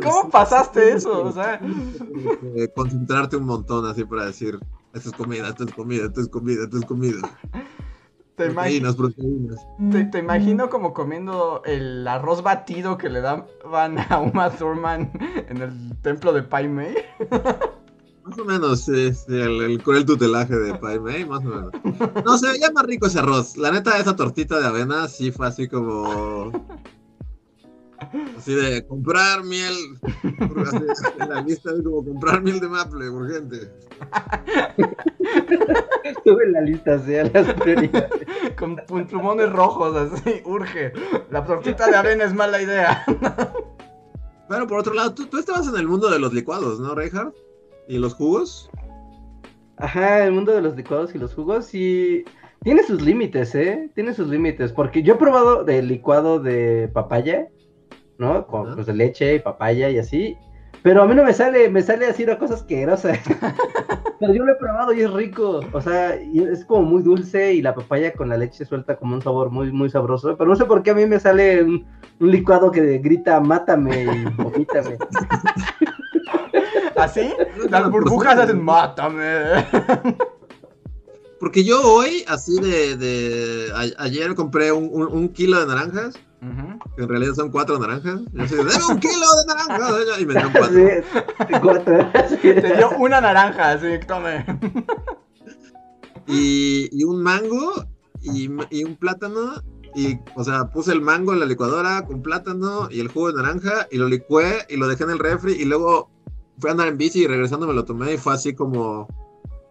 ¿Cómo 0.02 0.30
pasaste 0.30 0.92
eso? 0.92 1.24
O 1.24 1.32
sea, 1.32 1.60
concentrarte 2.74 3.36
un 3.36 3.44
montón 3.44 3.86
así 3.86 4.04
para 4.04 4.26
decir, 4.26 4.58
esto 4.92 5.10
es 5.10 5.14
comida, 5.14 5.48
esto 5.48 5.64
es 5.64 5.72
comida, 5.72 6.04
esto 6.06 6.20
es 6.20 6.28
comida, 6.28 6.64
esto 6.64 6.78
es 6.78 6.84
comida. 6.84 7.18
te, 8.36 8.50
imagi- 8.50 8.54
Proteínas, 8.54 8.96
proteínas. 8.96 9.66
te- 9.90 10.04
te 10.04 10.18
imagino 10.18 10.68
como 10.70 10.92
comiendo 10.92 11.62
el 11.64 12.06
arroz 12.06 12.42
batido 12.42 12.96
que 12.98 13.08
le 13.08 13.20
daban 13.20 13.98
a 14.10 14.18
Uma 14.20 14.50
Thurman 14.50 15.10
en 15.48 15.56
el 15.62 15.96
templo 16.02 16.32
de 16.32 16.42
Pai 16.42 16.68
Mei. 16.68 16.94
Más 18.24 18.38
o 18.38 18.44
menos, 18.44 18.80
sí, 18.84 19.12
sí, 19.14 19.24
el, 19.34 19.62
el 19.62 19.82
cruel 19.82 20.04
tutelaje 20.04 20.54
de 20.54 20.74
Pai 20.74 21.00
Mei, 21.00 21.24
más 21.24 21.40
o 21.46 21.48
menos. 21.48 21.72
No, 22.26 22.36
se 22.36 22.48
veía 22.50 22.70
más 22.72 22.84
rico 22.84 23.06
ese 23.06 23.20
arroz. 23.20 23.56
La 23.56 23.70
neta, 23.72 23.96
esa 23.98 24.14
tortita 24.14 24.60
de 24.60 24.66
avena 24.66 25.08
sí 25.08 25.32
fue 25.32 25.46
así 25.46 25.66
como... 25.66 26.52
Así 28.36 28.54
de 28.54 28.86
comprar 28.86 29.44
miel. 29.44 29.74
Así, 30.02 30.76
en 31.20 31.28
la 31.28 31.42
lista 31.42 31.70
es 31.70 31.82
como 31.82 32.04
comprar 32.04 32.42
miel 32.42 32.60
de 32.60 32.68
maple, 32.68 33.08
urgente. 33.08 33.70
Estuve 36.04 36.44
en 36.44 36.52
la 36.52 36.60
lista, 36.62 36.98
sea, 37.00 37.24
las 37.24 37.54
prioridades. 37.54 38.26
Con 38.56 38.76
plumones 39.06 39.52
rojos, 39.52 39.96
así, 39.96 40.40
urge. 40.44 40.92
La 41.30 41.44
tortita 41.44 41.88
de 41.88 41.96
avena 41.96 42.24
es 42.24 42.34
mala 42.34 42.62
idea. 42.62 43.04
Pero 44.48 44.66
por 44.66 44.78
otro 44.78 44.94
lado, 44.94 45.14
tú, 45.14 45.26
tú 45.26 45.38
estabas 45.38 45.68
en 45.68 45.76
el 45.76 45.86
mundo 45.86 46.10
de 46.10 46.18
los 46.18 46.32
licuados, 46.32 46.80
¿no, 46.80 46.94
Reinhardt? 46.94 47.34
¿Y 47.86 47.98
los 47.98 48.14
jugos? 48.14 48.70
Ajá, 49.76 50.24
el 50.24 50.32
mundo 50.32 50.52
de 50.52 50.62
los 50.62 50.74
licuados 50.74 51.14
y 51.14 51.18
los 51.18 51.34
jugos 51.34 51.74
y 51.74 52.24
tiene 52.62 52.82
sus 52.82 53.00
límites, 53.00 53.54
¿eh? 53.54 53.90
Tiene 53.94 54.12
sus 54.14 54.28
límites, 54.28 54.72
porque 54.72 55.02
yo 55.02 55.14
he 55.14 55.16
probado 55.16 55.64
del 55.64 55.86
licuado 55.86 56.40
de 56.40 56.88
papaya, 56.92 57.48
¿no? 58.18 58.46
Con 58.46 58.74
pues 58.74 58.86
de 58.86 58.94
leche 58.94 59.34
y 59.36 59.38
papaya 59.38 59.88
y 59.90 59.98
así, 59.98 60.36
pero 60.82 61.02
a 61.02 61.06
mí 61.06 61.14
no 61.14 61.24
me 61.24 61.32
sale, 61.32 61.68
me 61.70 61.82
sale 61.82 62.06
así 62.06 62.22
una 62.24 62.38
cosa 62.38 62.54
asquerosa. 62.54 63.12
pero 64.20 64.32
yo 64.34 64.44
lo 64.44 64.52
he 64.52 64.56
probado 64.56 64.92
y 64.92 65.00
es 65.02 65.10
rico, 65.12 65.60
o 65.72 65.80
sea, 65.80 66.20
y 66.20 66.40
es 66.40 66.64
como 66.64 66.82
muy 66.82 67.02
dulce 67.02 67.52
y 67.54 67.62
la 67.62 67.74
papaya 67.74 68.12
con 68.12 68.28
la 68.28 68.36
leche 68.36 68.64
suelta 68.64 68.96
como 68.96 69.14
un 69.14 69.22
sabor 69.22 69.50
muy, 69.50 69.72
muy 69.72 69.90
sabroso, 69.90 70.36
pero 70.36 70.50
no 70.50 70.56
sé 70.56 70.64
por 70.66 70.82
qué 70.82 70.90
a 70.90 70.94
mí 70.94 71.06
me 71.06 71.18
sale 71.20 71.62
un, 71.62 71.86
un 72.20 72.30
licuado 72.30 72.70
que 72.70 72.98
grita 72.98 73.40
mátame 73.40 74.02
y 74.04 74.24
vomítame. 74.42 74.98
¿Así? 76.96 77.32
Las 77.70 77.90
burbujas 77.90 78.38
hacen 78.38 78.60
mátame. 78.62 79.64
Porque 81.38 81.62
yo 81.62 81.80
hoy, 81.82 82.24
así 82.26 82.60
de... 82.60 82.96
de 82.96 83.66
a- 83.72 84.02
ayer 84.02 84.34
compré 84.34 84.72
un, 84.72 84.88
un- 84.92 85.06
un 85.06 85.28
kilo 85.28 85.60
de 85.60 85.66
naranjas, 85.66 86.14
En 86.40 87.08
realidad 87.08 87.34
son 87.34 87.50
cuatro 87.50 87.78
naranjas. 87.78 88.20
Y 88.32 88.40
así 88.40 88.54
de, 88.54 88.64
¡deme 88.64 88.84
un 88.88 89.00
kilo 89.00 89.12
de 89.12 89.46
naranjas! 89.46 90.20
Y 90.20 90.26
me 90.26 90.34
dieron 90.34 90.52
cuatro. 90.52 90.76
Sí, 90.76 91.54
cuatro. 91.60 92.12
Te 92.42 92.76
dio 92.76 92.90
una 92.98 93.20
naranja, 93.20 93.72
así, 93.72 93.98
tome. 94.06 94.44
y, 96.26 96.88
y 96.92 97.04
un 97.04 97.22
mango 97.22 97.72
y, 98.22 98.50
y 98.70 98.84
un 98.84 98.96
plátano. 98.96 99.62
Y, 99.94 100.18
o 100.36 100.44
sea, 100.44 100.66
puse 100.66 100.92
el 100.92 101.00
mango 101.00 101.32
en 101.32 101.40
la 101.40 101.46
licuadora 101.46 102.04
con 102.06 102.22
plátano 102.22 102.88
y 102.90 103.00
el 103.00 103.08
jugo 103.08 103.32
de 103.32 103.42
naranja 103.42 103.88
y 103.90 103.96
lo 103.96 104.06
licué 104.06 104.66
y 104.68 104.76
lo 104.76 104.86
dejé 104.86 105.04
en 105.04 105.10
el 105.10 105.18
refri 105.18 105.54
y 105.54 105.64
luego 105.64 106.10
fui 106.58 106.68
a 106.68 106.72
andar 106.72 106.88
en 106.88 106.98
bici 106.98 107.22
y 107.22 107.26
regresando 107.26 107.66
me 107.66 107.72
lo 107.72 107.84
tomé 107.84 108.12
y 108.12 108.18
fue 108.18 108.34
así 108.34 108.54
como 108.54 109.08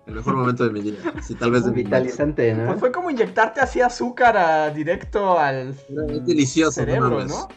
el 0.08 0.16
mejor 0.16 0.36
momento 0.36 0.64
de 0.64 0.72
mi 0.72 0.82
día. 0.82 0.97
Así, 1.18 1.36
tal 1.36 1.51
vez 1.51 1.66
de 1.66 1.72
mi 1.72 1.78
vida. 1.84 1.97
Vitalizante, 1.99 2.53
¿no? 2.53 2.68
Pues 2.68 2.80
fue 2.80 2.91
como 2.91 3.10
inyectarte 3.10 3.60
así 3.60 3.82
azúcar 3.82 4.38
a- 4.38 4.70
directo 4.70 5.38
al 5.38 5.70
Es 6.10 6.26
delicioso, 6.26 6.72
cerebro, 6.72 7.26
no. 7.26 7.47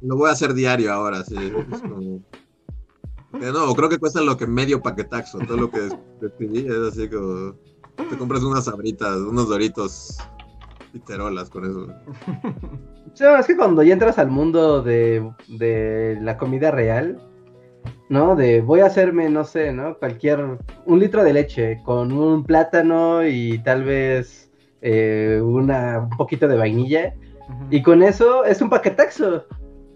Lo 0.00 0.16
voy 0.16 0.28
a 0.28 0.32
hacer 0.32 0.54
diario 0.54 0.92
ahora, 0.92 1.24
sí. 1.24 1.34
Es 1.72 1.80
como... 1.80 2.22
No, 3.32 3.74
creo 3.74 3.88
que 3.88 3.98
cuesta 3.98 4.20
lo 4.22 4.36
que 4.36 4.46
medio 4.46 4.80
paquetaxo. 4.80 5.38
Todo 5.40 5.56
lo 5.56 5.70
que 5.70 5.88
describí 6.20 6.66
es 6.66 6.76
así 6.92 7.08
como... 7.08 7.54
Te 8.08 8.16
compras 8.16 8.42
unas 8.42 8.64
sabritas, 8.64 9.16
unos 9.16 9.48
doritos 9.48 10.16
piterolas 10.92 11.50
con 11.50 11.64
eso. 11.64 11.86
Sí, 13.14 13.24
es 13.24 13.46
que 13.46 13.56
cuando 13.56 13.82
ya 13.82 13.94
entras 13.94 14.16
al 14.18 14.28
mundo 14.30 14.80
de, 14.80 15.28
de 15.48 16.18
la 16.22 16.38
comida 16.38 16.70
real, 16.70 17.20
¿no? 18.08 18.36
De 18.36 18.60
voy 18.60 18.80
a 18.80 18.86
hacerme, 18.86 19.28
no 19.30 19.44
sé, 19.44 19.72
¿no? 19.72 19.96
Cualquier, 19.98 20.58
un 20.86 20.98
litro 20.98 21.24
de 21.24 21.32
leche 21.32 21.80
con 21.84 22.12
un 22.12 22.44
plátano 22.44 23.26
y 23.26 23.58
tal 23.60 23.84
vez 23.84 24.50
eh, 24.80 25.40
una, 25.42 26.00
un 26.00 26.16
poquito 26.16 26.48
de 26.48 26.56
vainilla. 26.56 27.14
Y 27.70 27.82
con 27.82 28.02
eso 28.02 28.44
es 28.44 28.60
un 28.60 28.70
paquetaxo. 28.70 29.44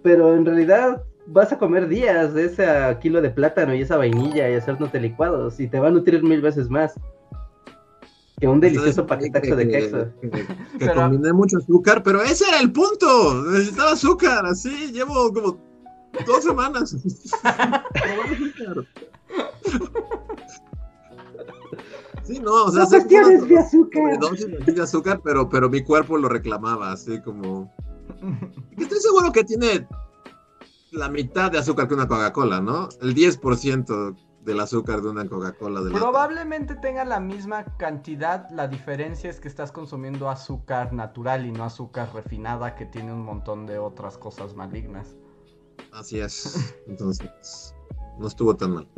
Pero 0.02 0.34
en 0.34 0.44
realidad 0.44 1.02
vas 1.26 1.52
a 1.52 1.58
comer 1.58 1.86
días 1.88 2.34
de 2.34 2.46
ese 2.46 2.66
kilo 3.00 3.20
de 3.22 3.30
plátano 3.30 3.74
y 3.74 3.82
esa 3.82 3.96
vainilla 3.96 4.50
y 4.50 4.54
hacernos 4.54 4.92
licuados 4.94 5.60
y 5.60 5.68
te 5.68 5.78
va 5.78 5.88
a 5.88 5.90
nutrir 5.92 6.22
mil 6.24 6.40
veces 6.40 6.68
más 6.68 6.98
que 8.40 8.48
un 8.48 8.58
delicioso 8.58 9.06
paquetaxo 9.06 9.54
de 9.54 9.64
que- 9.68 9.70
queso. 9.70 10.08
Que, 10.20 10.28
que 10.30 10.46
Pero- 10.80 10.94
combiné 10.94 11.32
mucho 11.32 11.58
azúcar, 11.58 12.02
pero 12.02 12.20
ese 12.22 12.44
era 12.48 12.58
el 12.58 12.72
punto. 12.72 13.34
Necesitaba 13.52 13.92
azúcar, 13.92 14.44
así. 14.46 14.90
Llevo 14.92 15.32
como 15.32 15.58
dos 16.26 16.44
semanas. 16.44 16.96
Sí, 22.24 22.38
no, 22.38 22.66
o 22.66 22.70
sea, 22.70 22.84
No 22.84 22.86
sé 22.86 22.98
cuestiones 22.98 23.48
de 23.48 23.58
azúcar. 23.58 24.18
de 24.64 24.82
azúcar, 24.82 25.20
pero, 25.24 25.48
pero 25.48 25.68
mi 25.68 25.82
cuerpo 25.82 26.16
lo 26.16 26.28
reclamaba, 26.28 26.92
así 26.92 27.20
como... 27.20 27.72
Que 28.76 28.84
Estoy 28.84 29.00
seguro 29.00 29.32
que 29.32 29.42
tiene 29.42 29.88
la 30.92 31.08
mitad 31.08 31.50
de 31.50 31.58
azúcar 31.58 31.88
que 31.88 31.94
una 31.94 32.06
Coca-Cola, 32.06 32.60
¿no? 32.60 32.88
El 33.00 33.14
10% 33.14 34.16
del 34.44 34.60
azúcar 34.60 35.02
de 35.02 35.08
una 35.08 35.26
Coca-Cola. 35.26 35.80
Probablemente 35.92 36.76
tenga 36.76 37.04
la 37.04 37.18
misma 37.18 37.64
cantidad, 37.76 38.48
la 38.50 38.68
diferencia 38.68 39.28
es 39.28 39.40
que 39.40 39.48
estás 39.48 39.72
consumiendo 39.72 40.28
azúcar 40.28 40.92
natural 40.92 41.46
y 41.46 41.52
no 41.52 41.64
azúcar 41.64 42.12
refinada 42.14 42.74
que 42.76 42.86
tiene 42.86 43.12
un 43.12 43.24
montón 43.24 43.66
de 43.66 43.78
otras 43.78 44.18
cosas 44.18 44.54
malignas. 44.54 45.16
Así 45.92 46.20
es. 46.20 46.74
Entonces, 46.86 47.74
no 48.18 48.28
estuvo 48.28 48.56
tan 48.56 48.74
mal. 48.74 48.88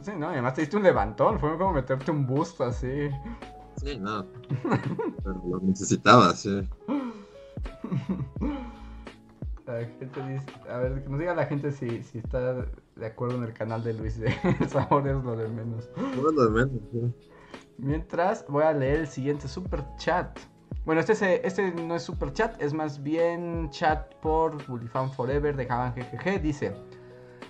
Sí, 0.00 0.12
¿no? 0.16 0.30
Y 0.30 0.34
además 0.34 0.54
te 0.54 0.62
diste 0.62 0.76
un 0.76 0.82
levantón, 0.82 1.38
fue 1.38 1.56
como 1.58 1.72
meterte 1.72 2.10
un 2.10 2.26
boost 2.26 2.60
así. 2.60 3.10
Sí, 3.76 3.98
no. 3.98 4.26
Pero 5.22 5.42
lo 5.48 5.60
necesitaba, 5.60 6.34
sí. 6.34 6.68
La 9.66 9.84
gente 9.84 10.22
dice, 10.26 10.46
a 10.70 10.78
ver, 10.78 11.02
que 11.02 11.10
nos 11.10 11.20
diga 11.20 11.34
la 11.34 11.44
gente 11.44 11.72
si, 11.72 12.02
si 12.02 12.18
está 12.18 12.66
de 12.96 13.06
acuerdo 13.06 13.36
en 13.36 13.44
el 13.44 13.52
canal 13.52 13.84
de 13.84 13.92
Luis 13.92 14.18
de 14.18 14.34
El 14.60 14.68
sabor 14.68 15.06
es 15.06 15.22
lo 15.22 15.36
de 15.36 15.48
menos. 15.48 15.90
Lo 16.16 16.32
de 16.32 16.50
menos, 16.50 16.80
sí. 16.90 17.14
Mientras 17.76 18.46
voy 18.48 18.64
a 18.64 18.72
leer 18.72 19.00
el 19.00 19.08
siguiente 19.08 19.46
super 19.46 19.84
chat. 19.96 20.38
Bueno, 20.88 21.02
este, 21.02 21.14
se- 21.14 21.46
este 21.46 21.70
no 21.72 21.96
es 21.96 22.02
super 22.02 22.32
chat, 22.32 22.58
es 22.62 22.72
más 22.72 23.02
bien 23.02 23.68
chat 23.68 24.14
por 24.22 24.66
Bullyfan 24.66 25.12
Forever 25.12 25.54
de 25.54 25.66
Javan 25.66 25.92
GGG. 25.94 26.40
Dice: 26.40 26.72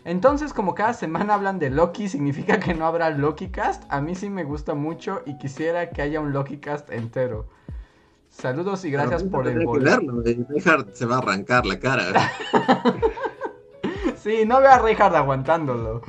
Entonces, 0.05 0.53
como 0.53 0.75
cada 0.75 0.93
semana 0.93 1.35
hablan 1.35 1.61
de 1.61 1.71
Loki, 1.71 2.09
¿significa 2.09 2.59
que 2.59 2.75
no 2.75 2.85
habrá 2.85 3.11
LokiCast? 3.11 3.85
A 3.91 4.01
mí 4.01 4.17
sí 4.17 4.29
me 4.29 4.43
gusta 4.43 4.75
mucho 4.75 5.23
y 5.25 5.39
quisiera 5.39 5.91
que 5.91 6.03
haya 6.03 6.19
un 6.19 6.33
LokiCast 6.33 6.91
entero. 6.91 7.47
Saludos 8.29 8.85
y 8.85 8.91
gracias 8.91 9.23
por 9.23 9.47
el 9.47 9.65
boleto. 9.65 10.01
eh. 10.27 10.45
Reinhardt 10.49 10.95
se 10.95 11.07
va 11.07 11.15
a 11.15 11.19
arrancar 11.19 11.65
la 11.65 11.79
cara. 11.79 12.03
Sí, 14.17 14.45
no 14.45 14.59
veo 14.61 14.71
a 14.73 14.79
Reinhardt 14.81 15.15
aguantándolo. 15.15 16.03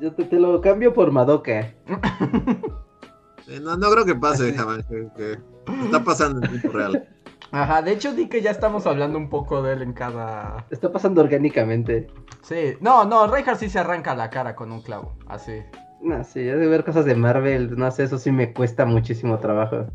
Yo 0.00 0.14
te, 0.14 0.24
te 0.24 0.36
lo 0.40 0.58
cambio 0.62 0.94
por 0.94 1.10
Madoka. 1.12 1.74
Eh, 3.48 3.60
No, 3.60 3.76
no 3.76 3.90
creo 3.90 4.04
que 4.06 4.14
pase, 4.14 4.54
jamás. 4.54 4.86
Que, 4.86 5.08
que 5.16 5.38
está 5.84 6.04
pasando 6.04 6.44
en 6.44 6.50
tiempo 6.50 6.76
real. 6.76 7.08
Ajá, 7.52 7.82
de 7.82 7.92
hecho 7.92 8.14
di 8.14 8.28
que 8.28 8.40
ya 8.40 8.50
estamos 8.50 8.86
hablando 8.86 9.18
un 9.18 9.28
poco 9.28 9.62
de 9.62 9.74
él 9.74 9.82
en 9.82 9.92
cada... 9.92 10.64
Está 10.70 10.90
pasando 10.90 11.20
orgánicamente. 11.20 12.06
Sí, 12.40 12.76
no, 12.80 13.04
no, 13.04 13.26
Reinhardt 13.26 13.60
sí 13.60 13.68
se 13.68 13.78
arranca 13.78 14.14
la 14.14 14.30
cara 14.30 14.56
con 14.56 14.72
un 14.72 14.80
clavo, 14.80 15.14
así. 15.26 15.62
No, 16.00 16.24
sí, 16.24 16.42
de 16.42 16.66
ver 16.66 16.82
cosas 16.82 17.04
de 17.04 17.14
Marvel, 17.14 17.76
no 17.76 17.90
sé, 17.90 18.04
eso 18.04 18.18
sí 18.18 18.32
me 18.32 18.54
cuesta 18.54 18.86
muchísimo 18.86 19.38
trabajo. 19.38 19.86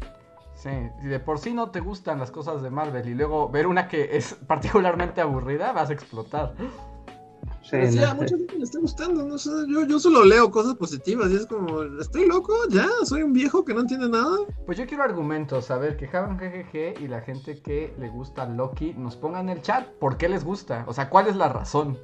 Sí, 0.54 0.70
si 1.02 1.08
de 1.08 1.20
por 1.20 1.40
sí 1.40 1.54
no 1.54 1.72
te 1.72 1.80
gustan 1.80 2.20
las 2.20 2.32
cosas 2.32 2.62
de 2.62 2.70
Marvel 2.70 3.08
y 3.08 3.14
luego 3.14 3.50
ver 3.50 3.68
una 3.68 3.88
que 3.88 4.16
es 4.18 4.34
particularmente 4.48 5.22
aburrida, 5.22 5.72
vas 5.72 5.90
a 5.90 5.94
explotar. 5.94 6.54
Sí, 7.64 7.70
Pero 7.72 7.92
sí, 7.92 7.98
no 8.00 8.06
a 8.06 8.10
sé. 8.10 8.16
mucha 8.16 8.38
gente 8.38 8.58
le 8.58 8.64
está 8.64 8.80
gustando, 8.80 9.24
no 9.26 9.38
sé, 9.38 9.50
yo, 9.68 9.86
yo 9.86 10.00
solo 10.00 10.24
leo 10.24 10.50
cosas 10.50 10.76
positivas 10.76 11.30
y 11.32 11.36
es 11.36 11.46
como, 11.46 11.84
estoy 12.00 12.26
loco, 12.26 12.54
ya, 12.70 12.88
soy 13.04 13.24
un 13.24 13.34
viejo 13.34 13.66
que 13.66 13.74
no 13.74 13.82
entiende 13.82 14.08
nada. 14.10 14.38
Pues 14.66 14.78
yo 14.78 14.88
quiero 14.88 15.04
argumentos, 15.04 15.70
a 15.70 15.78
ver, 15.78 15.98
que 15.98 16.08
Javan 16.08 16.38
GGG 16.38 17.02
y 17.02 17.08
la 17.08 17.22
gente 17.22 17.62
que 17.62 17.94
le 18.00 18.10
gusta 18.10 18.46
Loki 18.46 18.94
nos 18.94 19.16
pongan 19.16 19.50
en 19.50 19.58
el 19.58 19.62
chat 19.64 19.88
por 20.00 20.18
qué 20.18 20.30
les 20.30 20.44
gusta, 20.46 20.86
o 20.88 20.94
sea, 20.94 21.10
cuál 21.10 21.28
es 21.28 21.36
la 21.36 21.50
razón. 21.50 21.98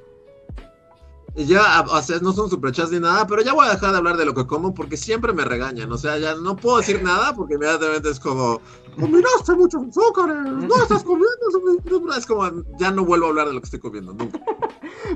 Y 1.36 1.46
ya, 1.46 1.80
o 1.90 2.00
sea, 2.00 2.18
no 2.20 2.32
son 2.32 2.48
superchats 2.48 2.92
ni 2.92 3.00
nada, 3.00 3.26
pero 3.26 3.42
ya 3.42 3.52
voy 3.52 3.66
a 3.66 3.70
dejar 3.72 3.90
de 3.90 3.96
hablar 3.96 4.16
de 4.16 4.24
lo 4.24 4.34
que 4.34 4.46
como 4.46 4.72
porque 4.72 4.96
siempre 4.96 5.32
me 5.32 5.44
regañan. 5.44 5.90
O 5.90 5.98
sea, 5.98 6.16
ya 6.16 6.36
no 6.36 6.54
puedo 6.54 6.76
decir 6.76 7.02
nada 7.02 7.34
porque 7.34 7.54
inmediatamente 7.54 8.08
es 8.10 8.20
como, 8.20 8.60
combinaste 8.94 9.54
muchos 9.54 9.82
azúcares, 9.88 10.36
no 10.36 10.76
estás 10.82 11.02
comiendo. 11.04 11.28
suficiente". 11.50 12.18
Es 12.18 12.26
como, 12.26 12.44
ya 12.78 12.90
no 12.90 13.04
vuelvo 13.04 13.26
a 13.26 13.28
hablar 13.30 13.46
de 13.48 13.54
lo 13.54 13.60
que 13.60 13.64
estoy 13.66 13.80
comiendo, 13.80 14.12
nunca. 14.14 14.38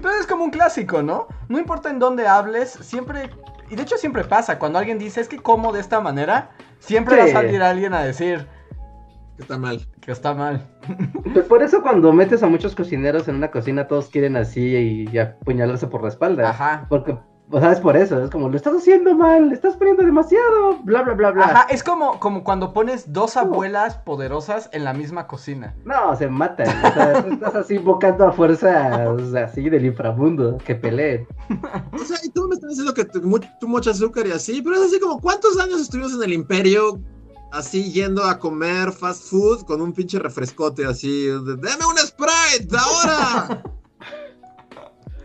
Pero 0.02 0.14
es 0.20 0.26
como 0.26 0.44
un 0.44 0.50
clásico, 0.50 1.02
¿no? 1.02 1.26
No 1.48 1.58
importa 1.58 1.90
en 1.90 1.98
dónde 1.98 2.26
hables, 2.26 2.70
siempre, 2.82 3.30
y 3.70 3.76
de 3.76 3.82
hecho 3.82 3.96
siempre 3.96 4.24
pasa, 4.24 4.58
cuando 4.58 4.78
alguien 4.78 4.98
dice 4.98 5.20
es 5.20 5.28
que 5.28 5.38
como 5.38 5.72
de 5.72 5.80
esta 5.80 6.00
manera, 6.00 6.50
siempre 6.78 7.14
Sí. 7.16 7.20
va 7.20 7.26
a 7.26 7.42
salir 7.42 7.62
alguien 7.62 7.94
a 7.94 8.02
decir 8.02 8.46
Está 9.38 9.56
mal. 9.58 9.86
que 10.00 10.10
está 10.12 10.34
mal. 10.34 10.66
Pues 11.32 11.46
por 11.46 11.62
eso 11.62 11.80
cuando 11.82 12.12
metes 12.12 12.42
a 12.42 12.48
muchos 12.48 12.74
cocineros 12.74 13.28
en 13.28 13.36
una 13.36 13.50
cocina, 13.50 13.86
todos 13.86 14.08
quieren 14.08 14.36
así 14.36 14.60
y, 14.76 15.08
y 15.12 15.18
apuñalarse 15.18 15.86
por 15.86 16.02
la 16.02 16.08
espalda. 16.08 16.50
Ajá. 16.50 16.86
Porque, 16.88 17.16
o 17.50 17.60
sea, 17.60 17.72
es 17.72 17.80
por 17.80 17.96
eso, 17.96 18.22
es 18.22 18.30
como, 18.30 18.48
lo 18.48 18.56
estás 18.56 18.74
haciendo 18.74 19.14
mal, 19.14 19.48
le 19.48 19.54
estás 19.54 19.74
poniendo 19.76 20.02
demasiado, 20.04 20.78
bla, 20.84 21.02
bla, 21.02 21.14
bla, 21.14 21.30
bla. 21.30 21.44
Ajá, 21.44 21.66
es 21.70 21.82
como, 21.82 22.20
como 22.20 22.44
cuando 22.44 22.74
pones 22.74 23.10
dos 23.12 23.38
abuelas 23.38 23.96
poderosas 23.96 24.68
en 24.72 24.84
la 24.84 24.92
misma 24.92 25.26
cocina. 25.26 25.74
No, 25.84 26.14
se 26.14 26.28
matan. 26.28 26.68
O 26.68 26.92
sea, 26.92 27.24
tú 27.24 27.32
estás 27.32 27.54
así 27.54 27.76
invocando 27.76 28.26
a 28.26 28.32
fuerzas 28.32 29.34
así 29.34 29.70
del 29.70 29.86
inframundo 29.86 30.58
que 30.58 30.74
peleen. 30.74 31.26
O 31.92 31.98
sea, 31.98 32.18
y 32.22 32.28
tú 32.28 32.46
me 32.48 32.54
estás 32.54 32.68
diciendo 32.68 32.92
que 32.92 33.04
tú, 33.04 33.20
tú 33.60 33.68
mucho 33.68 33.90
azúcar 33.90 34.26
y 34.26 34.32
así, 34.32 34.60
pero 34.60 34.76
es 34.76 34.82
así 34.82 35.00
como, 35.00 35.18
¿cuántos 35.20 35.58
años 35.58 35.80
estuvimos 35.80 36.12
en 36.14 36.22
el 36.22 36.32
imperio 36.34 37.00
así 37.52 37.90
yendo 37.90 38.24
a 38.24 38.38
comer 38.38 38.92
fast 38.92 39.30
food 39.30 39.64
con 39.64 39.80
un 39.80 39.92
pinche 39.94 40.18
refrescote 40.18 40.84
así? 40.84 41.26
de, 41.26 41.56
¡Deme 41.56 41.86
un 41.88 41.96
Sprite 41.96 42.76
ahora! 42.76 43.62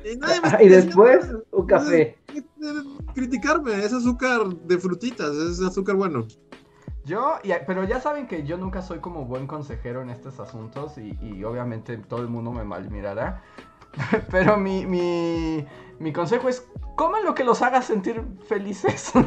Y, 0.03 0.15
nadie 0.17 0.41
me 0.41 0.47
está 0.47 0.63
Y 0.63 0.69
después, 0.69 1.25
nada. 1.27 1.39
un 1.51 1.65
café. 1.65 2.17
criticarme, 3.13 3.84
es 3.84 3.93
azúcar 3.93 4.47
de 4.47 4.77
frutitas, 4.77 5.34
es 5.35 5.61
azúcar 5.61 5.95
bueno. 5.95 6.27
Yo, 7.05 7.35
y- 7.43 7.51
pero 7.67 7.84
ya 7.84 7.99
saben 7.99 8.27
que 8.27 8.45
yo 8.45 8.57
nunca 8.57 8.81
soy 8.81 8.99
como 8.99 9.25
buen 9.25 9.45
consejero 9.47 10.01
en 10.01 10.09
estos 10.09 10.39
asuntos 10.39 10.97
y, 10.97 11.17
y 11.21 11.43
obviamente 11.43 11.97
todo 11.97 12.21
el 12.21 12.30
mundo 12.30 12.51
me 12.51 12.63
malmirará. 12.63 13.41
Pero 14.31 14.57
mi, 14.57 14.88
mi, 14.88 15.65
mi 15.99 16.11
consejo 16.13 16.49
es, 16.49 16.65
coman 16.95 17.23
lo 17.25 17.35
que 17.35 17.43
los 17.43 17.61
haga 17.61 17.81
sentir 17.84 18.23
felices. 18.47 19.11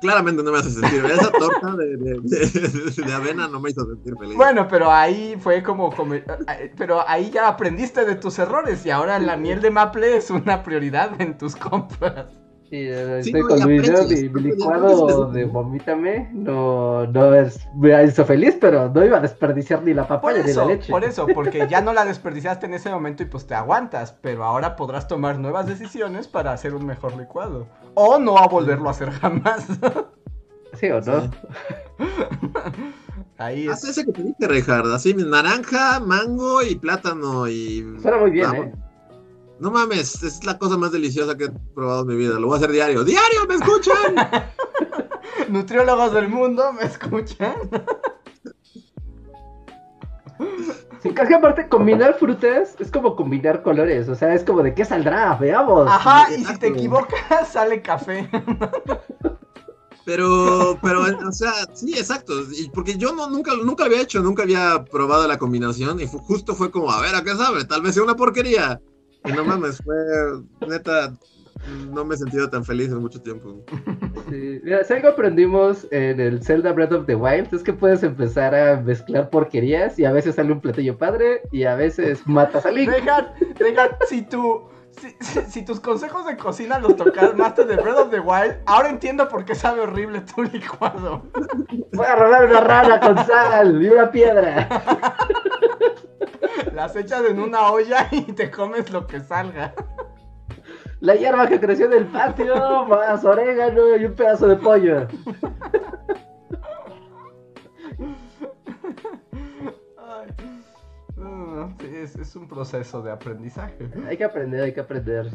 Claramente 0.00 0.42
no 0.42 0.52
me 0.52 0.58
hace 0.58 0.70
sentir. 0.70 1.04
Esa 1.04 1.30
torta 1.32 1.76
de, 1.76 1.96
de- 1.96 2.20
de- 2.22 3.02
de 3.04 3.12
avena 3.12 3.48
no 3.48 3.60
me 3.60 3.70
hizo 3.70 3.84
sentir 3.86 4.14
feliz. 4.18 4.36
bueno, 4.36 4.66
pero 4.68 4.90
ahí 4.90 5.36
fue 5.40 5.62
como, 5.62 5.92
pero 6.76 7.08
ahí 7.08 7.30
ya 7.30 7.48
aprendiste 7.48 8.04
de 8.04 8.14
tus 8.16 8.38
errores 8.38 8.84
y 8.86 8.90
ahora 8.90 9.18
la 9.18 9.36
miel 9.36 9.60
de 9.60 9.70
maple 9.70 10.16
es 10.16 10.30
una 10.30 10.62
prioridad 10.62 11.20
en 11.20 11.36
tus 11.38 11.56
compras. 11.56 12.26
Sí, 12.74 12.88
Sí, 13.22 13.30
estoy 13.30 13.42
no, 13.42 13.48
con 13.48 13.58
y 13.58 13.64
mi 13.66 13.78
video, 13.78 14.02
licuado 14.40 15.30
de 15.30 15.44
vomítame. 15.44 16.28
No, 16.32 17.06
no 17.06 17.32
es, 17.32 17.68
me 17.76 18.02
hizo 18.02 18.24
feliz, 18.24 18.56
pero 18.60 18.88
no 18.88 19.04
iba 19.04 19.18
a 19.18 19.20
desperdiciar 19.20 19.84
ni 19.84 19.94
la 19.94 20.08
papaya 20.08 20.42
ni 20.42 20.52
la 20.52 20.64
leche. 20.64 20.90
por 20.90 21.04
eso, 21.04 21.26
porque 21.34 21.68
ya 21.68 21.80
no 21.80 21.92
la 21.92 22.04
desperdiciaste 22.04 22.66
en 22.66 22.74
ese 22.74 22.90
momento 22.90 23.22
y 23.22 23.26
pues 23.26 23.46
te 23.46 23.54
aguantas, 23.54 24.12
pero 24.20 24.42
ahora 24.42 24.74
podrás 24.74 25.06
tomar 25.06 25.38
nuevas 25.38 25.66
decisiones 25.66 26.26
para 26.26 26.50
hacer 26.50 26.74
un 26.74 26.84
mejor 26.84 27.16
licuado. 27.16 27.68
O 27.94 28.18
no 28.18 28.38
a 28.38 28.48
volverlo 28.48 28.88
a 28.88 28.90
hacer 28.90 29.10
jamás. 29.12 29.66
¿Sí 30.74 30.88
o 30.90 31.00
no? 31.00 31.20
Sí. 31.20 31.30
Ahí 33.38 33.68
Haz 33.68 33.84
es. 33.84 33.90
ese 33.90 34.06
que 34.06 34.12
te 34.12 34.22
dije, 34.24 34.48
Reinhard. 34.48 34.92
Así, 34.92 35.14
naranja, 35.14 36.00
mango 36.00 36.60
y 36.62 36.74
plátano. 36.74 37.46
Y... 37.46 37.84
Suena 38.02 38.18
muy 38.18 38.32
bien, 38.32 38.50
Vamos. 38.50 38.66
¿eh? 38.66 38.72
No 39.60 39.70
mames, 39.70 40.22
es 40.22 40.44
la 40.44 40.58
cosa 40.58 40.76
más 40.76 40.92
deliciosa 40.92 41.36
que 41.36 41.44
he 41.44 41.50
probado 41.74 42.02
en 42.02 42.08
mi 42.08 42.16
vida. 42.16 42.38
Lo 42.38 42.48
voy 42.48 42.54
a 42.54 42.58
hacer 42.58 42.72
diario. 42.72 43.04
¡Diario! 43.04 43.46
¿Me 43.48 43.54
escuchan? 43.54 44.14
Nutriólogos 45.48 46.12
del 46.12 46.28
mundo, 46.28 46.72
¿me 46.72 46.84
escuchan? 46.84 47.54
Sí, 51.00 51.12
es 51.14 51.28
que 51.28 51.34
aparte 51.34 51.68
combinar 51.68 52.18
frutas 52.18 52.76
es 52.78 52.90
como 52.90 53.14
combinar 53.14 53.62
colores, 53.62 54.08
o 54.08 54.14
sea, 54.14 54.34
es 54.34 54.42
como 54.42 54.62
de 54.62 54.74
qué 54.74 54.86
saldrá, 54.86 55.34
veamos. 55.34 55.86
Ajá, 55.86 56.26
y 56.34 56.42
si 56.44 56.58
te 56.58 56.68
equivocas, 56.68 57.52
sale 57.52 57.82
café. 57.82 58.28
Pero, 60.04 60.78
pero, 60.82 61.02
o 61.02 61.32
sea, 61.32 61.52
sí, 61.72 61.92
exacto. 61.96 62.34
Porque 62.74 62.96
yo 62.96 63.14
no, 63.14 63.28
nunca, 63.28 63.52
nunca 63.54 63.84
había 63.84 64.02
hecho, 64.02 64.20
nunca 64.20 64.42
había 64.42 64.84
probado 64.84 65.26
la 65.26 65.38
combinación. 65.38 66.00
Y 66.00 66.06
justo 66.06 66.54
fue 66.54 66.70
como, 66.70 66.90
a 66.90 67.00
ver, 67.00 67.14
¿a 67.14 67.22
qué 67.22 67.34
sabe? 67.34 67.64
Tal 67.64 67.82
vez 67.82 67.94
sea 67.94 68.02
una 68.02 68.16
porquería. 68.16 68.80
Y 69.24 69.32
no 69.32 69.44
mames, 69.44 69.78
fue 69.82 69.94
neta. 70.68 71.12
No 71.92 72.04
me 72.04 72.14
he 72.14 72.18
sentido 72.18 72.50
tan 72.50 72.62
feliz 72.64 72.88
en 72.90 72.98
mucho 72.98 73.22
tiempo. 73.22 73.64
Sí, 74.28 74.60
Mira, 74.62 74.84
si 74.84 74.92
algo 74.92 75.08
aprendimos 75.08 75.86
en 75.92 76.20
el 76.20 76.42
Zelda 76.44 76.72
Breath 76.72 76.92
of 76.92 77.06
the 77.06 77.14
Wild 77.14 77.54
es 77.54 77.62
que 77.62 77.72
puedes 77.72 78.02
empezar 78.02 78.54
a 78.54 78.76
mezclar 78.80 79.30
porquerías 79.30 79.98
y 79.98 80.04
a 80.04 80.12
veces 80.12 80.34
sale 80.34 80.52
un 80.52 80.60
platillo 80.60 80.98
padre 80.98 81.40
y 81.52 81.64
a 81.64 81.74
veces 81.74 82.26
matas 82.26 82.66
a 82.66 82.70
Link. 82.70 82.90
Dejan, 82.90 83.28
dejan, 83.58 83.90
si 84.08 84.22
tú. 84.22 84.62
Si, 85.00 85.10
si- 85.20 85.40
si 85.50 85.64
tus 85.64 85.80
consejos 85.80 86.24
de 86.24 86.36
cocina 86.36 86.78
los 86.78 86.94
tocaste 86.96 87.64
de 87.64 87.76
Breath 87.76 87.98
of 87.98 88.10
the 88.10 88.20
Wild, 88.20 88.56
ahora 88.66 88.90
entiendo 88.90 89.28
por 89.28 89.44
qué 89.44 89.54
sabe 89.56 89.80
horrible 89.80 90.20
tu 90.20 90.42
licuado. 90.44 91.22
Voy 91.92 92.06
a 92.06 92.14
robar 92.14 92.44
una 92.46 92.60
rana 92.60 93.00
con 93.00 93.16
sal 93.26 93.82
y 93.82 93.88
una 93.88 94.10
piedra. 94.10 94.68
Las 96.74 96.96
echas 96.96 97.24
en 97.30 97.38
una 97.38 97.70
olla 97.70 98.08
y 98.10 98.22
te 98.32 98.50
comes 98.50 98.90
lo 98.90 99.06
que 99.06 99.20
salga. 99.20 99.72
La 101.00 101.14
hierba 101.14 101.46
que 101.46 101.60
creció 101.60 101.86
en 101.86 101.92
el 101.92 102.06
patio, 102.06 102.86
más 102.86 103.24
orégano 103.24 103.96
y 103.96 104.06
un 104.06 104.14
pedazo 104.14 104.48
de 104.48 104.56
pollo. 104.56 105.06
Sí, 111.80 111.90
es, 111.94 112.16
es 112.16 112.36
un 112.36 112.48
proceso 112.48 113.02
de 113.02 113.12
aprendizaje. 113.12 113.88
Hay 114.08 114.16
que 114.16 114.24
aprender, 114.24 114.62
hay 114.62 114.72
que 114.72 114.80
aprender. 114.80 115.30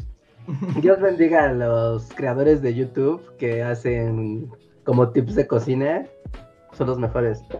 Dios 0.80 1.00
bendiga 1.00 1.44
a 1.44 1.52
los 1.52 2.08
creadores 2.14 2.60
de 2.62 2.74
YouTube 2.74 3.36
que 3.36 3.62
hacen 3.62 4.50
como 4.84 5.10
tips 5.10 5.36
de 5.36 5.46
cocina. 5.46 6.06
Son 6.80 6.86
los 6.88 6.98
mejores. 6.98 7.42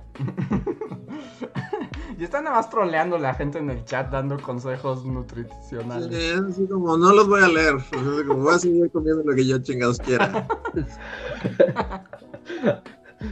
Y 2.19 2.25
están 2.25 2.45
nada 2.45 2.57
más 2.57 2.69
troleando 2.69 3.17
a 3.17 3.19
la 3.19 3.33
gente 3.33 3.59
en 3.59 3.71
el 3.71 3.83
chat 3.87 4.11
dando 4.11 4.39
consejos 4.39 5.01
Sí, 5.03 5.09
nutricionales. 5.09 6.13
es 6.13 6.39
así 6.39 6.67
como, 6.67 6.97
no 6.99 7.15
los 7.15 7.27
voy 7.27 7.43
a 7.43 7.49
leer. 7.49 7.77
Así 7.77 8.25
como 8.27 8.43
voy 8.43 8.55
a 8.55 8.59
seguir 8.59 8.91
comiendo 8.91 9.23
lo 9.25 9.35
que 9.35 9.47
yo 9.47 9.59
chingados 9.59 9.99
quiera. 9.99 10.47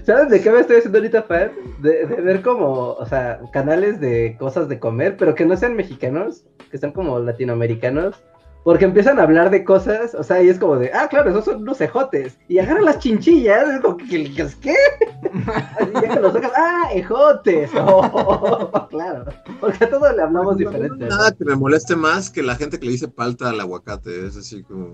¿Sabes 0.05 0.31
de 0.31 0.41
qué 0.41 0.51
me 0.51 0.61
estoy 0.61 0.77
haciendo 0.77 0.99
ahorita 0.99 1.23
fan? 1.25 1.51
De, 1.81 2.07
de 2.07 2.17
ver 2.23 2.41
como, 2.41 2.93
o 2.93 3.07
sea, 3.07 3.41
canales 3.53 4.01
de 4.01 4.37
cosas 4.39 4.69
de 4.71 4.79
comer, 4.81 5.17
pero 5.19 5.35
que 5.35 5.45
no 5.45 5.55
sean 5.57 5.77
mexicanos, 5.77 6.45
que 6.71 6.79
sean 6.79 6.93
como 6.93 7.19
latinoamericanos. 7.19 8.23
Porque 8.69 8.85
empiezan 8.85 9.19
a 9.19 9.23
hablar 9.23 9.49
de 9.49 9.65
cosas, 9.65 10.15
o 10.15 10.23
sea, 10.23 10.43
y 10.43 10.51
es 10.51 10.59
como 10.59 10.77
de, 10.77 10.93
ah, 10.93 11.09
claro, 11.09 11.31
esos 11.31 11.47
son 11.47 11.63
unos 11.63 11.81
ejotes. 11.81 12.37
Y 12.49 12.59
agarran 12.59 12.85
las 12.85 12.99
chinchillas, 12.99 13.67
es 13.67 13.81
como 13.81 13.97
que, 13.97 14.07
que- 14.35 14.47
¿qué? 14.61 14.75
Así 15.81 15.91
ya 15.95 16.15
que 16.15 16.21
los 16.21 16.35
sacas, 16.35 16.53
ah, 16.55 16.91
ejotes. 16.93 17.71
Oh, 17.79 18.87
claro, 18.91 19.25
porque 19.59 19.85
a 19.85 19.89
todos 19.89 20.15
le 20.15 20.21
hablamos 20.21 20.45
No 20.45 20.51
hay 20.51 20.67
diferente. 20.67 21.07
¿no? 21.07 21.17
nada 21.17 21.33
que 21.33 21.47
me 21.47 21.57
moleste 21.57 21.97
más 21.97 22.29
que 22.29 22.43
la 22.43 22.57
gente 22.57 22.79
que 22.79 22.85
le 22.85 22.93
dice 22.93 23.09
palta 23.09 23.49
al 23.49 23.59
aguacate. 23.59 24.27
Es 24.27 24.37
así 24.37 24.63
como. 24.63 24.93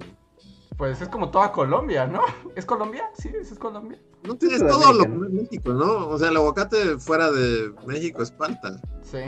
Pues 0.79 1.03
es 1.03 1.09
como 1.09 1.33
toda 1.33 1.51
Colombia, 1.51 2.07
¿no? 2.07 2.21
¿Es 2.55 2.65
Colombia? 2.65 3.03
Sí, 3.19 3.33
es 3.41 3.59
Colombia. 3.59 3.99
No 4.23 4.37
tienes 4.37 4.65
todo 4.65 4.93
lo 4.93 5.03
que 5.03 5.09
México, 5.09 5.19
no 5.19 5.27
es 5.27 5.33
México, 5.33 5.73
¿no? 5.73 6.09
O 6.11 6.17
sea, 6.17 6.29
el 6.29 6.37
aguacate 6.37 6.97
fuera 7.01 7.29
de 7.33 7.73
México 7.89 8.23
es 8.23 8.31
palta. 8.31 8.81
Sí. 9.03 9.19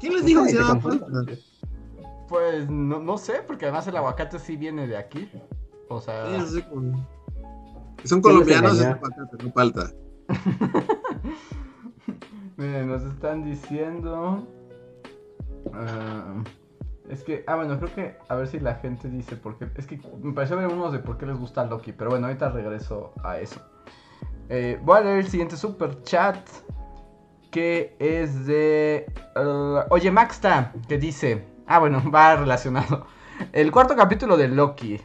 ¿Quién 0.00 0.14
les 0.14 0.24
dijo 0.24 0.42
que 0.44 0.52
se 0.52 0.56
llama 0.56 0.80
palta? 0.80 1.06
Pues 2.28 2.68
no, 2.68 2.98
no 3.00 3.18
sé, 3.18 3.42
porque 3.46 3.66
además 3.66 3.86
el 3.86 3.96
aguacate 3.96 4.38
sí 4.38 4.56
viene 4.56 4.86
de 4.86 4.96
aquí. 4.96 5.30
O 5.88 6.00
sea, 6.00 6.40
Sí, 6.46 6.62
como- 6.62 7.06
Si 8.02 8.08
son 8.08 8.20
colombianos, 8.20 8.78
engañó. 8.78 8.94
aguacate, 8.96 9.44
no 9.44 9.52
palta. 9.52 9.90
Miren, 12.56 12.88
nos 12.88 13.02
están 13.02 13.44
diciendo. 13.44 14.46
ah, 15.72 16.42
es 17.08 17.22
que, 17.22 17.44
ah, 17.46 17.56
bueno, 17.56 17.78
creo 17.78 17.94
que 17.94 18.16
a 18.28 18.34
ver 18.34 18.48
si 18.48 18.58
la 18.58 18.74
gente 18.76 19.08
dice 19.08 19.36
porque 19.36 19.68
Es 19.76 19.86
que 19.86 20.00
me 20.22 20.32
pareció 20.32 20.56
ver 20.56 20.66
unos 20.68 20.92
de 20.92 20.98
por 20.98 21.18
qué 21.18 21.26
les 21.26 21.38
gusta 21.38 21.64
Loki, 21.64 21.92
pero 21.92 22.10
bueno, 22.10 22.26
ahorita 22.26 22.48
regreso 22.50 23.12
a 23.22 23.38
eso. 23.38 23.60
Eh, 24.48 24.80
voy 24.82 24.98
a 24.98 25.00
leer 25.02 25.18
el 25.18 25.28
siguiente 25.28 25.56
super 25.56 26.02
chat 26.02 26.38
que 27.50 27.94
es 27.98 28.46
de. 28.46 29.06
uh, 29.36 29.80
Oye, 29.90 30.10
Maxta, 30.10 30.72
que 30.88 30.98
dice. 30.98 31.44
Ah, 31.66 31.78
bueno, 31.78 32.02
va 32.14 32.36
relacionado. 32.36 33.06
El 33.52 33.70
cuarto 33.72 33.96
capítulo 33.96 34.36
de 34.36 34.48
Loki. 34.48 35.00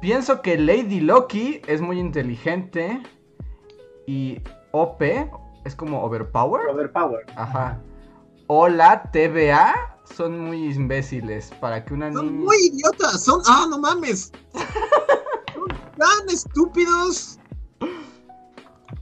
Pienso 0.00 0.42
que 0.42 0.58
Lady 0.58 1.00
Loki 1.00 1.60
es 1.66 1.80
muy 1.80 1.98
inteligente 1.98 3.02
y 4.06 4.40
OP 4.72 5.02
es 5.64 5.74
como 5.74 6.02
overpower. 6.02 6.68
Overpower. 6.68 7.24
Ajá. 7.36 7.80
O 8.46 8.68
la 8.68 9.02
TVA 9.10 9.96
son 10.04 10.38
muy 10.38 10.64
imbéciles 10.72 11.50
para 11.60 11.84
que 11.84 11.94
una 11.94 12.12
Son 12.12 12.26
niña. 12.26 12.44
muy 12.44 12.56
idiotas, 12.72 13.24
son. 13.24 13.40
¡Ah, 13.46 13.66
no 13.68 13.78
mames! 13.78 14.32
Son 15.54 15.68
tan 15.96 16.28
estúpidos. 16.28 17.38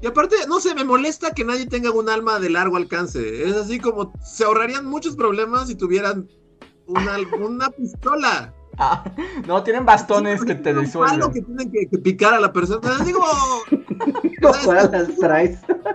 Y 0.00 0.06
aparte, 0.06 0.36
no 0.48 0.60
sé, 0.60 0.74
me 0.74 0.84
molesta 0.84 1.32
que 1.32 1.44
nadie 1.44 1.66
tenga 1.66 1.90
un 1.90 2.08
alma 2.08 2.38
de 2.38 2.48
largo 2.50 2.76
alcance. 2.76 3.42
Es 3.42 3.56
así 3.56 3.80
como 3.80 4.12
se 4.22 4.44
ahorrarían 4.44 4.86
muchos 4.86 5.16
problemas 5.16 5.66
si 5.66 5.74
tuvieran 5.74 6.28
una, 6.86 7.16
una 7.40 7.70
pistola. 7.70 8.52
Ah, 8.76 9.04
no, 9.46 9.62
tienen 9.62 9.86
bastones 9.86 10.44
que 10.44 10.56
te 10.56 10.62
Tienen 10.72 10.84
un 10.86 10.90
palo 10.92 11.28
disuelven. 11.28 11.32
que 11.32 11.42
tienen 11.42 11.70
que, 11.70 11.88
que 11.88 11.98
picar 11.98 12.34
a 12.34 12.40
la 12.40 12.52
persona. 12.52 12.98
Digo, 13.04 13.20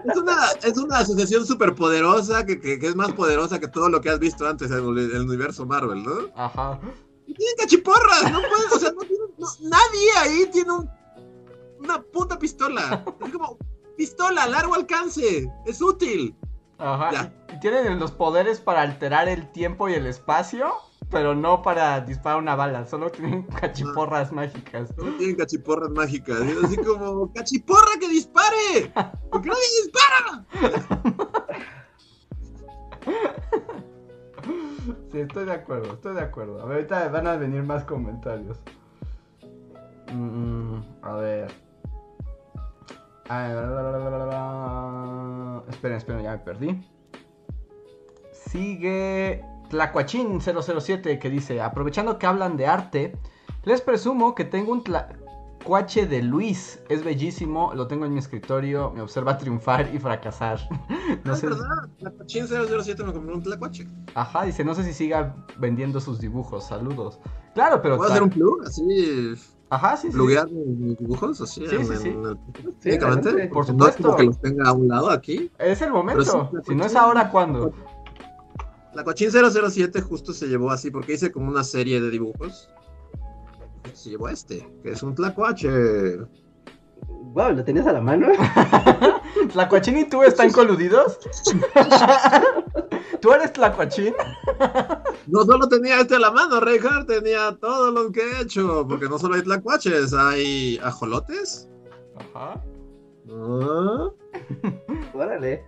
es 0.05 0.17
una, 0.17 0.35
es 0.63 0.77
una 0.77 0.97
asociación 0.99 1.45
súper 1.45 1.75
poderosa 1.75 2.45
que, 2.45 2.59
que- 2.59 2.79
que 2.79 2.87
es 2.87 2.95
más 2.95 3.11
poderosa 3.13 3.59
que 3.59 3.67
todo 3.67 3.89
lo 3.89 4.01
que 4.01 4.09
has 4.09 4.19
visto 4.19 4.47
antes 4.47 4.71
en 4.71 4.77
el, 4.77 4.97
el 4.97 5.21
universo 5.21 5.65
Marvel, 5.65 6.03
¿no? 6.03 6.11
Ajá. 6.35 6.79
Y 7.27 7.33
tienen 7.33 7.55
cachiporras, 7.57 8.23
no 8.31 8.39
pueden, 8.39 8.73
o 8.73 8.79
sea, 8.79 8.91
no 8.91 9.01
tienen, 9.01 9.27
no- 9.37 9.69
nadie 9.69 10.11
ahí 10.17 10.49
tiene 10.51 10.71
un- 10.71 10.89
una 11.79 12.01
puta 12.01 12.37
pistola. 12.39 13.03
Es 13.25 13.31
como, 13.31 13.57
pistola, 13.97 14.47
largo 14.47 14.75
alcance, 14.75 15.51
es 15.65 15.81
útil. 15.81 16.35
Ajá. 16.77 17.11
Ya. 17.11 17.33
Tienen 17.61 17.99
los 17.99 18.11
poderes 18.11 18.59
para 18.59 18.81
alterar 18.81 19.27
el 19.27 19.51
tiempo 19.51 19.89
y 19.89 19.93
el 19.93 20.05
espacio, 20.07 20.71
pero 21.09 21.35
no 21.35 21.61
para 21.61 21.99
disparar 22.01 22.39
una 22.39 22.55
bala. 22.55 22.85
Solo 22.85 23.09
tienen 23.09 23.43
cachiporras 23.61 24.31
mágicas. 24.31 24.95
No 24.97 25.11
tienen 25.17 25.35
cachiporras 25.35 25.89
mágicas. 25.91 26.39
Es 26.41 26.63
así 26.63 26.77
como, 26.77 27.31
cachiporra 27.35 27.99
que 27.99 28.07
dispare. 28.09 28.91
Porque 29.29 29.49
nadie 29.49 29.61
dispara. 29.83 30.45
Sí, 35.11 35.19
estoy 35.19 35.45
de 35.45 35.53
acuerdo, 35.53 35.93
estoy 35.93 36.15
de 36.15 36.21
acuerdo. 36.21 36.61
A 36.61 36.65
ver, 36.65 36.77
ahorita 36.77 37.09
van 37.09 37.27
a 37.27 37.35
venir 37.35 37.63
más 37.63 37.83
comentarios. 37.83 38.59
Mm, 40.13 40.79
a 41.01 41.13
ver. 41.13 41.51
Ah, 43.27 44.23
Esperen, 45.69 45.97
esperen, 45.97 46.23
ya 46.23 46.31
me 46.31 46.39
perdí. 46.39 46.83
Sigue 48.49 49.45
Tlacuachín 49.69 50.39
007 50.41 51.19
que 51.19 51.29
dice, 51.29 51.61
aprovechando 51.61 52.17
que 52.17 52.25
hablan 52.25 52.57
de 52.57 52.65
arte, 52.65 53.15
les 53.63 53.81
presumo 53.81 54.33
que 54.33 54.43
tengo 54.43 54.71
un 54.71 54.83
tlacuache 54.83 56.07
de 56.07 56.23
Luis. 56.23 56.79
Es 56.89 57.03
bellísimo, 57.03 57.71
lo 57.75 57.85
tengo 57.85 58.05
en 58.05 58.13
mi 58.13 58.19
escritorio, 58.19 58.91
me 58.95 59.01
observa 59.01 59.37
triunfar 59.37 59.93
y 59.93 59.99
fracasar. 59.99 60.59
No 61.23 61.33
es 61.33 61.39
sé. 61.39 61.47
verdad. 61.47 61.65
La 61.99 62.11
Cochín 62.11 62.47
007 62.47 63.03
me 63.03 63.13
compró 63.13 63.35
un 63.35 63.43
tlacuache. 63.43 63.87
Ajá, 64.15 64.45
dice, 64.45 64.63
no 64.63 64.73
sé 64.73 64.83
si 64.83 64.93
siga 64.93 65.35
vendiendo 65.57 65.99
sus 66.01 66.19
dibujos, 66.19 66.65
saludos. 66.67 67.19
Claro, 67.53 67.81
pero... 67.81 67.97
¿Puedo 67.97 68.09
hacer 68.09 68.23
un 68.23 68.29
plug? 68.29 68.63
Así, 68.65 69.33
Ajá, 69.71 69.95
sí, 69.97 70.07
sí. 70.07 70.13
pluguear 70.13 70.49
mis 70.49 70.97
dibujos, 70.97 71.39
así. 71.41 71.67
Sí, 71.67 71.77
sí, 71.83 71.95
sí. 71.97 72.15
Sí. 72.79 72.97
Por 72.97 73.73
No 73.75 73.87
es 73.87 73.95
supuesto. 73.95 74.03
como 74.03 74.15
que 74.17 74.23
los 74.23 74.39
tenga 74.41 74.69
a 74.69 74.73
un 74.73 74.87
lado 74.87 75.11
aquí. 75.11 75.51
Es 75.59 75.81
el 75.83 75.91
momento. 75.91 76.49
Si 76.65 76.73
no 76.73 76.85
es 76.85 76.95
ahora, 76.95 77.29
¿cuándo? 77.29 77.71
La 78.93 79.03
Cochín 79.03 79.29
007 79.31 80.01
justo 80.01 80.33
se 80.33 80.47
llevó 80.47 80.71
así 80.71 80.89
porque 80.89 81.13
hice 81.13 81.31
como 81.31 81.49
una 81.49 81.63
serie 81.63 82.01
de 82.01 82.09
dibujos. 82.09 82.69
Se 83.93 84.11
llevó 84.11 84.29
este, 84.29 84.67
que 84.83 84.91
es 84.91 85.03
un 85.03 85.15
tlacuache. 85.15 85.69
Wow, 87.33 87.53
¿lo 87.53 87.63
tenías 87.63 87.87
a 87.87 87.93
la 87.93 88.01
mano? 88.01 88.27
¿Tlacuachín 89.53 89.99
y 89.99 90.09
tú 90.09 90.23
están 90.23 90.51
coludidos? 90.51 91.19
¿Tú 93.21 93.31
eres 93.31 93.53
Tlacuachín? 93.53 94.13
No 95.27 95.43
solo 95.43 95.67
tenía 95.67 95.99
este 95.99 96.15
a 96.15 96.19
la 96.19 96.31
mano, 96.31 96.59
Reinhardt, 96.59 97.07
tenía 97.07 97.55
todo 97.61 97.91
lo 97.91 98.11
que 98.11 98.21
he 98.21 98.41
hecho. 98.41 98.83
Porque 98.87 99.07
no 99.07 99.19
solo 99.19 99.35
hay 99.35 99.43
tlacuaches, 99.43 100.11
hay 100.11 100.79
ajolotes. 100.81 101.69
Ajá. 102.15 102.59
Ah, 103.29 104.09
Órale. 105.13 105.63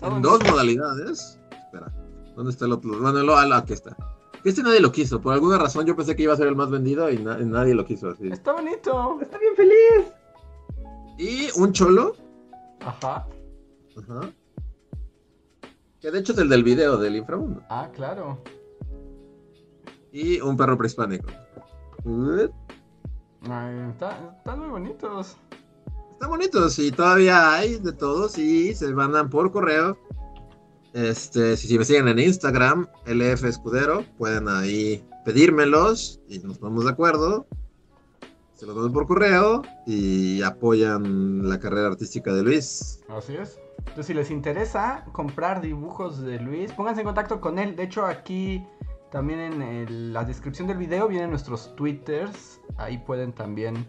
En 0.00 0.22
dos 0.22 0.42
modalidades. 0.50 1.38
Espera, 1.50 1.92
¿dónde 2.36 2.50
está 2.52 2.66
el 2.66 2.72
otro? 2.72 3.00
Bueno, 3.00 3.22
lo, 3.22 3.34
ah, 3.36 3.56
aquí 3.56 3.72
está. 3.72 3.96
Este 4.44 4.62
nadie 4.62 4.78
lo 4.80 4.92
quiso. 4.92 5.20
Por 5.20 5.32
alguna 5.34 5.58
razón 5.58 5.84
yo 5.86 5.96
pensé 5.96 6.14
que 6.14 6.22
iba 6.22 6.32
a 6.32 6.36
ser 6.36 6.46
el 6.46 6.54
más 6.54 6.70
vendido 6.70 7.10
y, 7.10 7.18
na- 7.18 7.40
y 7.40 7.44
nadie 7.44 7.74
lo 7.74 7.84
quiso 7.84 8.10
así. 8.10 8.28
Está 8.28 8.52
bonito. 8.52 9.18
Está 9.20 9.38
bien 9.38 9.56
feliz. 9.56 10.12
Y 11.18 11.48
un 11.58 11.72
cholo. 11.72 12.14
Ajá. 12.80 13.26
Ajá. 13.98 14.30
Que 16.00 16.10
de 16.12 16.18
hecho 16.20 16.32
es 16.32 16.38
el 16.38 16.48
del 16.48 16.62
video 16.62 16.96
del 16.98 17.16
inframundo. 17.16 17.62
Ah, 17.68 17.88
claro. 17.92 18.38
Y 20.12 20.40
un 20.40 20.56
perro 20.56 20.78
prehispánico. 20.78 21.26
Ay, 23.48 23.90
está- 23.90 24.34
están 24.38 24.60
muy 24.60 24.68
bonitos. 24.68 25.36
Están 26.12 26.30
bonitos 26.30 26.78
y 26.78 26.92
todavía 26.92 27.52
hay 27.54 27.78
de 27.78 27.92
todos 27.92 28.38
y 28.38 28.74
se 28.74 28.92
mandan 28.94 29.28
por 29.28 29.50
correo. 29.52 29.98
Este, 30.96 31.58
si, 31.58 31.68
si 31.68 31.78
me 31.78 31.84
siguen 31.84 32.08
en 32.08 32.18
Instagram, 32.18 32.86
LF 33.04 33.44
Escudero, 33.44 34.02
pueden 34.16 34.48
ahí 34.48 35.04
pedírmelos 35.26 36.20
y 36.26 36.38
nos 36.38 36.56
ponemos 36.56 36.86
de 36.86 36.90
acuerdo. 36.92 37.46
Se 38.54 38.64
los 38.64 38.74
damos 38.74 38.92
por 38.92 39.06
correo 39.06 39.60
y 39.86 40.40
apoyan 40.40 41.46
la 41.46 41.60
carrera 41.60 41.88
artística 41.88 42.32
de 42.32 42.42
Luis. 42.42 43.00
Así 43.10 43.34
es. 43.36 43.60
Entonces, 43.80 44.06
si 44.06 44.14
les 44.14 44.30
interesa 44.30 45.04
comprar 45.12 45.60
dibujos 45.60 46.22
de 46.22 46.40
Luis, 46.40 46.72
pónganse 46.72 47.02
en 47.02 47.06
contacto 47.06 47.42
con 47.42 47.58
él. 47.58 47.76
De 47.76 47.82
hecho, 47.82 48.06
aquí 48.06 48.64
también 49.12 49.40
en 49.40 49.60
el- 49.60 50.12
la 50.14 50.24
descripción 50.24 50.66
del 50.66 50.78
video 50.78 51.08
vienen 51.08 51.28
nuestros 51.28 51.76
twitters. 51.76 52.58
Ahí 52.78 52.96
pueden 52.96 53.34
también 53.34 53.86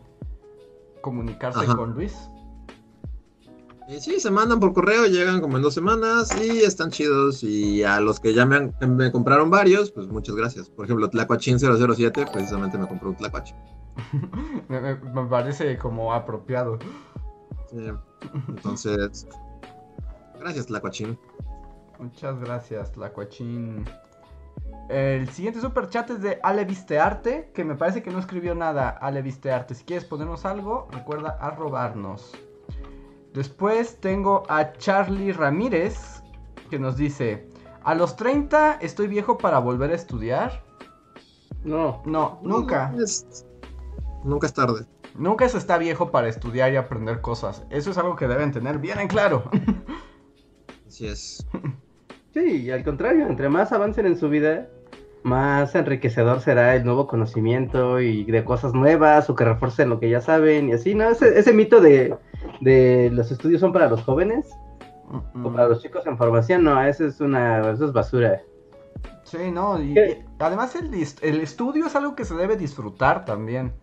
comunicarse 1.00 1.62
Ajá. 1.62 1.78
con 1.78 1.94
Luis. 1.94 2.14
Y 3.88 4.00
sí, 4.02 4.20
se 4.20 4.30
mandan 4.32 4.60
por 4.60 4.74
correo, 4.74 5.06
llegan 5.06 5.40
como 5.40 5.56
en 5.58 5.64
dos 5.64 5.74
semanas 5.74 6.36
y 6.36 6.60
están 6.64 6.92
chidos. 6.92 7.42
Y 7.44 7.84
a 7.84 8.02
los 8.02 8.20
que 8.20 8.34
ya 8.34 8.46
me, 8.46 8.58
han- 8.58 8.74
me 8.96 9.12
compraron 9.12 9.50
varios, 9.50 9.92
pues 9.92 10.08
muchas 10.08 10.36
gracias. 10.36 10.70
Por 10.70 10.86
ejemplo, 10.86 11.10
Tlacuachín 11.10 11.58
007 11.60 12.26
precisamente 12.32 12.78
me 12.78 12.88
compró 12.88 13.10
un 13.10 13.16
Tlacuache. 13.16 13.56
me, 14.68 14.82
me- 14.82 14.96
me 14.96 15.26
parece 15.28 15.78
como 15.78 16.14
apropiado. 16.14 16.78
Sí. 17.72 17.78
Entonces, 18.50 19.26
gracias 20.40 20.66
Tlacuachín. 20.68 21.18
Muchas 22.00 22.40
gracias, 22.40 22.92
Tlacuachín. 22.92 23.86
El 24.90 25.30
siguiente 25.30 25.62
super 25.62 25.90
chat 25.90 26.10
es 26.10 26.22
de 26.22 26.40
Ale 26.44 26.66
Vistearte, 26.66 27.52
que 27.54 27.64
me 27.64 27.76
parece 27.76 28.04
que 28.04 28.12
no 28.12 28.20
escribió 28.20 28.54
nada. 28.54 28.90
Ale 28.90 29.22
Vistearte, 29.22 29.76
si 29.76 29.84
quieres 29.86 30.06
ponernos 30.06 30.46
algo, 30.46 30.88
recuerda 30.92 31.38
arrobarnos. 31.40 32.32
Después 33.38 34.00
tengo 34.00 34.42
a 34.50 34.74
Charlie 34.74 35.32
Ramírez, 35.32 36.24
que 36.72 36.80
nos 36.80 36.98
dice: 36.98 37.48
A 37.84 37.94
los 37.94 38.16
30 38.16 38.80
estoy 38.82 39.06
viejo 39.08 39.38
para 39.38 39.60
volver 39.60 39.92
a 39.92 39.94
estudiar. 39.94 40.64
No. 41.64 42.02
No, 42.04 42.40
nunca. 42.42 42.90
No, 42.90 43.04
es- 43.04 43.46
nunca 44.24 44.48
es 44.48 44.54
tarde. 44.54 44.88
Nunca 45.14 45.48
se 45.50 45.60
está 45.60 45.78
viejo 45.78 46.10
para 46.10 46.30
estudiar 46.30 46.74
y 46.74 46.78
aprender 46.78 47.22
cosas. 47.22 47.64
Eso 47.70 47.92
es 47.92 48.00
algo 48.00 48.16
que 48.16 48.28
deben 48.28 48.52
tener 48.52 48.80
bien 48.80 49.00
en 49.00 49.08
claro. 49.08 49.44
Así 50.88 51.06
es. 51.06 51.46
Sí, 52.34 52.64
y 52.64 52.72
al 52.72 52.84
contrario, 52.84 53.26
entre 53.26 53.50
más 53.50 53.72
avancen 53.72 54.06
en 54.06 54.16
su 54.18 54.30
vida, 54.30 54.68
más 55.24 55.76
enriquecedor 55.76 56.42
será 56.42 56.76
el 56.76 56.86
nuevo 56.86 57.08
conocimiento 57.08 58.00
y 58.00 58.24
de 58.26 58.44
cosas 58.44 58.74
nuevas 58.74 59.30
o 59.30 59.36
que 59.36 59.46
refuercen 59.46 59.90
lo 59.90 60.00
que 60.00 60.10
ya 60.10 60.22
saben 60.22 60.70
y 60.70 60.74
así, 60.74 60.96
¿no? 60.96 61.10
Ese, 61.10 61.38
ese 61.38 61.54
mito 61.54 61.82
de, 61.82 62.16
de 62.62 63.10
los 63.12 63.32
estudios 63.32 63.60
son 63.62 63.74
para 63.74 63.90
los 63.90 64.04
jóvenes 64.04 64.50
o 65.44 65.52
para 65.52 65.68
los 65.68 65.82
chicos 65.82 66.06
en 66.06 66.18
formación, 66.18 66.64
no, 66.64 66.82
eso 66.84 67.06
es 67.06 67.20
una, 67.22 67.72
eso 67.72 67.86
es 67.86 67.94
basura. 67.94 68.42
Sí, 69.24 69.52
no, 69.52 69.82
y, 69.82 69.98
y 69.98 70.26
además 70.40 70.76
el, 70.76 70.94
el 70.94 71.42
estudio 71.42 71.88
es 71.88 71.96
algo 71.96 72.16
que 72.16 72.26
se 72.26 72.36
debe 72.36 72.56
disfrutar 72.56 73.26
también. 73.26 73.74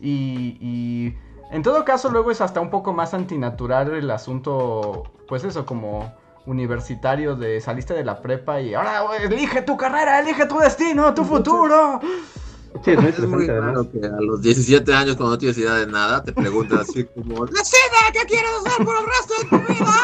Y, 0.00 0.56
y 0.60 1.14
en 1.50 1.62
todo 1.62 1.84
caso 1.84 2.10
luego 2.10 2.30
es 2.30 2.40
hasta 2.40 2.60
un 2.60 2.70
poco 2.70 2.92
más 2.92 3.14
antinatural 3.14 3.92
el 3.92 4.10
asunto, 4.10 5.04
pues 5.28 5.44
eso, 5.44 5.64
como 5.66 6.12
universitario 6.46 7.36
de 7.36 7.60
saliste 7.60 7.94
de 7.94 8.04
la 8.04 8.20
prepa 8.20 8.60
y 8.60 8.74
ahora 8.74 9.02
elige 9.22 9.62
tu 9.62 9.76
carrera, 9.76 10.20
elige 10.20 10.46
tu 10.46 10.58
destino, 10.58 11.12
tu 11.14 11.24
futuro. 11.24 12.00
Sí, 12.84 12.90
es 12.90 13.18
muy 13.20 13.44
Es 13.44 13.48
raro 13.50 13.88
que 13.90 14.04
a 14.04 14.20
los 14.20 14.42
17 14.42 14.92
años, 14.92 15.16
cuando 15.16 15.34
no 15.34 15.38
tienes 15.38 15.56
idea 15.58 15.74
de 15.74 15.86
nada, 15.86 16.22
te 16.24 16.32
preguntas 16.32 16.80
así 16.88 17.04
como: 17.04 17.46
¡Decide 17.46 17.78
qué 18.12 18.26
quieres 18.26 18.50
hacer 18.66 18.84
por 18.84 18.96
el 18.96 19.06
resto 19.06 19.34
de 19.42 19.48
tu 19.66 19.72
vida! 19.72 19.94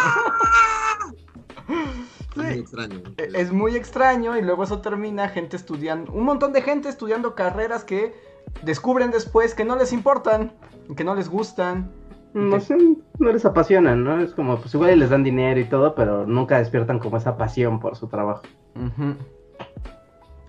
Es 2.30 2.36
muy 2.36 2.58
extraño. 2.58 3.02
E- 3.16 3.30
Es 3.34 3.52
muy 3.52 3.76
extraño 3.76 4.36
y 4.36 4.42
luego 4.42 4.64
eso 4.64 4.80
termina 4.80 5.28
gente 5.28 5.56
estudiando, 5.56 6.12
un 6.12 6.24
montón 6.24 6.52
de 6.52 6.62
gente 6.62 6.88
estudiando 6.88 7.34
carreras 7.34 7.84
que 7.84 8.14
descubren 8.62 9.10
después 9.10 9.54
que 9.54 9.64
no 9.64 9.76
les 9.76 9.92
importan, 9.92 10.52
que 10.96 11.04
no 11.04 11.14
les 11.14 11.28
gustan. 11.28 11.90
No 12.32 12.60
sé, 12.60 12.76
no 13.18 13.32
les 13.32 13.44
apasionan, 13.44 14.04
¿no? 14.04 14.20
Es 14.20 14.34
como, 14.34 14.56
pues 14.58 14.72
igual 14.74 14.98
les 14.98 15.10
dan 15.10 15.24
dinero 15.24 15.58
y 15.58 15.64
todo, 15.64 15.94
pero 15.94 16.26
nunca 16.26 16.58
despiertan 16.58 16.98
como 17.00 17.16
esa 17.16 17.36
pasión 17.36 17.80
por 17.80 17.96
su 17.96 18.06
trabajo. 18.06 18.42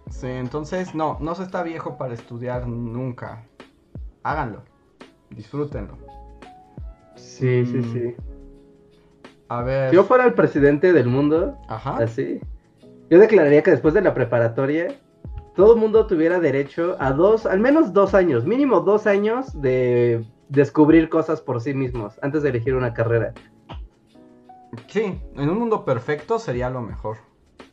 Sí, 0.10 0.28
entonces 0.28 0.94
no, 0.94 1.18
no 1.20 1.36
se 1.36 1.44
está 1.44 1.64
viejo 1.64 1.98
para 1.98 2.14
estudiar 2.14 2.68
nunca. 2.68 3.44
Háganlo, 4.24 4.62
disfrútenlo. 5.32 5.98
Sí, 7.16 7.66
sí, 7.66 7.78
Mm. 7.78 7.94
sí. 7.94 8.16
A 9.50 9.64
ver. 9.64 9.90
Si 9.90 9.96
yo 9.96 10.04
fuera 10.04 10.26
el 10.26 10.34
presidente 10.34 10.94
del 10.94 11.08
mundo, 11.08 11.58
Ajá. 11.68 11.98
así, 11.98 12.40
yo 13.10 13.20
declararía 13.20 13.64
que 13.64 13.72
después 13.72 13.94
de 13.94 14.02
la 14.02 14.14
preparatoria, 14.14 14.88
todo 15.56 15.74
el 15.74 15.80
mundo 15.80 16.06
tuviera 16.08 16.40
derecho 16.40 16.96
a 17.00 17.12
dos, 17.12 17.46
al 17.46 17.60
menos 17.60 17.92
dos 17.92 18.14
años, 18.14 18.46
mínimo 18.46 18.82
dos 18.82 19.08
años 19.08 19.60
de 19.62 20.24
descubrir 20.52 21.10
cosas 21.10 21.42
por 21.42 21.62
sí 21.62 21.74
mismos 21.74 22.20
antes 22.22 22.44
de 22.44 22.50
elegir 22.50 22.76
una 22.76 22.94
carrera. 22.94 23.34
Sí, 24.88 25.20
en 25.36 25.50
un 25.50 25.58
mundo 25.58 25.86
perfecto 25.86 26.40
sería 26.40 26.70
lo 26.70 26.82
mejor. 26.82 27.18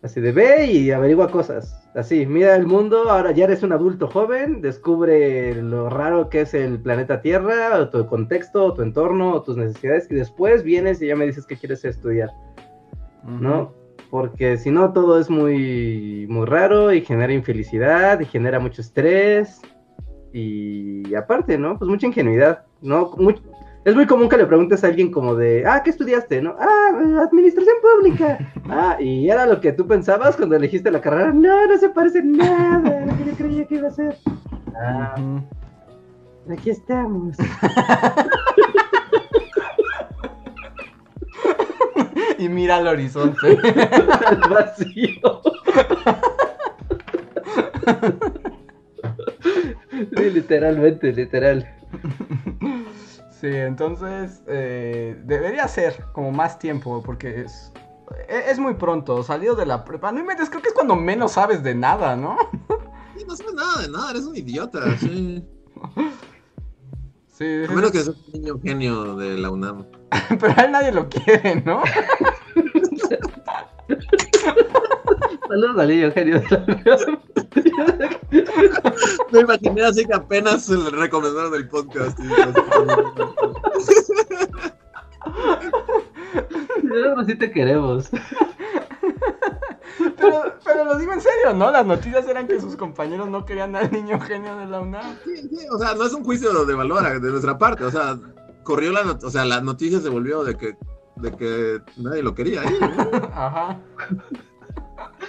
Así 0.00 0.20
de 0.20 0.30
ve 0.30 0.66
y 0.66 0.92
averigua 0.92 1.28
cosas. 1.28 1.88
Así, 1.94 2.24
mira 2.24 2.54
el 2.54 2.66
mundo, 2.66 3.10
ahora 3.10 3.32
ya 3.32 3.44
eres 3.44 3.64
un 3.64 3.72
adulto 3.72 4.06
joven, 4.06 4.60
descubre 4.60 5.60
lo 5.60 5.90
raro 5.90 6.28
que 6.28 6.42
es 6.42 6.54
el 6.54 6.78
planeta 6.78 7.20
Tierra, 7.20 7.76
o 7.80 7.88
tu 7.88 8.06
contexto, 8.06 8.66
o 8.66 8.74
tu 8.74 8.82
entorno, 8.82 9.32
o 9.32 9.42
tus 9.42 9.56
necesidades, 9.56 10.08
y 10.10 10.14
después 10.14 10.62
vienes 10.62 11.02
y 11.02 11.08
ya 11.08 11.16
me 11.16 11.26
dices 11.26 11.46
que 11.46 11.56
quieres 11.56 11.84
estudiar, 11.84 12.30
¿no? 13.24 13.72
Porque 14.10 14.56
si 14.56 14.70
no, 14.70 14.92
todo 14.92 15.18
es 15.18 15.28
muy, 15.28 16.26
muy 16.28 16.46
raro 16.46 16.92
y 16.92 17.00
genera 17.00 17.32
infelicidad 17.32 18.20
y 18.20 18.24
genera 18.24 18.60
mucho 18.60 18.82
estrés. 18.82 19.60
Y 20.32 21.14
aparte, 21.14 21.58
¿no? 21.58 21.78
Pues 21.78 21.88
mucha 21.88 22.06
ingenuidad, 22.06 22.64
¿no? 22.82 23.10
Es 23.84 23.94
muy 23.94 24.06
común 24.06 24.28
que 24.28 24.36
le 24.36 24.46
preguntes 24.46 24.84
a 24.84 24.88
alguien 24.88 25.10
como 25.10 25.34
de, 25.34 25.64
ah, 25.66 25.82
¿qué 25.82 25.90
estudiaste? 25.90 26.42
¿No? 26.42 26.54
Ah, 26.58 27.22
administración 27.22 27.76
pública. 27.82 28.38
Ah, 28.70 28.98
¿y 29.00 29.30
era 29.30 29.46
lo 29.46 29.62
que 29.62 29.72
tú 29.72 29.86
pensabas 29.86 30.36
cuando 30.36 30.54
elegiste 30.54 30.90
la 30.90 31.00
carrera? 31.00 31.32
No, 31.32 31.66
no 31.66 31.78
se 31.78 31.88
parece 31.88 32.22
nada 32.22 33.02
a 33.02 33.06
lo 33.06 33.16
que 33.16 33.24
yo 33.24 33.32
creía 33.32 33.64
que 33.64 33.76
iba 33.76 33.88
a 33.88 33.92
ser. 33.92 34.14
Ah, 34.76 35.14
aquí 36.50 36.68
estamos. 36.68 37.38
Y 42.38 42.48
mira 42.48 42.76
al 42.76 42.86
horizonte. 42.86 43.58
Al 44.26 44.40
vacío. 44.48 45.42
Sí, 50.16 50.30
literalmente, 50.30 51.12
literal. 51.12 51.68
Sí, 53.30 53.46
entonces 53.46 54.42
eh, 54.48 55.16
debería 55.24 55.66
ser 55.68 56.04
como 56.12 56.32
más 56.32 56.58
tiempo 56.58 57.02
porque 57.04 57.42
es, 57.42 57.72
e- 58.28 58.50
es 58.50 58.58
muy 58.58 58.74
pronto, 58.74 59.22
salido 59.22 59.54
de 59.54 59.64
la 59.66 59.84
prepa. 59.84 60.10
No 60.12 60.20
inventes, 60.20 60.50
creo 60.50 60.60
que 60.60 60.68
es 60.68 60.74
cuando 60.74 60.96
menos 60.96 61.32
sabes 61.32 61.62
de 61.62 61.74
nada, 61.74 62.16
¿no? 62.16 62.36
Sí, 63.16 63.24
no 63.26 63.36
sabes 63.36 63.54
nada 63.54 63.82
de 63.82 63.88
nada, 63.90 64.10
eres 64.10 64.24
un 64.24 64.36
idiota. 64.36 64.80
Sí. 64.98 65.44
Sí, 67.28 67.44
A 67.68 67.72
menos 67.72 67.92
que 67.92 68.02
seas 68.02 68.16
un 68.26 68.32
niño 68.32 68.58
genio 68.60 69.14
de 69.14 69.38
la 69.38 69.50
UNAM. 69.50 69.86
pero 70.40 70.52
a 70.56 70.62
él 70.64 70.72
nadie 70.72 70.90
lo 70.90 71.08
quiere, 71.08 71.62
¿no? 71.62 71.82
Saludos 75.48 75.78
al 75.78 75.88
niño 75.88 76.12
genio 76.12 76.40
de 76.40 76.46
la 76.50 76.64
Me 79.32 79.40
imaginé 79.40 79.82
así 79.82 80.04
que 80.04 80.14
apenas 80.14 80.68
le 80.68 80.90
recomendaron 80.90 81.54
el 81.54 81.68
podcast. 81.68 82.18
Nosotros 86.82 87.26
sí 87.26 87.34
te 87.36 87.50
queremos. 87.50 88.10
Pero, 90.16 90.54
pero 90.64 90.84
lo 90.84 90.98
digo 90.98 91.12
en 91.12 91.20
serio, 91.20 91.54
¿no? 91.54 91.70
Las 91.70 91.86
noticias 91.86 92.28
eran 92.28 92.46
que 92.46 92.60
sus 92.60 92.76
compañeros 92.76 93.28
no 93.28 93.44
querían 93.44 93.74
al 93.74 93.90
niño 93.90 94.20
genio 94.20 94.56
de 94.56 94.66
la 94.66 94.80
UNAM. 94.80 95.16
Sí, 95.24 95.48
sí, 95.48 95.66
o 95.70 95.78
sea, 95.78 95.94
no 95.94 96.04
es 96.04 96.12
un 96.12 96.24
juicio 96.24 96.64
de 96.64 96.74
valor 96.74 97.20
de 97.20 97.30
nuestra 97.30 97.58
parte. 97.58 97.84
O 97.84 97.90
sea, 97.90 98.18
corrió 98.64 98.92
la 98.92 99.00
o 99.22 99.30
sea, 99.30 99.44
la 99.44 99.60
noticia 99.60 100.00
se 100.00 100.08
volvió 100.08 100.44
de 100.44 100.56
que, 100.56 100.76
de 101.16 101.32
que 101.32 101.80
nadie 101.96 102.22
lo 102.22 102.34
quería 102.34 102.62
ahí. 102.62 102.76
¿no? 102.80 102.88
Ajá. 103.34 103.80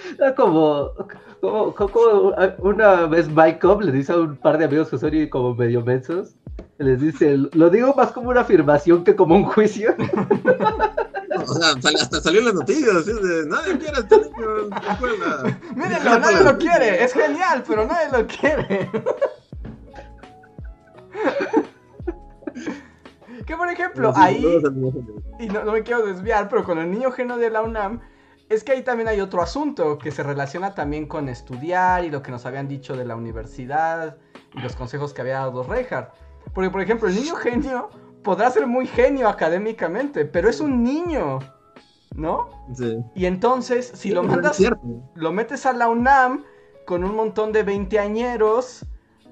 Era 0.18 0.36
como, 0.36 0.92
como, 1.42 1.74
como 1.74 2.34
una 2.60 3.06
vez 3.06 3.30
Mike 3.30 3.60
Cobb 3.60 3.82
le 3.82 3.92
dice 3.92 4.14
a 4.14 4.18
un 4.18 4.36
par 4.38 4.58
de 4.58 4.66
amigos 4.66 4.90
que 4.90 4.98
son 4.98 5.28
como 5.28 5.56
medio 5.56 5.84
mensos. 5.84 6.36
Les 6.78 7.00
dice, 7.00 7.38
lo 7.54 7.70
digo 7.70 7.94
más 7.96 8.12
como 8.12 8.30
una 8.30 8.42
afirmación 8.42 9.04
que 9.04 9.16
como 9.16 9.36
un 9.36 9.46
juicio. 9.46 9.96
O 11.48 11.54
sea, 11.54 11.70
hasta 11.70 12.22
salió 12.22 12.40
en 12.42 12.46
las 12.48 12.54
noticias. 12.54 12.96
así 12.96 13.14
de, 13.14 13.46
nadie 13.48 13.78
quiere 13.78 13.98
a 13.98 14.00
este 14.02 14.18
niño 14.18 14.60
en 14.60 14.70
la 14.70 14.92
escuela. 14.92 15.60
Mírenlo, 15.76 16.20
nadie 16.20 16.44
lo 16.44 16.58
quiere. 16.58 17.04
Es 17.04 17.14
genial, 17.14 17.64
pero 17.68 17.86
nadie 17.88 18.10
lo 18.12 18.28
quiere. 18.28 18.90
Que 23.46 23.58
por 23.58 23.68
ejemplo, 23.68 24.14
Sí, 24.14 24.22
ahí, 24.22 24.62
y 25.40 25.48
no, 25.48 25.64
no 25.64 25.72
me 25.72 25.82
quiero 25.82 26.06
desviar, 26.06 26.50
pero 26.50 26.64
con 26.64 26.78
el 26.78 26.92
niño 26.92 27.12
genio 27.12 27.36
de 27.38 27.50
la 27.50 27.64
UNAM, 27.64 28.00
es 28.50 28.64
que 28.64 28.72
ahí 28.72 28.82
también 28.82 29.08
hay 29.08 29.22
otro 29.22 29.42
asunto 29.42 29.98
que 29.98 30.12
se 30.12 30.24
relaciona 30.24 30.74
también 30.74 31.06
con 31.06 31.30
estudiar 31.30 32.04
y 32.04 32.10
lo 32.10 32.22
que 32.22 32.32
nos 32.32 32.46
habían 32.46 32.68
dicho 32.68 32.96
de 32.98 33.06
la 33.06 33.16
universidad 33.16 34.18
y 34.56 34.60
los 34.60 34.76
consejos 34.76 35.14
que 35.14 35.22
había 35.22 35.36
dado 35.36 35.64
Reinhardt. 35.64 36.14
Porque, 36.54 36.70
por 36.72 36.82
ejemplo, 36.82 37.08
el 37.08 37.16
niño 37.16 37.36
genio 37.36 37.90
podrá 38.24 38.50
ser 38.50 38.66
muy 38.66 38.88
genio 38.88 39.30
académicamente, 39.30 40.26
pero 40.26 40.50
es 40.50 40.60
un 40.60 40.84
niño, 40.84 41.40
¿no? 42.16 42.50
Sí. 42.74 42.98
Y 43.14 43.26
entonces, 43.28 43.92
si 43.94 44.10
lo 44.10 44.24
mandas 44.24 44.60
lo 45.14 45.32
metes 45.32 45.66
a 45.68 45.74
la 45.74 45.88
UNAM 45.88 46.44
con 46.90 47.04
un 47.04 47.16
montón 47.16 47.52
de 47.52 47.62
veinteañeros. 47.62 48.84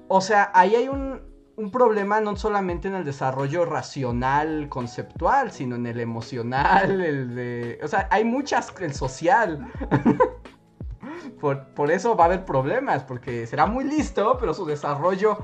O 0.06 0.20
sea, 0.20 0.52
ahí 0.54 0.76
hay 0.76 0.86
un, 0.86 1.20
un 1.58 1.70
problema 1.70 2.20
no 2.20 2.36
solamente 2.36 2.88
en 2.88 2.94
el 2.94 3.04
desarrollo 3.04 3.64
racional, 3.64 4.68
conceptual, 4.68 5.50
sino 5.50 5.76
en 5.76 5.86
el 5.86 6.00
emocional, 6.00 7.00
el 7.04 7.34
de... 7.34 7.80
O 7.82 7.88
sea, 7.88 8.08
hay 8.10 8.24
muchas, 8.24 8.72
el 8.80 8.94
social. 8.94 9.70
por, 11.40 11.66
por 11.74 11.90
eso 11.90 12.16
va 12.16 12.24
a 12.24 12.26
haber 12.28 12.44
problemas, 12.44 13.02
porque 13.02 13.46
será 13.46 13.66
muy 13.66 13.84
listo, 13.84 14.38
pero 14.38 14.54
su 14.54 14.64
desarrollo 14.64 15.38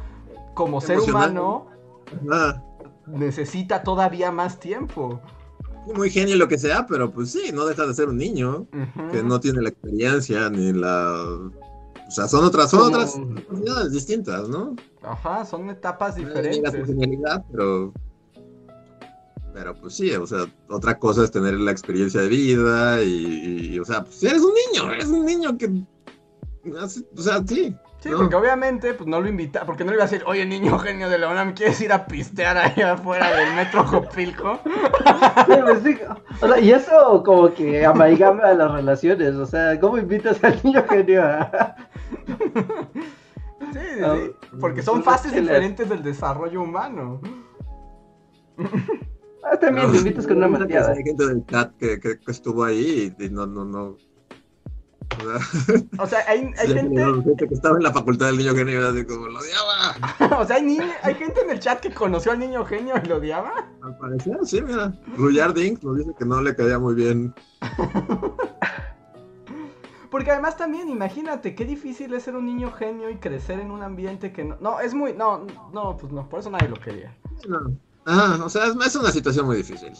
como 0.54 0.80
ser 0.80 0.96
Emocional. 0.96 1.30
humano 1.30 1.74
Ah, 2.30 2.62
necesita 3.06 3.82
todavía 3.82 4.30
más 4.30 4.60
tiempo. 4.60 5.20
muy 5.94 6.10
genio 6.10 6.36
lo 6.36 6.48
que 6.48 6.58
sea, 6.58 6.86
pero 6.86 7.10
pues 7.10 7.32
sí, 7.32 7.50
no 7.52 7.66
deja 7.66 7.86
de 7.86 7.94
ser 7.94 8.08
un 8.08 8.18
niño 8.18 8.66
que 9.10 9.22
no 9.22 9.40
tiene 9.40 9.62
la 9.62 9.70
experiencia 9.70 10.48
ni 10.50 10.72
la. 10.72 11.50
O 12.06 12.10
sea, 12.10 12.28
son 12.28 12.44
otras, 12.44 12.70
son 12.70 12.80
Como- 12.80 12.90
otras 12.96 13.14
capacidades 13.14 13.92
distintas, 13.92 14.48
¿no? 14.48 14.76
Ajá, 15.02 15.44
son 15.44 15.70
etapas 15.70 16.16
No 16.16 16.26
diferentes. 16.26 16.86
genialidad, 16.86 17.44
pero. 17.50 17.92
Pero 19.52 19.74
pues 19.80 19.94
sí, 19.94 20.10
o 20.12 20.26
sea, 20.26 20.46
otra 20.68 20.98
cosa 20.98 21.22
es 21.24 21.30
tener 21.30 21.54
la 21.54 21.70
experiencia 21.70 22.20
de 22.20 22.28
vida 22.28 23.02
y, 23.04 23.70
y, 23.74 23.78
o 23.78 23.84
sea, 23.84 24.02
pues 24.04 24.22
eres 24.24 24.42
un 24.42 24.52
niño, 24.72 24.92
eres 24.92 25.06
un 25.06 25.24
niño 25.24 25.56
que. 25.56 25.70
O 27.16 27.22
sea, 27.22 27.42
sí. 27.46 27.74
Sí, 28.04 28.10
¿no? 28.10 28.18
porque 28.18 28.36
obviamente 28.36 28.92
pues 28.92 29.08
no 29.08 29.18
lo 29.20 29.28
invita, 29.28 29.64
porque 29.64 29.82
no 29.82 29.90
le 29.90 29.96
iba 29.96 30.04
a 30.04 30.06
decir, 30.08 30.22
oye 30.26 30.44
niño 30.44 30.78
genio 30.78 31.08
de 31.08 31.16
la 31.18 31.30
UNAM, 31.30 31.54
¿quieres 31.54 31.80
ir 31.80 31.90
a 31.90 32.06
pistear 32.06 32.56
allá 32.58 32.92
afuera 32.92 33.34
del 33.34 33.54
metro 33.54 33.82
Jopilco? 33.84 34.60
Sí, 35.46 35.52
pues 35.62 35.82
sí, 35.82 35.98
o 36.42 36.46
sea, 36.48 36.58
y 36.60 36.70
eso 36.70 37.22
como 37.24 37.52
que 37.54 37.84
amalgama 37.86 38.52
las 38.52 38.70
relaciones. 38.72 39.34
O 39.36 39.46
sea, 39.46 39.80
¿cómo 39.80 39.96
invitas 39.98 40.42
al 40.44 40.60
niño 40.62 40.84
genio 40.88 41.22
a.? 41.24 41.76
Sí, 43.72 43.80
sí, 43.96 44.00
Ah, 44.04 44.16
sí, 44.22 44.30
porque 44.60 44.82
son 44.82 45.02
fases 45.02 45.32
chelas. 45.32 45.46
diferentes 45.46 45.88
del 45.88 46.02
desarrollo 46.02 46.60
humano. 46.62 47.20
Ah, 49.42 49.56
también 49.58 49.90
lo 49.90 49.96
invitas 49.98 50.26
con 50.26 50.36
una 50.38 50.46
Hay 50.46 50.52
malteada. 50.52 50.94
gente 50.94 51.26
del 51.26 51.44
chat 51.46 51.74
que, 51.78 51.98
que- 52.00 52.18
que 52.18 52.30
estuvo 52.30 52.64
ahí 52.64 53.14
y, 53.18 53.24
y 53.24 53.30
no, 53.30 53.46
no, 53.46 53.64
no. 53.64 53.96
O 55.98 56.06
sea, 56.06 56.20
hay, 56.26 56.52
hay 56.58 56.66
sí, 56.66 56.74
gente, 56.74 57.02
gente 57.02 57.48
que 57.48 57.54
estaba 57.54 57.76
en 57.76 57.82
la 57.82 57.92
facultad 57.92 58.26
del 58.26 58.38
niño 58.38 58.54
genio, 58.54 58.86
así 58.88 59.04
como, 59.04 59.26
lo 59.28 59.38
odiaba. 59.38 60.38
o 60.40 60.46
sea, 60.46 60.56
hay, 60.56 61.14
gente 61.14 61.40
en 61.42 61.50
el 61.50 61.60
chat 61.60 61.80
que 61.80 61.92
conoció 61.92 62.32
al 62.32 62.38
niño 62.38 62.64
genio 62.64 62.94
y 63.02 63.06
lo 63.06 63.16
odiaba. 63.16 63.68
Al 63.82 63.96
parecer, 63.98 64.38
sí, 64.44 64.62
mira. 64.62 64.92
Ruyard 65.16 65.56
Inc. 65.58 65.82
nos 65.82 65.98
dice 65.98 66.12
que 66.18 66.24
no 66.24 66.40
le 66.42 66.54
caía 66.54 66.78
muy 66.78 66.94
bien. 66.94 67.34
Porque 70.10 70.30
además 70.30 70.56
también, 70.56 70.88
imagínate, 70.88 71.56
qué 71.56 71.64
difícil 71.64 72.14
es 72.14 72.22
ser 72.22 72.36
un 72.36 72.46
niño 72.46 72.70
genio 72.70 73.10
y 73.10 73.16
crecer 73.16 73.58
en 73.58 73.72
un 73.72 73.82
ambiente 73.82 74.32
que 74.32 74.44
no... 74.44 74.56
No, 74.60 74.78
es 74.78 74.94
muy... 74.94 75.12
No, 75.12 75.44
no, 75.72 75.96
pues 75.96 76.12
no, 76.12 76.28
por 76.28 76.38
eso 76.38 76.50
nadie 76.50 76.68
lo 76.68 76.76
quería. 76.76 77.12
No. 77.48 77.76
O 78.44 78.48
sea, 78.48 78.66
es, 78.66 78.76
es 78.86 78.94
una 78.96 79.10
situación 79.10 79.46
muy 79.46 79.56
difícil. 79.56 79.92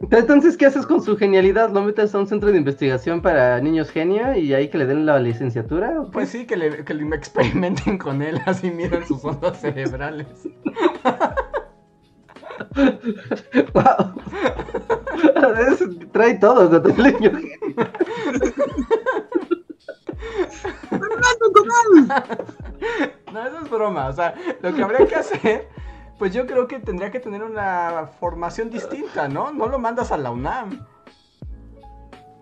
Entonces, 0.00 0.56
¿qué 0.56 0.66
haces 0.66 0.86
con 0.86 1.02
su 1.02 1.16
genialidad? 1.16 1.70
¿Lo 1.70 1.82
metes 1.82 2.14
a 2.14 2.18
un 2.18 2.26
centro 2.26 2.52
de 2.52 2.58
investigación 2.58 3.22
para 3.22 3.60
niños 3.60 3.90
genio 3.90 4.34
y 4.36 4.52
ahí 4.52 4.68
que 4.68 4.78
le 4.78 4.86
den 4.86 5.06
la 5.06 5.18
licenciatura? 5.18 6.04
Pues 6.12 6.28
sí, 6.28 6.46
que 6.46 6.56
le, 6.56 6.84
que 6.84 6.92
le 6.94 7.16
experimenten 7.16 7.96
con 7.98 8.20
él, 8.22 8.40
así 8.46 8.70
miren 8.70 9.06
sus 9.06 9.24
ondas 9.24 9.60
cerebrales. 9.60 10.26
Wow. 13.74 14.14
Es- 15.70 16.10
trae 16.12 16.34
todo 16.38 16.76
el 16.76 16.96
niño 16.96 17.30
genio. 17.30 17.76
No, 23.32 23.46
eso 23.46 23.58
es 23.64 23.70
broma. 23.70 24.08
O 24.08 24.12
sea, 24.12 24.34
lo 24.62 24.74
que 24.74 24.82
habría 24.82 25.06
que 25.06 25.14
hacer, 25.14 25.68
pues 26.18 26.32
yo 26.32 26.46
creo 26.46 26.66
que 26.66 26.78
tendría 26.78 27.10
que 27.10 27.20
tener 27.20 27.42
una 27.42 28.08
formación 28.20 28.70
distinta, 28.70 29.28
¿no? 29.28 29.52
No 29.52 29.66
lo 29.68 29.78
mandas 29.78 30.12
a 30.12 30.16
la 30.16 30.30
UNAM. 30.30 30.86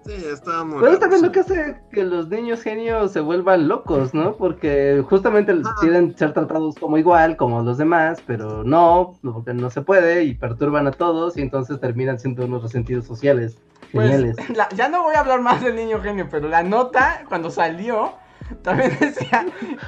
Sí, 0.06 0.12
está 0.12 0.64
muy. 0.64 0.80
Pero 0.82 0.98
también 0.98 1.22
lo 1.22 1.32
que 1.32 1.40
hace 1.40 1.80
que 1.90 2.05
los 2.05 2.28
niños 2.28 2.60
genios 2.62 3.10
se 3.12 3.20
vuelvan 3.20 3.68
locos, 3.68 4.12
¿no? 4.12 4.36
Porque 4.36 5.02
justamente 5.09 5.52
Ah. 5.64 5.74
quieren 5.80 6.14
ser 6.16 6.34
tratados 6.34 6.74
como 6.74 6.98
igual, 6.98 7.38
como 7.38 7.62
los 7.62 7.78
demás, 7.78 8.22
pero 8.26 8.62
no, 8.64 9.14
porque 9.22 9.55
no 9.55 9.70
se 9.70 9.80
puede 9.80 10.24
y 10.24 10.34
perturban 10.34 10.86
a 10.86 10.90
todos 10.90 11.38
y 11.38 11.40
entonces 11.42 11.80
terminan 11.80 12.18
siendo 12.20 12.44
unos 12.44 12.62
resentidos 12.62 13.06
sociales 13.06 13.56
Pues, 13.92 14.10
geniales. 14.10 14.36
la- 14.56 14.68
ya 14.76 14.90
no 14.90 15.05
voy 15.05 15.14
a 15.14 15.20
hablar 15.20 15.40
más 15.40 15.62
del 15.64 15.74
niño 15.74 15.98
genio, 16.02 16.28
pero 16.30 16.48
la 16.51 16.62
nota, 16.62 17.24
cuando 17.30 17.48
salió, 17.51 18.12
también 18.62 18.96
decía 19.00 19.46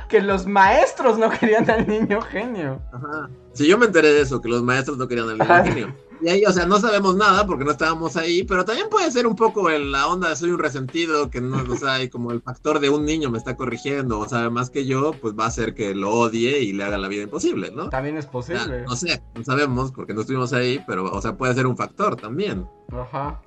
que 0.08 0.20
los 0.20 0.46
maestros 0.46 1.18
no 1.18 1.30
querían 1.30 1.68
al 1.70 1.86
niño 1.86 2.20
genio. 2.22 2.80
Ajá. 2.92 3.28
Sí, 3.52 3.66
yo 3.66 3.78
me 3.78 3.86
enteré 3.86 4.12
de 4.12 4.20
eso, 4.22 4.40
que 4.40 4.48
los 4.48 4.62
maestros 4.62 4.98
no 4.98 5.08
querían 5.08 5.28
al 5.30 5.38
niño 5.38 5.52
Ajá. 5.52 5.64
genio. 5.64 5.94
Y 6.20 6.28
ahí, 6.30 6.44
o 6.46 6.52
sea, 6.52 6.64
no 6.64 6.78
sabemos 6.78 7.14
nada 7.14 7.46
porque 7.46 7.64
no 7.64 7.70
estábamos 7.72 8.16
ahí, 8.16 8.42
pero 8.42 8.64
también 8.64 8.88
puede 8.88 9.10
ser 9.10 9.26
un 9.26 9.36
poco 9.36 9.68
en 9.70 9.92
la 9.92 10.06
onda 10.06 10.30
de 10.30 10.36
soy 10.36 10.50
un 10.50 10.58
resentido, 10.58 11.28
que 11.30 11.42
no, 11.42 11.62
o 11.70 11.76
sea, 11.76 11.94
hay 11.94 12.08
como 12.08 12.32
el 12.32 12.40
factor 12.40 12.80
de 12.80 12.88
un 12.88 13.04
niño 13.04 13.30
me 13.30 13.36
está 13.36 13.54
corrigiendo 13.54 14.18
o 14.18 14.26
sabe 14.26 14.48
más 14.48 14.70
que 14.70 14.86
yo, 14.86 15.12
pues 15.12 15.34
va 15.38 15.44
a 15.44 15.48
hacer 15.48 15.74
que 15.74 15.94
lo 15.94 16.10
odie 16.12 16.60
y 16.60 16.72
le 16.72 16.84
haga 16.84 16.96
la 16.96 17.08
vida 17.08 17.22
imposible, 17.24 17.70
¿no? 17.70 17.90
También 17.90 18.16
es 18.16 18.26
O 18.32 18.40
sea, 18.42 18.56
posible. 18.60 18.82
no 18.84 18.96
sé, 18.96 19.22
no 19.34 19.44
sabemos 19.44 19.92
porque 19.92 20.14
no 20.14 20.22
estuvimos 20.22 20.54
ahí, 20.54 20.82
pero, 20.86 21.04
o 21.04 21.20
sea, 21.20 21.36
puede 21.36 21.52
ser 21.54 21.66
un 21.66 21.76
factor 21.76 22.16
también. 22.16 22.66
Ajá. 22.90 23.42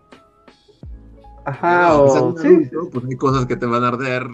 Ajá, 1.45 1.87
Pero, 1.89 2.03
o 2.03 2.37
sí, 2.37 2.69
pues 2.91 3.05
hay 3.09 3.15
cosas 3.15 3.45
que 3.47 3.55
te 3.55 3.65
van 3.65 3.83
a 3.83 3.87
arder 3.87 4.27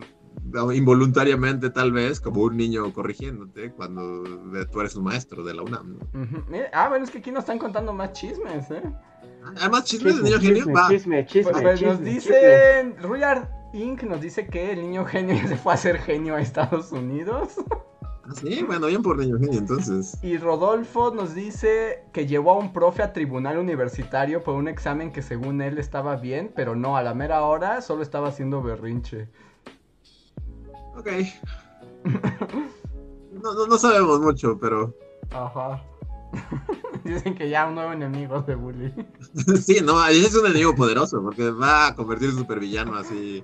involuntariamente 0.74 1.70
tal 1.70 1.92
vez, 1.92 2.20
como 2.20 2.42
un 2.44 2.58
niño 2.58 2.92
corrigiéndote 2.94 3.72
cuando 3.72 4.24
tú 4.72 4.80
eres 4.82 4.96
un 4.96 5.04
maestro 5.06 5.44
de 5.44 5.54
la 5.54 5.64
UNAM. 5.64 6.00
Ah, 6.74 6.90
bueno, 6.90 7.06
es 7.06 7.12
que 7.12 7.20
aquí 7.20 7.32
nos 7.32 7.42
están 7.42 7.60
contando 7.60 7.94
más 7.94 8.14
chismes, 8.14 8.70
¿eh? 8.72 8.84
Además, 9.58 9.86
chismes 9.86 10.16
de 10.18 10.24
chisme, 10.24 10.30
niño 10.30 10.40
genio, 10.40 10.58
chisme, 10.58 10.74
va. 10.74 10.88
chisme, 10.90 11.26
chisme, 11.26 11.52
Pues, 11.52 11.64
pues, 11.64 11.82
nos 11.82 12.02
dicen, 12.02 12.96
Ruyard 13.02 13.48
Inc. 13.74 14.04
nos 14.04 14.22
dice 14.22 14.48
que 14.48 14.72
el 14.72 14.82
niño 14.82 15.06
genio 15.06 15.36
ya 15.36 15.48
se 15.48 15.58
fue 15.58 15.74
a 15.74 15.78
ser 15.78 15.98
genio 16.00 16.36
a 16.36 16.42
Estados 16.42 16.92
Unidos. 16.92 17.56
Ah, 18.24 18.34
sí, 18.34 18.64
bueno, 18.64 18.88
bien 18.88 19.04
por 19.04 19.18
niño 19.20 19.38
genio, 19.38 19.60
entonces. 19.60 20.18
Y 20.24 20.38
Rodolfo 20.38 21.12
nos 21.14 21.36
dice 21.36 22.06
que 22.12 22.26
llevó 22.26 22.52
a 22.54 22.58
un 22.58 22.74
profe 22.74 23.04
a 23.04 23.14
tribunal 23.14 23.60
universitario 23.60 24.42
por 24.44 24.56
un 24.56 24.68
examen 24.68 25.12
que 25.12 25.22
según 25.22 25.62
él 25.62 25.78
estaba 25.78 26.16
bien, 26.16 26.52
pero 26.56 26.76
no, 26.76 26.98
a 26.98 27.04
la 27.04 27.14
mera 27.14 27.44
hora 27.44 27.82
solo 27.82 28.02
estaba 28.02 28.30
haciendo 28.30 28.64
berrinche. 28.64 29.30
Ok. 30.98 31.08
No, 33.32 33.54
no, 33.54 33.68
no 33.68 33.78
sabemos 33.78 34.20
mucho, 34.20 34.58
pero 34.60 34.96
Ajá. 35.32 35.84
Dicen 37.04 37.36
que 37.36 37.50
ya 37.50 37.68
un 37.68 37.76
nuevo 37.76 37.94
enemigo 37.94 38.42
de 38.42 38.56
bully. 38.56 38.94
sí, 39.62 39.80
no, 39.84 40.06
es 40.08 40.36
un 40.36 40.46
enemigo 40.48 40.76
poderoso, 40.76 41.22
porque 41.22 41.52
va 41.52 41.88
a 41.88 41.96
convertirse 41.96 42.34
en 42.34 42.40
supervillano 42.40 42.96
así. 42.96 43.44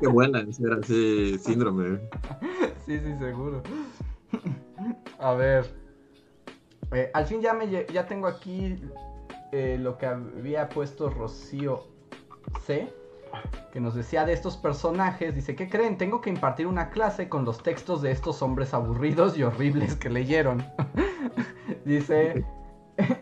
Que 0.00 0.06
vuela 0.06 0.44
ser 0.52 0.72
así, 0.74 1.38
síndrome. 1.38 2.00
Sí, 2.86 2.98
sí, 3.00 3.14
seguro. 3.18 3.62
A 5.18 5.34
ver. 5.34 5.70
Eh, 6.92 7.10
al 7.12 7.26
fin 7.26 7.42
ya 7.42 7.52
me 7.52 7.68
ya 7.68 8.06
tengo 8.06 8.26
aquí 8.26 8.80
eh, 9.52 9.76
lo 9.78 9.98
que 9.98 10.06
había 10.06 10.70
puesto 10.70 11.10
Rocío 11.10 11.84
C. 12.64 12.90
Que 13.72 13.80
nos 13.80 13.94
decía 13.94 14.24
de 14.24 14.32
estos 14.32 14.56
personajes. 14.56 15.34
Dice, 15.34 15.54
¿qué 15.54 15.68
creen? 15.68 15.98
Tengo 15.98 16.20
que 16.20 16.30
impartir 16.30 16.66
una 16.66 16.90
clase 16.90 17.28
con 17.28 17.44
los 17.44 17.62
textos 17.62 18.02
de 18.02 18.10
estos 18.10 18.42
hombres 18.42 18.74
aburridos 18.74 19.36
y 19.36 19.42
horribles 19.42 19.94
que 19.96 20.10
leyeron. 20.10 20.64
Dice. 21.84 22.44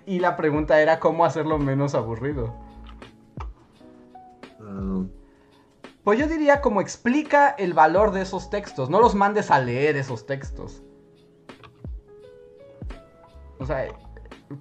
Y 0.06 0.20
la 0.20 0.36
pregunta 0.36 0.80
era 0.80 0.98
cómo 1.00 1.26
hacerlo 1.26 1.58
menos 1.58 1.94
aburrido. 1.94 2.54
Ah, 4.58 5.04
Pues 6.02 6.18
yo 6.18 6.26
diría 6.26 6.62
como 6.62 6.80
explica 6.80 7.50
el 7.50 7.74
valor 7.74 8.12
de 8.12 8.22
esos 8.22 8.48
textos. 8.48 8.88
No 8.88 9.00
los 9.00 9.14
mandes 9.14 9.50
a 9.50 9.58
leer 9.58 9.96
esos 9.96 10.24
textos. 10.24 10.82
O 13.58 13.66
sea, 13.66 13.88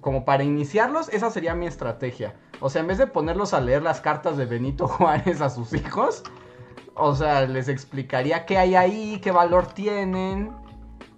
como 0.00 0.24
para 0.24 0.44
iniciarlos, 0.44 1.08
esa 1.10 1.30
sería 1.30 1.54
mi 1.54 1.66
estrategia. 1.66 2.34
O 2.60 2.70
sea, 2.70 2.80
en 2.80 2.88
vez 2.88 2.98
de 2.98 3.06
ponerlos 3.06 3.54
a 3.54 3.60
leer 3.60 3.82
las 3.82 4.00
cartas 4.00 4.36
de 4.36 4.46
Benito 4.46 4.88
Juárez 4.88 5.40
a 5.40 5.50
sus 5.50 5.72
hijos, 5.72 6.22
o 6.94 7.14
sea, 7.14 7.46
les 7.46 7.68
explicaría 7.68 8.46
qué 8.46 8.58
hay 8.58 8.74
ahí, 8.74 9.20
qué 9.22 9.30
valor 9.30 9.66
tienen. 9.66 10.52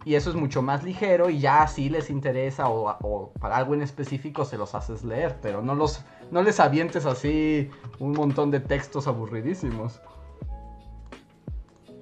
Y 0.04 0.14
eso 0.14 0.30
es 0.30 0.36
mucho 0.36 0.62
más 0.62 0.84
ligero 0.84 1.28
y 1.28 1.38
ya 1.38 1.66
si 1.66 1.90
les 1.90 2.08
interesa 2.08 2.68
o, 2.68 2.96
o 3.02 3.32
para 3.40 3.56
algo 3.56 3.74
en 3.74 3.82
específico 3.82 4.44
se 4.44 4.56
los 4.56 4.74
haces 4.74 5.04
leer. 5.04 5.38
Pero 5.42 5.60
no, 5.60 5.74
los, 5.74 6.02
no 6.30 6.42
les 6.42 6.60
avientes 6.60 7.04
así 7.04 7.70
un 7.98 8.12
montón 8.12 8.50
de 8.50 8.60
textos 8.60 9.06
aburridísimos. 9.06 10.00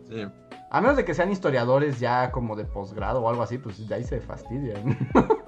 sí. 0.08 0.26
A 0.70 0.80
menos 0.80 0.96
de 0.96 1.04
que 1.04 1.14
sean 1.14 1.30
historiadores 1.30 2.00
ya 2.00 2.32
como 2.32 2.56
de 2.56 2.64
posgrado 2.64 3.22
o 3.22 3.28
algo 3.28 3.42
así, 3.42 3.56
pues 3.56 3.86
de 3.86 3.94
ahí 3.94 4.04
se 4.04 4.20
fastidian. 4.20 4.98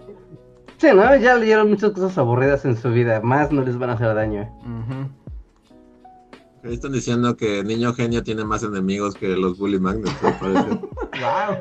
Sí, 0.79 0.87
¿no? 0.95 1.17
Ya 1.17 1.35
leyeron 1.35 1.71
muchas 1.71 1.91
cosas 1.91 2.17
aburridas 2.19 2.65
en 2.65 2.77
su 2.77 2.91
vida, 2.91 3.21
más 3.21 3.51
no 3.51 3.63
les 3.63 3.77
van 3.79 3.91
a 3.91 3.95
hacer 3.95 4.15
daño. 4.15 4.49
Ahí 6.65 6.75
están 6.75 6.93
diciendo 6.93 7.37
que 7.37 7.65
Niño 7.65 7.93
Genio 7.95 8.23
tiene 8.23 8.45
más 8.45 8.63
enemigos 8.63 9.15
que 9.15 9.29
los 9.29 9.59
Bully 9.59 9.81
Magnets, 9.81 10.23
me 10.23 10.33
parece. 10.33 10.81
Guau. 11.21 11.59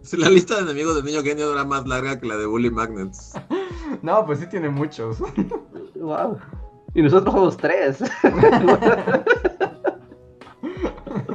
Sí, 0.00 0.16
La 0.16 0.30
lista 0.30 0.56
de 0.56 0.62
enemigos 0.62 0.96
de 0.96 1.02
Niño 1.02 1.22
Genio 1.22 1.52
era 1.52 1.64
más 1.64 1.86
larga 1.86 2.18
que 2.18 2.26
la 2.26 2.36
de 2.36 2.46
Bully 2.46 2.70
Magnets. 2.70 3.34
No, 4.00 4.24
pues 4.24 4.40
sí 4.40 4.46
tiene 4.48 4.68
muchos. 4.68 5.18
Wow. 5.94 6.38
Y 6.94 7.02
nosotros 7.02 7.34
somos 7.34 7.56
tres. 7.56 7.98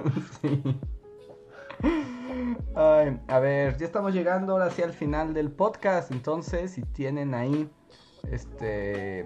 Sí. 0.41 0.61
A 2.75 3.39
ver, 3.39 3.77
ya 3.77 3.85
estamos 3.85 4.13
llegando 4.13 4.53
ahora 4.53 4.69
sí 4.69 4.81
al 4.81 4.93
final 4.93 5.33
del 5.33 5.51
podcast. 5.51 6.11
Entonces, 6.11 6.71
si 6.71 6.83
tienen 6.83 7.33
ahí, 7.33 7.69
este, 8.31 9.25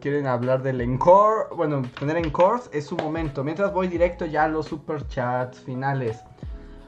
quieren 0.00 0.26
hablar 0.26 0.62
del 0.62 0.80
encore, 0.80 1.54
bueno, 1.56 1.82
tener 1.98 2.16
encores, 2.16 2.68
es 2.72 2.86
su 2.86 2.96
momento. 2.96 3.42
Mientras 3.44 3.72
voy 3.72 3.88
directo 3.88 4.26
ya 4.26 4.44
a 4.44 4.48
los 4.48 4.66
super 4.66 5.06
chats 5.08 5.60
finales. 5.60 6.22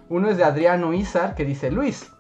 Uno 0.09 0.29
es 0.29 0.37
de 0.37 0.45
Adriano 0.45 0.93
Izar 0.93 1.35
que 1.35 1.45
dice: 1.45 1.71
Luis, 1.71 2.13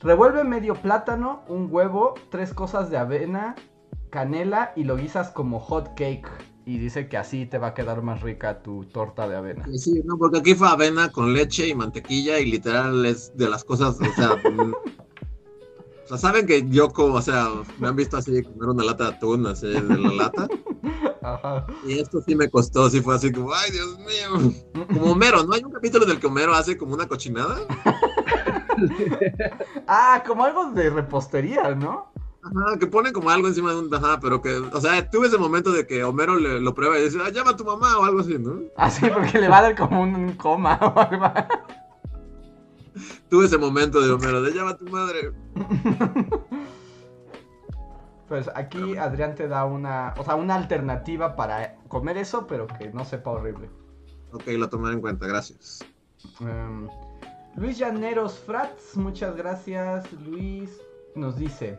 revuelve 0.00 0.44
medio 0.44 0.74
plátano, 0.74 1.42
un 1.48 1.68
huevo, 1.70 2.14
tres 2.30 2.52
cosas 2.52 2.90
de 2.90 2.96
avena, 2.96 3.54
canela 4.10 4.72
y 4.74 4.84
lo 4.84 4.96
guisas 4.96 5.30
como 5.30 5.60
hot 5.60 5.94
cake. 5.94 6.28
Y 6.68 6.76
dice 6.76 7.08
que 7.08 7.16
así 7.16 7.46
te 7.46 7.56
va 7.56 7.68
a 7.68 7.74
quedar 7.74 8.02
más 8.02 8.20
rica 8.20 8.62
tu 8.62 8.84
torta 8.84 9.26
de 9.26 9.36
avena. 9.36 9.66
Sí, 9.74 10.02
no, 10.04 10.18
porque 10.18 10.40
aquí 10.40 10.54
fue 10.54 10.68
avena 10.68 11.10
con 11.10 11.32
leche 11.32 11.66
y 11.66 11.74
mantequilla 11.74 12.38
y 12.40 12.44
literal 12.44 13.06
es 13.06 13.34
de 13.34 13.48
las 13.48 13.64
cosas, 13.64 13.96
o 13.98 14.14
sea, 14.14 14.36
mm, 14.52 14.74
o 14.74 16.06
sea, 16.08 16.18
saben 16.18 16.46
que 16.46 16.68
yo 16.68 16.90
como, 16.90 17.14
o 17.14 17.22
sea, 17.22 17.48
me 17.78 17.88
han 17.88 17.96
visto 17.96 18.18
así 18.18 18.42
comer 18.42 18.68
una 18.68 18.84
lata 18.84 19.04
de 19.04 19.10
atún, 19.16 19.46
así 19.46 19.66
de 19.66 19.80
la 19.80 20.12
lata, 20.12 20.46
Ajá. 21.22 21.66
y 21.86 22.00
esto 22.00 22.20
sí 22.20 22.36
me 22.36 22.50
costó, 22.50 22.90
sí 22.90 23.00
fue 23.00 23.14
así 23.14 23.32
como, 23.32 23.54
ay, 23.54 23.70
Dios 23.70 23.98
mío, 24.00 24.52
como 24.88 25.12
Homero, 25.12 25.44
¿no? 25.44 25.54
Hay 25.54 25.64
un 25.64 25.72
capítulo 25.72 26.04
en 26.04 26.10
el 26.10 26.20
que 26.20 26.26
Homero 26.26 26.52
hace 26.52 26.76
como 26.76 26.92
una 26.92 27.08
cochinada, 27.08 27.60
Ah, 29.86 30.22
como 30.26 30.44
algo 30.44 30.70
de 30.72 30.90
repostería, 30.90 31.74
¿no? 31.74 32.12
Ajá, 32.56 32.78
que 32.78 32.86
pone 32.86 33.12
como 33.12 33.30
algo 33.30 33.48
encima 33.48 33.70
de 33.72 33.80
un. 33.80 33.94
Ajá, 33.94 34.18
pero 34.20 34.40
que. 34.40 34.56
O 34.56 34.80
sea, 34.80 35.08
tuve 35.10 35.28
ese 35.28 35.38
momento 35.38 35.72
de 35.72 35.86
que 35.86 36.04
Homero 36.04 36.36
le, 36.38 36.60
lo 36.60 36.74
prueba 36.74 36.98
y 36.98 37.04
dice, 37.04 37.18
ah, 37.24 37.30
llama 37.30 37.52
a 37.52 37.56
tu 37.56 37.64
mamá 37.64 37.98
o 37.98 38.04
algo 38.04 38.20
así, 38.20 38.38
¿no? 38.38 38.60
Ah, 38.76 38.90
sí, 38.90 39.06
porque 39.12 39.38
le 39.38 39.48
va 39.48 39.58
a 39.58 39.62
dar 39.62 39.76
como 39.76 40.02
un, 40.02 40.14
un 40.14 40.32
coma 40.34 40.78
o 40.80 40.98
algo. 40.98 41.32
Tuve 43.28 43.46
ese 43.46 43.58
momento 43.58 44.00
de 44.00 44.10
Homero, 44.10 44.42
de 44.42 44.52
llama 44.52 44.70
a 44.70 44.76
tu 44.76 44.86
madre. 44.86 45.32
Pues 48.28 48.50
aquí 48.54 48.96
Adrián 48.98 49.34
te 49.34 49.48
da 49.48 49.64
una, 49.64 50.12
o 50.18 50.24
sea, 50.24 50.36
una 50.36 50.54
alternativa 50.54 51.34
para 51.34 51.76
comer 51.88 52.18
eso, 52.18 52.46
pero 52.46 52.66
que 52.66 52.90
no 52.90 53.04
sepa 53.06 53.30
horrible. 53.30 53.70
Ok, 54.32 54.46
lo 54.48 54.68
tomaré 54.68 54.96
en 54.96 55.00
cuenta, 55.00 55.26
gracias. 55.26 55.82
Em, 56.40 56.88
Luis 57.56 57.78
Llaneros 57.78 58.38
Frats, 58.38 58.96
muchas 58.96 59.34
gracias. 59.34 60.12
Luis 60.12 60.78
nos 61.14 61.38
dice, 61.38 61.78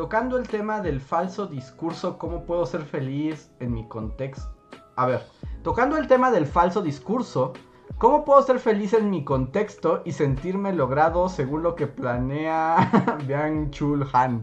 tocando 0.00 0.38
el 0.38 0.48
tema 0.48 0.80
del 0.80 0.98
falso 0.98 1.46
discurso, 1.46 2.16
¿cómo 2.16 2.46
puedo 2.46 2.64
ser 2.64 2.80
feliz 2.84 3.50
en 3.60 3.74
mi 3.74 3.86
contexto? 3.86 4.48
A 4.96 5.04
ver, 5.04 5.20
tocando 5.62 5.98
el 5.98 6.06
tema 6.06 6.30
del 6.30 6.46
falso 6.46 6.80
discurso, 6.80 7.52
¿cómo 7.98 8.24
puedo 8.24 8.40
ser 8.40 8.60
feliz 8.60 8.94
en 8.94 9.10
mi 9.10 9.24
contexto 9.24 10.00
y 10.06 10.12
sentirme 10.12 10.72
logrado 10.72 11.28
según 11.28 11.62
lo 11.62 11.74
que 11.74 11.86
planea 11.86 13.18
Byung 13.26 13.68
Chul 13.72 14.08
Han? 14.14 14.42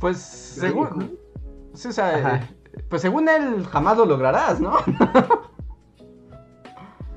Pues 0.00 0.16
según... 0.16 1.18
Sí, 1.74 1.88
o 1.88 1.92
sea, 1.92 2.16
Ajá. 2.16 2.40
pues 2.88 3.02
según 3.02 3.28
él 3.28 3.66
jamás 3.66 3.98
lo 3.98 4.06
lograrás, 4.06 4.58
¿no? 4.58 4.78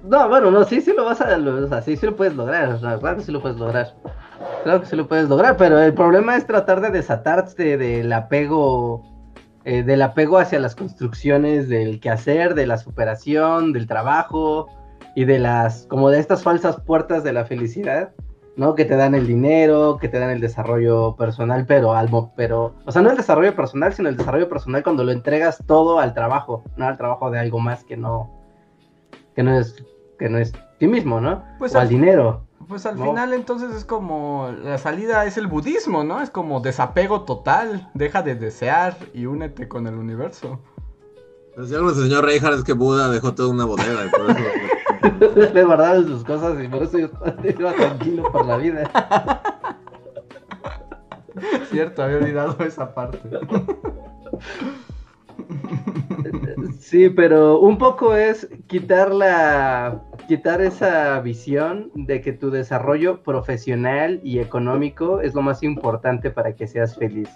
No, 0.04 0.28
bueno, 0.28 0.50
no, 0.50 0.64
sí, 0.64 0.82
sí 0.82 0.92
lo 0.94 1.06
vas 1.06 1.22
a, 1.22 1.38
o 1.38 1.68
sea, 1.68 1.82
sí, 1.82 1.96
sí 1.96 2.06
lo 2.06 2.16
puedes 2.16 2.36
lograr, 2.36 2.80
claro 2.80 3.22
sí 3.22 3.32
lo 3.32 3.42
puedes 3.42 3.60
lograr. 3.60 3.94
Claro 4.64 4.82
que 4.82 4.88
sí 4.88 4.96
lo 4.96 5.08
puedes 5.08 5.30
lograr, 5.30 5.58
pero 5.58 5.80
el 5.80 5.94
problema 5.94 6.36
es 6.36 6.46
tratar 6.46 6.82
de 6.82 6.90
desatarte 6.90 7.78
del 7.78 8.12
apego, 8.12 9.04
eh, 9.66 9.84
del 9.84 10.02
apego 10.02 10.38
hacia 10.38 10.60
las 10.60 10.76
construcciones 10.76 11.70
del 11.70 12.00
quehacer, 12.00 12.56
de 12.56 12.68
la 12.68 12.78
superación, 12.78 13.72
del 13.74 13.88
trabajo 13.88 14.68
y 15.16 15.26
de 15.26 15.40
las, 15.40 15.86
como 15.88 16.10
de 16.10 16.20
estas 16.20 16.44
falsas 16.44 16.80
puertas 16.82 17.24
de 17.24 17.34
la 17.34 17.46
felicidad, 17.46 18.12
¿no? 18.58 18.76
Que 18.76 18.84
te 18.86 18.96
dan 18.98 19.16
el 19.16 19.28
dinero, 19.28 19.98
que 20.00 20.10
te 20.10 20.20
dan 20.20 20.30
el 20.30 20.42
desarrollo 20.42 21.16
personal, 21.16 21.66
pero 21.66 21.94
al, 21.94 22.10
mo- 22.10 22.34
pero, 22.36 22.76
o 22.86 22.92
sea, 22.92 23.02
no 23.02 23.10
el 23.12 23.18
desarrollo 23.18 23.56
personal, 23.56 23.94
sino 23.94 24.10
el 24.10 24.18
desarrollo 24.18 24.50
personal 24.50 24.84
cuando 24.84 25.04
lo 25.06 25.12
entregas 25.12 25.64
todo 25.66 26.00
al 26.00 26.14
trabajo, 26.14 26.64
no 26.76 26.86
al 26.86 26.98
trabajo 26.98 27.32
de 27.32 27.40
algo 27.40 27.60
más 27.60 27.84
que 27.86 27.96
no, 27.96 28.30
que 29.36 29.44
no 29.44 29.58
es, 29.58 29.76
que 30.18 30.28
no 30.30 30.38
es 30.38 30.52
ti 30.78 30.88
mismo, 30.88 31.22
¿no? 31.22 31.44
Pues 31.58 31.74
o 31.76 31.80
al- 31.80 31.88
dinero. 31.90 32.46
Pues 32.70 32.86
al 32.86 32.98
No. 33.00 33.06
final 33.06 33.34
entonces 33.34 33.74
es 33.76 33.84
como 33.84 34.52
la 34.64 34.78
salida 34.78 35.26
es 35.26 35.38
el 35.38 35.48
budismo, 35.48 36.04
¿no? 36.04 36.22
Es 36.22 36.30
como 36.30 36.60
desapego 36.62 37.22
total, 37.24 37.90
deja 37.96 38.22
de 38.22 38.36
desear 38.36 38.96
y 39.12 39.26
únete 39.26 39.68
con 39.68 39.88
el 39.88 39.96
universo. 39.96 40.60
Pues 41.56 41.70
ya 41.70 41.80
el 41.80 41.90
señor 41.96 42.26
Reinhardt 42.26 42.60
es 42.60 42.64
que 42.64 42.74
Buda 42.74 43.10
dejó 43.10 43.34
toda 43.34 43.50
una 43.50 43.66
bodega 43.66 44.06
y 44.06 44.10
por 44.10 44.30
eso. 44.30 45.50
Le 45.54 45.64
guardaron 45.64 46.06
sus 46.06 46.24
cosas 46.24 46.64
y 46.64 46.68
por 46.68 46.84
eso 46.84 47.00
yo 47.00 47.10
iba 47.58 47.74
tranquilo 47.74 48.32
por 48.32 48.46
la 48.46 48.58
vida. 48.58 48.90
Cierto, 51.72 52.04
había 52.04 52.18
olvidado 52.18 52.56
esa 52.64 52.94
parte. 52.94 53.20
Sí, 56.80 57.10
pero 57.10 57.60
un 57.60 57.78
poco 57.78 58.16
es 58.16 58.50
quitar 58.68 59.14
la 59.14 60.04
quitar 60.28 60.62
esa 60.62 61.20
visión 61.22 61.92
de 61.96 62.22
que 62.22 62.34
tu 62.34 62.52
desarrollo 62.52 63.24
profesional 63.24 64.20
y 64.24 64.40
económico 64.40 65.22
es 65.22 65.34
lo 65.34 65.42
más 65.42 65.64
importante 65.64 66.30
para 66.30 66.56
que 66.56 66.68
seas 66.68 66.96
feliz. 66.96 67.30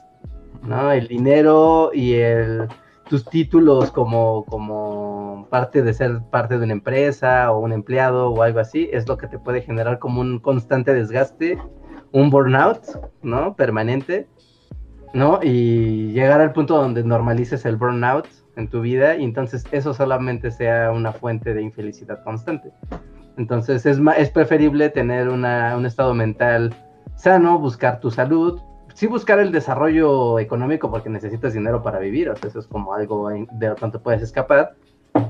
¿No? 0.63 0.91
El 0.91 1.07
dinero 1.07 1.91
y 1.93 2.13
el 2.13 2.67
tus 3.09 3.25
títulos 3.25 3.91
como 3.91 4.45
como 4.45 5.47
parte 5.49 5.83
de 5.83 5.93
ser 5.93 6.21
parte 6.31 6.57
de 6.57 6.63
una 6.63 6.73
empresa 6.73 7.51
o 7.51 7.59
un 7.59 7.73
empleado 7.73 8.29
o 8.29 8.41
algo 8.41 8.59
así 8.59 8.89
es 8.93 9.07
lo 9.07 9.17
que 9.17 9.27
te 9.27 9.37
puede 9.37 9.61
generar 9.61 9.99
como 9.99 10.21
un 10.21 10.39
constante 10.39 10.93
desgaste, 10.93 11.57
un 12.11 12.29
burnout, 12.29 12.79
¿no? 13.21 13.55
permanente, 13.55 14.27
¿no? 15.13 15.39
Y 15.41 16.11
llegar 16.11 16.41
al 16.41 16.53
punto 16.53 16.75
donde 16.75 17.03
normalices 17.03 17.65
el 17.65 17.77
burnout 17.77 18.27
en 18.55 18.67
tu 18.67 18.81
vida 18.81 19.15
y 19.15 19.23
entonces 19.23 19.63
eso 19.71 19.93
solamente 19.93 20.51
sea 20.51 20.91
una 20.91 21.11
fuente 21.11 21.53
de 21.53 21.61
infelicidad 21.61 22.23
constante. 22.23 22.71
Entonces 23.37 23.85
es, 23.85 23.99
es 24.17 24.29
preferible 24.29 24.89
tener 24.89 25.29
una- 25.29 25.75
un 25.77 25.85
estado 25.85 26.13
mental 26.13 26.73
sano, 27.15 27.57
buscar 27.59 27.99
tu 27.99 28.11
salud, 28.11 28.59
sí 28.93 29.07
buscar 29.07 29.39
el 29.39 29.51
desarrollo 29.51 30.37
económico 30.39 30.91
porque 30.91 31.09
necesitas 31.09 31.53
dinero 31.53 31.81
para 31.81 31.99
vivir, 31.99 32.29
o 32.29 32.35
sea, 32.35 32.49
eso 32.49 32.59
es 32.59 32.67
como 32.67 32.93
algo 32.93 33.29
de 33.29 33.67
lo 33.69 33.75
cuanto 33.75 34.01
puedes 34.01 34.21
escapar, 34.21 34.75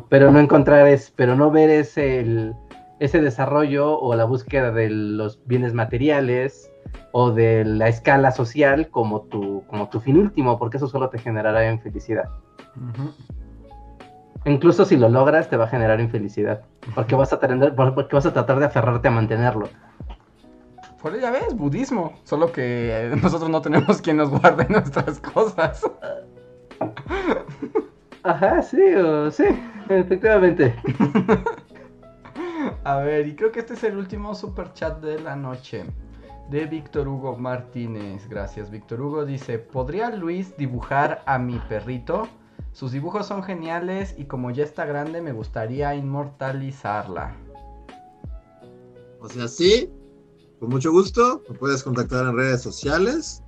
pero 0.09 0.31
no 0.31 0.39
encontrar 0.39 0.87
es, 0.87 1.11
pero 1.15 1.35
no 1.35 1.49
ver 1.51 1.69
ese, 1.69 2.19
el- 2.19 2.53
ese 2.99 3.21
desarrollo 3.21 3.97
o 3.99 4.15
la 4.15 4.25
búsqueda 4.25 4.71
de 4.71 4.89
los 4.89 5.39
bienes 5.45 5.73
materiales 5.73 6.69
o 7.11 7.31
de 7.31 7.63
la 7.65 7.87
escala 7.87 8.31
social 8.31 8.89
como 8.89 9.21
tu, 9.23 9.63
como 9.67 9.89
tu 9.89 9.99
fin 9.99 10.17
último, 10.17 10.57
porque 10.57 10.77
eso 10.77 10.87
solo 10.87 11.09
te 11.09 11.19
generará 11.19 11.69
infelicidad. 11.71 12.25
Incluso 14.45 14.83
si 14.85 14.97
lo 14.97 15.09
logras, 15.09 15.49
te 15.49 15.55
va 15.57 15.65
a 15.65 15.69
generar 15.69 15.99
infelicidad. 16.01 16.63
Porque 16.95 17.15
vas 17.15 17.31
a 17.31 17.39
tener, 17.39 17.73
porque 17.75 18.15
vas 18.15 18.25
a 18.25 18.33
tratar 18.33 18.59
de 18.59 18.65
aferrarte 18.65 19.07
a 19.07 19.11
mantenerlo. 19.11 19.69
Por 21.01 21.19
ya 21.19 21.31
ves, 21.31 21.53
budismo, 21.55 22.13
solo 22.23 22.51
que 22.51 23.11
nosotros 23.21 23.49
no 23.49 23.61
tenemos 23.61 24.01
quien 24.01 24.17
nos 24.17 24.29
guarde 24.29 24.65
nuestras 24.69 25.19
cosas. 25.19 25.83
Ajá, 28.23 28.61
sí, 28.61 28.81
o- 28.95 29.29
sí, 29.29 29.43
efectivamente. 29.89 30.75
A 32.85 32.97
ver, 32.97 33.27
y 33.27 33.35
creo 33.35 33.51
que 33.51 33.59
este 33.59 33.73
es 33.73 33.83
el 33.83 33.97
último 33.97 34.33
super 34.33 34.73
chat 34.73 34.99
de 35.01 35.19
la 35.19 35.35
noche. 35.35 35.83
De 36.49 36.65
Víctor 36.65 37.07
Hugo 37.07 37.37
Martínez. 37.37 38.27
Gracias, 38.29 38.69
Víctor 38.69 39.01
Hugo. 39.01 39.25
Dice: 39.25 39.59
¿Podría 39.59 40.09
Luis 40.09 40.55
dibujar 40.57 41.23
a 41.25 41.39
mi 41.39 41.59
perrito? 41.69 42.27
Sus 42.73 42.91
dibujos 42.91 43.27
son 43.27 43.43
geniales 43.43 44.15
y 44.17 44.25
como 44.25 44.51
ya 44.51 44.63
está 44.63 44.85
grande, 44.85 45.21
me 45.21 45.31
gustaría 45.31 45.95
inmortalizarla. 45.95 47.35
O 49.19 49.29
sea, 49.29 49.47
sí, 49.47 49.89
con 50.59 50.69
mucho 50.69 50.91
gusto. 50.91 51.43
Me 51.49 51.55
puedes 51.55 51.83
contactar 51.83 52.25
en 52.25 52.35
redes 52.35 52.61
sociales. 52.61 53.41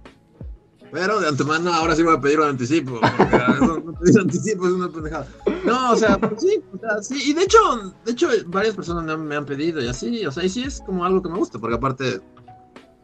Pero 0.91 1.19
de 1.19 1.27
antemano, 1.27 1.73
ahora 1.73 1.95
sí 1.95 2.03
voy 2.03 2.15
a 2.15 2.21
pedir 2.21 2.39
un 2.39 2.47
anticipo. 2.47 3.01
Porque 3.17 3.37
no 3.59 3.93
pedir 3.99 4.19
anticipo 4.19 4.67
es 4.67 4.73
una 4.73 4.89
pendejada. 4.89 5.27
No, 5.65 5.91
o 5.91 5.95
sea, 5.95 6.17
pues 6.17 6.41
sí, 6.41 6.63
o 6.73 6.77
sea, 6.77 7.01
sí. 7.01 7.31
Y 7.31 7.33
de 7.33 7.43
hecho, 7.43 7.57
de 8.05 8.11
hecho, 8.11 8.29
varias 8.47 8.75
personas 8.75 9.03
me 9.03 9.11
han, 9.11 9.27
me 9.27 9.35
han 9.35 9.45
pedido 9.45 9.81
y 9.81 9.87
así. 9.87 10.25
O 10.25 10.31
sea, 10.31 10.43
y 10.45 10.49
sí 10.49 10.63
es 10.63 10.81
como 10.85 11.03
algo 11.03 11.21
que 11.21 11.29
me 11.29 11.37
gusta. 11.37 11.59
Porque 11.59 11.75
aparte, 11.75 12.21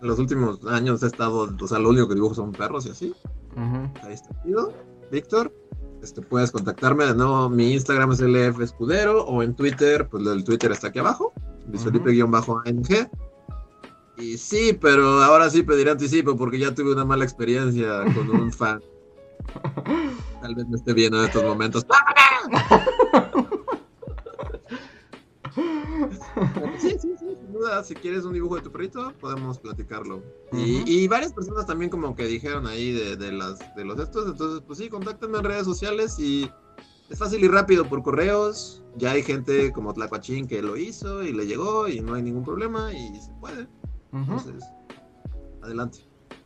en 0.02 0.08
los 0.08 0.20
últimos 0.20 0.66
años 0.66 1.04
he 1.04 1.08
estado, 1.08 1.54
o 1.60 1.68
sea, 1.68 1.80
lo 1.80 1.90
único 1.90 2.08
que 2.08 2.16
dibujo 2.16 2.36
son 2.36 2.52
perros 2.52 2.86
y 2.86 2.90
así. 2.90 3.14
Ujú. 3.56 3.92
Ahí 4.04 4.14
está, 4.14 4.30
chido. 4.44 4.74
Víctor. 5.12 5.54
Este, 6.02 6.22
puedes 6.22 6.52
contactarme 6.52 7.06
de 7.06 7.14
nuevo. 7.14 7.48
Mi 7.50 7.74
Instagram 7.74 8.12
es 8.14 8.22
LF 8.22 8.60
Escudero 8.62 9.24
o 9.26 9.44
en 9.44 9.56
Twitter, 9.56 10.08
pues 10.10 10.26
el 10.26 10.44
Twitter 10.44 10.72
está 10.72 10.88
aquí 10.88 11.00
abajo. 11.00 11.34
Luis 11.68 11.86
Ujú. 11.86 11.92
Felipe-ANG. 12.04 13.10
Y 14.18 14.38
sí, 14.38 14.78
pero 14.80 15.22
ahora 15.22 15.50
sí 15.50 15.64
pediré 15.64 15.92
anticipo 15.92 16.36
porque 16.36 16.60
ya 16.60 16.74
tuve 16.74 16.94
una 16.94 17.06
mala 17.06 17.24
experiencia 17.24 18.04
con 18.16 18.30
un 18.30 18.52
fan. 18.52 18.82
Tal 20.42 20.56
vez 20.56 20.68
me 20.68 20.78
esté 20.78 20.94
viendo 20.94 21.20
en 21.20 21.26
estos 21.26 21.44
momentos. 21.44 21.86
Pero 26.54 26.72
sí, 26.80 26.90
sí, 27.00 27.14
sí, 27.20 27.26
sin 27.40 27.54
duda, 27.54 27.84
si 27.84 27.94
quieres 27.96 28.26
un 28.26 28.34
dibujo 28.34 28.56
de 28.56 28.62
tu 28.62 28.72
perrito, 28.72 29.14
podemos 29.20 29.60
platicarlo. 29.60 30.24
Y, 30.52 31.08
varias 31.08 31.34
personas 31.34 31.66
también 31.66 31.90
como 31.90 32.16
que 32.16 32.26
dijeron 32.26 32.68
ahí 32.68 32.92
de, 32.92 33.16
de 33.16 33.32
las, 33.32 33.60
de 33.76 33.86
los 33.86 34.00
estos, 34.00 34.28
entonces 34.28 34.64
pues 34.66 34.80
sí, 34.80 34.90
contáctenme 34.90 35.40
en 35.40 35.44
redes 35.44 35.66
sociales 35.66 36.18
y 36.20 36.50
es 37.10 37.20
fácil 37.20 37.44
y 37.44 37.48
rápido 37.48 37.86
por 37.86 38.04
correos. 38.04 38.84
Ya 38.98 39.12
hay 39.12 39.24
gente 39.24 39.72
como 39.72 39.94
Tlacuachín 39.94 40.48
que 40.48 40.62
lo 40.62 40.78
hizo 40.78 41.24
y 41.24 41.34
le 41.34 41.46
llegó 41.46 41.88
y 41.88 42.02
no 42.02 42.14
hay 42.14 42.24
ningún 42.24 42.44
problema 42.44 42.94
y 42.94 43.20
se 43.20 43.32
puede. 43.34 43.68
Entonces, 44.14 44.64
adelante. 45.62 46.00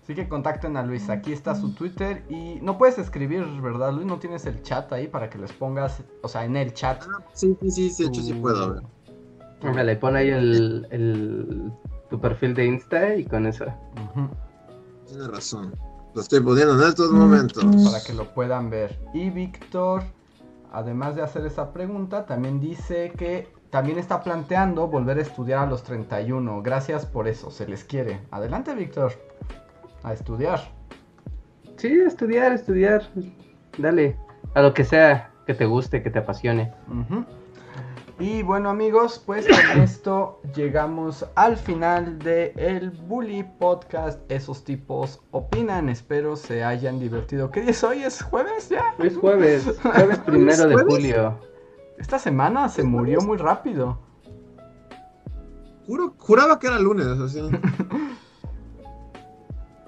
Así 0.04 0.14
que 0.14 0.30
contacten 0.30 0.78
a 0.78 0.84
Luis, 0.84 1.10
aquí 1.10 1.34
está 1.34 1.56
su 1.56 1.74
Twitter 1.74 2.24
y 2.30 2.60
no 2.62 2.78
puedes 2.78 3.00
escribir, 3.00 3.44
¿verdad 3.60 3.92
Luis? 3.92 4.06
No 4.06 4.20
tienes 4.20 4.46
el 4.46 4.62
chat 4.62 4.94
ahí 4.94 5.08
para 5.08 5.32
que 5.32 5.40
les 5.40 5.52
pongas, 5.52 6.04
o 6.22 6.28
sea, 6.28 6.46
en 6.46 6.56
el 6.56 6.76
chat. 6.76 7.04
Ah, 7.10 7.26
sí, 7.34 7.58
sí, 7.62 7.72
sí, 7.72 7.90
sí, 7.90 8.04
de 8.04 8.10
hecho 8.10 8.22
sí 8.22 8.34
puedo, 8.34 8.64
a 8.64 8.68
ver. 8.74 8.84
Le 9.74 9.96
pone 9.96 10.20
ahí 10.20 10.30
el, 10.30 10.88
el- 10.92 11.72
tu 12.10 12.20
perfil 12.20 12.54
de 12.54 12.66
Insta 12.66 13.16
y 13.16 13.26
con 13.26 13.46
eso. 13.46 13.66
Tienes 15.08 15.28
razón. 15.28 15.74
Lo 16.14 16.22
estoy 16.22 16.40
poniendo 16.40 16.82
en 16.82 16.88
estos 16.90 17.12
momentos. 17.12 17.64
Para 17.92 18.04
que 18.04 18.14
lo 18.14 18.34
puedan 18.34 18.70
ver. 18.70 18.98
Y 19.14 19.30
Víctor, 19.30 20.04
además 20.72 21.16
de 21.16 21.24
hacer 21.24 21.46
esa 21.46 21.74
pregunta, 21.74 22.26
también 22.26 22.60
dice 22.60 23.12
que 23.18 23.50
también 23.70 23.98
está 24.00 24.22
planteando 24.24 24.88
volver 24.88 25.18
a 25.18 25.22
estudiar 25.22 25.60
a 25.60 25.66
los 25.66 25.84
31. 25.84 26.62
Gracias 26.62 27.06
por 27.06 27.28
eso, 27.28 27.52
se 27.52 27.68
les 27.68 27.84
quiere. 27.84 28.22
Adelante, 28.32 28.74
Víctor. 28.76 29.12
A 30.04 30.14
estudiar. 30.14 30.62
Sí, 31.78 31.88
estudiar, 32.06 32.54
estudiar. 32.54 33.02
Dale, 33.78 34.18
a 34.54 34.62
lo 34.62 34.74
que 34.74 34.86
sea 34.86 35.32
que 35.46 35.54
te 35.54 35.66
guste, 35.66 36.02
que 36.02 36.10
te 36.10 36.20
apasione. 36.20 36.72
Ujú. 36.88 37.26
Y 38.18 38.44
bueno 38.44 38.70
amigos, 38.70 39.22
pues 39.26 39.46
con 39.46 39.82
esto 39.82 40.40
llegamos 40.56 41.26
al 41.36 41.58
final 41.58 42.18
de 42.20 42.54
el 42.56 42.92
Bully 42.92 43.44
Podcast. 43.60 44.22
Esos 44.32 44.64
tipos 44.64 45.20
opinan, 45.32 45.90
espero 45.90 46.38
se 46.38 46.64
hayan 46.64 46.98
divertido. 47.00 47.52
¿Qué 47.52 47.60
día 47.62 47.72
es 47.72 47.84
hoy? 47.84 48.04
¿Es 48.04 48.22
jueves 48.22 48.70
ya? 48.70 48.96
Hoy 49.00 49.08
es 49.08 49.18
jueves, 49.18 49.66
jueves 49.82 50.20
primero 50.26 50.68
de 50.68 50.76
¿Jueves? 50.76 50.94
julio. 50.94 51.40
Esta 51.98 52.18
semana 52.18 52.70
se 52.70 52.84
murió 52.84 53.20
muy 53.20 53.38
rápido. 53.38 54.00
Juro, 55.86 56.16
juraba 56.18 56.58
que 56.58 56.68
era 56.68 56.80
lunes, 56.80 57.06
así. 57.08 57.40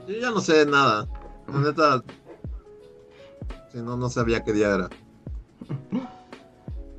Yo 0.08 0.16
ya 0.20 0.32
no 0.32 0.42
sé 0.42 0.66
nada. 0.66 1.08
La 1.48 1.60
neta. 1.60 2.04
Si 3.72 3.78
no, 3.82 3.96
no 3.96 4.10
sabía 4.10 4.44
qué 4.44 4.52
día 4.52 4.76
era. 4.76 4.90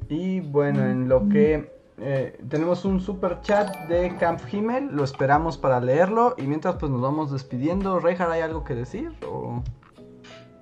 Y 0.09 0.41
bueno, 0.41 0.85
en 0.87 1.09
lo 1.09 1.29
que 1.29 1.71
eh, 2.01 2.39
tenemos 2.49 2.85
un 2.85 3.01
super 3.01 3.41
chat 3.43 3.89
de 3.89 4.15
Camp 4.17 4.41
Himmel, 4.51 4.89
lo 4.93 5.05
esperamos 5.05 5.59
para 5.59 5.81
leerlo. 5.81 6.35
Y 6.39 6.43
mientras 6.43 6.77
pues 6.77 6.91
nos 6.91 7.01
vamos 7.01 7.31
despidiendo, 7.31 8.01
Reinhard, 8.01 8.31
¿hay 8.31 8.41
algo 8.41 8.65
que 8.65 8.75
decir? 8.75 9.13
¿O... 9.27 9.63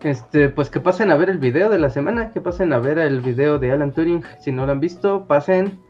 Este, 0.03 0.51
pues 0.51 0.69
que 0.71 0.81
pasen 0.81 1.11
a 1.11 1.17
ver 1.17 1.31
el 1.31 1.39
video 1.39 1.71
de 1.71 1.79
la 1.79 1.91
semana, 1.91 2.31
que 2.31 2.41
pasen 2.41 2.73
a 2.73 2.79
ver 2.79 2.99
el 2.99 3.21
video 3.21 3.59
de 3.59 3.73
Alan 3.73 3.93
Turing. 3.93 4.23
Si 4.41 4.53
no 4.53 4.67
lo 4.67 4.73
han 4.73 4.81
visto, 4.81 5.27
pasen. 5.27 5.81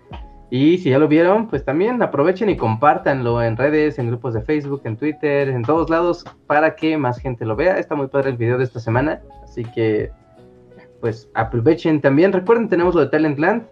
Y 0.48 0.78
si 0.78 0.90
ya 0.90 0.98
lo 0.98 1.08
vieron, 1.08 1.48
pues 1.48 1.64
también 1.64 2.00
aprovechen 2.02 2.48
y 2.48 2.56
compártanlo 2.56 3.42
en 3.42 3.56
redes, 3.56 3.98
en 3.98 4.06
grupos 4.06 4.32
de 4.32 4.42
Facebook, 4.42 4.82
en 4.84 4.96
Twitter, 4.96 5.48
en 5.48 5.62
todos 5.62 5.90
lados, 5.90 6.24
para 6.46 6.76
que 6.76 6.96
más 6.96 7.18
gente 7.18 7.44
lo 7.44 7.56
vea. 7.56 7.78
Está 7.78 7.96
muy 7.96 8.06
padre 8.06 8.30
el 8.30 8.36
video 8.36 8.56
de 8.56 8.64
esta 8.64 8.78
semana, 8.78 9.20
así 9.42 9.64
que 9.64 10.12
pues 11.06 11.30
aprovechen 11.34 12.00
también. 12.00 12.32
Recuerden, 12.32 12.68
tenemos 12.68 12.92
lo 12.96 13.00
de 13.00 13.06
Talentland, 13.06 13.62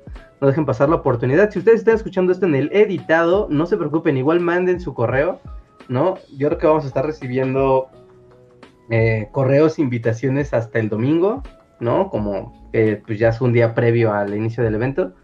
no 0.40 0.46
dejen 0.46 0.64
pasar 0.64 0.88
la 0.88 0.94
oportunidad. 0.94 1.50
Si 1.50 1.58
ustedes 1.58 1.80
están 1.80 1.96
escuchando 1.96 2.30
esto 2.30 2.46
en 2.46 2.54
el 2.54 2.70
editado, 2.72 3.48
no 3.50 3.66
se 3.66 3.76
preocupen, 3.76 4.16
igual 4.16 4.38
manden 4.38 4.78
su 4.78 4.94
correo, 4.94 5.40
¿no? 5.88 6.14
Yo 6.38 6.46
creo 6.46 6.58
que 6.60 6.66
vamos 6.68 6.84
a 6.84 6.86
estar 6.86 7.04
recibiendo 7.04 7.88
eh, 8.88 9.30
correos, 9.32 9.80
invitaciones 9.80 10.54
hasta 10.54 10.78
el 10.78 10.88
domingo, 10.88 11.42
¿no? 11.80 12.08
Como 12.08 12.70
eh, 12.72 13.02
pues 13.04 13.18
ya 13.18 13.30
es 13.30 13.40
un 13.40 13.52
día 13.52 13.74
previo 13.74 14.12
al 14.12 14.32
inicio 14.32 14.62
del 14.62 14.76
evento. 14.76 15.14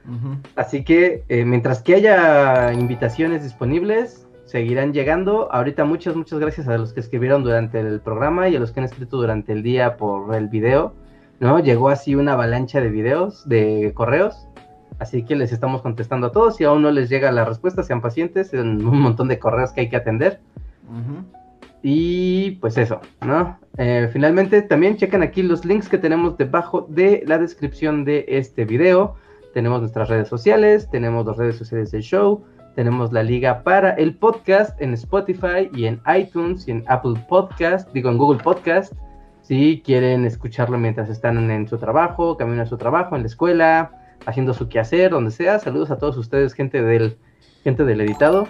Así 0.56 0.82
que 0.82 1.22
eh, 1.28 1.44
mientras 1.44 1.80
que 1.80 1.94
haya 1.94 2.72
invitaciones 2.72 3.44
disponibles, 3.44 4.26
seguirán 4.46 4.92
llegando. 4.92 5.48
Ahorita 5.52 5.84
muchas, 5.84 6.16
muchas 6.16 6.40
gracias 6.40 6.66
a 6.66 6.76
los 6.76 6.92
que 6.92 6.98
escribieron 6.98 7.44
durante 7.44 7.78
el 7.78 8.00
programa 8.00 8.48
y 8.48 8.56
a 8.56 8.58
los 8.58 8.72
que 8.72 8.80
han 8.80 8.86
escrito 8.86 9.16
durante 9.16 9.52
el 9.52 9.62
día 9.62 9.96
por 9.96 10.34
el 10.34 10.48
video. 10.48 10.92
¿No? 11.40 11.58
Llegó 11.58 11.88
así 11.88 12.14
una 12.14 12.34
avalancha 12.34 12.80
de 12.80 12.90
videos, 12.90 13.48
de 13.48 13.92
correos. 13.94 14.46
Así 14.98 15.24
que 15.24 15.34
les 15.34 15.50
estamos 15.50 15.80
contestando 15.80 16.28
a 16.28 16.32
todos. 16.32 16.56
Si 16.56 16.64
aún 16.64 16.82
no 16.82 16.90
les 16.90 17.08
llega 17.08 17.32
la 17.32 17.46
respuesta, 17.46 17.82
sean 17.82 18.02
pacientes. 18.02 18.52
En 18.52 18.86
un 18.86 19.00
montón 19.00 19.28
de 19.28 19.38
correos 19.38 19.72
que 19.72 19.80
hay 19.80 19.88
que 19.88 19.96
atender. 19.96 20.40
Y 21.82 22.52
pues 22.60 22.76
eso, 22.76 23.00
¿no? 23.22 23.58
Eh, 23.78 24.10
finalmente 24.12 24.60
también 24.60 24.96
chequen 24.96 25.22
aquí 25.22 25.42
los 25.42 25.64
links 25.64 25.88
que 25.88 25.96
tenemos 25.96 26.36
debajo 26.36 26.86
de 26.90 27.22
la 27.26 27.38
descripción 27.38 28.04
de 28.04 28.26
este 28.28 28.66
video. 28.66 29.14
Tenemos 29.54 29.80
nuestras 29.80 30.08
redes 30.08 30.28
sociales, 30.28 30.88
tenemos 30.90 31.26
las 31.26 31.38
redes 31.38 31.56
sociales 31.56 31.90
del 31.90 32.02
show, 32.02 32.44
tenemos 32.76 33.12
la 33.12 33.22
liga 33.22 33.62
para 33.62 33.92
el 33.92 34.14
podcast 34.14 34.80
en 34.80 34.92
Spotify 34.94 35.70
y 35.74 35.86
en 35.86 36.00
iTunes 36.14 36.68
y 36.68 36.72
en 36.72 36.84
Apple 36.86 37.14
Podcast, 37.28 37.90
digo 37.92 38.10
en 38.10 38.18
Google 38.18 38.42
Podcast. 38.42 38.92
Si 39.50 39.82
quieren 39.84 40.26
escucharlo 40.26 40.78
mientras 40.78 41.08
están 41.08 41.50
en 41.50 41.66
su 41.66 41.76
trabajo, 41.76 42.36
camino 42.36 42.62
a 42.62 42.66
su 42.66 42.76
trabajo, 42.76 43.16
en 43.16 43.22
la 43.22 43.26
escuela, 43.26 43.90
haciendo 44.24 44.54
su 44.54 44.68
quehacer, 44.68 45.10
donde 45.10 45.32
sea. 45.32 45.58
Saludos 45.58 45.90
a 45.90 45.98
todos 45.98 46.16
ustedes, 46.18 46.54
gente 46.54 46.80
del, 46.80 47.18
gente 47.64 47.84
del 47.84 48.00
editado. 48.00 48.46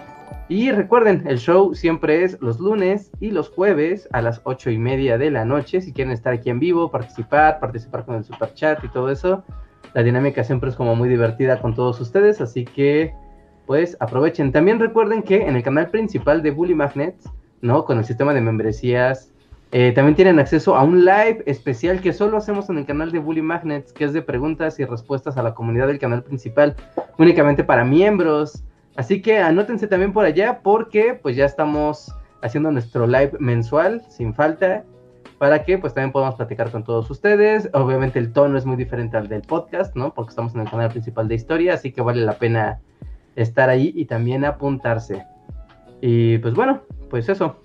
Y 0.47 0.69
recuerden, 0.69 1.23
el 1.25 1.39
show 1.39 1.73
siempre 1.73 2.23
es 2.23 2.39
los 2.39 2.59
lunes 2.59 3.09
y 3.19 3.31
los 3.31 3.49
jueves 3.49 4.07
a 4.11 4.21
las 4.21 4.41
ocho 4.43 4.69
y 4.69 4.77
media 4.77 5.17
de 5.17 5.31
la 5.31 5.43
noche. 5.43 5.81
Si 5.81 5.91
quieren 5.91 6.13
estar 6.13 6.33
aquí 6.33 6.51
en 6.51 6.59
vivo, 6.59 6.91
participar, 6.91 7.59
participar 7.59 8.05
con 8.05 8.17
el 8.17 8.23
super 8.23 8.53
chat 8.53 8.83
y 8.83 8.89
todo 8.89 9.09
eso. 9.09 9.43
La 9.95 10.03
dinámica 10.03 10.43
siempre 10.43 10.69
es 10.69 10.75
como 10.75 10.95
muy 10.95 11.09
divertida 11.09 11.59
con 11.59 11.73
todos 11.73 11.99
ustedes, 11.99 12.41
así 12.41 12.63
que 12.63 13.11
pues 13.65 13.97
aprovechen. 13.99 14.51
También 14.51 14.79
recuerden 14.79 15.23
que 15.23 15.47
en 15.47 15.55
el 15.55 15.63
canal 15.63 15.89
principal 15.89 16.43
de 16.43 16.51
Bully 16.51 16.75
Magnets, 16.75 17.27
¿no? 17.61 17.85
Con 17.85 17.97
el 17.97 18.05
sistema 18.05 18.35
de 18.35 18.41
membresías, 18.41 19.31
eh, 19.73 19.93
también 19.93 20.15
tienen 20.15 20.37
acceso 20.39 20.75
a 20.75 20.83
un 20.83 21.05
live 21.05 21.43
especial 21.45 22.01
que 22.01 22.11
solo 22.11 22.37
hacemos 22.37 22.69
en 22.69 22.77
el 22.77 22.85
canal 22.85 23.11
de 23.11 23.19
Bully 23.19 23.41
Magnets, 23.41 23.93
que 23.93 24.03
es 24.03 24.11
de 24.11 24.21
preguntas 24.21 24.79
y 24.79 24.85
respuestas 24.85 25.37
a 25.37 25.43
la 25.43 25.53
comunidad 25.53 25.87
del 25.87 25.99
canal 25.99 26.23
principal, 26.23 26.75
únicamente 27.17 27.63
para 27.63 27.85
miembros. 27.85 28.63
Así 28.97 29.21
que 29.21 29.37
anótense 29.37 29.87
también 29.87 30.11
por 30.11 30.25
allá 30.25 30.59
porque 30.61 31.17
pues 31.21 31.37
ya 31.37 31.45
estamos 31.45 32.13
haciendo 32.41 32.69
nuestro 32.71 33.07
live 33.07 33.31
mensual 33.39 34.03
sin 34.09 34.33
falta 34.33 34.83
para 35.37 35.63
que 35.63 35.77
pues 35.77 35.93
también 35.93 36.11
podamos 36.11 36.35
platicar 36.35 36.69
con 36.69 36.83
todos 36.83 37.09
ustedes. 37.09 37.69
Obviamente 37.73 38.19
el 38.19 38.33
tono 38.33 38.57
es 38.57 38.65
muy 38.65 38.75
diferente 38.75 39.15
al 39.15 39.29
del 39.29 39.41
podcast, 39.41 39.95
¿no? 39.95 40.13
Porque 40.13 40.31
estamos 40.31 40.53
en 40.53 40.61
el 40.61 40.69
canal 40.69 40.89
principal 40.89 41.29
de 41.29 41.35
historia, 41.35 41.75
así 41.75 41.93
que 41.93 42.01
vale 42.01 42.21
la 42.21 42.33
pena 42.33 42.81
estar 43.37 43.69
ahí 43.69 43.93
y 43.95 44.03
también 44.03 44.43
apuntarse. 44.43 45.25
Y 46.01 46.39
pues 46.39 46.53
bueno, 46.53 46.81
pues 47.09 47.29
eso. 47.29 47.61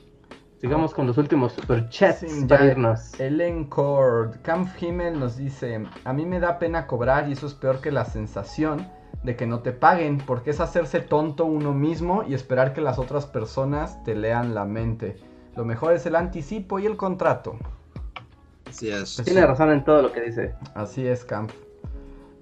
Sigamos 0.61 0.95
con 0.95 1.07
los 1.07 1.19
últimos 1.19 1.53
superchats 1.53 2.21
Sí, 2.21 2.45
para 2.49 2.65
ya. 2.65 2.71
irnos. 2.73 3.21
Ellen 3.21 3.65
Cord, 3.67 4.37
Camp 4.43 4.69
Himmel 4.81 5.19
nos 5.19 5.37
dice, 5.37 5.85
a 6.05 6.13
mí 6.13 6.25
me 6.25 6.41
da 6.41 6.59
pena 6.59 6.87
cobrar 6.87 7.29
y 7.29 7.33
eso 7.33 7.47
es 7.47 7.55
peor 7.55 7.81
que 7.81 7.91
la 7.91 8.05
sensación 8.07 8.89
de 9.23 9.37
que 9.37 9.47
no 9.47 9.61
te 9.61 9.73
paguen, 9.73 10.19
porque 10.19 10.51
es 10.51 10.61
hacerse 10.61 11.01
tonto 11.01 11.45
uno 11.45 11.75
mismo 11.75 12.23
y 12.27 12.35
esperar 12.35 12.73
que 12.73 12.81
las 12.81 12.99
otras 12.99 13.27
personas 13.27 14.03
te 14.05 14.15
lean 14.15 14.55
la 14.55 14.65
mente. 14.65 15.17
Lo 15.57 15.65
mejor 15.65 15.93
es 15.95 16.07
el 16.07 16.17
anticipo 16.17 16.79
y 16.79 16.87
el 16.87 16.97
contrato. 16.97 17.57
Así 18.69 18.89
es. 18.91 19.21
Tiene 19.25 19.45
razón 19.47 19.71
en 19.73 19.85
todo 19.85 20.03
lo 20.03 20.13
que 20.13 20.21
dice. 20.21 20.55
Así 20.75 21.07
es, 21.07 21.25
Camp. 21.25 21.51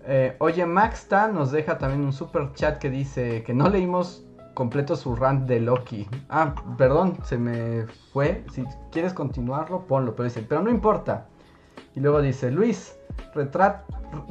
Eh, 0.07 0.37
oye, 0.39 0.67
Maxta 0.67 1.29
nos 1.29 1.51
deja 1.51 1.79
también 1.79 2.03
un 2.03 2.13
super 2.13 2.53
chat 2.53 2.79
que 2.79 2.91
dice 2.91 3.43
que 3.43 3.55
no 3.55 3.69
leímos 3.71 4.24
completo 4.55 4.97
su 4.97 5.15
rant 5.17 5.47
de 5.47 5.61
Loki. 5.61 6.09
Ah, 6.29 6.55
perdón, 6.79 7.19
se 7.25 7.37
me 7.39 7.87
fue. 8.13 8.45
Si 8.53 8.65
quieres 8.91 9.13
continuarlo, 9.13 9.87
ponlo. 9.87 10.15
Pero 10.17 10.25
dice, 10.29 10.45
pero 10.49 10.63
no 10.63 10.71
importa. 10.71 11.27
Y 11.95 12.01
luego 12.01 12.23
dice, 12.23 12.51
Luis, 12.51 12.95
retrat- 13.35 13.83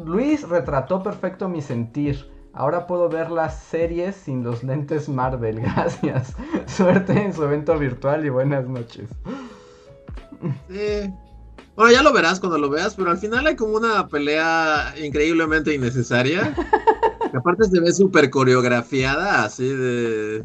Luis 0.03 0.47
retrató 0.47 1.03
perfecto 1.03 1.47
mi 1.49 1.61
sentir. 1.61 2.31
Ahora 2.53 2.85
puedo 2.87 3.09
ver 3.09 3.31
las 3.31 3.59
series 3.59 4.15
sin 4.15 4.43
los 4.43 4.63
lentes 4.63 5.09
Marvel. 5.09 5.59
Gracias. 5.61 6.35
Suerte 6.67 7.13
en 7.21 7.33
su 7.33 7.43
evento 7.43 7.77
virtual 7.77 8.25
y 8.25 8.29
buenas 8.29 8.67
noches. 8.67 9.09
Sí. 10.69 11.13
Bueno, 11.75 11.91
ya 11.91 12.03
lo 12.03 12.13
verás 12.13 12.39
cuando 12.39 12.57
lo 12.59 12.69
veas, 12.69 12.93
pero 12.95 13.09
al 13.09 13.17
final 13.17 13.47
hay 13.47 13.55
como 13.55 13.75
una 13.77 14.07
pelea 14.07 14.93
increíblemente 15.03 15.73
innecesaria. 15.73 16.53
Aparte 17.34 17.65
se 17.65 17.80
ve 17.80 17.91
súper 17.91 18.30
coreografiada, 18.30 19.43
así 19.43 19.68
de. 19.68 20.43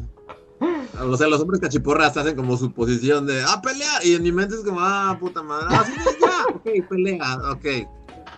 O 1.01 1.15
sea, 1.15 1.27
los 1.27 1.39
hombres 1.39 1.61
cachiporras 1.61 2.17
hacen 2.17 2.35
como 2.35 2.57
su 2.57 2.73
posición 2.73 3.25
de 3.25 3.41
¡Ah, 3.47 3.61
pelea! 3.61 4.03
Y 4.03 4.15
en 4.15 4.23
mi 4.23 4.31
mente 4.33 4.55
es 4.55 4.61
como 4.61 4.79
¡Ah, 4.81 5.15
puta 5.19 5.41
madre! 5.41 5.67
¡Ah, 5.69 5.85
sí, 5.85 5.93
ya! 6.19 6.29
Ok, 6.55 6.65
pelea, 6.89 7.37
ok. 7.51 7.65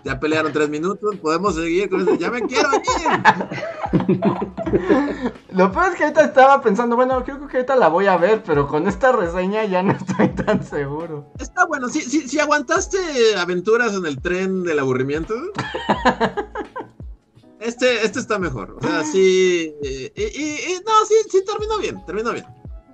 Ya 0.03 0.19
pelearon 0.19 0.51
tres 0.51 0.69
minutos, 0.69 1.15
podemos 1.17 1.55
seguir 1.55 1.89
con 1.89 2.01
eso. 2.01 2.15
¡Ya 2.15 2.29
me 2.29 2.41
quiero 2.41 2.69
ir! 2.73 2.81
Lo 5.51 5.71
peor 5.71 5.91
es 5.91 5.95
que 5.95 6.03
ahorita 6.03 6.25
estaba 6.25 6.61
pensando, 6.61 6.95
bueno, 6.95 7.23
creo 7.23 7.47
que 7.47 7.57
ahorita 7.57 7.75
la 7.75 7.87
voy 7.87 8.07
a 8.07 8.17
ver, 8.17 8.43
pero 8.43 8.67
con 8.67 8.87
esta 8.87 9.11
reseña 9.11 9.65
ya 9.65 9.83
no 9.83 9.91
estoy 10.09 10.29
tan 10.29 10.63
seguro. 10.63 11.31
Está 11.39 11.65
bueno, 11.65 11.87
si, 11.89 12.01
si, 12.01 12.27
si 12.27 12.39
aguantaste 12.39 12.97
aventuras 13.37 13.93
en 13.93 14.05
el 14.05 14.19
tren 14.21 14.63
del 14.63 14.79
aburrimiento, 14.79 15.35
este, 17.61 18.05
este 18.05 18.19
está 18.19 18.37
mejor. 18.39 18.75
O 18.77 18.81
sea, 18.81 19.03
sí. 19.05 19.73
Y, 19.81 19.87
y- 19.87 20.23
y- 20.73 20.81
no, 20.85 21.05
sí, 21.07 21.15
sí, 21.29 21.43
terminó 21.45 21.77
bien, 21.79 22.03
terminó 22.05 22.31
bien. 22.33 22.45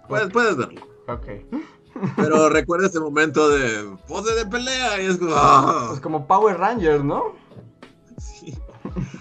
Puedes, 0.07 0.29
puedes 0.31 0.55
verlo. 0.55 0.81
Ok. 1.07 1.25
Pero 2.15 2.49
recuerda 2.49 2.87
ese 2.87 2.99
momento 2.99 3.49
de 3.49 3.97
pose 4.07 4.33
de 4.35 4.45
pelea 4.45 5.01
y 5.01 5.07
es 5.07 5.17
como. 5.17 5.31
ah, 5.35 5.85
Pues 5.89 5.99
como 5.99 6.27
Power 6.27 6.57
Rangers, 6.57 7.03
¿no? 7.03 7.33
sí. 8.17 8.55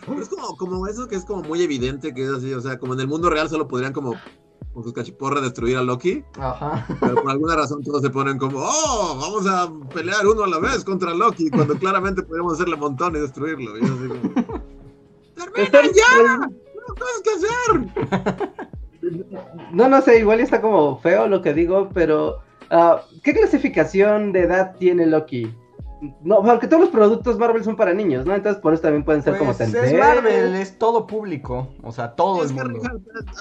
Pero 0.06 0.20
es 0.23 0.28
como, 0.28 0.56
como 0.56 0.86
eso 0.86 1.09
que 1.09 1.16
es 1.16 1.24
como 1.24 1.43
muy 1.43 1.62
evidente 1.62 2.12
que 2.14 2.24
es 2.24 2.31
así. 2.31 2.52
O 2.52 2.60
sea, 2.60 2.78
como 2.78 2.94
en 2.94 3.01
el 3.01 3.09
mundo 3.09 3.31
real 3.31 3.48
solo 3.48 3.66
podrían 3.66 3.93
como 3.93 4.14
con 4.74 4.82
sus 4.85 4.93
cachiporras 4.93 5.43
destruir 5.43 5.78
a 5.78 5.82
Loki. 5.82 6.23
Ajá. 6.39 6.86
Pero 7.01 7.14
por 7.14 7.31
alguna 7.31 7.56
razón 7.56 7.82
todos 7.82 8.02
se 8.02 8.10
ponen 8.10 8.36
como, 8.36 8.59
oh, 8.60 9.16
vamos 9.18 9.47
a 9.47 9.73
pelear 9.94 10.27
uno 10.27 10.44
a 10.44 10.48
la 10.48 10.59
vez 10.59 10.85
contra 10.85 11.14
Loki, 11.14 11.48
cuando 11.51 11.78
claramente 11.78 12.23
podríamos 12.23 12.52
hacerle 12.55 12.77
montón 12.77 13.16
y 13.16 13.20
destruirlo. 13.20 13.78
Y 13.78 13.85
así 13.85 14.09
como, 14.09 14.76
¡Termina 15.37 15.83
ya! 15.95 16.49
cosas 16.99 17.23
que 17.23 17.31
hacer. 17.31 19.27
No, 19.73 19.89
no 19.89 20.01
sé, 20.03 20.19
igual 20.21 20.41
está 20.41 20.61
como 20.61 20.99
feo 20.99 21.27
lo 21.29 21.43
que 21.43 21.53
digo, 21.55 21.91
pero 21.93 22.39
ah, 22.71 23.03
¿qué 23.23 23.35
clasificación 23.35 24.33
de 24.33 24.41
edad 24.43 24.75
tiene 24.79 25.07
Loki? 25.07 25.53
No, 26.23 26.43
porque 26.43 26.67
todos 26.69 26.83
los 26.83 26.91
productos 26.91 27.39
Marvel 27.39 27.65
son 27.65 27.75
para 27.77 27.95
niños, 27.95 28.27
¿no? 28.27 28.35
Entonces 28.35 28.61
por 28.61 28.75
eso 28.75 28.83
también 28.83 29.03
pueden 29.05 29.23
ser 29.23 29.39
como 29.39 29.53
Pues 29.55 29.61
es 29.69 29.73
tendencias. 29.73 29.99
Marvel, 30.01 30.55
es 30.57 30.79
todo 30.79 31.07
público. 31.07 31.69
O 31.83 31.91
sea, 31.91 32.13
todo 32.15 32.45
Es 32.45 32.51
el 32.51 32.57
que, 32.57 32.65
mundo. 32.65 32.91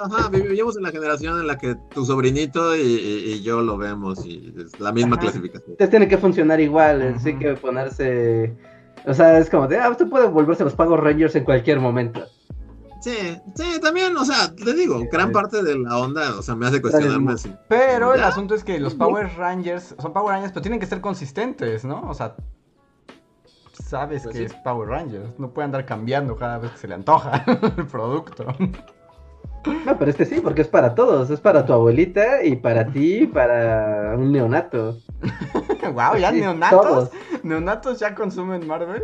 ajá, 0.02 0.30
vivimos 0.30 0.78
en 0.78 0.84
la 0.84 0.92
generación 0.92 1.40
en 1.40 1.48
la 1.48 1.58
que 1.58 1.76
tu 1.94 2.06
sobrinito 2.06 2.76
y, 2.76 2.80
y- 2.82 3.34
y 3.34 3.42
yo 3.44 3.62
lo 3.62 3.78
vemos 3.78 4.26
y 4.26 4.54
es 4.58 4.80
la 4.80 4.92
misma 4.94 5.16
Ajá. 5.16 5.24
clasificación. 5.24 5.72
Entonces 5.72 5.90
tiene 5.90 6.08
que 6.08 6.18
funcionar 6.18 6.60
igual, 6.62 7.02
así 7.16 7.38
que 7.38 7.54
ponerse... 7.56 8.56
O 9.07 9.14
sea, 9.14 9.38
es 9.38 9.49
como 9.49 9.68
de, 9.68 9.77
ah, 9.80 9.90
usted 9.90 10.07
puede 10.10 10.27
volverse 10.27 10.64
los 10.64 10.76
pagos 10.76 10.99
Rangers 10.99 11.36
en 11.36 11.44
cualquier 11.44 11.80
momento. 11.80 12.26
Sí, 13.02 13.40
sí, 13.56 13.80
también, 13.82 14.18
o 14.18 14.26
sea, 14.26 14.56
te 14.56 14.73
digo, 14.73 14.99
gran 15.11 15.32
parte 15.32 15.61
de 15.61 15.77
la 15.77 15.98
onda, 15.99 16.40
o 16.40 16.41
sea, 16.41 16.56
me 16.56 16.65
hace 16.65 16.82
cuestionarme 16.82 17.38
si. 17.38 17.53
Pero 17.69 18.15
el 18.15 18.22
¿Ya? 18.22 18.27
asunto 18.30 18.56
es 18.56 18.64
que 18.64 18.80
los 18.80 18.95
Power 18.95 19.30
Rangers 19.38 19.94
son 19.99 20.11
Power 20.11 20.34
Rangers, 20.34 20.52
pero 20.53 20.64
tienen 20.64 20.80
que 20.80 20.88
ser 20.88 21.02
consistentes, 21.02 21.86
¿no? 21.86 22.02
O 22.10 22.15
sea, 22.15 22.36
sabes 23.73 24.23
Pues 24.23 24.34
que 24.34 24.40
sí. 24.40 24.45
es 24.45 24.53
Power 24.64 24.90
Rangers. 24.90 25.38
No 25.38 25.52
puede 25.52 25.65
andar 25.65 25.86
cambiando 25.86 26.36
cada 26.36 26.57
vez 26.57 26.72
que 26.72 26.77
se 26.80 26.88
le 26.88 26.95
antoja 26.95 27.44
el 27.77 27.86
producto. 27.86 28.45
No, 29.86 29.98
pero 29.98 30.12
este 30.12 30.26
sí, 30.26 30.40
porque 30.42 30.62
es 30.62 30.68
para 30.68 30.96
todos. 30.96 31.30
Es 31.30 31.40
para 31.40 31.66
tu 31.66 31.74
abuelita 31.74 32.44
y 32.44 32.56
para 32.56 32.86
ti 32.88 33.20
y 33.24 33.28
para 33.28 34.16
un 34.18 34.32
neonato. 34.32 34.98
wow, 35.94 36.18
ya 36.20 36.32
Sí, 36.32 36.40
neonatos. 36.40 36.82
todos. 36.86 37.10
¿Neonatos 37.44 38.00
ya 38.00 38.14
consumen 38.16 38.66
Marvel? 38.68 39.04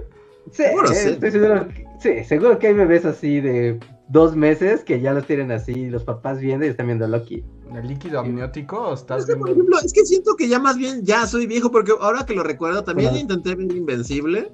Sí, 0.51 0.63
Seguro, 0.63 0.91
eh, 0.91 0.95
sí. 0.95 1.09
estoy 1.09 1.31
seguro 1.31 1.67
que, 1.67 1.85
sí, 1.99 2.23
seguro 2.23 2.59
que 2.59 2.67
hay 2.67 2.73
bebés 2.73 3.05
así 3.05 3.39
de 3.41 3.79
dos 4.09 4.35
meses 4.35 4.83
que 4.83 4.99
ya 4.99 5.13
los 5.13 5.25
tienen 5.25 5.51
así, 5.51 5.89
los 5.89 6.03
papás 6.03 6.39
viendo 6.39 6.65
y 6.65 6.69
están 6.69 6.87
viendo 6.87 7.07
Loki. 7.07 7.43
¿El 7.73 7.87
líquido 7.87 8.19
amniótico 8.19 8.89
o 8.89 8.93
estás 8.93 9.21
Es 9.21 9.25
que, 9.27 9.35
por 9.35 9.49
ejemplo, 9.49 9.77
es 9.79 9.93
que 9.93 10.03
siento 10.05 10.35
que 10.35 10.49
ya 10.49 10.59
más 10.59 10.77
bien 10.77 11.05
ya 11.05 11.25
soy 11.27 11.47
viejo, 11.47 11.71
porque 11.71 11.93
ahora 11.99 12.25
que 12.25 12.33
lo 12.33 12.43
recuerdo, 12.43 12.83
también 12.83 13.15
intenté 13.15 13.55
ver 13.55 13.71
Invencible. 13.71 14.51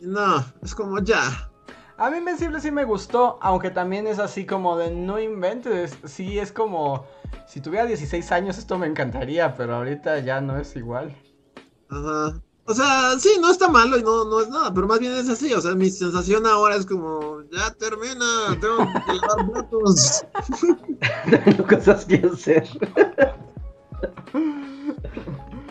Y 0.00 0.06
No, 0.06 0.44
es 0.62 0.74
como 0.74 0.98
ya. 1.00 1.20
A 1.98 2.10
mí 2.10 2.18
Invencible 2.18 2.60
sí 2.60 2.70
me 2.70 2.84
gustó, 2.84 3.38
aunque 3.40 3.70
también 3.70 4.06
es 4.06 4.18
así 4.18 4.44
como 4.44 4.76
de 4.76 4.90
no 4.90 5.18
inventes. 5.18 5.96
Sí, 6.04 6.38
es 6.38 6.52
como, 6.52 7.06
si 7.46 7.60
tuviera 7.60 7.86
16 7.86 8.32
años 8.32 8.58
esto 8.58 8.76
me 8.76 8.86
encantaría, 8.86 9.54
pero 9.56 9.76
ahorita 9.76 10.18
ya 10.20 10.42
no 10.42 10.58
es 10.58 10.76
igual. 10.76 11.16
Ajá. 11.88 12.38
O 12.68 12.74
sea, 12.74 13.18
sí, 13.18 13.30
no 13.40 13.50
está 13.50 13.68
malo 13.68 13.96
y 13.96 14.02
no, 14.02 14.24
no 14.24 14.40
es 14.40 14.48
nada, 14.48 14.74
pero 14.74 14.88
más 14.88 14.98
bien 14.98 15.12
es 15.12 15.28
así. 15.30 15.54
O 15.54 15.60
sea, 15.60 15.74
mi 15.74 15.88
sensación 15.88 16.46
ahora 16.46 16.76
es 16.76 16.84
como, 16.84 17.42
ya 17.50 17.72
termina, 17.74 18.58
tengo 18.60 18.78
que 18.78 19.14
lavar 19.14 19.50
platos. 19.52 20.26
Tengo 21.44 21.66
cosas 21.66 22.04
que 22.04 22.16
hacer. 22.16 22.68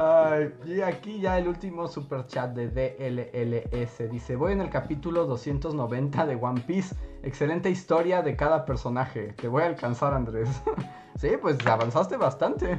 Ay, 0.00 0.54
y 0.64 0.80
aquí 0.80 1.18
ya 1.20 1.38
el 1.38 1.48
último 1.48 1.88
super 1.88 2.24
chat 2.26 2.54
de 2.54 2.68
DLLS. 2.68 4.08
Dice, 4.10 4.36
voy 4.36 4.52
en 4.52 4.60
el 4.60 4.70
capítulo 4.70 5.26
290 5.26 6.24
de 6.24 6.36
One 6.36 6.60
Piece. 6.60 6.94
Excelente 7.24 7.68
historia 7.68 8.22
de 8.22 8.36
cada 8.36 8.64
personaje. 8.64 9.32
Te 9.32 9.48
voy 9.48 9.64
a 9.64 9.66
alcanzar, 9.66 10.14
Andrés. 10.14 10.48
sí, 11.18 11.30
pues 11.40 11.66
avanzaste 11.66 12.16
bastante. 12.16 12.78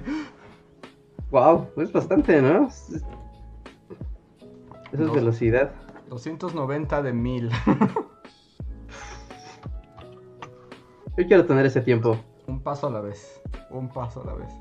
Wow, 1.29 1.67
es 1.75 1.91
bastante, 1.91 2.41
¿no? 2.41 2.67
Es- 2.67 2.89
Eso 4.93 5.03
es 5.03 5.11
velocidad. 5.11 5.71
290 6.09 7.01
de 7.01 7.11
1000. 7.13 7.49
Yo 11.17 11.27
quiero 11.27 11.45
tener 11.45 11.65
ese 11.65 11.81
tiempo. 11.81 12.17
Un 12.47 12.61
paso 12.61 12.87
a 12.87 12.91
la 12.91 13.01
vez. 13.01 13.41
Un 13.71 13.89
paso 13.89 14.21
a 14.21 14.25
la 14.25 14.33
vez. 14.35 14.53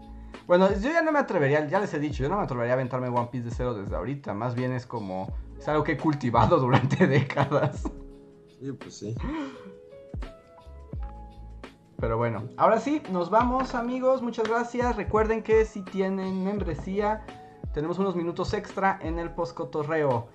Bueno, 0.48 0.70
yo 0.72 0.90
ya 0.90 1.02
no 1.02 1.12
me 1.12 1.18
atrevería, 1.18 1.68
ya 1.68 1.78
les 1.78 1.92
he 1.92 1.98
dicho, 1.98 2.22
yo 2.22 2.30
no 2.30 2.38
me 2.38 2.42
atrevería 2.42 2.72
a 2.72 2.76
aventarme 2.76 3.08
One 3.08 3.28
Piece 3.30 3.44
de 3.44 3.54
cero 3.54 3.74
desde 3.74 3.94
ahorita. 3.94 4.32
Más 4.32 4.54
bien 4.54 4.72
es 4.72 4.86
como. 4.86 5.30
Es 5.58 5.68
algo 5.68 5.84
que 5.84 5.92
he 5.92 5.98
cultivado 5.98 6.56
durante 6.58 7.06
décadas. 7.06 7.82
Sí, 8.58 8.72
pues 8.72 8.98
sí. 8.98 9.14
Pero 12.00 12.16
bueno, 12.16 12.44
ahora 12.56 12.80
sí, 12.80 13.02
nos 13.10 13.28
vamos 13.28 13.74
amigos, 13.74 14.22
muchas 14.22 14.48
gracias. 14.48 14.96
Recuerden 14.96 15.42
que 15.42 15.66
si 15.66 15.82
tienen 15.82 16.42
membresía, 16.44 17.26
tenemos 17.74 17.98
unos 17.98 18.16
minutos 18.16 18.54
extra 18.54 18.98
en 19.02 19.18
el 19.18 19.30
postcotorreo. 19.30 20.28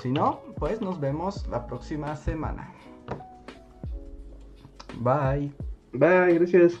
Si 0.00 0.10
no, 0.10 0.40
pues 0.56 0.80
nos 0.80 0.98
vemos 0.98 1.46
la 1.46 1.66
próxima 1.68 2.16
semana. 2.16 2.72
Bye. 4.98 5.54
Bye, 5.92 6.38
gracias. 6.38 6.80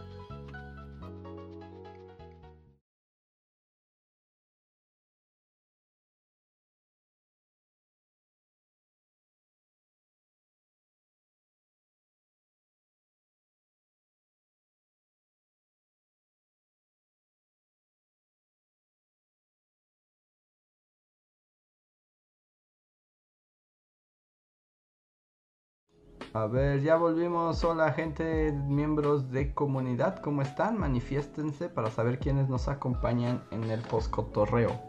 A 26.33 26.47
ver, 26.47 26.81
ya 26.81 26.95
volvimos. 26.95 27.61
Hola 27.65 27.91
gente, 27.91 28.53
miembros 28.53 29.31
de 29.31 29.53
comunidad, 29.53 30.19
¿cómo 30.19 30.41
están? 30.41 30.77
Manifiéstense 30.77 31.67
para 31.67 31.91
saber 31.91 32.19
quiénes 32.19 32.47
nos 32.47 32.69
acompañan 32.69 33.43
en 33.51 33.65
el 33.69 33.81
postcotorreo. 33.81 34.79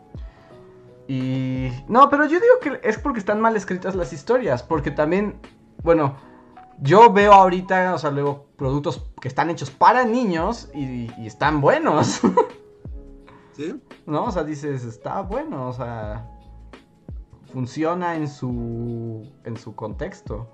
Y... 1.09 1.71
No, 1.89 2.09
pero 2.09 2.27
yo 2.27 2.39
digo 2.39 2.55
que 2.63 2.89
es 2.89 2.97
porque 2.97 3.19
están 3.19 3.41
mal 3.41 3.57
escritas 3.57 3.97
las 3.97 4.13
historias, 4.13 4.63
porque 4.63 4.93
también, 4.93 5.41
bueno, 5.83 6.15
yo 6.81 7.13
veo 7.13 7.33
ahorita, 7.33 7.93
o 7.93 7.99
sea, 7.99 8.13
luego 8.13 8.47
productos 8.57 9.11
que 9.21 9.27
están 9.27 9.51
hechos 9.51 9.73
para 9.73 10.05
niños 10.05 10.71
y, 10.73 11.13
y 11.21 11.27
están 11.27 11.61
buenos, 11.61 12.21
¿Sí? 13.57 13.83
¿no? 14.07 14.27
O 14.27 14.31
sea, 14.31 14.45
dices, 14.45 14.85
está 14.85 15.23
bueno, 15.23 15.67
o 15.67 15.73
sea, 15.73 16.25
funciona 17.53 18.15
en 18.15 18.29
su, 18.29 19.29
en 19.43 19.57
su 19.57 19.75
contexto. 19.75 20.49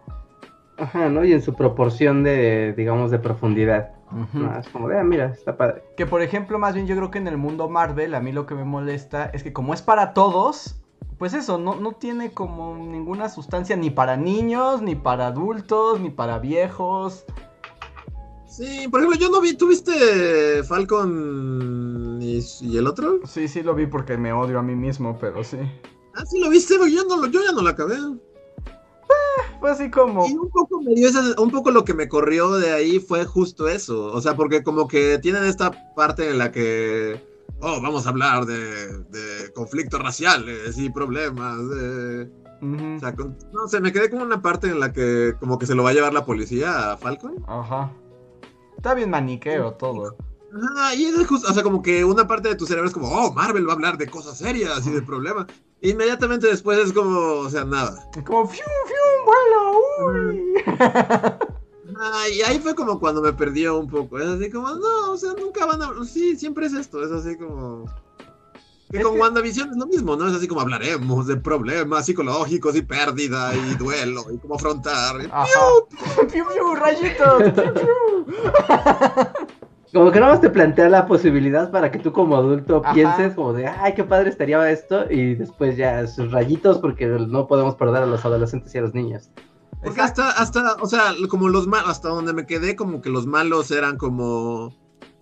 Ajá, 0.79 1.09
¿no? 1.09 1.25
Y 1.25 1.33
en 1.33 1.43
su 1.43 1.55
proporción 1.55 2.23
de, 2.23 2.73
digamos, 2.77 3.11
de 3.11 3.19
profundidad. 3.19 3.91
No, 4.33 4.59
es 4.59 4.69
como 4.69 4.89
de, 4.89 4.99
ah, 4.99 5.05
mira, 5.05 5.27
está 5.27 5.57
padre. 5.57 5.83
Que 5.97 6.07
por 6.07 6.23
ejemplo, 6.23 6.59
más 6.59 6.75
bien 6.75 6.87
yo 6.87 6.97
creo 6.97 7.11
que 7.11 7.19
en 7.19 7.29
el 7.29 7.37
mundo 7.37 7.69
Marvel, 7.69 8.15
a 8.15 8.21
mí 8.21 8.33
lo 8.33 8.47
que 8.47 8.55
me 8.55 8.65
molesta 8.65 9.27
es 9.35 9.43
que 9.43 9.53
como 9.53 9.75
es 9.75 9.83
para 9.83 10.15
todos, 10.15 10.81
pues 11.19 11.35
eso, 11.35 11.59
no, 11.59 11.75
no 11.77 11.93
tiene 11.93 12.31
como 12.31 12.77
ninguna 12.77 13.29
sustancia 13.29 13.77
ni 13.77 13.91
para 13.91 14.17
niños, 14.17 14.81
ni 14.81 14.95
para 14.95 15.27
adultos, 15.27 16.01
ni 16.01 16.09
para 16.11 16.39
viejos. 16.39 17.27
Sí, 18.47 18.89
por 18.89 19.01
ejemplo, 19.01 19.19
yo 19.21 19.31
no 19.31 19.41
vi, 19.43 19.57
¿tuviste 19.57 20.63
Falcon 20.65 22.19
y, 22.23 22.41
y 22.63 22.79
el 22.79 22.87
otro? 22.87 23.21
Sí, 23.27 23.47
sí 23.47 23.63
lo 23.63 23.75
vi 23.75 23.87
porque 23.87 24.17
me 24.17 24.33
odio 24.33 24.59
a 24.59 24.63
mí 24.63 24.75
mismo, 24.75 25.19
pero 25.21 25.45
sí. 25.45 25.59
Ah, 26.15 26.25
sí 26.25 26.41
lo 26.41 26.49
viste, 26.49 26.75
yo, 26.91 27.05
no, 27.05 27.17
lo- 27.19 27.27
yo 27.27 27.41
ya 27.45 27.53
no 27.53 27.63
la 27.63 27.71
acabé. 27.71 27.97
Fue 29.61 29.71
así 29.71 29.91
como... 29.91 30.27
Y 30.29 30.33
un 30.37 30.49
poco 30.51 30.81
me 30.83 30.95
dio 30.95 31.09
un 31.39 31.51
poco 31.51 31.71
lo 31.71 31.85
que 31.85 31.95
me 31.95 32.09
corrió 32.09 32.53
de 32.53 32.73
ahí 32.73 33.01
fue 33.01 33.25
justo 33.25 33.69
eso. 33.69 34.07
O 34.13 34.21
sea, 34.21 34.37
porque 34.37 34.63
como 34.63 34.87
que 34.89 35.19
tienen 35.19 35.45
esta 35.45 35.71
parte 35.95 36.31
en 36.31 36.39
la 36.39 36.51
que. 36.53 37.21
Oh, 37.61 37.81
vamos 37.81 38.07
a 38.07 38.11
hablar 38.11 38.47
de, 38.47 38.99
de 39.05 39.53
conflictos 39.55 40.01
raciales 40.01 40.79
y 40.79 40.91
problemas. 40.91 41.59
de- 41.71 42.31
O 42.63 42.99
sea, 43.01 43.15
con- 43.15 43.37
no 43.53 43.67
sé, 43.69 43.81
me 43.81 43.93
quedé 43.93 44.11
como 44.11 44.23
una 44.23 44.41
parte 44.43 44.69
en 44.69 44.79
la 44.81 44.93
que 44.93 45.35
como 45.41 45.59
que 45.59 45.67
se 45.67 45.75
lo 45.75 45.83
va 45.83 45.91
a 45.91 45.95
llevar 45.95 46.13
la 46.13 46.25
policía 46.25 46.93
a 46.93 46.97
Falcon. 46.97 47.35
Ajá. 47.49 47.93
Está 48.77 48.95
bien 48.95 49.11
maniqueo 49.11 49.73
todo. 49.75 50.17
Ajá, 50.51 50.95
y 50.95 51.05
es 51.05 51.27
justo, 51.27 51.51
o 51.51 51.53
sea, 51.53 51.63
como 51.63 51.83
que 51.83 52.05
una 52.05 52.27
parte 52.27 52.49
de 52.49 52.55
tu 52.55 52.65
cerebro 52.65 52.89
es 52.89 52.95
como, 52.95 53.09
oh, 53.09 53.33
Marvel 53.35 53.67
va 53.69 53.73
a 53.73 53.75
hablar 53.75 53.99
de 53.99 54.07
cosas 54.09 54.39
serias 54.39 54.87
y 54.87 54.91
de 54.91 55.03
problemas. 55.03 55.47
Inmediatamente 55.83 56.47
después 56.47 56.79
es 56.79 56.93
como, 56.93 57.19
o 57.41 57.51
sea, 57.51 57.65
nada. 57.65 58.09
Es 58.17 58.23
como 58.25 58.47
fiu, 58.49 58.65
fiu, 58.87 58.97
vuelo, 59.29 59.81
uy. 60.07 60.55
Y 62.33 62.43
ahí 62.43 62.59
fue 62.61 62.75
como 62.75 62.99
cuando 63.01 63.21
me 63.23 63.33
perdió 63.33 63.79
un 63.79 63.89
poco. 63.89 64.19
Es 64.19 64.29
así 64.29 64.51
como, 64.51 64.69
no, 64.71 65.13
o 65.13 65.17
sea, 65.17 65.33
nunca 65.39 65.67
van 65.67 65.83
a. 65.83 65.91
Sí, 66.05 66.37
siempre 66.37 66.67
es 66.67 66.73
esto. 66.75 67.03
Es 67.05 67.11
así 67.11 67.37
como. 67.37 67.85
Que 68.91 68.99
Es 68.99 69.05
con 69.05 69.15
que- 69.15 69.21
WandaVision 69.21 69.71
es 69.71 69.77
lo 69.77 69.87
mismo, 69.87 70.17
¿no? 70.17 70.29
Es 70.29 70.35
así 70.35 70.49
como 70.49 70.61
hablaremos 70.63 71.27
de 71.27 71.37
problemas 71.37 72.07
psicológicos 72.07 72.75
y 72.77 72.83
pérdida 72.83 73.55
y 73.55 73.75
duelo 73.79 74.25
y 74.33 74.39
cómo 74.39 74.55
afrontar. 74.55 75.17
Ajá. 75.31 75.47
¡Piu, 76.33 76.45
piu, 76.47 76.75
rayitos! 76.75 77.43
¡Piu, 77.53 77.75
piu! 77.75 78.27
Como 79.93 80.11
que 80.11 80.21
nada 80.21 80.33
más 80.33 80.41
te 80.41 80.51
plantea 80.51 80.89
la 80.89 81.07
posibilidad 81.07 81.71
para 81.71 81.91
que 81.91 81.99
tú 81.99 82.13
como 82.13 82.37
adulto 82.37 82.83
Ajá. 82.85 82.93
pienses 82.95 83.35
como 83.35 83.53
de, 83.55 83.67
ay, 83.67 83.95
qué 83.95 84.05
padre 84.05 84.29
estaría 84.29 84.71
esto, 84.71 85.11
y 85.11 85.35
después 85.35 85.77
ya 85.77 86.07
sus 86.07 86.31
rayitos 86.31 86.79
porque 86.79 87.07
no 87.07 87.47
podemos 87.47 87.75
perder 87.77 88.03
a 88.03 88.07
los 88.07 88.25
adolescentes 88.25 88.75
y 88.75 88.79
a 88.79 88.83
los 88.83 88.95
niños. 88.95 89.31
Porque 89.83 90.01
Exacto. 90.01 90.23
hasta, 90.23 90.43
hasta, 90.43 90.83
o 90.83 90.87
sea, 90.87 91.15
como 91.29 91.49
los 91.49 91.67
malos, 91.67 91.89
hasta 91.89 92.09
donde 92.09 92.33
me 92.33 92.47
quedé, 92.47 92.77
como 92.77 93.01
que 93.01 93.11
los 93.11 93.27
malos 93.27 93.71
eran 93.71 93.97
como, 93.97 94.75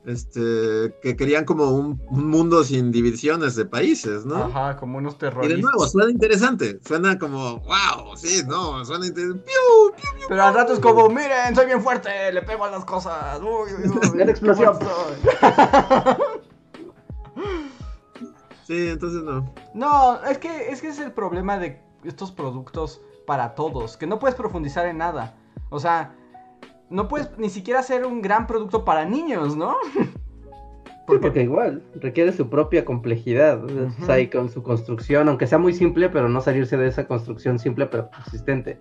este, 0.07 0.95
que 1.03 1.17
querían 1.17 1.45
como 1.45 1.71
un, 1.71 2.01
un 2.11 2.31
mundo 2.31 2.63
sin 2.63 2.93
divisiones 2.93 3.57
de 3.57 3.65
países, 3.65 4.25
¿no? 4.25 4.45
Ajá, 4.45 4.77
como 4.77 4.99
unos 4.99 5.15
Y 5.15 5.19
terroristas. 5.19 5.57
de 5.57 5.63
nuevo, 5.63 5.87
suena 5.89 6.11
interesante, 6.11 6.79
suena 6.87 7.19
como, 7.19 7.59
wow, 7.61 8.17
sí, 8.17 8.43
no, 8.47 8.85
suena 8.85 9.07
interesante. 9.07 9.45
¡Piu! 9.45 9.95
Pero 10.29 10.43
al 10.45 10.55
rato 10.55 10.73
es 10.75 10.79
como, 10.79 11.09
miren, 11.09 11.55
soy 11.55 11.67
bien 11.67 11.83
fuerte, 11.83 12.33
le 12.33 12.43
pego 12.43 12.65
a 12.65 12.71
las 12.71 12.85
cosas. 12.85 13.41
Uy, 13.41 13.73
uy, 13.73 13.91
uy, 14.15 14.23
explosión. 14.31 14.79
Sí, 18.67 18.89
entonces 18.89 19.23
no. 19.23 19.55
No, 19.75 20.21
es 20.25 20.39
que, 20.39 20.71
es 20.71 20.81
que 20.81 20.89
es 20.89 20.99
el 20.99 21.13
problema 21.13 21.57
de 21.57 21.81
estos 22.03 22.33
productos 22.33 23.01
para 23.25 23.55
todos, 23.55 23.97
que 23.97 24.09
no 24.09 24.19
puedes 24.19 24.35
profundizar 24.35 24.87
en 24.87 24.99
nada. 24.99 25.37
O 25.71 25.79
sea, 25.79 26.17
no 26.91 27.09
puedes 27.09 27.37
ni 27.39 27.51
siquiera 27.51 27.81
hacer 27.81 28.05
un 28.07 28.23
gran 28.23 28.47
producto 28.47 28.85
para 28.85 29.05
niños, 29.05 29.57
¿no? 29.57 29.77
Porque, 31.07 31.43
igual, 31.43 31.85
requiere 31.95 32.33
su 32.33 32.51
propia 32.51 32.85
complejidad, 32.85 33.63
o 33.65 33.67
Ujú. 33.87 34.07
sea, 34.07 34.19
y 34.19 34.29
con 34.29 34.49
su 34.49 34.65
construcción, 34.65 35.29
aunque 35.29 35.47
sea 35.47 35.57
muy 35.59 35.73
simple, 35.73 36.09
pero 36.09 36.29
no 36.29 36.41
salirse 36.41 36.77
de 36.77 36.89
esa 36.89 37.07
construcción 37.07 37.61
simple 37.61 37.87
pero 37.87 38.11
persistente. 38.11 38.81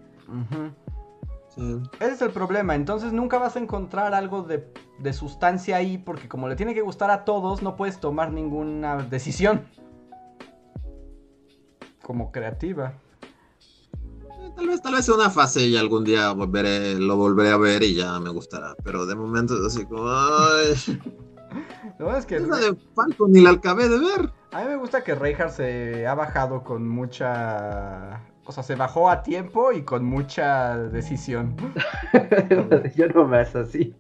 Sí. 1.50 1.80
Ese 2.00 2.12
es 2.14 2.22
el 2.24 2.32
problema, 2.32 2.74
entonces 2.74 3.14
nunca 3.14 3.38
vas 3.38 3.56
a 3.56 3.60
encontrar 3.60 4.16
algo 4.16 4.42
de, 4.42 4.68
de 4.98 5.14
sustancia 5.14 5.78
ahí 5.78 6.00
porque 6.00 6.28
como 6.28 6.48
le 6.50 6.56
tiene 6.56 6.74
que 6.74 6.82
gustar 6.82 7.12
a 7.12 7.26
todos, 7.26 7.62
no 7.62 7.76
puedes 7.76 8.00
tomar 8.00 8.32
ninguna 8.34 8.98
decisión. 9.04 9.62
Como 12.02 12.32
creativa. 12.32 12.94
Tal 14.56 14.68
vez, 14.68 14.82
tal 14.82 14.94
vez 14.94 15.06
sea 15.06 15.16
una 15.16 15.30
fase 15.30 15.68
y 15.68 15.78
algún 15.78 16.04
día 16.04 16.32
volveré, 16.32 16.96
lo 16.96 17.18
volveré 17.18 17.52
a 17.52 17.58
ver 17.58 17.84
y 17.84 17.96
ya 17.96 18.20
me 18.20 18.30
gustará. 18.30 18.76
Pero 18.84 19.06
de 19.06 19.16
momento 19.16 19.56
es 19.56 19.66
así 19.66 19.86
como, 19.86 20.08
ay, 20.08 20.74
bueno 22.00 22.18
es 22.18 22.26
que 22.26 22.38
esa 22.38 22.56
de 22.58 22.76
Falcon 22.96 23.32
ni 23.32 23.42
la 23.42 23.52
acabé 23.52 23.90
de 23.90 24.00
ver. 24.00 24.32
a 24.52 24.62
mí 24.62 24.70
me 24.70 24.78
gusta 24.78 25.04
que 25.04 25.16
Reinhardt 25.16 25.54
se 25.54 26.08
ha 26.08 26.16
bajado 26.16 26.64
con 26.64 26.88
mucha... 26.88 28.22
O 28.48 28.52
sea, 28.52 28.62
se 28.62 28.76
bajó 28.76 29.10
a 29.10 29.24
tiempo 29.24 29.72
y 29.72 29.82
con 29.82 30.06
mucha 30.06 30.78
decisión. 30.78 31.56
Yo 32.96 33.08
no 33.08 33.28
más 33.28 33.56
así. 33.56 33.96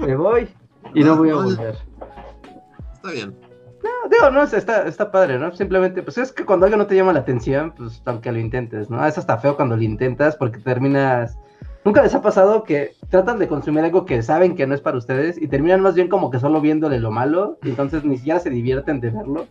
Me 0.00 0.14
voy 0.14 0.48
y 0.94 1.02
no 1.02 1.16
voy 1.16 1.30
a 1.30 1.34
volver. 1.34 1.76
Está 2.94 3.10
bien. 3.10 3.45
No, 3.86 4.08
digo, 4.10 4.30
no, 4.30 4.42
está, 4.42 4.86
está 4.86 5.10
padre, 5.10 5.38
¿no? 5.38 5.52
Simplemente, 5.52 6.02
pues 6.02 6.18
es 6.18 6.32
que 6.32 6.44
cuando 6.44 6.66
algo 6.66 6.76
no 6.78 6.86
te 6.86 6.96
llama 6.96 7.12
la 7.12 7.20
atención, 7.20 7.72
pues 7.76 8.02
aunque 8.04 8.32
lo 8.32 8.38
intentes, 8.38 8.90
¿no? 8.90 9.04
Es 9.06 9.16
hasta 9.16 9.38
feo 9.38 9.56
cuando 9.56 9.76
lo 9.76 9.82
intentas 9.82 10.36
porque 10.36 10.58
terminas... 10.58 11.38
¿Nunca 11.84 12.02
les 12.02 12.14
ha 12.16 12.20
pasado 12.20 12.64
que 12.64 12.94
tratan 13.10 13.38
de 13.38 13.46
consumir 13.46 13.84
algo 13.84 14.06
que 14.06 14.20
saben 14.20 14.56
que 14.56 14.66
no 14.66 14.74
es 14.74 14.80
para 14.80 14.98
ustedes 14.98 15.40
y 15.40 15.46
terminan 15.46 15.80
más 15.80 15.94
bien 15.94 16.08
como 16.08 16.32
que 16.32 16.40
solo 16.40 16.60
viéndole 16.60 16.98
lo 16.98 17.12
malo 17.12 17.58
y 17.62 17.68
entonces 17.68 18.04
ni 18.04 18.16
siquiera 18.16 18.40
se 18.40 18.50
divierten 18.50 19.00
de 19.00 19.10
verlo? 19.10 19.46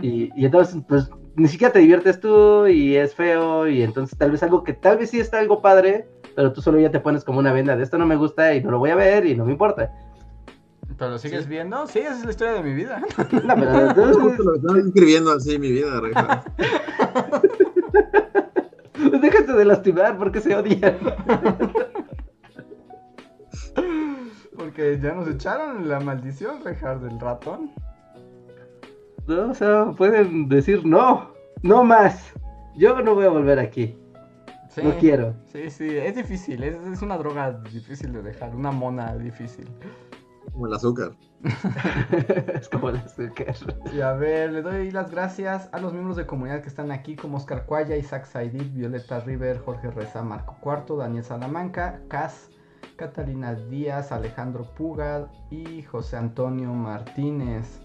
Y, 0.00 0.30
y 0.36 0.44
entonces, 0.44 0.80
pues, 0.86 1.10
ni 1.34 1.48
siquiera 1.48 1.72
te 1.72 1.80
diviertes 1.80 2.20
tú 2.20 2.68
y 2.68 2.94
es 2.94 3.16
feo 3.16 3.66
y 3.66 3.82
entonces 3.82 4.16
tal 4.16 4.30
vez 4.30 4.44
algo 4.44 4.62
que 4.62 4.74
tal 4.74 4.96
vez 4.96 5.10
sí 5.10 5.18
está 5.18 5.40
algo 5.40 5.60
padre, 5.60 6.06
pero 6.36 6.52
tú 6.52 6.62
solo 6.62 6.78
ya 6.78 6.92
te 6.92 7.00
pones 7.00 7.24
como 7.24 7.40
una 7.40 7.52
venda 7.52 7.76
de 7.76 7.82
esto 7.82 7.98
no 7.98 8.06
me 8.06 8.14
gusta 8.14 8.54
y 8.54 8.62
no 8.62 8.70
lo 8.70 8.78
voy 8.78 8.90
a 8.90 8.94
ver 8.94 9.26
y 9.26 9.34
no 9.34 9.44
me 9.44 9.50
importa. 9.50 9.90
¿Pero 10.98 11.10
lo 11.10 11.18
sigues 11.18 11.44
Sí. 11.44 11.50
viendo? 11.50 11.86
Sí, 11.86 11.98
esa 11.98 12.16
es 12.18 12.24
la 12.24 12.30
historia 12.30 12.54
de 12.54 12.62
mi 12.62 12.74
vida. 12.74 13.02
No, 13.32 13.54
pero 13.54 13.94
Justo 14.14 14.42
lo 14.44 14.52
que 14.52 14.58
estaba 14.58 14.78
escribiendo 14.78 15.32
así 15.32 15.58
mi 15.58 15.72
vida, 15.72 16.00
Reja. 16.00 16.44
déjate 19.20 19.52
de 19.52 19.64
lastimar 19.64 20.16
porque 20.16 20.40
se 20.40 20.54
odian. 20.56 20.96
Porque 24.56 24.98
ya 25.02 25.12
nos 25.14 25.28
echaron 25.28 25.88
la 25.88 26.00
maldición, 26.00 26.64
Reinhardt, 26.64 27.02
del 27.02 27.20
ratón. 27.20 27.70
No, 29.26 29.50
o 29.50 29.54
sea, 29.54 29.92
pueden 29.96 30.48
decir 30.48 30.84
no, 30.86 31.30
no 31.62 31.84
más. 31.84 32.32
Yo 32.76 33.00
no 33.02 33.14
voy 33.14 33.26
a 33.26 33.30
volver 33.30 33.58
aquí. 33.58 33.98
Sí. 34.70 34.82
No 34.82 34.96
quiero. 34.98 35.34
Sí, 35.46 35.70
sí, 35.70 35.88
es 35.96 36.14
difícil, 36.16 36.62
es, 36.62 36.76
es 36.92 37.02
una 37.02 37.16
droga 37.16 37.52
difícil 37.72 38.12
de 38.12 38.22
dejar, 38.22 38.54
una 38.54 38.70
mona 38.70 39.16
difícil. 39.16 39.66
Como 40.52 40.66
el 40.66 40.74
azúcar. 40.74 41.12
es 42.54 42.68
como 42.68 42.90
el 42.90 42.96
azúcar. 42.96 43.54
Y 43.92 44.00
a 44.00 44.12
ver, 44.12 44.52
le 44.52 44.62
doy 44.62 44.90
las 44.90 45.10
gracias 45.10 45.68
a 45.72 45.78
los 45.78 45.92
miembros 45.92 46.16
de 46.16 46.26
comunidad 46.26 46.62
que 46.62 46.68
están 46.68 46.90
aquí, 46.90 47.16
como 47.16 47.36
Oscar 47.36 47.66
Cuaya, 47.66 47.96
Isaac 47.96 48.26
Saidit, 48.26 48.72
Violeta 48.72 49.20
River, 49.20 49.58
Jorge 49.58 49.90
Reza, 49.90 50.22
Marco 50.22 50.56
Cuarto, 50.60 50.96
Daniel 50.96 51.24
Salamanca, 51.24 52.00
Cas, 52.08 52.50
Catalina 52.96 53.54
Díaz, 53.54 54.12
Alejandro 54.12 54.64
Puga 54.74 55.30
y 55.50 55.82
José 55.82 56.16
Antonio 56.16 56.72
Martínez. 56.72 57.80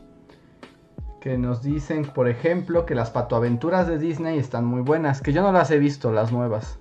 Que 1.20 1.38
nos 1.38 1.62
dicen, 1.62 2.06
por 2.06 2.28
ejemplo, 2.28 2.86
que 2.86 2.96
las 2.96 3.12
patoaventuras 3.12 3.88
de 3.88 4.00
Disney 4.00 4.40
están 4.40 4.66
muy 4.66 4.82
buenas, 4.82 5.22
que 5.22 5.34
yo 5.34 5.44
no 5.44 5.52
las 5.52 5.70
he 5.70 5.78
visto, 5.78 6.12
las 6.12 6.32
nuevas. 6.32 6.80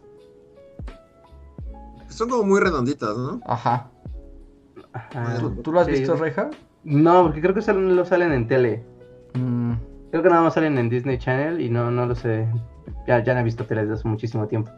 Son 2.08 2.28
como 2.28 2.44
muy 2.44 2.60
redonditas, 2.60 3.16
¿no? 3.16 3.40
Ajá. 3.44 3.90
Ajá. 4.92 5.38
¿Tú, 5.62 5.72
lo 5.72 5.80
has 5.80 5.86
Sí. 5.86 5.92
visto, 5.92 6.16
Reja? 6.16 6.50
No, 6.84 7.22
porque 7.24 7.40
creo 7.40 7.54
que 7.54 7.62
solo 7.62 7.80
lo 7.80 8.04
salen 8.04 8.32
en 8.32 8.46
tele. 8.48 8.82
Mm, 9.34 9.72
Creo 10.10 10.22
que 10.24 10.28
nada 10.28 10.42
más 10.42 10.54
salen 10.54 10.76
en 10.76 10.88
Disney 10.88 11.18
Channel 11.18 11.60
y 11.60 11.70
no, 11.70 11.90
no 11.90 12.04
lo 12.06 12.14
sé. 12.16 12.48
Ya, 13.06 13.22
ya 13.22 13.32
no 13.34 13.40
he 13.40 13.44
visto 13.44 13.64
tele 13.64 13.82
desde 13.82 13.94
hace 13.94 14.08
muchísimo 14.08 14.48
tiempo. 14.48 14.72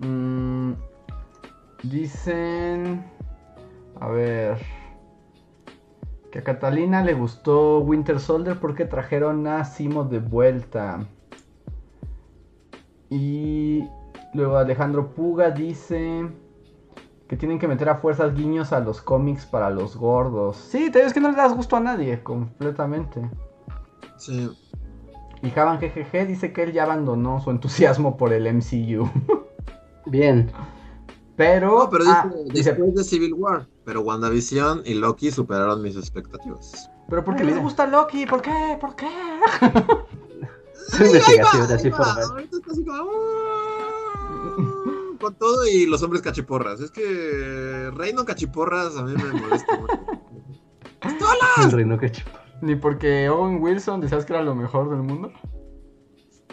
Mm, 0.00 0.72
dicen. 1.82 3.02
A 4.00 4.08
ver. 4.08 4.58
Que 6.30 6.40
a 6.40 6.44
Catalina 6.44 7.02
le 7.02 7.14
gustó 7.14 7.78
Winter 7.80 8.18
Soldier 8.20 8.58
porque 8.58 8.84
trajeron 8.84 9.46
a 9.46 9.64
Simo 9.64 10.04
de 10.04 10.18
vuelta. 10.18 11.00
Y 13.10 13.84
luego 14.34 14.56
Alejandro 14.56 15.14
Puga 15.14 15.50
dice 15.50 16.26
que 17.32 17.38
tienen 17.38 17.58
que 17.58 17.66
meter 17.66 17.88
a 17.88 17.94
fuerzas 17.96 18.34
guiños 18.34 18.74
a 18.74 18.80
los 18.80 19.00
cómics 19.00 19.46
para 19.46 19.70
los 19.70 19.96
gordos. 19.96 20.54
Sí, 20.58 20.90
te 20.90 20.98
digo 20.98 21.06
es 21.08 21.14
que 21.14 21.20
no 21.20 21.30
le 21.30 21.36
das 21.38 21.54
gusto 21.54 21.76
a 21.76 21.80
nadie 21.80 22.22
completamente. 22.22 23.22
Sí. 24.18 24.50
Y 25.42 25.48
Javan 25.48 25.78
GGG 25.80 26.26
dice 26.26 26.52
que 26.52 26.64
él 26.64 26.72
ya 26.74 26.82
abandonó 26.82 27.40
su 27.40 27.50
entusiasmo 27.50 28.18
por 28.18 28.34
el 28.34 28.46
MCU. 28.54 29.08
Bien. 30.04 30.52
Pero, 31.34 31.78
No, 31.84 31.88
pero 31.88 32.04
ah, 32.06 32.28
dice, 32.30 32.52
dice, 32.52 32.70
después 32.74 32.94
de 32.96 33.04
Civil 33.04 33.32
War. 33.32 33.66
Pero 33.86 34.02
WandaVision 34.02 34.82
y 34.84 34.92
Loki 34.92 35.30
superaron 35.30 35.80
mis 35.80 35.96
expectativas. 35.96 36.90
pero 37.08 37.24
¿por 37.24 37.34
qué 37.34 37.44
les 37.44 37.58
gusta 37.58 37.86
Loki? 37.86 38.26
¿Por 38.26 38.42
qué? 38.42 38.76
¿Por 38.78 38.94
qué? 38.94 39.08
Su 40.74 41.02
Ahí 41.02 41.06
investigación, 41.08 41.62
va, 41.70 41.74
así 41.76 41.86
ahí 41.86 41.90
por 41.92 42.00
va. 42.02 42.14
ver. 42.14 42.24
Ahorita 42.24 42.56
está 42.58 42.70
así 42.72 42.84
como, 42.84 42.98
"Ah", 43.00 43.91
Con 45.22 45.34
todo 45.36 45.66
y 45.66 45.86
los 45.86 46.02
hombres 46.02 46.20
cachiporras. 46.20 46.80
Es 46.80 46.90
que 46.90 47.90
Reino 47.94 48.24
Cachiporras 48.24 48.96
a 48.96 49.02
mí 49.04 49.14
me 49.14 49.40
molesta 49.40 49.78
mucho. 49.78 50.00
El 51.62 51.70
reino 51.72 51.96
chupa. 52.10 52.44
Ni 52.60 52.76
porque 52.76 53.28
Owen 53.28 53.62
Wilson 53.62 54.00
decías 54.00 54.24
que 54.24 54.32
era 54.34 54.42
lo 54.42 54.54
mejor 54.54 54.90
del 54.90 55.02
mundo. 55.02 55.32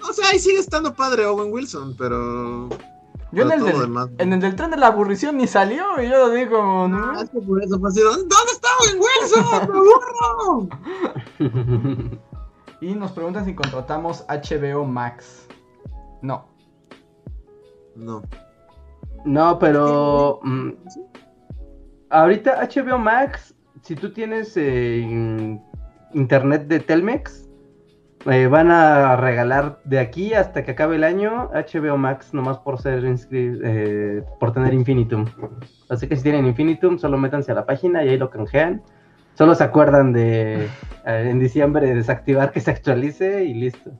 O 0.07 0.13
sea, 0.13 0.29
ahí 0.29 0.39
sigue 0.39 0.59
estando 0.59 0.95
padre 0.95 1.25
Owen 1.25 1.51
Wilson, 1.51 1.95
pero. 1.97 2.69
Yo 3.31 3.43
en 3.43 3.51
el, 3.51 3.63
del, 3.63 3.73
lo 3.73 3.81
demás. 3.81 4.09
en 4.17 4.33
el 4.33 4.39
del 4.39 4.55
tren 4.55 4.71
de 4.71 4.77
la 4.77 4.87
aburrición 4.87 5.37
ni 5.37 5.45
salió 5.45 6.01
y 6.01 6.09
yo 6.09 6.17
lo 6.27 6.29
digo, 6.31 6.59
Ah, 6.59 6.87
¿no? 6.87 7.21
es 7.21 7.29
que 7.29 7.39
por 7.41 7.63
eso 7.63 7.79
fue 7.79 7.89
así, 7.89 8.01
¿Dónde 8.01 8.35
está 8.51 8.67
Owen 8.81 8.99
Wilson? 9.01 9.45
¡Me 9.51 9.57
aburro! 11.49 12.19
Y 12.81 12.95
nos 12.95 13.11
preguntan 13.11 13.43
si 13.45 13.53
contratamos 13.53 14.25
HBO 14.29 14.85
Max. 14.85 15.45
No. 16.21 16.47
No. 17.95 18.23
No, 19.25 19.59
pero 19.59 20.39
mm, 20.43 20.69
ahorita 22.09 22.67
HBO 22.67 22.97
Max, 22.97 23.55
si 23.81 23.95
tú 23.95 24.11
tienes 24.11 24.55
eh, 24.57 24.97
in- 24.99 25.61
internet 26.13 26.67
de 26.67 26.79
Telmex, 26.79 27.47
eh, 28.25 28.47
van 28.47 28.69
a 28.69 29.15
regalar 29.15 29.79
de 29.85 29.99
aquí 29.99 30.33
hasta 30.33 30.63
que 30.63 30.71
acabe 30.71 30.97
el 30.97 31.03
año 31.05 31.49
HBO 31.53 31.97
Max 31.97 32.33
nomás 32.33 32.57
por 32.59 32.81
ser 32.81 33.03
eh, 33.31 34.23
por 34.39 34.51
tener 34.51 34.73
Infinitum. 34.73 35.25
Así 35.89 36.07
que 36.07 36.15
si 36.17 36.23
tienen 36.23 36.45
Infinitum, 36.45 36.97
solo 36.97 37.17
métanse 37.17 37.51
a 37.51 37.55
la 37.55 37.65
página 37.65 38.03
y 38.03 38.09
ahí 38.09 38.17
lo 38.17 38.29
canjean. 38.29 38.81
Solo 39.35 39.55
se 39.55 39.63
acuerdan 39.63 40.11
de 40.11 40.65
eh, 40.65 40.67
en 41.05 41.39
diciembre 41.39 41.93
desactivar 41.93 42.51
que 42.51 42.59
se 42.59 42.71
actualice 42.71 43.45
y 43.45 43.53
listo. 43.53 43.91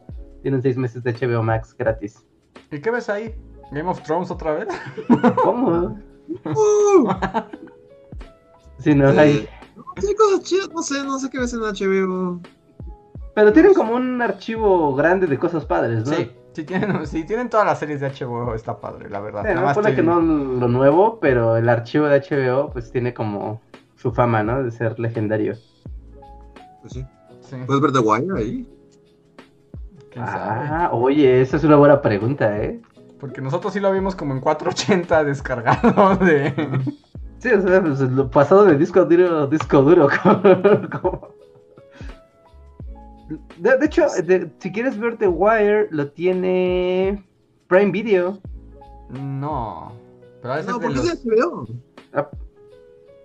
Tienen 0.42 0.62
seis 0.62 0.76
meses 0.76 1.02
de 1.04 1.14
HBO 1.14 1.42
Max 1.44 1.74
gratis. 1.78 2.26
¿Y 2.72 2.82
qué 2.82 2.92
ves 2.92 3.10
ahí? 3.10 3.34
¿Game 3.72 3.90
of 3.90 4.02
Thrones 4.04 4.32
otra 4.32 4.54
vez? 4.54 4.68
¿Cómo? 5.44 5.98
Uh, 6.46 7.10
Si 8.80 8.96
no 8.96 9.12
Sí. 9.12 9.18
hay. 9.20 9.50
sí, 9.98 10.16
cosas 10.16 10.44
chidas, 10.44 10.70
no 10.74 10.82
sé, 10.82 11.04
no 11.04 11.20
sé 11.20 11.30
qué 11.30 11.40
ves 11.40 11.54
en 11.54 11.60
HBO. 11.62 12.40
Pero 13.36 13.52
tienen 13.54 13.74
como 13.74 13.94
un 13.96 14.22
archivo 14.22 14.96
grande 14.96 15.28
de 15.28 15.38
cosas 15.38 15.66
padres, 15.66 16.06
¿no? 16.06 16.14
Sí, 16.14 16.32
sí 16.54 16.64
tienen, 16.64 17.06
sí 17.08 17.24
tienen 17.26 17.50
todas 17.50 17.66
las 17.66 17.78
series 17.80 18.00
de 18.00 18.08
HBO, 18.10 18.56
está 18.56 18.80
padre, 18.80 19.10
la 19.10 19.20
verdad. 19.20 19.42
Sí, 19.42 19.48
Nada 19.50 19.60
no 19.60 19.66
más 19.68 19.78
estoy- 19.78 19.96
que 19.96 20.02
no 20.04 20.22
lo 20.22 20.68
nuevo, 20.70 21.20
pero 21.20 21.58
el 21.58 21.68
archivo 21.68 22.06
de 22.08 22.22
HBO 22.22 22.70
pues 22.72 22.90
tiene 22.92 23.14
como 23.14 23.62
su 23.96 24.12
fama, 24.14 24.44
¿no? 24.44 24.64
De 24.64 24.72
ser 24.72 24.98
legendario. 24.98 25.56
Pues 26.82 26.94
sí. 26.94 27.06
Sí, 27.42 27.56
¿Puedes 27.66 27.82
ver 27.82 27.92
The 27.92 28.00
Wire 28.00 28.38
ahí? 28.38 28.68
Ah, 30.18 30.90
oye, 30.94 31.42
esa 31.42 31.58
es 31.58 31.64
una 31.64 31.76
buena 31.76 32.02
pregunta, 32.02 32.58
¿eh? 32.62 32.82
Porque 33.20 33.42
nosotros 33.42 33.74
sí 33.74 33.80
lo 33.80 33.92
vimos 33.92 34.16
como 34.16 34.34
en 34.34 34.40
480 34.40 35.24
descargado 35.26 36.16
de... 36.18 36.54
Sí, 37.40 37.50
o 37.54 37.62
sea, 37.62 37.82
pues, 37.82 38.00
lo 38.02 38.30
pasado 38.30 38.66
de 38.66 38.78
disco 38.78 39.06
duro, 39.06 39.48
disco 39.48 39.82
duro. 39.82 40.08
como- 41.02 41.30
De, 43.58 43.78
de 43.78 43.86
hecho, 43.86 44.06
de- 44.24 44.52
si 44.60 44.72
quieres 44.72 44.98
ver 45.00 45.18
The 45.18 45.28
Wire, 45.28 45.88
lo 45.92 46.10
tiene 46.12 47.24
Prime 47.68 47.92
Video. 47.92 48.40
No. 49.10 49.94
Pero 50.42 50.54
debe 50.56 50.64
ser 50.66 50.72
No, 50.74 50.80
de 50.80 50.86
porque 50.88 51.00
los... 51.00 51.26
HBO. 51.26 51.68
Ah, 52.14 52.30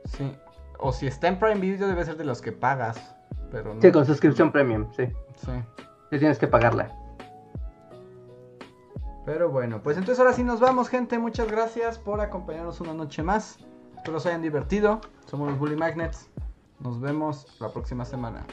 Sí. 0.07 0.31
O 0.79 0.93
si 0.93 1.07
está 1.07 1.29
en 1.29 1.39
Prime 1.39 1.61
Video 1.61 1.89
debe 1.89 2.05
ser 2.05 2.17
de 2.17 2.25
los 2.25 2.43
que 2.43 2.53
pagas. 2.53 3.17
Pero 3.51 3.75
no. 3.75 3.81
Sí, 3.81 3.91
con 3.91 4.05
suscripción 4.05 4.53
premium, 4.53 4.87
sí. 4.97 5.07
Sí. 5.37 5.53
Sí, 6.11 6.19
tienes 6.19 6.39
que 6.39 6.47
pagarla. 6.47 6.95
Pero 9.25 9.51
bueno, 9.51 9.83
pues 9.83 9.97
entonces 9.97 10.21
ahora 10.21 10.35
sí 10.35 10.45
nos 10.45 10.61
vamos, 10.61 10.89
gente. 10.89 11.19
Muchas 11.19 11.51
gracias 11.51 11.99
por 11.99 12.21
acompañarnos 12.21 12.81
una 12.81 12.93
noche 12.95 13.23
más. 13.23 13.59
Espero 13.97 14.21
se 14.21 14.29
hayan 14.29 14.43
divertido. 14.43 15.01
Somos 15.27 15.49
los 15.51 15.59
Bully 15.59 15.77
Magnets. 15.77 16.29
Nos 16.81 17.01
vemos 17.01 17.47
la 17.61 17.73
próxima 17.73 18.05
semana. 18.05 18.47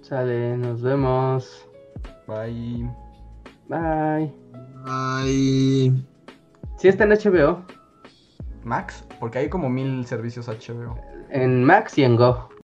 Sale, 0.00 0.56
nos 0.56 0.80
vemos. 0.80 1.68
Bye. 2.26 2.88
Bye. 3.68 4.32
Ay. 4.86 6.06
Sí 6.78 6.88
está 6.88 7.04
en 7.04 7.10
HBO, 7.10 7.62
Max, 8.64 9.04
porque 9.18 9.38
hay 9.38 9.48
como 9.48 9.68
mil 9.68 10.06
servicios 10.06 10.46
HBO. 10.46 10.96
en 11.30 11.64
Max 11.64 11.96
y 11.98 12.04
en 12.04 12.16
Go. 12.16 12.48